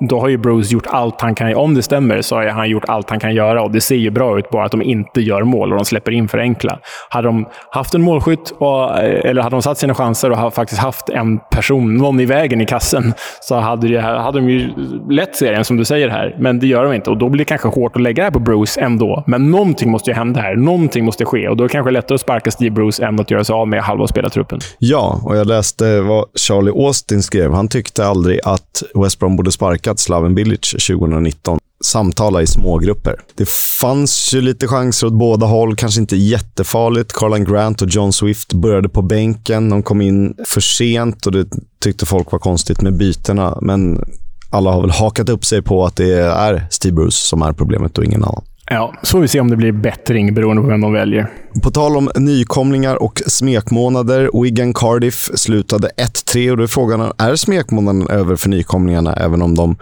då 0.00 0.20
har 0.20 0.28
ju 0.28 0.38
Bruce 0.38 0.74
gjort 0.74 0.86
allt 0.86 1.20
han 1.20 1.34
kan 1.34 1.54
Om 1.54 1.74
det 1.74 1.82
stämmer 1.82 2.22
så 2.22 2.36
har 2.36 2.46
han 2.46 2.70
gjort 2.70 2.84
allt 2.88 3.10
han 3.10 3.20
kan 3.20 3.34
göra 3.34 3.62
och 3.62 3.70
det 3.70 3.80
ser 3.80 3.96
ju 3.96 4.10
bra 4.10 4.38
ut, 4.38 4.50
bara 4.50 4.64
att 4.64 4.70
de 4.70 4.82
inte 4.82 5.20
gör 5.20 5.42
mål 5.42 5.72
och 5.72 5.78
de 5.78 5.84
släpper 5.84 6.12
in 6.12 6.28
för 6.28 6.38
enkla. 6.38 6.78
Hade 7.08 7.28
de 7.28 7.46
haft 7.70 7.94
en 7.94 8.02
målskytt, 8.02 8.50
och, 8.58 8.98
eller 8.98 9.42
hade 9.42 9.54
de 9.54 9.62
satt 9.62 9.78
sina 9.78 9.94
chanser 9.94 10.30
och 10.30 10.54
faktiskt 10.54 10.80
haft 10.80 11.08
en 11.08 11.38
person, 11.38 11.96
någon 11.96 12.20
i 12.20 12.26
vägen 12.26 12.60
i 12.60 12.66
kassen, 12.66 13.14
så 13.40 13.54
hade, 13.54 13.88
det, 13.88 14.00
hade 14.00 14.40
de 14.40 14.50
ju 14.50 14.70
lett 15.10 15.36
serien, 15.36 15.64
som 15.64 15.76
du 15.76 15.84
säger 15.84 16.08
här. 16.08 16.36
Men 16.38 16.58
det 16.58 16.66
gör 16.66 16.84
de 16.84 16.92
inte 16.92 17.10
och 17.10 17.18
då 17.18 17.28
blir 17.28 17.38
det 17.38 17.44
kanske 17.44 17.68
hårt 17.68 17.96
att 17.96 18.02
lägga 18.02 18.22
det 18.22 18.24
här 18.24 18.30
på 18.30 18.38
Bruce 18.38 18.80
ändå. 18.80 19.24
Men 19.26 19.50
någonting 19.50 19.90
måste 19.90 20.10
ju 20.10 20.14
hända 20.14 20.40
här. 20.40 20.56
Någonting 20.56 21.04
måste 21.04 21.24
ske 21.24 21.48
och 21.48 21.56
då 21.56 21.64
är 21.64 21.68
det 21.68 21.72
kanske 21.72 21.90
lättare 21.90 22.14
att 22.14 22.20
sparka 22.20 22.50
Steve 22.50 22.70
Bruce 22.70 23.06
än 23.06 23.20
att 23.20 23.30
göra 23.30 23.44
sig 23.44 23.54
av 23.54 23.68
med 23.68 23.82
halva 23.82 24.06
spelartruppen. 24.06 24.55
Ja, 24.78 25.20
och 25.22 25.36
jag 25.36 25.46
läste 25.46 26.00
vad 26.00 26.24
Charlie 26.34 26.70
Austin 26.70 27.22
skrev. 27.22 27.52
Han 27.52 27.68
tyckte 27.68 28.06
aldrig 28.06 28.40
att 28.44 28.82
West 28.94 29.18
Brom 29.18 29.36
borde 29.36 29.52
sparkat 29.52 29.98
Slaven 29.98 30.34
Bilic 30.34 30.70
2019 30.70 31.58
samtala 31.84 32.42
i 32.42 32.46
smågrupper. 32.46 33.20
Det 33.34 33.48
fanns 33.48 34.34
ju 34.34 34.40
lite 34.40 34.68
chanser 34.68 35.06
åt 35.06 35.12
båda 35.12 35.46
håll, 35.46 35.76
kanske 35.76 36.00
inte 36.00 36.16
jättefarligt. 36.16 37.12
Carlan 37.12 37.44
Grant 37.44 37.82
och 37.82 37.88
John 37.88 38.12
Swift 38.12 38.52
började 38.52 38.88
på 38.88 39.02
bänken. 39.02 39.70
De 39.70 39.82
kom 39.82 40.00
in 40.00 40.34
för 40.48 40.60
sent 40.60 41.26
och 41.26 41.32
det 41.32 41.46
tyckte 41.82 42.06
folk 42.06 42.32
var 42.32 42.38
konstigt 42.38 42.82
med 42.82 42.96
bytena. 42.96 43.58
Men 43.62 44.04
alla 44.50 44.70
har 44.70 44.80
väl 44.80 44.90
hakat 44.90 45.28
upp 45.28 45.44
sig 45.44 45.62
på 45.62 45.84
att 45.84 45.96
det 45.96 46.12
är 46.18 46.66
Steve 46.70 46.94
Bruce 46.94 47.16
som 47.16 47.42
är 47.42 47.52
problemet 47.52 47.98
och 47.98 48.04
ingen 48.04 48.24
annan. 48.24 48.44
Ja, 48.70 48.94
så 49.02 49.10
får 49.10 49.20
vi 49.20 49.28
se 49.28 49.40
om 49.40 49.50
det 49.50 49.56
blir 49.56 49.72
bättring 49.72 50.34
beroende 50.34 50.62
på 50.62 50.68
vem 50.68 50.80
de 50.80 50.92
väljer. 50.92 51.26
På 51.62 51.70
tal 51.70 51.96
om 51.96 52.10
nykomlingar 52.16 53.02
och 53.02 53.22
smekmånader. 53.26 54.42
Wigan 54.42 54.74
Cardiff 54.74 55.30
slutade 55.34 55.90
1-3 55.96 56.50
och 56.50 56.56
då 56.56 56.62
är 56.62 56.66
frågan, 56.66 57.12
är 57.18 57.36
smekmånaden 57.36 58.08
över 58.08 58.36
för 58.36 58.48
nykomlingarna 58.48 59.14
även 59.14 59.42
om 59.42 59.54
de 59.54 59.76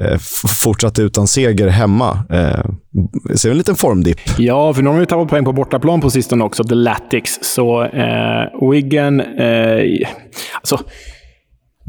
eh, 0.00 0.18
fortsatte 0.62 1.02
utan 1.02 1.26
seger 1.26 1.68
hemma? 1.68 2.18
Eh, 2.30 2.70
ser 3.36 3.48
vi 3.48 3.50
en 3.50 3.58
liten 3.58 3.76
formdipp? 3.76 4.18
Ja, 4.38 4.74
för 4.74 4.82
nu 4.82 4.88
har 4.88 4.94
de 4.94 5.00
ju 5.00 5.06
tappat 5.06 5.28
poäng 5.28 5.44
på 5.44 5.52
bortaplan 5.52 6.00
på 6.00 6.10
sistone 6.10 6.44
också, 6.44 6.64
The 6.64 6.74
Latics. 6.74 7.38
Så 7.42 7.84
eh, 7.84 8.70
Wigan... 8.70 9.20
Eh, 9.20 10.08
alltså, 10.60 10.78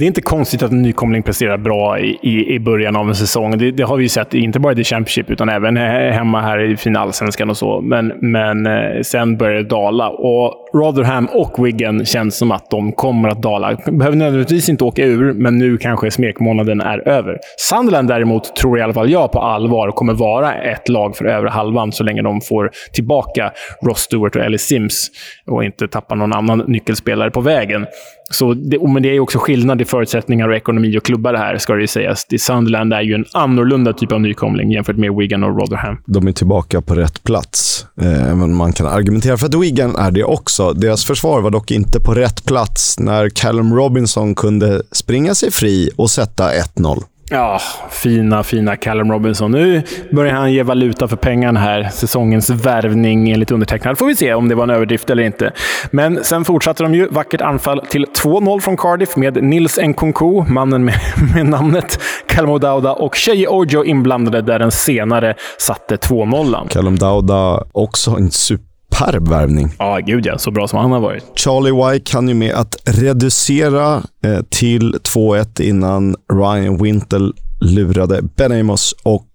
det 0.02 0.06
är 0.06 0.08
inte 0.08 0.22
konstigt 0.22 0.64
att 0.64 0.72
en 0.72 0.82
nykomling 0.82 1.24
presterar 1.24 1.58
bra 1.58 2.00
i, 2.00 2.20
i, 2.22 2.54
i 2.56 2.60
början 2.60 2.96
av 2.96 3.08
en 3.08 3.16
säsong. 3.16 3.58
Det, 3.58 3.72
det, 3.72 3.84
har 3.84 3.98
vi 3.98 4.04
ju 4.04 4.10
sett, 4.10 4.34
inte 4.34 4.60
bara 4.60 4.74
i 4.74 4.84
Championship, 4.84 5.30
utan 5.30 5.50
även 5.50 5.78
hemma 5.78 6.42
här 6.42 6.60
i 6.60 6.78
finalsvenskan 6.78 7.50
och 7.50 7.58
så. 7.58 7.82
Men, 7.82 8.14
men 8.22 8.66
eh, 8.66 9.02
sen 9.02 9.38
börjar 9.38 9.56
det 9.56 9.64
dala. 9.64 10.10
Och 10.10 10.61
Rotherham 10.74 11.26
och 11.26 11.66
Wigan 11.66 12.06
känns 12.06 12.38
som 12.38 12.52
att 12.52 12.70
de 12.70 12.92
kommer 12.92 13.30
att 13.30 13.42
dala. 13.42 13.78
Behöver 13.92 14.18
nödvändigtvis 14.18 14.70
inte 14.70 14.84
åka 14.84 15.06
ur, 15.06 15.34
men 15.34 15.58
nu 15.58 15.78
kanske 15.78 16.12
smekmånaden 16.12 16.82
är 16.82 17.08
över. 17.08 17.38
Sunderland 17.58 18.08
däremot 18.08 18.56
tror 18.56 18.80
i 18.80 18.82
alla 18.82 18.94
fall 18.94 19.12
jag 19.12 19.32
på 19.32 19.40
allvar 19.40 19.92
kommer 19.92 20.14
vara 20.14 20.54
ett 20.54 20.90
lag 20.90 21.18
för 21.18 21.26
övre 21.26 21.50
halvan 21.50 21.92
så 21.92 22.04
länge 22.04 22.22
de 22.22 22.42
får 22.42 22.72
tillbaka 22.94 23.52
Ross 23.86 24.00
Stewart 24.00 24.36
och 24.36 24.42
Ellie 24.42 24.58
Sims 24.58 25.08
och 25.48 25.64
inte 25.64 25.88
tappar 25.88 26.16
någon 26.16 26.34
annan 26.34 26.64
nyckelspelare 26.68 27.32
på 27.32 27.42
vägen. 27.42 27.86
Så 28.32 28.54
det, 28.54 28.78
oh, 28.78 28.92
men 28.94 29.04
det 29.04 29.16
är 29.16 29.20
också 29.20 29.40
skillnad 29.40 29.82
i 29.82 29.86
förutsättningar 29.86 30.50
och 30.50 30.56
ekonomi 30.56 30.98
och 30.98 31.06
klubbar 31.06 31.34
det 31.34 31.40
här, 31.40 31.58
ska 31.58 31.74
det 31.74 31.82
ju 31.82 31.88
sägas. 31.88 32.26
Det 32.30 32.40
Sunderland 32.40 32.94
är 32.94 33.02
ju 33.02 33.14
en 33.14 33.26
annorlunda 33.34 33.94
typ 33.94 34.12
av 34.12 34.22
nykomling 34.22 34.72
jämfört 34.72 34.98
med 34.98 35.16
Wigan 35.16 35.44
och 35.44 35.60
Rotherham. 35.60 35.98
De 36.06 36.28
är 36.28 36.32
tillbaka 36.32 36.82
på 36.82 36.96
rätt 36.96 37.24
plats. 37.24 37.86
Eh, 38.02 38.36
men 38.36 38.54
man 38.54 38.74
kan 38.74 38.88
argumentera 38.88 39.38
för 39.38 39.46
att 39.46 39.56
Wigan 39.56 39.96
är 39.96 40.12
det 40.12 40.24
också. 40.24 40.61
Deras 40.76 41.06
försvar 41.06 41.42
var 41.42 41.50
dock 41.50 41.72
inte 41.72 42.00
på 42.00 42.14
rätt 42.14 42.46
plats 42.46 43.00
när 43.00 43.30
Callum 43.30 43.76
Robinson 43.76 44.36
kunde 44.36 44.82
springa 44.92 45.36
sig 45.36 45.52
fri 45.52 45.90
och 45.98 46.12
sätta 46.12 46.52
1-0. 46.52 47.04
Ja, 47.34 47.62
fina, 47.90 48.44
fina 48.44 48.76
Callum 48.76 49.12
Robinson. 49.12 49.52
Nu 49.52 49.84
börjar 50.12 50.34
han 50.34 50.54
ge 50.54 50.64
valuta 50.64 51.08
för 51.08 51.16
pengarna 51.16 51.60
här. 51.60 51.90
Säsongens 51.94 52.50
värvning 52.50 53.32
enligt 53.32 53.52
undertecknad. 53.52 53.98
Får 53.98 54.06
vi 54.06 54.16
se 54.16 54.34
om 54.34 54.50
det 54.50 54.56
var 54.56 54.64
en 54.64 54.70
överdrift 54.70 55.10
eller 55.10 55.24
inte. 55.24 55.52
Men 55.92 56.24
sen 56.24 56.46
fortsatte 56.46 56.84
de 56.84 56.96
ju. 56.96 57.08
Vackert 57.08 57.42
anfall 57.42 57.82
till 57.90 58.06
2-0 58.06 58.60
från 58.60 58.78
Cardiff 58.78 59.16
med 59.16 59.44
Nils 59.44 59.78
Nkunku, 59.78 60.44
mannen 60.48 60.86
med, 60.86 60.96
med 61.36 61.46
namnet 61.46 62.00
Callum 62.28 62.60
Dauda 62.60 62.94
och 62.94 63.16
Shea 63.16 63.50
Ojo 63.50 63.84
inblandade 63.84 64.42
där 64.42 64.60
den 64.60 64.72
senare 64.72 65.36
satte 65.58 65.96
2-0. 65.96 66.68
Callum 66.70 66.98
Dauda 66.98 67.64
också 67.72 68.12
en 68.12 68.32
super 68.32 68.71
superb 69.00 69.28
värvning. 69.28 69.70
Ja, 69.80 70.00
gud 70.00 70.26
ja. 70.26 70.38
Så 70.38 70.52
bra 70.52 70.68
som 70.68 70.80
han 70.80 70.92
har 70.92 71.00
varit. 71.00 71.24
Charlie 71.36 71.72
White 71.72 72.12
kan 72.12 72.28
ju 72.28 72.34
med 72.34 72.54
att 72.54 72.76
reducera 72.86 73.96
eh, 74.26 74.42
till 74.50 74.94
2-1 74.94 75.62
innan 75.62 76.16
Ryan 76.34 76.84
Wintel 76.84 77.34
lurade 77.62 78.22
Ben 78.22 78.52
Amos 78.52 78.96
och 79.04 79.28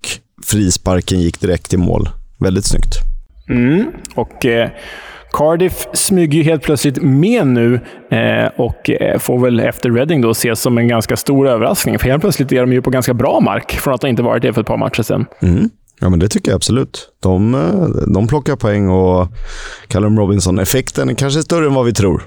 frisparken 0.45 1.21
gick 1.21 1.41
direkt 1.41 1.75
i 1.75 1.77
mål. 1.77 2.09
Väldigt 2.39 2.65
snyggt. 2.65 2.95
Mm, 3.49 3.87
och... 4.15 4.47
Eh, 4.47 4.71
Cardiff 5.33 5.87
smyger 5.93 6.39
ju 6.39 6.43
helt 6.43 6.63
plötsligt 6.63 7.03
med 7.03 7.47
nu 7.47 7.81
eh, 8.11 8.47
och 8.57 8.91
eh, 8.91 9.19
får 9.19 9.39
väl 9.39 9.61
efter 9.61 9.91
Reading 9.91 10.21
då 10.21 10.31
ses 10.31 10.61
som 10.61 10.79
en 10.79 10.89
ganska 10.89 11.17
stor 11.17 11.49
överraskning. 11.49 11.99
För 11.99 12.09
helt 12.09 12.21
plötsligt 12.21 12.53
är 12.53 12.61
de 12.61 12.73
ju 12.73 12.83
på 12.83 12.91
ganska 12.91 13.15
bra 13.15 13.41
mark 13.41 13.73
från 13.73 13.95
att 13.95 14.03
ha 14.03 14.09
inte 14.09 14.23
varit 14.23 14.43
det 14.43 14.53
för 14.53 14.61
ett 14.61 14.67
par 14.67 14.77
matcher 14.77 15.03
sedan. 15.03 15.27
Mm. 15.43 15.71
Ja, 16.01 16.09
men 16.09 16.19
det 16.19 16.29
tycker 16.29 16.51
jag 16.51 16.57
absolut. 16.57 17.09
De, 17.21 17.55
eh, 17.55 18.05
de 18.13 18.27
plockar 18.27 18.57
poäng 18.57 18.89
och 18.89 19.29
Callum 19.89 20.19
Robinson-effekten 20.19 21.09
är 21.09 21.15
kanske 21.15 21.43
större 21.43 21.67
än 21.67 21.75
vad 21.75 21.87
vi 21.87 21.93
tror. 21.93 22.23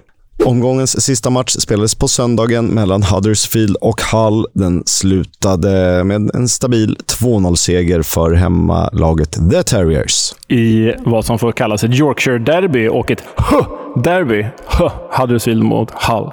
Omgångens 0.45 1.05
sista 1.05 1.29
match 1.29 1.55
spelades 1.59 1.95
på 1.95 2.07
söndagen 2.07 2.67
mellan 2.67 3.03
Huddersfield 3.03 3.75
och 3.81 4.01
Hull. 4.01 4.45
Den 4.53 4.83
slutade 4.85 6.03
med 6.03 6.35
en 6.35 6.47
stabil 6.47 6.97
2-0-seger 7.19 8.01
för 8.01 8.33
hemmalaget 8.33 9.51
The 9.51 9.63
Terriers. 9.63 10.33
I 10.47 10.93
vad 10.99 11.25
som 11.25 11.39
får 11.39 11.51
kallas 11.51 11.83
ett 11.83 11.91
Yorkshire-derby 11.91 12.87
och 12.87 13.11
ett 13.11 13.23
Derby. 13.95 14.45
Huh! 14.79 14.91
Huddersfield 15.11 15.63
mot 15.63 15.91
Hull. 15.91 16.31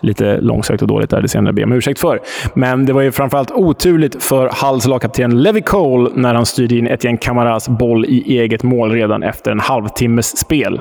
Lite 0.00 0.40
långsökt 0.40 0.82
och 0.82 0.88
dåligt 0.88 1.10
där, 1.10 1.22
det 1.22 1.28
senare 1.28 1.52
ber 1.52 1.62
jag 1.62 1.66
om 1.66 1.72
ursäkt 1.72 2.00
för. 2.00 2.20
Men 2.54 2.86
det 2.86 2.92
var 2.92 3.02
ju 3.02 3.12
framförallt 3.12 3.50
oturligt 3.50 4.22
för 4.22 4.66
Hulls 4.66 4.86
lagkapten 4.86 5.42
Levi 5.42 5.62
Cole 5.62 6.10
när 6.14 6.34
han 6.34 6.46
styrde 6.46 6.76
in 6.76 6.86
Etienne 6.86 7.18
Camaras 7.18 7.68
boll 7.68 8.04
i 8.04 8.38
eget 8.38 8.62
mål 8.62 8.92
redan 8.92 9.22
efter 9.22 9.50
en 9.50 9.60
halvtimmes 9.60 10.38
spel. 10.38 10.80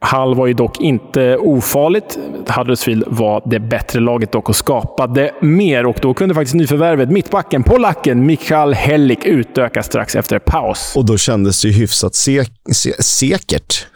Hall 0.00 0.34
var 0.34 0.46
ju 0.46 0.52
dock 0.52 0.80
inte 0.80 1.36
ofarligt. 1.36 2.18
Huddersfield 2.48 3.04
var 3.06 3.42
det 3.46 3.60
bättre 3.60 4.00
laget 4.00 4.32
dock 4.32 4.48
och 4.48 4.56
skapade 4.56 5.30
mer 5.40 5.86
och 5.86 5.96
då 6.02 6.14
kunde 6.14 6.34
faktiskt 6.34 6.54
nyförvärvet, 6.54 7.10
mittbacken, 7.10 7.62
polacken 7.62 8.26
Michal 8.26 8.74
Hellik 8.74 9.24
utökas 9.24 9.86
strax 9.86 10.16
efter 10.16 10.38
paus. 10.38 10.92
Och 10.96 11.04
då 11.04 11.16
kändes 11.16 11.62
det 11.62 11.68
ju 11.68 11.74
hyfsat 11.74 12.14
sek 12.14 12.50
se 12.72 13.02
säkert. 13.02 13.86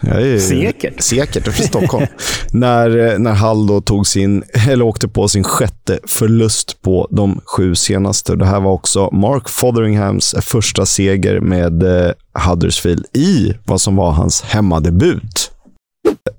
Säkert? 0.40 1.02
Säkert, 1.02 1.44
från 1.44 1.66
Stockholm. 1.66 2.06
när, 2.52 3.18
när 3.18 3.32
Hall 3.32 3.66
då 3.66 3.80
tog 3.80 4.06
sin, 4.06 4.44
eller 4.68 4.84
åkte 4.84 5.08
på 5.08 5.28
sin 5.28 5.44
sjätte 5.44 5.98
förlust 6.06 6.82
på 6.82 7.08
de 7.10 7.40
sju 7.44 7.74
senaste. 7.74 8.36
Det 8.36 8.46
här 8.46 8.60
var 8.60 8.72
också 8.72 9.10
Mark 9.12 9.48
Fotheringhams 9.48 10.34
första 10.40 10.86
seger 10.86 11.40
med 11.40 11.82
eh, 11.82 12.12
Huddersfield 12.48 13.06
i 13.12 13.54
vad 13.64 13.80
som 13.80 13.96
var 13.96 14.10
hans 14.10 14.42
hemmadebut. 14.42 15.49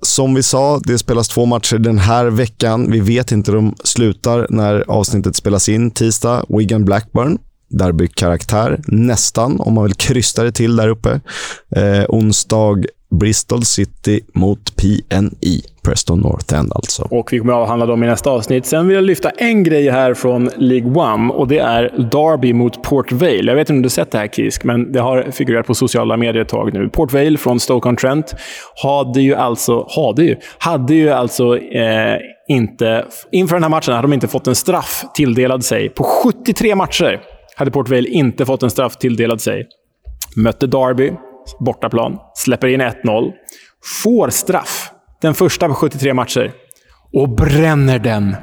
Som 0.01 0.33
vi 0.33 0.43
sa, 0.43 0.79
det 0.83 0.97
spelas 0.97 1.27
två 1.27 1.45
matcher 1.45 1.77
den 1.77 1.97
här 1.97 2.25
veckan. 2.25 2.91
Vi 2.91 2.99
vet 2.99 3.31
inte 3.31 3.51
hur 3.51 3.55
de 3.55 3.75
slutar 3.83 4.47
när 4.49 4.83
avsnittet 4.87 5.35
spelas 5.35 5.69
in. 5.69 5.91
Tisdag, 5.91 6.45
Wigan 6.49 6.85
Blackburn. 6.85 7.37
Derbykaraktär, 7.69 8.81
nästan, 8.87 9.59
om 9.59 9.73
man 9.73 9.83
vill 9.83 9.93
krysta 9.93 10.43
det 10.43 10.51
till 10.51 10.75
där 10.75 10.87
uppe. 10.87 11.21
Eh, 11.75 12.05
onsdag, 12.09 12.77
Bristol 13.20 13.66
City 13.66 14.22
mot 14.34 14.76
PNI. 14.76 15.62
Preston 15.84 16.20
North 16.20 16.55
End 16.55 16.72
alltså. 16.76 17.07
Och 17.12 17.34
vi 17.34 17.39
kommer 17.39 17.53
att 17.53 17.59
avhandla 17.59 17.86
dem 17.86 18.03
i 18.03 18.07
nästa 18.07 18.30
avsnitt. 18.30 18.66
Sen 18.66 18.88
vill 18.88 18.95
jag 18.95 19.03
lyfta 19.03 19.30
en 19.30 19.64
grej 19.64 19.89
här 19.89 20.14
från 20.14 20.49
League 20.57 20.91
One 20.91 21.34
och 21.34 21.47
det 21.47 21.57
är 21.57 21.84
Derby 22.12 22.53
mot 22.53 22.84
Port 22.84 23.12
Vale. 23.12 23.43
Jag 23.43 23.55
vet 23.55 23.70
inte 23.70 23.74
om 23.74 23.82
du 23.82 23.86
har 23.86 23.89
sett 23.89 24.12
det 24.12 24.18
här 24.18 24.28
Kisk, 24.28 24.64
men 24.64 24.91
det 24.91 24.99
har 24.99 25.32
figurerat 25.32 25.68
på 25.68 25.74
sociala 25.74 26.18
medier 26.18 26.41
ett 26.41 26.49
tag 26.49 26.74
nu. 26.74 26.89
Port 26.89 27.14
Vale 27.14 27.38
från 27.38 27.59
Stoke-on-Trent 27.59 28.36
hade 28.84 29.22
ju 29.22 29.36
alltså, 29.36 29.88
hade 29.89 30.24
ju, 30.24 30.36
hade 30.57 30.93
ju 30.93 31.09
alltså 31.09 31.57
eh, 31.57 32.18
inte, 32.47 33.05
inför 33.32 33.55
den 33.55 33.64
här 33.64 33.70
matchen 33.70 33.93
hade 33.93 34.07
de 34.07 34.14
inte 34.14 34.28
fått 34.28 34.47
en 34.47 34.55
straff 34.55 35.03
tilldelad 35.14 35.66
sig. 35.66 35.89
På 35.89 36.03
73 36.03 36.76
matcher 36.76 37.22
hade 37.55 37.72
Port 37.72 37.89
Vale 37.89 38.09
inte 38.09 38.45
fått 38.45 38.64
en 38.64 38.72
straff 38.72 38.97
tilldelad 38.97 39.41
sig. 39.41 39.68
Mötte 40.36 40.68
Derby, 40.68 41.12
bortaplan, 41.59 42.17
släpper 42.33 42.67
in 42.67 42.81
1-0, 42.81 43.31
får 44.03 44.29
straff 44.29 44.91
den 45.21 45.33
första 45.33 45.67
på 45.67 45.73
73 45.73 46.13
matcher. 46.13 46.51
Och 47.13 47.29
bränner 47.29 47.99
den. 47.99 48.35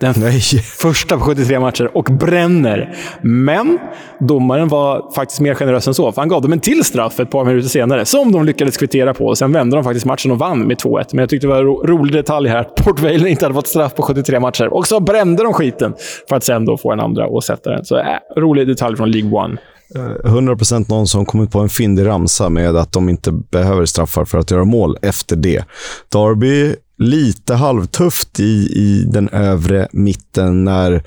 Den 0.00 0.14
Nej. 0.16 0.40
första 0.78 1.18
på 1.18 1.24
73 1.24 1.60
matcher 1.60 1.96
och 1.96 2.04
bränner. 2.04 2.94
Men 3.22 3.78
domaren 4.20 4.68
var 4.68 5.12
faktiskt 5.14 5.40
mer 5.40 5.54
generös 5.54 5.88
än 5.88 5.94
så, 5.94 6.12
för 6.12 6.22
han 6.22 6.28
gav 6.28 6.42
dem 6.42 6.52
en 6.52 6.60
till 6.60 6.84
straff 6.84 7.20
ett 7.20 7.30
par 7.30 7.44
minuter 7.44 7.68
senare, 7.68 8.04
som 8.04 8.32
de 8.32 8.44
lyckades 8.44 8.76
kvittera 8.76 9.14
på. 9.14 9.34
Sen 9.34 9.52
vände 9.52 9.76
de 9.76 9.84
faktiskt 9.84 10.06
matchen 10.06 10.30
och 10.30 10.38
vann 10.38 10.58
med 10.58 10.76
2-1. 10.76 11.04
Men 11.10 11.18
jag 11.18 11.28
tyckte 11.28 11.46
det 11.46 11.52
var 11.52 11.60
en 11.60 11.66
ro 11.66 11.86
rolig 11.86 12.14
detalj 12.14 12.48
här 12.48 12.56
att 12.56 12.74
Port 12.74 13.00
Vale 13.00 13.28
inte 13.28 13.44
hade 13.44 13.54
fått 13.54 13.66
straff 13.66 13.94
på 13.94 14.02
73 14.02 14.40
matcher. 14.40 14.74
Och 14.74 14.86
så 14.86 15.00
brände 15.00 15.42
de 15.42 15.52
skiten 15.52 15.94
för 16.28 16.36
att 16.36 16.44
sen 16.44 16.64
då 16.64 16.76
få 16.76 16.92
en 16.92 17.00
andra 17.00 17.26
och 17.26 17.44
sätta 17.44 17.70
den. 17.70 17.84
Så 17.84 17.98
äh, 17.98 18.04
rolig 18.36 18.66
detalj 18.66 18.96
från 18.96 19.10
League 19.10 19.30
One. 19.44 19.56
100% 19.94 20.74
eh, 20.74 20.84
någon 20.88 21.06
som 21.06 21.26
kommit 21.26 21.50
på 21.50 21.60
en 21.60 21.68
fyndig 21.68 22.06
ramsa 22.06 22.48
med 22.48 22.76
att 22.76 22.92
de 22.92 23.08
inte 23.08 23.32
behöver 23.32 23.86
straffar 23.86 24.24
för 24.24 24.38
att 24.38 24.50
göra 24.50 24.64
mål 24.64 24.98
efter 25.02 25.36
det. 25.36 25.64
Derby 26.08 26.74
lite 26.98 27.54
halvtufft 27.54 28.40
i, 28.40 28.72
i 28.72 29.04
den 29.08 29.28
övre 29.28 29.88
mitten 29.92 30.64
när 30.64 31.02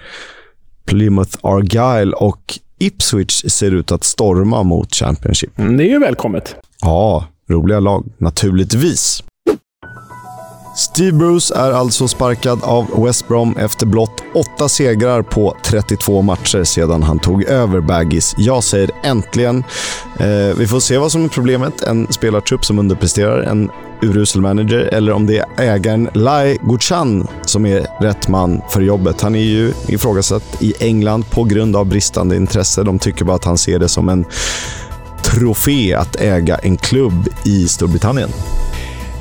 Plymouth 0.85 1.37
Argyle 1.41 2.13
och 2.13 2.59
Ipswich 2.79 3.51
ser 3.51 3.71
ut 3.71 3.91
att 3.91 4.03
storma 4.03 4.63
mot 4.63 4.95
Championship. 4.95 5.59
Mm, 5.59 5.77
det 5.77 5.83
är 5.83 5.89
ju 5.89 5.99
välkommet. 5.99 6.55
Ja, 6.81 7.25
roliga 7.49 7.79
lag, 7.79 8.05
naturligtvis. 8.17 9.23
Steve 10.75 11.11
Bruce 11.11 11.55
är 11.55 11.71
alltså 11.71 12.07
sparkad 12.07 12.63
av 12.63 13.03
West 13.05 13.27
Brom 13.27 13.57
efter 13.57 13.85
blott 13.85 14.23
åtta 14.33 14.69
segrar 14.69 15.21
på 15.21 15.55
32 15.63 16.21
matcher 16.21 16.63
sedan 16.63 17.03
han 17.03 17.19
tog 17.19 17.43
över 17.43 17.81
Baggis. 17.81 18.35
Jag 18.37 18.63
säger 18.63 18.91
äntligen. 19.03 19.63
Eh, 20.19 20.57
vi 20.57 20.67
får 20.67 20.79
se 20.79 20.97
vad 20.97 21.11
som 21.11 21.23
är 21.23 21.29
problemet. 21.29 21.81
En 21.81 22.07
spelartrupp 22.11 22.65
som 22.65 22.79
underpresterar, 22.79 23.41
en 23.41 23.71
urusel 24.01 24.41
manager 24.41 24.79
eller 24.79 25.11
om 25.11 25.25
det 25.25 25.37
är 25.37 25.45
ägaren 25.57 26.09
Lai 26.13 26.57
Guchan 26.61 27.27
som 27.45 27.65
är 27.65 27.87
rätt 28.01 28.27
man 28.27 28.61
för 28.69 28.81
jobbet. 28.81 29.21
Han 29.21 29.35
är 29.35 29.43
ju 29.43 29.73
ifrågasatt 29.87 30.61
i 30.61 30.73
England 30.79 31.29
på 31.29 31.43
grund 31.43 31.75
av 31.75 31.85
bristande 31.85 32.35
intresse. 32.35 32.83
De 32.83 32.99
tycker 32.99 33.25
bara 33.25 33.35
att 33.35 33.45
han 33.45 33.57
ser 33.57 33.79
det 33.79 33.89
som 33.89 34.09
en 34.09 34.25
trofé 35.23 35.93
att 35.93 36.15
äga 36.15 36.55
en 36.55 36.77
klubb 36.77 37.27
i 37.43 37.67
Storbritannien. 37.67 38.29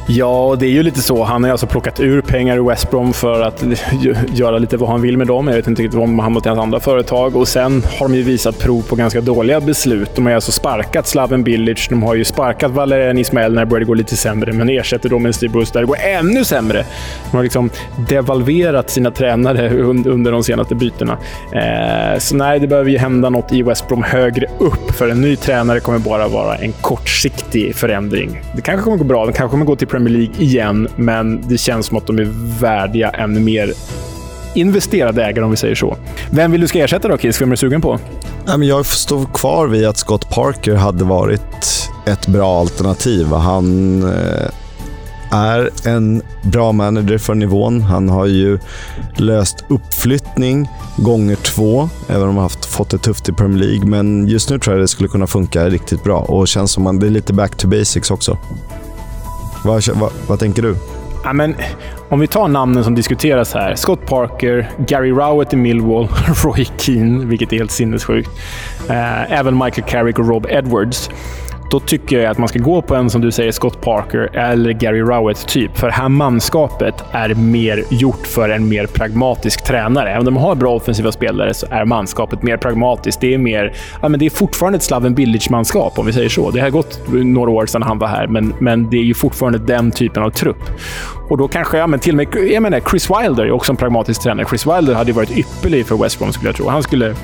Ja, 0.07 0.57
det 0.59 0.67
är 0.67 0.71
ju 0.71 0.83
lite 0.83 1.01
så. 1.01 1.25
Han 1.25 1.45
har 1.45 1.51
alltså 1.51 1.67
plockat 1.67 2.01
ur 2.01 2.21
pengar 2.21 2.57
ur 2.57 2.69
West 2.69 2.91
Brom 2.91 3.13
för 3.13 3.43
att 3.43 3.65
göra 4.35 4.59
lite 4.59 4.77
vad 4.77 4.89
han 4.89 5.03
vill 5.03 5.19
med 5.19 5.27
dem. 5.27 5.49
Jag 5.49 5.55
vet 5.55 5.67
inte 5.67 5.83
riktigt 5.83 5.99
vad 5.99 6.09
han 6.09 6.33
mot 6.33 6.47
hans 6.47 6.59
andra 6.59 6.81
företag. 6.81 7.37
Och 7.37 7.49
sen 7.49 7.83
har 7.99 8.09
de 8.09 8.15
ju 8.15 8.23
visat 8.23 8.59
prov 8.59 8.83
på 8.83 8.97
ganska 8.97 9.21
dåliga 9.21 9.61
beslut. 9.61 10.11
De 10.15 10.25
har 10.25 10.31
ju 10.31 10.35
alltså 10.35 10.53
sparkat 10.53 11.07
Slaven 11.07 11.45
Bilic. 11.45 11.89
De 11.89 12.03
har 12.03 12.15
ju 12.15 12.25
sparkat 12.25 12.71
Valerian 12.71 13.19
Ismael 13.19 13.55
när 13.55 13.61
det 13.61 13.67
började 13.67 13.85
gå 13.85 13.95
lite 13.95 14.17
sämre, 14.17 14.53
men 14.53 14.69
ersätter 14.69 15.09
dem 15.09 15.23
med 15.23 15.29
en 15.29 15.35
Steve 15.35 15.53
Bruce 15.53 15.71
där 15.73 15.81
det 15.81 15.87
går 15.87 15.99
ännu 16.01 16.45
sämre. 16.45 16.85
De 17.31 17.37
har 17.37 17.43
liksom 17.43 17.71
devalverat 18.09 18.91
sina 18.91 19.11
tränare 19.11 19.71
under 19.85 20.33
de 20.33 20.45
senaste 20.45 20.75
bytena. 20.75 21.19
Eh, 21.53 22.19
så 22.19 22.37
nej, 22.37 22.61
det 22.61 22.67
behöver 22.67 22.91
ju 22.91 22.99
hända 22.99 23.31
något 23.31 23.53
i 23.53 23.63
West 23.63 23.89
Brom 23.89 24.03
högre 24.03 24.47
upp, 24.59 24.91
för 24.91 25.09
en 25.09 25.21
ny 25.21 25.37
tränare 25.37 25.81
kommer 25.81 25.99
bara 25.99 26.29
vara 26.29 26.57
en 26.57 26.73
kortsiktig 26.73 27.75
förändring. 27.75 28.41
Det 28.57 28.63
kanske 28.63 28.85
kommer 28.85 28.97
gå 28.97 29.05
bra. 29.05 29.27
Det 29.27 29.33
kanske 29.33 29.51
kommer 29.51 29.67
gå 29.67 29.77
till 29.77 29.89
Premier 29.95 30.19
League 30.19 30.35
igen, 30.39 30.89
men 30.97 31.49
det 31.49 31.59
känns 31.59 31.87
som 31.87 31.97
att 31.97 32.07
de 32.07 32.19
är 32.19 32.29
värdiga 32.61 33.11
en 33.11 33.45
mer 33.45 33.73
investerade 34.55 35.25
ägare, 35.25 35.45
om 35.45 35.51
vi 35.51 35.57
säger 35.57 35.75
så. 35.75 35.97
Vem 36.31 36.51
vill 36.51 36.61
du 36.61 36.69
ska 36.69 36.79
ersätta 36.79 37.09
då, 37.09 37.17
Kiss? 37.17 37.41
Vem 37.41 37.49
är 37.49 37.51
du 37.51 37.57
sugen 37.57 37.81
på? 37.81 37.99
Jag 38.61 38.87
står 38.87 39.25
kvar 39.25 39.67
vid 39.67 39.87
att 39.87 39.97
Scott 39.97 40.31
Parker 40.31 40.75
hade 40.75 41.05
varit 41.05 41.91
ett 42.07 42.27
bra 42.27 42.61
alternativ. 42.61 43.27
Han 43.27 44.03
eh, 44.03 44.51
är 45.31 45.71
en 45.87 46.23
bra 46.43 46.73
manager 46.73 47.19
för 47.19 47.35
nivån. 47.35 47.83
Han 47.83 48.09
har 48.09 48.27
ju 48.27 48.59
löst 49.17 49.65
uppflyttning 49.69 50.69
gånger 50.97 51.37
två, 51.37 51.89
även 52.09 52.29
om 52.29 52.37
han 52.37 52.43
har 52.43 52.67
fått 52.69 52.91
det 52.91 52.99
tufft 52.99 53.29
i 53.29 53.33
Premier 53.33 53.59
League. 53.59 53.87
Men 53.87 54.29
just 54.29 54.51
nu 54.51 54.59
tror 54.59 54.77
jag 54.77 54.83
det 54.83 54.89
skulle 54.89 55.09
kunna 55.09 55.27
funka 55.27 55.69
riktigt 55.69 56.05
bra 56.05 56.19
och 56.19 56.49
känns 56.49 56.73
som 56.73 56.87
att 56.87 57.01
det 57.01 57.07
är 57.07 57.11
lite 57.11 57.33
back 57.33 57.57
to 57.57 57.69
basics 57.69 58.11
också. 58.11 58.39
Vad, 59.65 59.89
vad, 59.89 60.13
vad 60.29 60.39
tänker 60.39 60.63
du? 60.63 60.77
Ja, 61.25 61.33
men, 61.33 61.55
om 62.09 62.21
vi 62.21 62.27
tar 62.27 62.49
namnen 62.49 62.85
som 62.85 62.95
diskuteras 62.95 63.55
här. 63.55 63.75
Scott 63.75 64.07
Parker, 64.07 64.71
Gary 64.87 65.11
Rowett 65.11 65.53
i 65.53 65.57
Millwall, 65.57 66.09
Roy 66.45 66.67
Keane, 66.79 67.25
vilket 67.25 67.53
är 67.53 67.57
helt 67.57 67.71
sinnessjukt. 67.71 68.31
Eh, 68.89 69.33
även 69.33 69.59
Michael 69.59 69.89
Carrick 69.89 70.19
och 70.19 70.29
Rob 70.29 70.47
Edwards 70.51 71.11
då 71.75 71.81
tycker 71.81 72.19
jag 72.19 72.31
att 72.31 72.39
man 72.39 72.49
ska 72.49 72.59
gå 72.59 72.83
på 72.83 72.95
en, 72.95 73.11
som 73.11 73.21
du 73.21 73.31
säger, 73.31 73.53
Scott 73.53 73.81
Parker 73.81 74.37
eller 74.37 74.73
Gary 74.73 75.01
Rowett 75.01 75.47
typ. 75.47 75.77
För 75.77 75.87
det 75.87 75.93
här 75.93 76.09
manskapet 76.09 76.95
är 77.13 77.35
mer 77.35 77.85
gjort 77.91 78.27
för 78.27 78.49
en 78.49 78.69
mer 78.69 78.87
pragmatisk 78.87 79.65
tränare. 79.65 80.11
Även 80.11 80.19
om 80.19 80.35
de 80.35 80.37
har 80.37 80.55
bra 80.55 80.75
offensiva 80.75 81.13
spelare 81.13 81.55
så 81.55 81.67
är 81.71 81.85
manskapet 81.85 82.43
mer 82.43 82.57
pragmatiskt. 82.57 83.21
Det 83.21 83.35
är, 83.35 83.39
mer, 83.39 83.75
ja, 84.03 84.09
men 84.09 84.21
det 84.21 84.27
är 84.27 84.31
fortfarande 84.31 84.77
ett 84.77 84.83
Slaven 84.83 85.15
Bilic-manskap, 85.15 85.99
om 85.99 86.07
vi 86.07 86.13
säger 86.13 86.29
så. 86.29 86.51
Det 86.51 86.61
har 86.61 86.71
gått 86.71 87.01
några 87.13 87.51
år 87.51 87.67
sedan 87.67 87.83
han 87.83 87.99
var 87.99 88.09
här, 88.09 88.27
men, 88.27 88.55
men 88.59 88.91
det 88.91 88.97
är 88.97 89.05
ju 89.05 89.15
fortfarande 89.15 89.59
den 89.59 89.91
typen 89.91 90.23
av 90.23 90.31
trupp. 90.31 90.63
Och 91.29 91.39
då 91.39 91.49
kanske, 91.49 91.79
ja, 91.79 91.87
men 91.87 92.01
till 92.01 92.13
och 92.13 92.17
med 92.17 92.51
jag 92.51 92.63
menar, 92.63 92.81
Chris 92.81 93.11
Wilder 93.11 93.45
är 93.45 93.51
också 93.51 93.73
en 93.73 93.77
pragmatisk 93.77 94.23
tränare. 94.23 94.47
Chris 94.49 94.67
Wilder 94.67 94.95
hade 94.95 95.11
ju 95.11 95.15
varit 95.15 95.39
ypperlig 95.39 95.87
för 95.87 95.97
West 95.97 96.19
Brom, 96.19 96.33
skulle 96.33 96.49
jag 96.49 96.57
tro. 96.57 96.69
Han 96.69 96.83
skulle 96.83 97.15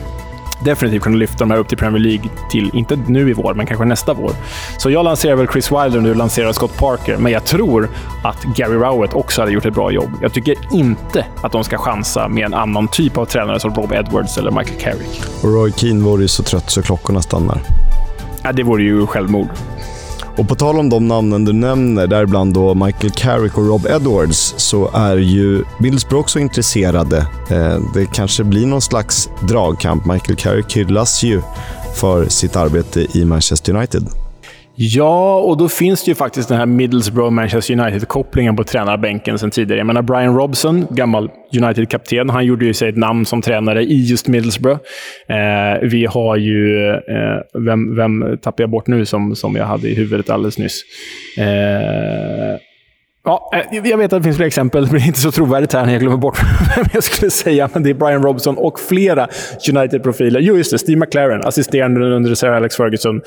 definitivt 0.65 1.03
kunna 1.03 1.17
lyfta 1.17 1.39
de 1.39 1.51
här 1.51 1.59
upp 1.59 1.69
till 1.69 1.79
Premier 1.79 2.03
League 2.03 2.31
till, 2.51 2.71
inte 2.75 2.97
nu 3.07 3.31
i 3.31 3.33
vår, 3.33 3.55
men 3.55 3.67
kanske 3.67 3.85
nästa 3.85 4.15
vår. 4.15 4.33
Så 4.79 4.91
jag 4.91 5.05
lanserar 5.05 5.37
väl 5.37 5.49
Chris 5.49 5.73
Wilder 5.73 5.97
och 5.97 6.03
du 6.03 6.15
lanserar 6.15 6.53
Scott 6.53 6.77
Parker, 6.77 7.17
men 7.17 7.33
jag 7.33 7.45
tror 7.45 7.91
att 8.25 8.45
Gary 8.57 8.75
Rowett 8.75 9.15
också 9.15 9.43
hade 9.43 9.53
gjort 9.53 9.67
ett 9.67 9.75
bra 9.75 9.91
jobb. 9.91 10.11
Jag 10.23 10.33
tycker 10.33 10.55
inte 10.73 11.27
att 11.43 11.53
de 11.53 11.65
ska 11.65 11.79
chansa 11.79 12.29
med 12.29 12.45
en 12.45 12.55
annan 12.55 12.89
typ 12.89 13.19
av 13.19 13.25
tränare 13.25 13.61
som 13.61 13.75
Rob 13.75 13.93
Edwards 13.93 14.39
eller 14.39 14.51
Michael 14.51 14.81
Carrick. 14.81 15.23
Och 15.43 15.53
Roy 15.53 15.73
Keane 15.73 16.05
vore 16.05 16.23
ju 16.23 16.29
så 16.29 16.43
trött 16.43 16.71
så 16.71 16.83
klockorna 16.83 17.23
stannar. 17.23 17.61
Ja, 18.43 18.53
det 18.53 18.63
vore 18.63 18.83
ju 18.83 19.07
självmord. 19.07 19.49
Och 20.37 20.49
på 20.49 20.55
tal 20.55 20.78
om 20.78 20.89
de 20.89 21.09
namnen 21.09 21.45
du 21.45 21.53
nämner, 21.53 22.07
däribland 22.07 22.55
då 22.55 22.74
Michael 22.74 23.12
Carrick 23.16 23.59
och 23.59 23.66
Rob 23.66 23.87
Edwards, 23.87 24.55
så 24.57 24.91
är 24.95 25.16
ju 25.16 25.64
Middlesbrough 25.78 26.20
också 26.20 26.39
intresserade. 26.39 27.18
Eh, 27.51 27.78
det 27.95 28.07
kanske 28.12 28.45
blir 28.45 28.66
någon 28.66 28.83
slags 28.83 29.28
dragkamp. 29.49 30.07
Michael 30.07 30.37
Carrick 30.37 30.76
hyllas 30.76 31.22
ju 31.22 31.43
för 31.95 32.28
sitt 32.28 32.57
arbete 32.57 33.07
i 33.18 33.24
Manchester 33.24 33.74
United. 33.74 34.09
Ja, 34.83 35.41
och 35.41 35.57
då 35.57 35.68
finns 35.68 36.05
det 36.05 36.11
ju 36.11 36.14
faktiskt 36.14 36.49
den 36.49 36.59
här 36.59 36.66
Middlesbrough-Manchester 36.66 37.81
United-kopplingen 37.81 38.57
på 38.57 38.64
tränarbänken 38.64 39.39
sedan 39.39 39.51
tidigare. 39.51 39.81
Jag 39.81 39.87
menar 39.87 40.03
Brian 40.03 40.37
Robson, 40.37 40.87
gammal 40.91 41.31
United-kapten, 41.62 42.31
han 42.31 42.47
gjorde 42.47 42.64
ju 42.64 42.74
sig 42.74 42.89
ett 42.89 42.97
namn 42.97 43.26
som 43.26 43.43
tränare 43.43 43.83
i 43.83 44.05
just 44.05 44.28
Middlesbrough. 44.28 44.81
Eh, 45.28 45.78
vi 45.83 46.07
har 46.07 46.37
ju... 46.37 46.89
Eh, 46.89 47.64
vem, 47.66 47.97
vem 47.97 48.39
tappar 48.43 48.62
jag 48.62 48.70
bort 48.70 48.87
nu 48.87 49.07
som, 49.07 49.37
som 49.37 49.57
jag 49.57 49.64
hade 49.64 49.89
i 49.89 49.95
huvudet 49.95 50.31
alldeles 50.31 50.59
nyss? 50.59 50.83
Eh, 51.39 51.45
Ja, 53.24 53.51
eh, 53.55 53.89
jag 53.91 53.99
vet 53.99 54.12
att 54.12 54.20
det 54.20 54.24
finns 54.24 54.37
fler 54.37 54.47
exempel, 54.47 54.83
men 54.83 54.93
det 54.93 55.01
är 55.01 55.07
inte 55.07 55.20
så 55.20 55.33
trovärdigt 55.33 55.72
här 55.72 55.87
när 55.87 55.93
jag 55.93 56.01
glömmer 56.01 56.16
bort 56.16 56.39
vem 56.76 56.85
jag 56.93 57.05
skulle 57.05 57.31
säga. 57.31 57.70
Men 57.72 57.83
det 57.83 57.91
är 57.91 57.95
Brian 57.95 58.22
Robson 58.22 58.57
och 58.59 58.81
flera 58.81 59.28
United-profiler. 59.70 60.41
Jo, 60.41 60.57
just 60.57 60.70
det. 60.70 60.78
Steve 60.78 61.01
McLaren, 61.01 61.43
assisterande 61.45 62.16
under 62.16 62.35
Sir 62.35 62.49
Alex 62.49 62.76
Ferguson 62.76 63.20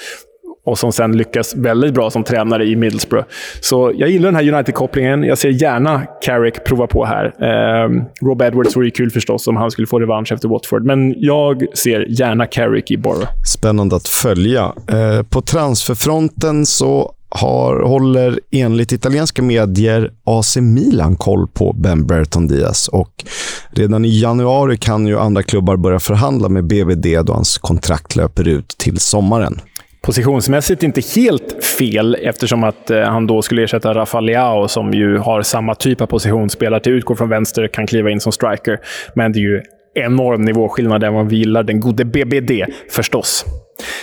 och 0.65 0.77
som 0.77 0.91
sen 0.91 1.17
lyckas 1.17 1.55
väldigt 1.55 1.93
bra 1.93 2.09
som 2.09 2.23
tränare 2.23 2.65
i 2.65 2.75
Middlesbrough. 2.75 3.27
Så 3.61 3.91
jag 3.95 4.09
gillar 4.09 4.31
den 4.31 4.35
här 4.35 4.53
United-kopplingen. 4.53 5.23
Jag 5.23 5.37
ser 5.37 5.49
gärna 5.49 6.01
Carrick 6.21 6.63
prova 6.63 6.87
på 6.87 7.05
här. 7.05 7.25
Eh, 7.25 7.89
Rob 8.25 8.41
Edwards 8.41 8.75
vore 8.75 8.85
ju 8.85 8.91
kul 8.91 9.11
förstås 9.11 9.47
om 9.47 9.55
han 9.55 9.71
skulle 9.71 9.87
få 9.87 9.99
revansch 9.99 10.31
efter 10.31 10.47
Watford, 10.47 10.85
men 10.85 11.13
jag 11.17 11.65
ser 11.73 12.05
gärna 12.09 12.45
Carrick 12.45 12.91
i 12.91 12.97
Borough. 12.97 13.29
Spännande 13.47 13.95
att 13.95 14.07
följa. 14.07 14.73
Eh, 14.87 15.23
på 15.29 15.41
transferfronten 15.41 16.65
så 16.65 17.15
har, 17.35 17.79
håller 17.79 18.39
enligt 18.51 18.91
italienska 18.91 19.41
medier 19.41 20.11
AC 20.23 20.57
Milan 20.57 21.15
koll 21.15 21.47
på 21.47 21.73
Ben 21.73 22.07
Berton 22.07 22.47
Diaz 22.47 22.87
och 22.87 23.25
redan 23.71 24.05
i 24.05 24.19
januari 24.19 24.77
kan 24.77 25.07
ju 25.07 25.19
andra 25.19 25.43
klubbar 25.43 25.77
börja 25.77 25.99
förhandla 25.99 26.49
med 26.49 26.67
BVD 26.67 27.25
då 27.25 27.33
hans 27.33 27.57
kontrakt 27.57 28.15
löper 28.15 28.47
ut 28.47 28.67
till 28.67 28.99
sommaren. 28.99 29.61
Positionsmässigt 30.05 30.83
inte 30.83 31.01
helt 31.15 31.65
fel 31.79 32.17
eftersom 32.21 32.63
att 32.63 32.89
eh, 32.91 33.01
han 33.01 33.27
då 33.27 33.41
skulle 33.41 33.63
ersätta 33.63 33.93
Rafael 33.93 34.25
Leao 34.25 34.67
som 34.67 34.93
ju 34.93 35.17
har 35.17 35.41
samma 35.41 35.75
typ 35.75 36.01
av 36.01 36.05
position. 36.05 36.49
Spelar 36.49 36.79
till 36.79 36.91
utgår 36.91 37.15
från 37.15 37.29
vänster, 37.29 37.67
kan 37.67 37.87
kliva 37.87 38.09
in 38.09 38.19
som 38.19 38.31
striker. 38.31 38.79
Men 39.15 39.33
det 39.33 39.39
är 39.39 39.41
ju 39.41 39.61
enorm 39.95 40.41
nivåskillnad 40.41 41.03
än 41.03 41.13
vad 41.13 41.29
vi 41.29 41.35
gillar 41.35 41.63
den 41.63 41.79
gode 41.79 42.05
BBD 42.05 42.51
förstås. 42.91 43.45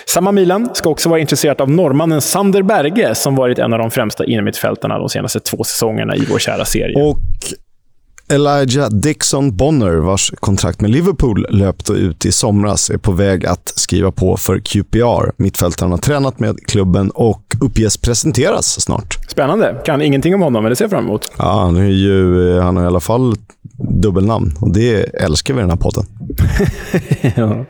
Samma 0.06 0.32
Milan 0.32 0.74
ska 0.74 0.90
också 0.90 1.08
vara 1.08 1.20
intresserat 1.20 1.60
av 1.60 1.70
norrmannen 1.70 2.20
Sander 2.20 2.62
Berge 2.62 3.14
som 3.14 3.34
varit 3.34 3.58
en 3.58 3.72
av 3.72 3.78
de 3.78 3.90
främsta 3.90 4.24
innermittfältarna 4.24 4.98
de 4.98 5.08
senaste 5.08 5.40
två 5.40 5.64
säsongerna 5.64 6.16
i 6.16 6.24
vår 6.30 6.38
kära 6.38 6.64
serie. 6.64 7.02
Och 7.02 7.18
Elijah 8.30 8.88
Dixon 8.88 9.56
Bonner, 9.56 9.96
vars 9.96 10.32
kontrakt 10.40 10.80
med 10.80 10.90
Liverpool 10.90 11.46
löpte 11.50 11.92
ut 11.92 12.26
i 12.26 12.32
somras, 12.32 12.90
är 12.90 12.96
på 12.96 13.12
väg 13.12 13.46
att 13.46 13.72
skriva 13.76 14.10
på 14.12 14.36
för 14.36 14.58
QPR. 14.58 15.32
Mittfältaren 15.36 15.90
har 15.90 15.98
tränat 15.98 16.40
med 16.40 16.66
klubben 16.66 17.10
och 17.10 17.56
uppges 17.60 17.96
presenteras 17.96 18.80
snart. 18.80 19.18
Spännande. 19.28 19.80
Kan 19.84 20.02
ingenting 20.02 20.34
om 20.34 20.40
honom, 20.42 20.62
men 20.62 20.70
det 20.70 20.76
ser 20.76 20.84
jag 20.84 20.90
fram 20.90 21.04
emot. 21.04 21.32
Ja, 21.38 21.60
han, 21.60 21.76
är 21.76 21.84
ju, 21.84 22.60
han 22.60 22.76
har 22.76 22.84
i 22.84 22.86
alla 22.86 23.00
fall 23.00 23.34
dubbelnamn 23.76 24.52
och 24.60 24.72
det 24.72 25.02
älskar 25.02 25.54
vi 25.54 25.60
i 25.60 25.62
den 25.62 25.70
här 25.70 25.76
podden. 25.76 26.04
ja. 27.36 27.64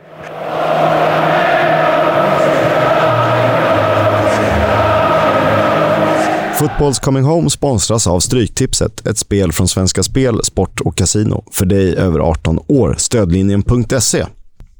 Footballs 6.61 6.99
Coming 6.99 7.25
Home 7.25 7.51
sponsras 7.51 8.07
av 8.07 8.21
Stryktipset, 8.21 9.07
ett 9.07 9.19
spel 9.19 9.53
från 9.53 9.69
Svenska 9.69 10.03
Spel, 10.03 10.45
Sport 10.45 10.81
och 10.81 10.97
Casino. 10.97 11.45
För 11.51 11.67
dig 11.67 11.97
över 11.97 12.21
18 12.21 12.59
år. 12.67 12.95
Stödlinjen.se. 12.99 14.27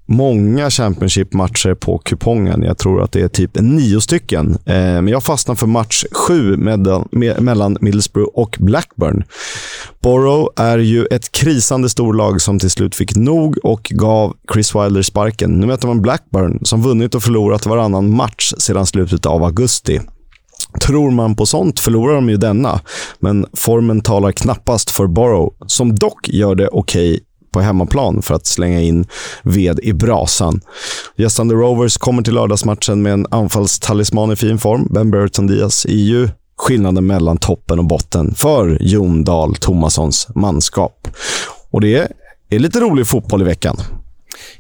Många 0.07 0.71
Championship-matcher 0.71 1.75
på 1.75 1.99
kupongen. 1.99 2.63
Jag 2.63 2.79
tror 2.79 3.03
att 3.03 3.13
det 3.13 3.21
är 3.21 3.29
typ 3.29 3.61
nio 3.61 4.01
stycken. 4.01 4.51
Eh, 4.51 4.75
men 4.75 5.09
jag 5.09 5.25
fastnar 5.25 5.55
för 5.55 5.67
match 5.67 6.05
sju 6.13 6.57
mellan 7.39 7.77
Middlesbrough 7.81 8.31
och 8.35 8.57
Blackburn. 8.61 9.25
Borough 10.03 10.49
är 10.57 10.79
ju 10.79 11.07
ett 11.07 11.33
krisande 11.33 11.89
storlag 11.89 12.41
som 12.41 12.59
till 12.59 12.71
slut 12.71 12.95
fick 12.95 13.17
nog 13.17 13.59
och 13.65 13.83
gav 13.83 14.37
Chris 14.53 14.75
Wilder 14.75 15.03
sparken. 15.03 15.51
Nu 15.61 15.67
möter 15.67 15.87
man 15.87 16.03
Blackburn 16.03 16.59
som 16.63 16.83
vunnit 16.83 17.15
och 17.15 17.23
förlorat 17.23 17.67
varannan 17.67 18.11
match 18.11 18.53
sedan 18.59 18.87
slutet 18.87 19.27
av 19.27 19.45
augusti. 19.45 20.01
Tror 20.87 21.11
man 21.11 21.37
på 21.37 21.47
sånt 21.47 21.81
förlorar 21.81 22.15
de 22.15 22.29
ju 22.29 22.37
denna, 22.37 22.81
men 23.19 23.47
formen 23.53 24.01
talar 24.01 24.33
knappast 24.33 24.91
för 24.91 25.07
Borough, 25.07 25.55
som 25.67 25.95
dock 25.95 26.29
gör 26.29 26.55
det 26.55 26.69
okej 26.69 27.11
okay 27.11 27.21
på 27.53 27.61
hemmaplan 27.61 28.23
för 28.23 28.35
att 28.35 28.47
slänga 28.47 28.81
in 28.81 29.07
ved 29.43 29.81
i 29.83 29.93
brasan. 29.93 30.61
Gästande 31.17 31.55
Rovers 31.55 31.97
kommer 31.97 32.23
till 32.23 32.35
lördagsmatchen 32.35 33.03
med 33.03 33.13
en 33.13 33.27
anfallstalisman 33.31 34.33
i 34.33 34.37
fin 34.37 34.59
form. 34.59 34.89
Ben 34.91 35.11
Burton 35.11 35.47
Diaz 35.47 35.85
är 35.85 35.91
ju 35.91 36.29
skillnaden 36.57 37.07
mellan 37.07 37.39
toppen 37.39 37.79
och 37.79 37.85
botten 37.85 38.35
för 38.35 38.79
Jon 38.81 39.25
Dahl 39.25 39.55
Tomassons 39.55 40.29
manskap. 40.35 41.09
Och 41.71 41.81
det 41.81 42.13
är 42.51 42.59
lite 42.59 42.81
rolig 42.81 43.07
fotboll 43.07 43.43
i 43.43 43.45
veckan. 43.45 43.77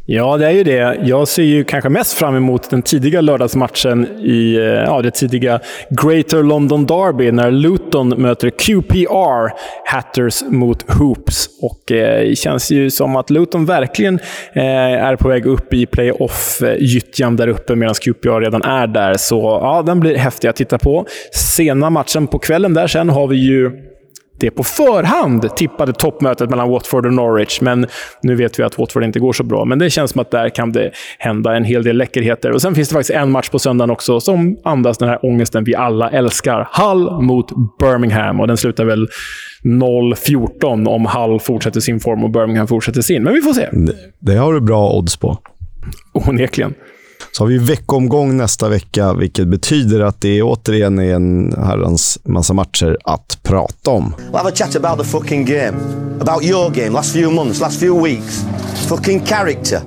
Ja, 0.07 0.37
det 0.37 0.47
är 0.47 0.51
ju 0.51 0.65
det. 0.65 0.99
Jag 1.03 1.29
ser 1.29 1.43
ju 1.43 1.65
kanske 1.65 1.89
mest 1.89 2.13
fram 2.13 2.37
emot 2.37 2.71
den 2.71 2.83
tidiga 2.83 3.21
lördagsmatchen 3.21 4.07
i 4.21 4.57
eh, 4.57 4.63
ja, 4.63 5.03
det 5.03 5.11
tidiga 5.11 5.61
Greater 5.91 6.43
London 6.43 6.87
Derby 6.87 7.33
när 7.33 7.51
Luton 7.51 8.09
möter 8.09 8.51
QPR, 8.51 9.53
Hatters 9.85 10.43
mot 10.49 10.93
Hoops. 10.93 11.49
Och 11.63 11.93
eh, 11.93 12.29
Det 12.29 12.39
känns 12.39 12.71
ju 12.71 12.91
som 12.91 13.17
att 13.17 13.31
Luton 13.31 13.67
verkligen 13.67 14.21
eh, 14.53 14.65
är 15.05 15.17
på 15.17 15.29
väg 15.29 15.47
upp 15.47 15.73
i 15.73 15.87
playoff-gyttjan 15.87 17.37
där 17.37 17.49
uppe 17.49 17.75
medan 17.75 17.95
QPR 17.95 18.41
redan 18.41 18.63
är 18.63 18.87
där. 18.87 19.15
Så 19.15 19.41
ja, 19.63 19.83
den 19.87 20.01
blir 20.01 20.17
häftig 20.17 20.49
att 20.49 20.57
titta 20.57 20.79
på. 20.79 21.07
Sena 21.33 21.91
matchen 21.91 22.27
på 22.27 22.39
kvällen 22.39 22.75
där 22.75 22.87
sen 22.87 23.09
har 23.09 23.27
vi 23.27 23.37
ju 23.37 23.90
det 24.41 24.51
på 24.51 24.65
förhand 24.65 25.57
tippade 25.57 25.93
toppmötet 25.93 26.51
mellan 26.51 26.71
Watford 26.71 27.07
och 27.07 27.13
Norwich. 27.13 27.61
Men 27.61 27.87
nu 28.23 28.35
vet 28.35 28.59
vi 28.59 28.63
att 28.63 28.79
Watford 28.79 29.05
inte 29.05 29.19
går 29.21 29.33
så 29.33 29.45
bra. 29.45 29.65
Men 29.65 29.79
det 29.79 29.91
känns 29.91 30.11
som 30.11 30.21
att 30.21 30.31
där 30.31 30.49
kan 30.49 30.73
det 30.73 30.91
hända 31.19 31.57
en 31.57 31.65
hel 31.65 31.83
del 31.83 31.97
läckerheter. 31.97 32.51
Och 32.51 32.63
Sen 32.63 32.75
finns 32.75 32.89
det 32.89 32.93
faktiskt 32.93 33.19
en 33.19 33.31
match 33.31 33.49
på 33.49 33.59
söndagen 33.59 33.91
också 33.91 34.21
som 34.21 34.57
andas 34.65 34.99
den 34.99 35.09
här 35.09 35.19
ångesten 35.23 35.65
vi 35.65 35.75
alla 35.75 36.11
älskar. 36.11 36.69
Hull 36.73 37.23
mot 37.23 37.79
Birmingham. 37.79 38.41
Och 38.41 38.47
den 38.47 38.57
slutar 38.57 38.85
väl 38.85 39.09
0-14 39.65 40.89
om 40.89 41.07
Hull 41.07 41.41
fortsätter 41.41 41.81
sin 41.81 42.01
form 42.01 42.25
och 42.25 42.31
Birmingham 42.31 42.67
fortsätter 42.67 43.01
sin. 43.01 43.23
Men 43.23 43.35
vi 43.35 43.41
får 43.41 43.53
se. 43.53 43.69
Det, 44.19 44.37
har 44.37 44.53
du 44.53 44.61
bra 44.61 44.93
odds 44.93 45.17
på. 45.17 45.39
Onekligen. 46.13 46.75
Så 47.41 47.45
har 47.45 47.49
vi 47.49 47.59
veckomgång 47.59 48.37
nästa 48.37 48.69
vecka, 48.69 49.15
vilket 49.15 49.49
betyder 49.49 50.01
att 50.01 50.21
det 50.21 50.43
återigen 50.43 50.99
är 50.99 51.15
en 51.15 51.55
herrans 51.59 52.19
massa 52.25 52.55
matcher 52.55 52.99
att 53.05 53.39
prata 53.43 53.91
om. 53.91 54.15
We'll 54.19 54.37
have 54.37 54.49
a 54.49 54.53
chat 54.55 54.77
about 54.77 54.99
the 54.99 55.11
fucking 55.11 55.45
game. 55.45 55.79
About 56.21 56.45
your 56.45 56.71
game, 56.71 56.91
last 56.91 57.13
few 57.13 57.35
months, 57.35 57.61
last 57.61 57.81
few 57.81 58.09
weeks. 58.09 58.45
Fucking 58.89 59.21
character. 59.27 59.81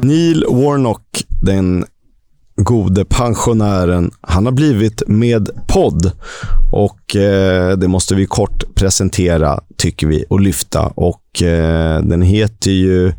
Neil 0.00 0.44
Warnock, 0.48 1.24
den 1.42 1.84
gode 2.56 3.04
pensionären, 3.04 4.10
han 4.20 4.44
har 4.44 4.52
blivit 4.52 5.02
med 5.06 5.50
podd. 5.68 6.12
Och 6.72 7.16
eh, 7.16 7.76
det 7.76 7.88
måste 7.88 8.14
vi 8.14 8.26
kort 8.26 8.74
presentera, 8.74 9.60
tycker 9.76 10.06
vi, 10.06 10.24
och 10.28 10.40
lyfta. 10.40 10.86
Och 10.86 11.42
eh, 11.42 12.02
den 12.02 12.22
heter 12.22 12.70
ju 12.70 13.12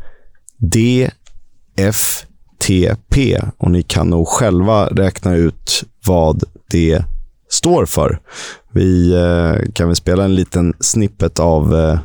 DF 0.58 2.26
TP 2.62 3.40
och 3.58 3.72
ni 3.72 3.84
kan 3.84 4.10
nog 4.10 4.28
själva 4.28 4.86
räkna 4.86 5.36
ut 5.36 5.84
vad 6.06 6.44
det 6.68 7.04
står 7.50 7.86
för. 7.86 8.20
Vi 8.72 9.14
eh, 9.14 9.72
kan 9.74 9.88
väl 9.88 9.96
spela 9.96 10.24
en 10.24 10.36
liten 10.36 10.74
snippet 10.80 11.40
av 11.40 11.76
eh, 11.76 12.00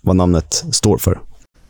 vad 0.00 0.16
namnet 0.16 0.64
står 0.72 0.98
för. 0.98 1.20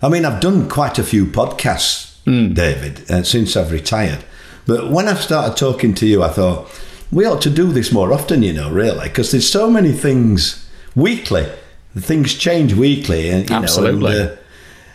I 0.02 0.08
mean, 0.08 0.24
I've 0.24 0.40
done 0.40 0.64
quite 0.68 1.02
a 1.02 1.04
few 1.04 1.32
podcasts, 1.32 2.16
mm. 2.26 2.54
David, 2.54 3.00
uh, 3.10 3.22
since 3.22 3.60
I've 3.60 3.70
retired. 3.70 4.18
But 4.66 4.90
when 4.90 5.08
I 5.08 5.14
started 5.14 5.56
talking 5.56 5.94
to 5.94 6.06
you, 6.06 6.22
I 6.22 6.28
thought 6.28 6.68
we 7.10 7.26
ought 7.26 7.42
to 7.42 7.50
do 7.50 7.72
this 7.72 7.92
more 7.92 8.12
often, 8.12 8.42
you 8.42 8.52
know, 8.52 8.70
really, 8.70 9.08
because 9.08 9.30
there's 9.30 9.50
so 9.50 9.70
many 9.70 9.92
things 9.92 10.68
weekly. 10.94 11.46
Things 11.98 12.34
change 12.34 12.74
weekly, 12.74 13.30
and 13.30 13.48
you 13.48 13.56
Absolutely. 13.56 14.00
know, 14.00 14.20
and, 14.20 14.30
uh, 14.30 14.36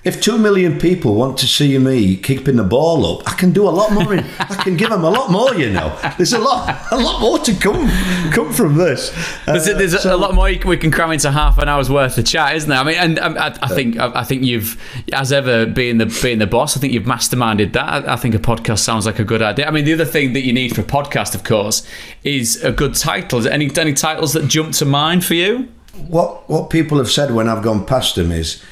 if 0.04 0.20
two 0.20 0.38
million 0.40 0.80
people 0.80 1.14
want 1.14 1.38
to 1.38 1.48
see 1.48 1.78
me 1.78 2.18
keeping 2.18 2.56
the 2.56 2.64
ball 2.64 3.06
up, 3.06 3.30
I 3.30 3.36
can 3.36 3.52
do 3.52 3.68
a 3.68 3.70
lot 3.70 3.94
more. 3.94 4.14
In, 4.16 4.26
I 4.40 4.56
can 4.64 4.76
give 4.76 4.90
them 4.90 5.04
a 5.04 5.10
lot 5.10 5.30
more. 5.30 5.54
You 5.54 5.72
know, 5.72 5.96
there's 6.18 6.34
a 6.34 6.40
lot, 6.40 6.92
a 6.92 6.98
lot 6.98 7.22
more 7.22 7.38
to 7.38 7.54
come, 7.54 7.88
come 8.32 8.52
from 8.52 8.78
this. 8.78 9.16
Uh, 9.48 9.54
there's, 9.54 9.66
there's 9.66 10.02
so, 10.02 10.16
a 10.16 10.18
lot 10.18 10.34
more 10.34 10.46
we 10.66 10.78
can 10.78 10.90
cram 10.90 11.12
into 11.12 11.30
half 11.30 11.60
an 11.60 11.70
hour's 11.70 11.90
worth 11.90 12.18
of 12.18 12.26
chat, 12.26 12.56
isn't 12.56 12.70
there? 12.70 12.80
I 12.80 12.84
mean, 12.84 12.96
and 12.96 13.20
um, 13.20 13.38
I, 13.38 13.56
I 13.62 13.68
think, 13.68 14.00
I, 14.00 14.24
think 14.24 14.44
you've, 14.44 14.82
as 15.14 15.32
ever, 15.32 15.68
being 15.68 16.00
the 16.00 16.08
being 16.24 16.40
the 16.40 16.48
boss, 16.48 16.76
I 16.76 16.80
think 16.80 16.94
you've 16.94 17.04
masterminded 17.04 17.74
that. 17.74 18.08
I, 18.08 18.14
I 18.14 18.16
think 18.16 18.34
a 18.34 18.40
podcast 18.40 18.80
sounds 18.80 19.06
like 19.06 19.20
a 19.20 19.24
good 19.24 19.44
idea. 19.44 19.68
I 19.68 19.72
mean, 19.72 19.86
the 19.86 19.94
other 19.94 20.06
thing 20.06 20.34
that 20.34 20.42
you 20.42 20.52
need 20.52 20.74
for 20.74 20.82
a 20.82 20.86
podcast, 20.86 21.36
of 21.36 21.44
course, 21.44 21.88
is 22.24 22.64
a 22.64 22.72
good 22.72 22.96
title. 22.96 23.38
Is 23.38 23.46
any 23.46 23.70
any 23.78 23.94
titles 23.94 24.34
that 24.34 24.48
jump 24.48 24.74
to 24.74 24.86
mind 24.86 25.24
for 25.24 25.36
you? 25.36 25.70
What 26.08 26.50
what 26.50 26.72
people 26.72 26.98
have 26.98 27.12
said 27.12 27.32
when 27.32 27.48
I've 27.48 27.62
gone 27.62 27.86
past 27.86 28.16
them 28.16 28.32
is 28.32 28.64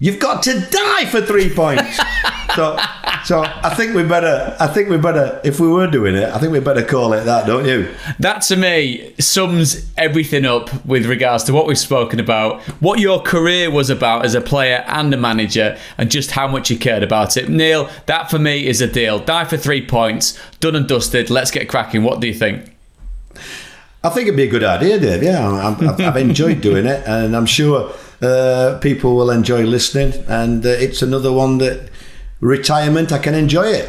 You've 0.00 0.20
got 0.20 0.44
to 0.44 0.60
die 0.60 1.06
for 1.06 1.20
three 1.20 1.52
points. 1.52 1.98
so, 2.54 2.78
so 3.24 3.42
I 3.42 3.74
think 3.74 3.94
we 3.96 4.04
better. 4.04 4.56
I 4.60 4.68
think 4.68 4.88
we 4.88 4.96
better. 4.96 5.40
If 5.42 5.58
we 5.58 5.66
were 5.66 5.88
doing 5.88 6.14
it, 6.14 6.32
I 6.32 6.38
think 6.38 6.52
we 6.52 6.60
better 6.60 6.84
call 6.84 7.12
it 7.14 7.24
that, 7.24 7.48
don't 7.48 7.66
you? 7.66 7.92
That 8.20 8.42
to 8.42 8.56
me 8.56 9.12
sums 9.18 9.90
everything 9.96 10.44
up 10.44 10.84
with 10.84 11.06
regards 11.06 11.42
to 11.44 11.52
what 11.52 11.66
we've 11.66 11.76
spoken 11.76 12.20
about, 12.20 12.62
what 12.80 13.00
your 13.00 13.20
career 13.20 13.72
was 13.72 13.90
about 13.90 14.24
as 14.24 14.34
a 14.34 14.40
player 14.40 14.84
and 14.86 15.12
a 15.12 15.16
manager, 15.16 15.76
and 15.96 16.12
just 16.12 16.30
how 16.30 16.46
much 16.46 16.70
you 16.70 16.78
cared 16.78 17.02
about 17.02 17.36
it. 17.36 17.48
Neil, 17.48 17.90
that 18.06 18.30
for 18.30 18.38
me 18.38 18.68
is 18.68 18.80
a 18.80 18.86
deal. 18.86 19.18
Die 19.18 19.44
for 19.46 19.56
three 19.56 19.84
points, 19.84 20.38
done 20.60 20.76
and 20.76 20.86
dusted. 20.86 21.28
Let's 21.28 21.50
get 21.50 21.68
cracking. 21.68 22.04
What 22.04 22.20
do 22.20 22.28
you 22.28 22.34
think? 22.34 22.72
I 24.04 24.10
think 24.10 24.28
it'd 24.28 24.36
be 24.36 24.44
a 24.44 24.50
good 24.50 24.62
idea, 24.62 25.00
Dave. 25.00 25.24
Yeah, 25.24 25.50
i 25.50 26.02
have 26.02 26.16
enjoyed 26.16 26.60
doing 26.60 26.86
it, 26.86 27.04
and 27.04 27.36
I'm 27.36 27.46
sure 27.46 27.92
uh, 28.22 28.78
people 28.80 29.10
will 29.10 29.30
enjoy 29.30 29.64
listening. 29.64 30.12
And 30.28 30.66
uh, 30.66 30.68
it's 30.68 31.02
another 31.02 31.32
one 31.32 31.58
that 31.58 31.78
retirement, 32.40 33.12
I 33.12 33.18
can 33.18 33.34
enjoy 33.34 33.66
it. 33.66 33.88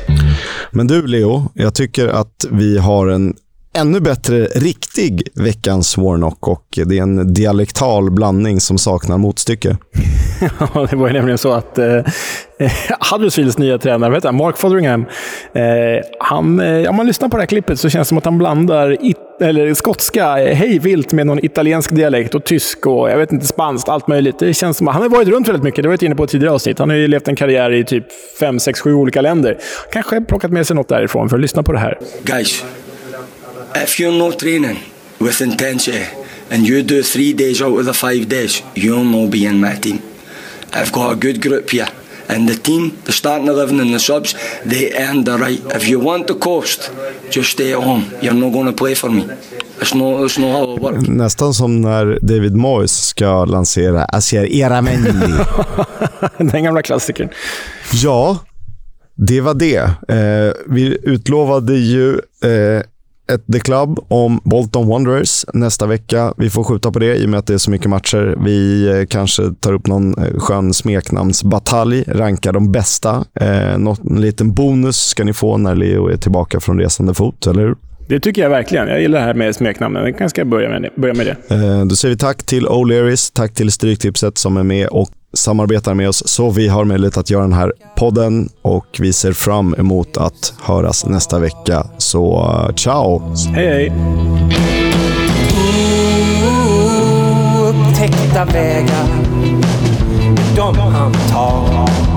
Men 0.72 0.88
du, 0.88 1.08
Leo, 1.08 1.52
jag 1.54 1.74
tycker 1.74 2.08
att 2.08 2.46
vi 2.52 2.78
har 2.78 3.08
en 3.08 3.36
ännu 3.78 4.00
bättre 4.00 4.46
riktig 4.46 5.22
veckans 5.36 5.98
Warnock 5.98 6.48
och 6.48 6.66
det 6.86 6.98
är 6.98 7.02
en 7.02 7.34
dialektal 7.34 8.12
blandning 8.12 8.60
som 8.60 8.78
saknar 8.78 9.18
motstycke. 9.18 9.78
Ja, 10.60 10.88
det 10.90 10.96
var 10.96 11.08
ju 11.08 11.14
nämligen 11.14 11.38
så 11.38 11.54
att 11.54 11.78
eh, 11.78 12.02
Huddersfields 13.12 13.58
nya 13.58 13.78
tränare, 13.78 14.12
vet 14.12 14.24
jag, 14.24 14.34
Mark 14.34 14.58
Fotheringham, 14.58 15.06
eh, 15.54 15.64
han, 16.20 16.60
eh, 16.60 16.90
om 16.90 16.96
man 16.96 17.08
lyssnar 17.08 17.30
på 17.30 17.38
det 17.38 17.42
här 17.42 17.48
klippet 17.48 17.80
så 17.80 17.90
känns 17.90 18.08
det 18.08 18.10
som 18.10 18.18
att 18.18 18.26
han 18.26 18.38
blandar 18.38 18.98
it, 19.06 19.18
eller 19.42 19.74
skotska 19.74 20.36
hejvilt 20.36 21.14
med 21.14 21.28
någon 21.28 21.46
italiensk 21.46 21.92
dialekt 21.92 22.36
och 22.36 22.44
tysk 22.44 22.86
och 22.88 23.10
jag 23.10 23.18
vet 23.18 23.32
inte, 23.32 23.46
spanskt, 23.46 23.90
allt 23.90 24.08
möjligt. 24.08 24.40
Det 24.40 24.54
känns 24.54 24.78
som, 24.78 24.88
han 24.88 25.02
har 25.02 25.10
varit 25.10 25.28
runt 25.28 25.48
väldigt 25.48 25.64
mycket, 25.64 25.84
det 25.84 25.88
har 25.88 25.92
jag 25.92 25.98
varit 25.98 26.04
inne 26.04 26.16
på 26.16 26.28
tidigare 26.28 26.54
avsnitt. 26.54 26.80
Han 26.80 26.90
har 26.90 26.98
ju 26.98 27.08
levt 27.08 27.28
en 27.28 27.36
karriär 27.36 27.72
i 27.72 27.84
typ 27.84 28.06
5, 28.40 28.60
6, 28.60 28.82
7 28.82 28.94
olika 28.94 29.22
länder. 29.22 29.58
Kanske 29.92 30.22
plockat 30.22 30.52
med 30.52 30.68
sig 30.68 30.76
något 30.76 30.90
därifrån 30.90 31.30
för 31.30 31.36
att 31.36 31.42
lyssna 31.42 31.64
på 31.64 31.72
det 31.72 31.80
här. 31.80 32.00
Guys, 32.24 32.64
if 33.76 34.00
you're 34.00 34.18
not 34.18 34.40
training 34.40 34.80
with 35.20 35.42
intensity 35.42 36.06
and 36.52 36.68
you 36.68 36.84
do 36.84 37.04
three 37.04 37.34
days 37.34 37.62
out 37.62 37.78
of 37.78 37.86
the 37.86 37.94
five 37.94 38.28
days, 38.28 38.62
you'll 38.76 39.04
not 39.04 39.32
be 39.32 39.46
in 39.46 39.60
my 39.60 39.76
team. 39.76 40.02
I've 40.74 40.92
got 40.92 41.14
a 41.14 41.16
good 41.16 41.42
group 41.42 41.70
here. 41.70 41.88
And 42.30 42.48
the 42.48 42.56
team, 42.56 42.96
the 43.06 43.12
starting 43.12 43.48
11 43.48 43.80
and 43.80 43.94
the 43.94 44.00
subs, 44.00 44.36
they 44.64 44.94
earned 44.94 45.26
the 45.26 45.38
right. 45.38 45.62
If 45.76 45.88
you 45.88 46.00
want 46.00 46.28
to 46.28 46.36
coast, 46.36 46.92
just 47.32 47.52
stay 47.52 47.74
at 47.74 47.84
home. 47.84 48.06
You're 48.22 48.36
not 48.36 48.54
going 48.54 48.68
to 48.68 48.74
play 48.74 48.94
for 48.96 49.10
me. 49.10 49.26
It's 49.82 49.96
not, 49.96 50.24
it's 50.26 50.38
not 50.38 50.52
how 50.52 50.76
it 50.76 50.82
works. 50.82 51.08
Nästan 51.08 51.54
som 51.54 51.82
när 51.82 52.20
David 52.22 52.56
Moyes 52.56 52.92
ska 52.92 53.46
lansera 53.46 54.06
Asier 54.06 54.46
Iramendi. 54.46 55.12
Den 56.38 56.64
gamla 56.64 56.82
klassikern. 56.82 57.30
Ja, 57.94 58.40
det 59.16 59.42
var 59.42 59.54
det. 59.54 59.78
Eh, 60.08 60.54
vi 60.68 60.98
utlovade 61.04 61.78
ju 61.78 62.14
eh, 62.44 62.84
ett 63.30 63.54
The 63.54 63.60
Club 63.60 64.00
om 64.08 64.42
Bolton 64.44 64.88
Wanderers 64.88 65.46
nästa 65.54 65.86
vecka. 65.88 66.34
Vi 66.38 66.50
får 66.50 66.64
skjuta 66.64 66.92
på 66.92 67.00
det 67.00 67.16
i 67.16 67.26
och 67.26 67.30
med 67.30 67.40
att 67.40 67.48
det 67.48 67.54
är 67.54 67.58
så 67.58 67.72
mycket 67.72 67.90
matcher. 67.90 68.36
Vi 68.46 68.90
eh, 68.90 69.06
kanske 69.06 69.54
tar 69.60 69.74
upp 69.74 69.88
någon 69.88 70.18
eh, 70.18 70.40
skön 70.40 70.74
smeknamnsbatalj, 70.74 72.04
rankar 72.08 72.54
de 72.54 72.72
bästa. 72.72 73.26
Eh, 73.36 73.78
något, 73.78 74.00
en 74.04 74.22
liten 74.22 74.54
bonus 74.54 74.98
ska 74.98 75.24
ni 75.24 75.34
få 75.34 75.58
när 75.58 75.76
Leo 75.76 76.08
är 76.08 76.18
tillbaka 76.18 76.60
från 76.60 76.80
resande 76.80 77.14
fot, 77.14 77.48
eller 77.48 77.62
hur? 77.62 77.76
Det 78.10 78.20
tycker 78.20 78.42
jag 78.42 78.50
verkligen. 78.50 78.88
Jag 78.88 79.02
gillar 79.02 79.20
det 79.20 79.26
här 79.26 79.34
med 79.34 79.56
smeknamnen. 79.56 80.06
Vi 80.06 80.12
kanske 80.12 80.30
ska 80.30 80.46
börja 80.46 80.70
med 80.70 80.82
det. 80.82 80.90
Börja 80.96 81.14
med 81.14 81.26
det. 81.26 81.56
Eh, 81.56 81.86
då 81.86 81.96
säger 81.96 82.16
vi 82.16 82.20
tack 82.20 82.44
till 82.44 82.68
O'Learys, 82.68 83.32
tack 83.34 83.54
till 83.54 83.72
Stryktipset 83.72 84.38
som 84.38 84.58
är 84.58 84.64
med 84.64 84.88
och 84.88 85.10
samarbetar 85.34 85.94
med 85.94 86.10
oss 86.10 86.28
så 86.28 86.50
vi 86.50 86.68
har 86.68 86.86
möjlighet 86.86 87.18
att 87.18 87.30
göra 87.30 87.42
den 87.42 87.54
här 87.54 87.74
podden 87.96 88.50
och 88.62 88.86
vi 89.00 89.14
ser 89.14 89.34
fram 89.34 89.76
emot 89.78 90.18
att 90.18 90.54
höras 90.62 91.06
nästa 91.06 91.40
vecka. 91.40 91.88
Så 91.98 92.44
uh, 92.44 92.76
ciao! 92.76 93.36
Hej, 93.54 93.68
hej! 93.68 93.94
Upptäckta 97.70 98.46
vägar, 98.46 99.08
de 100.56 100.78
han 100.78 101.14
tar 101.14 102.09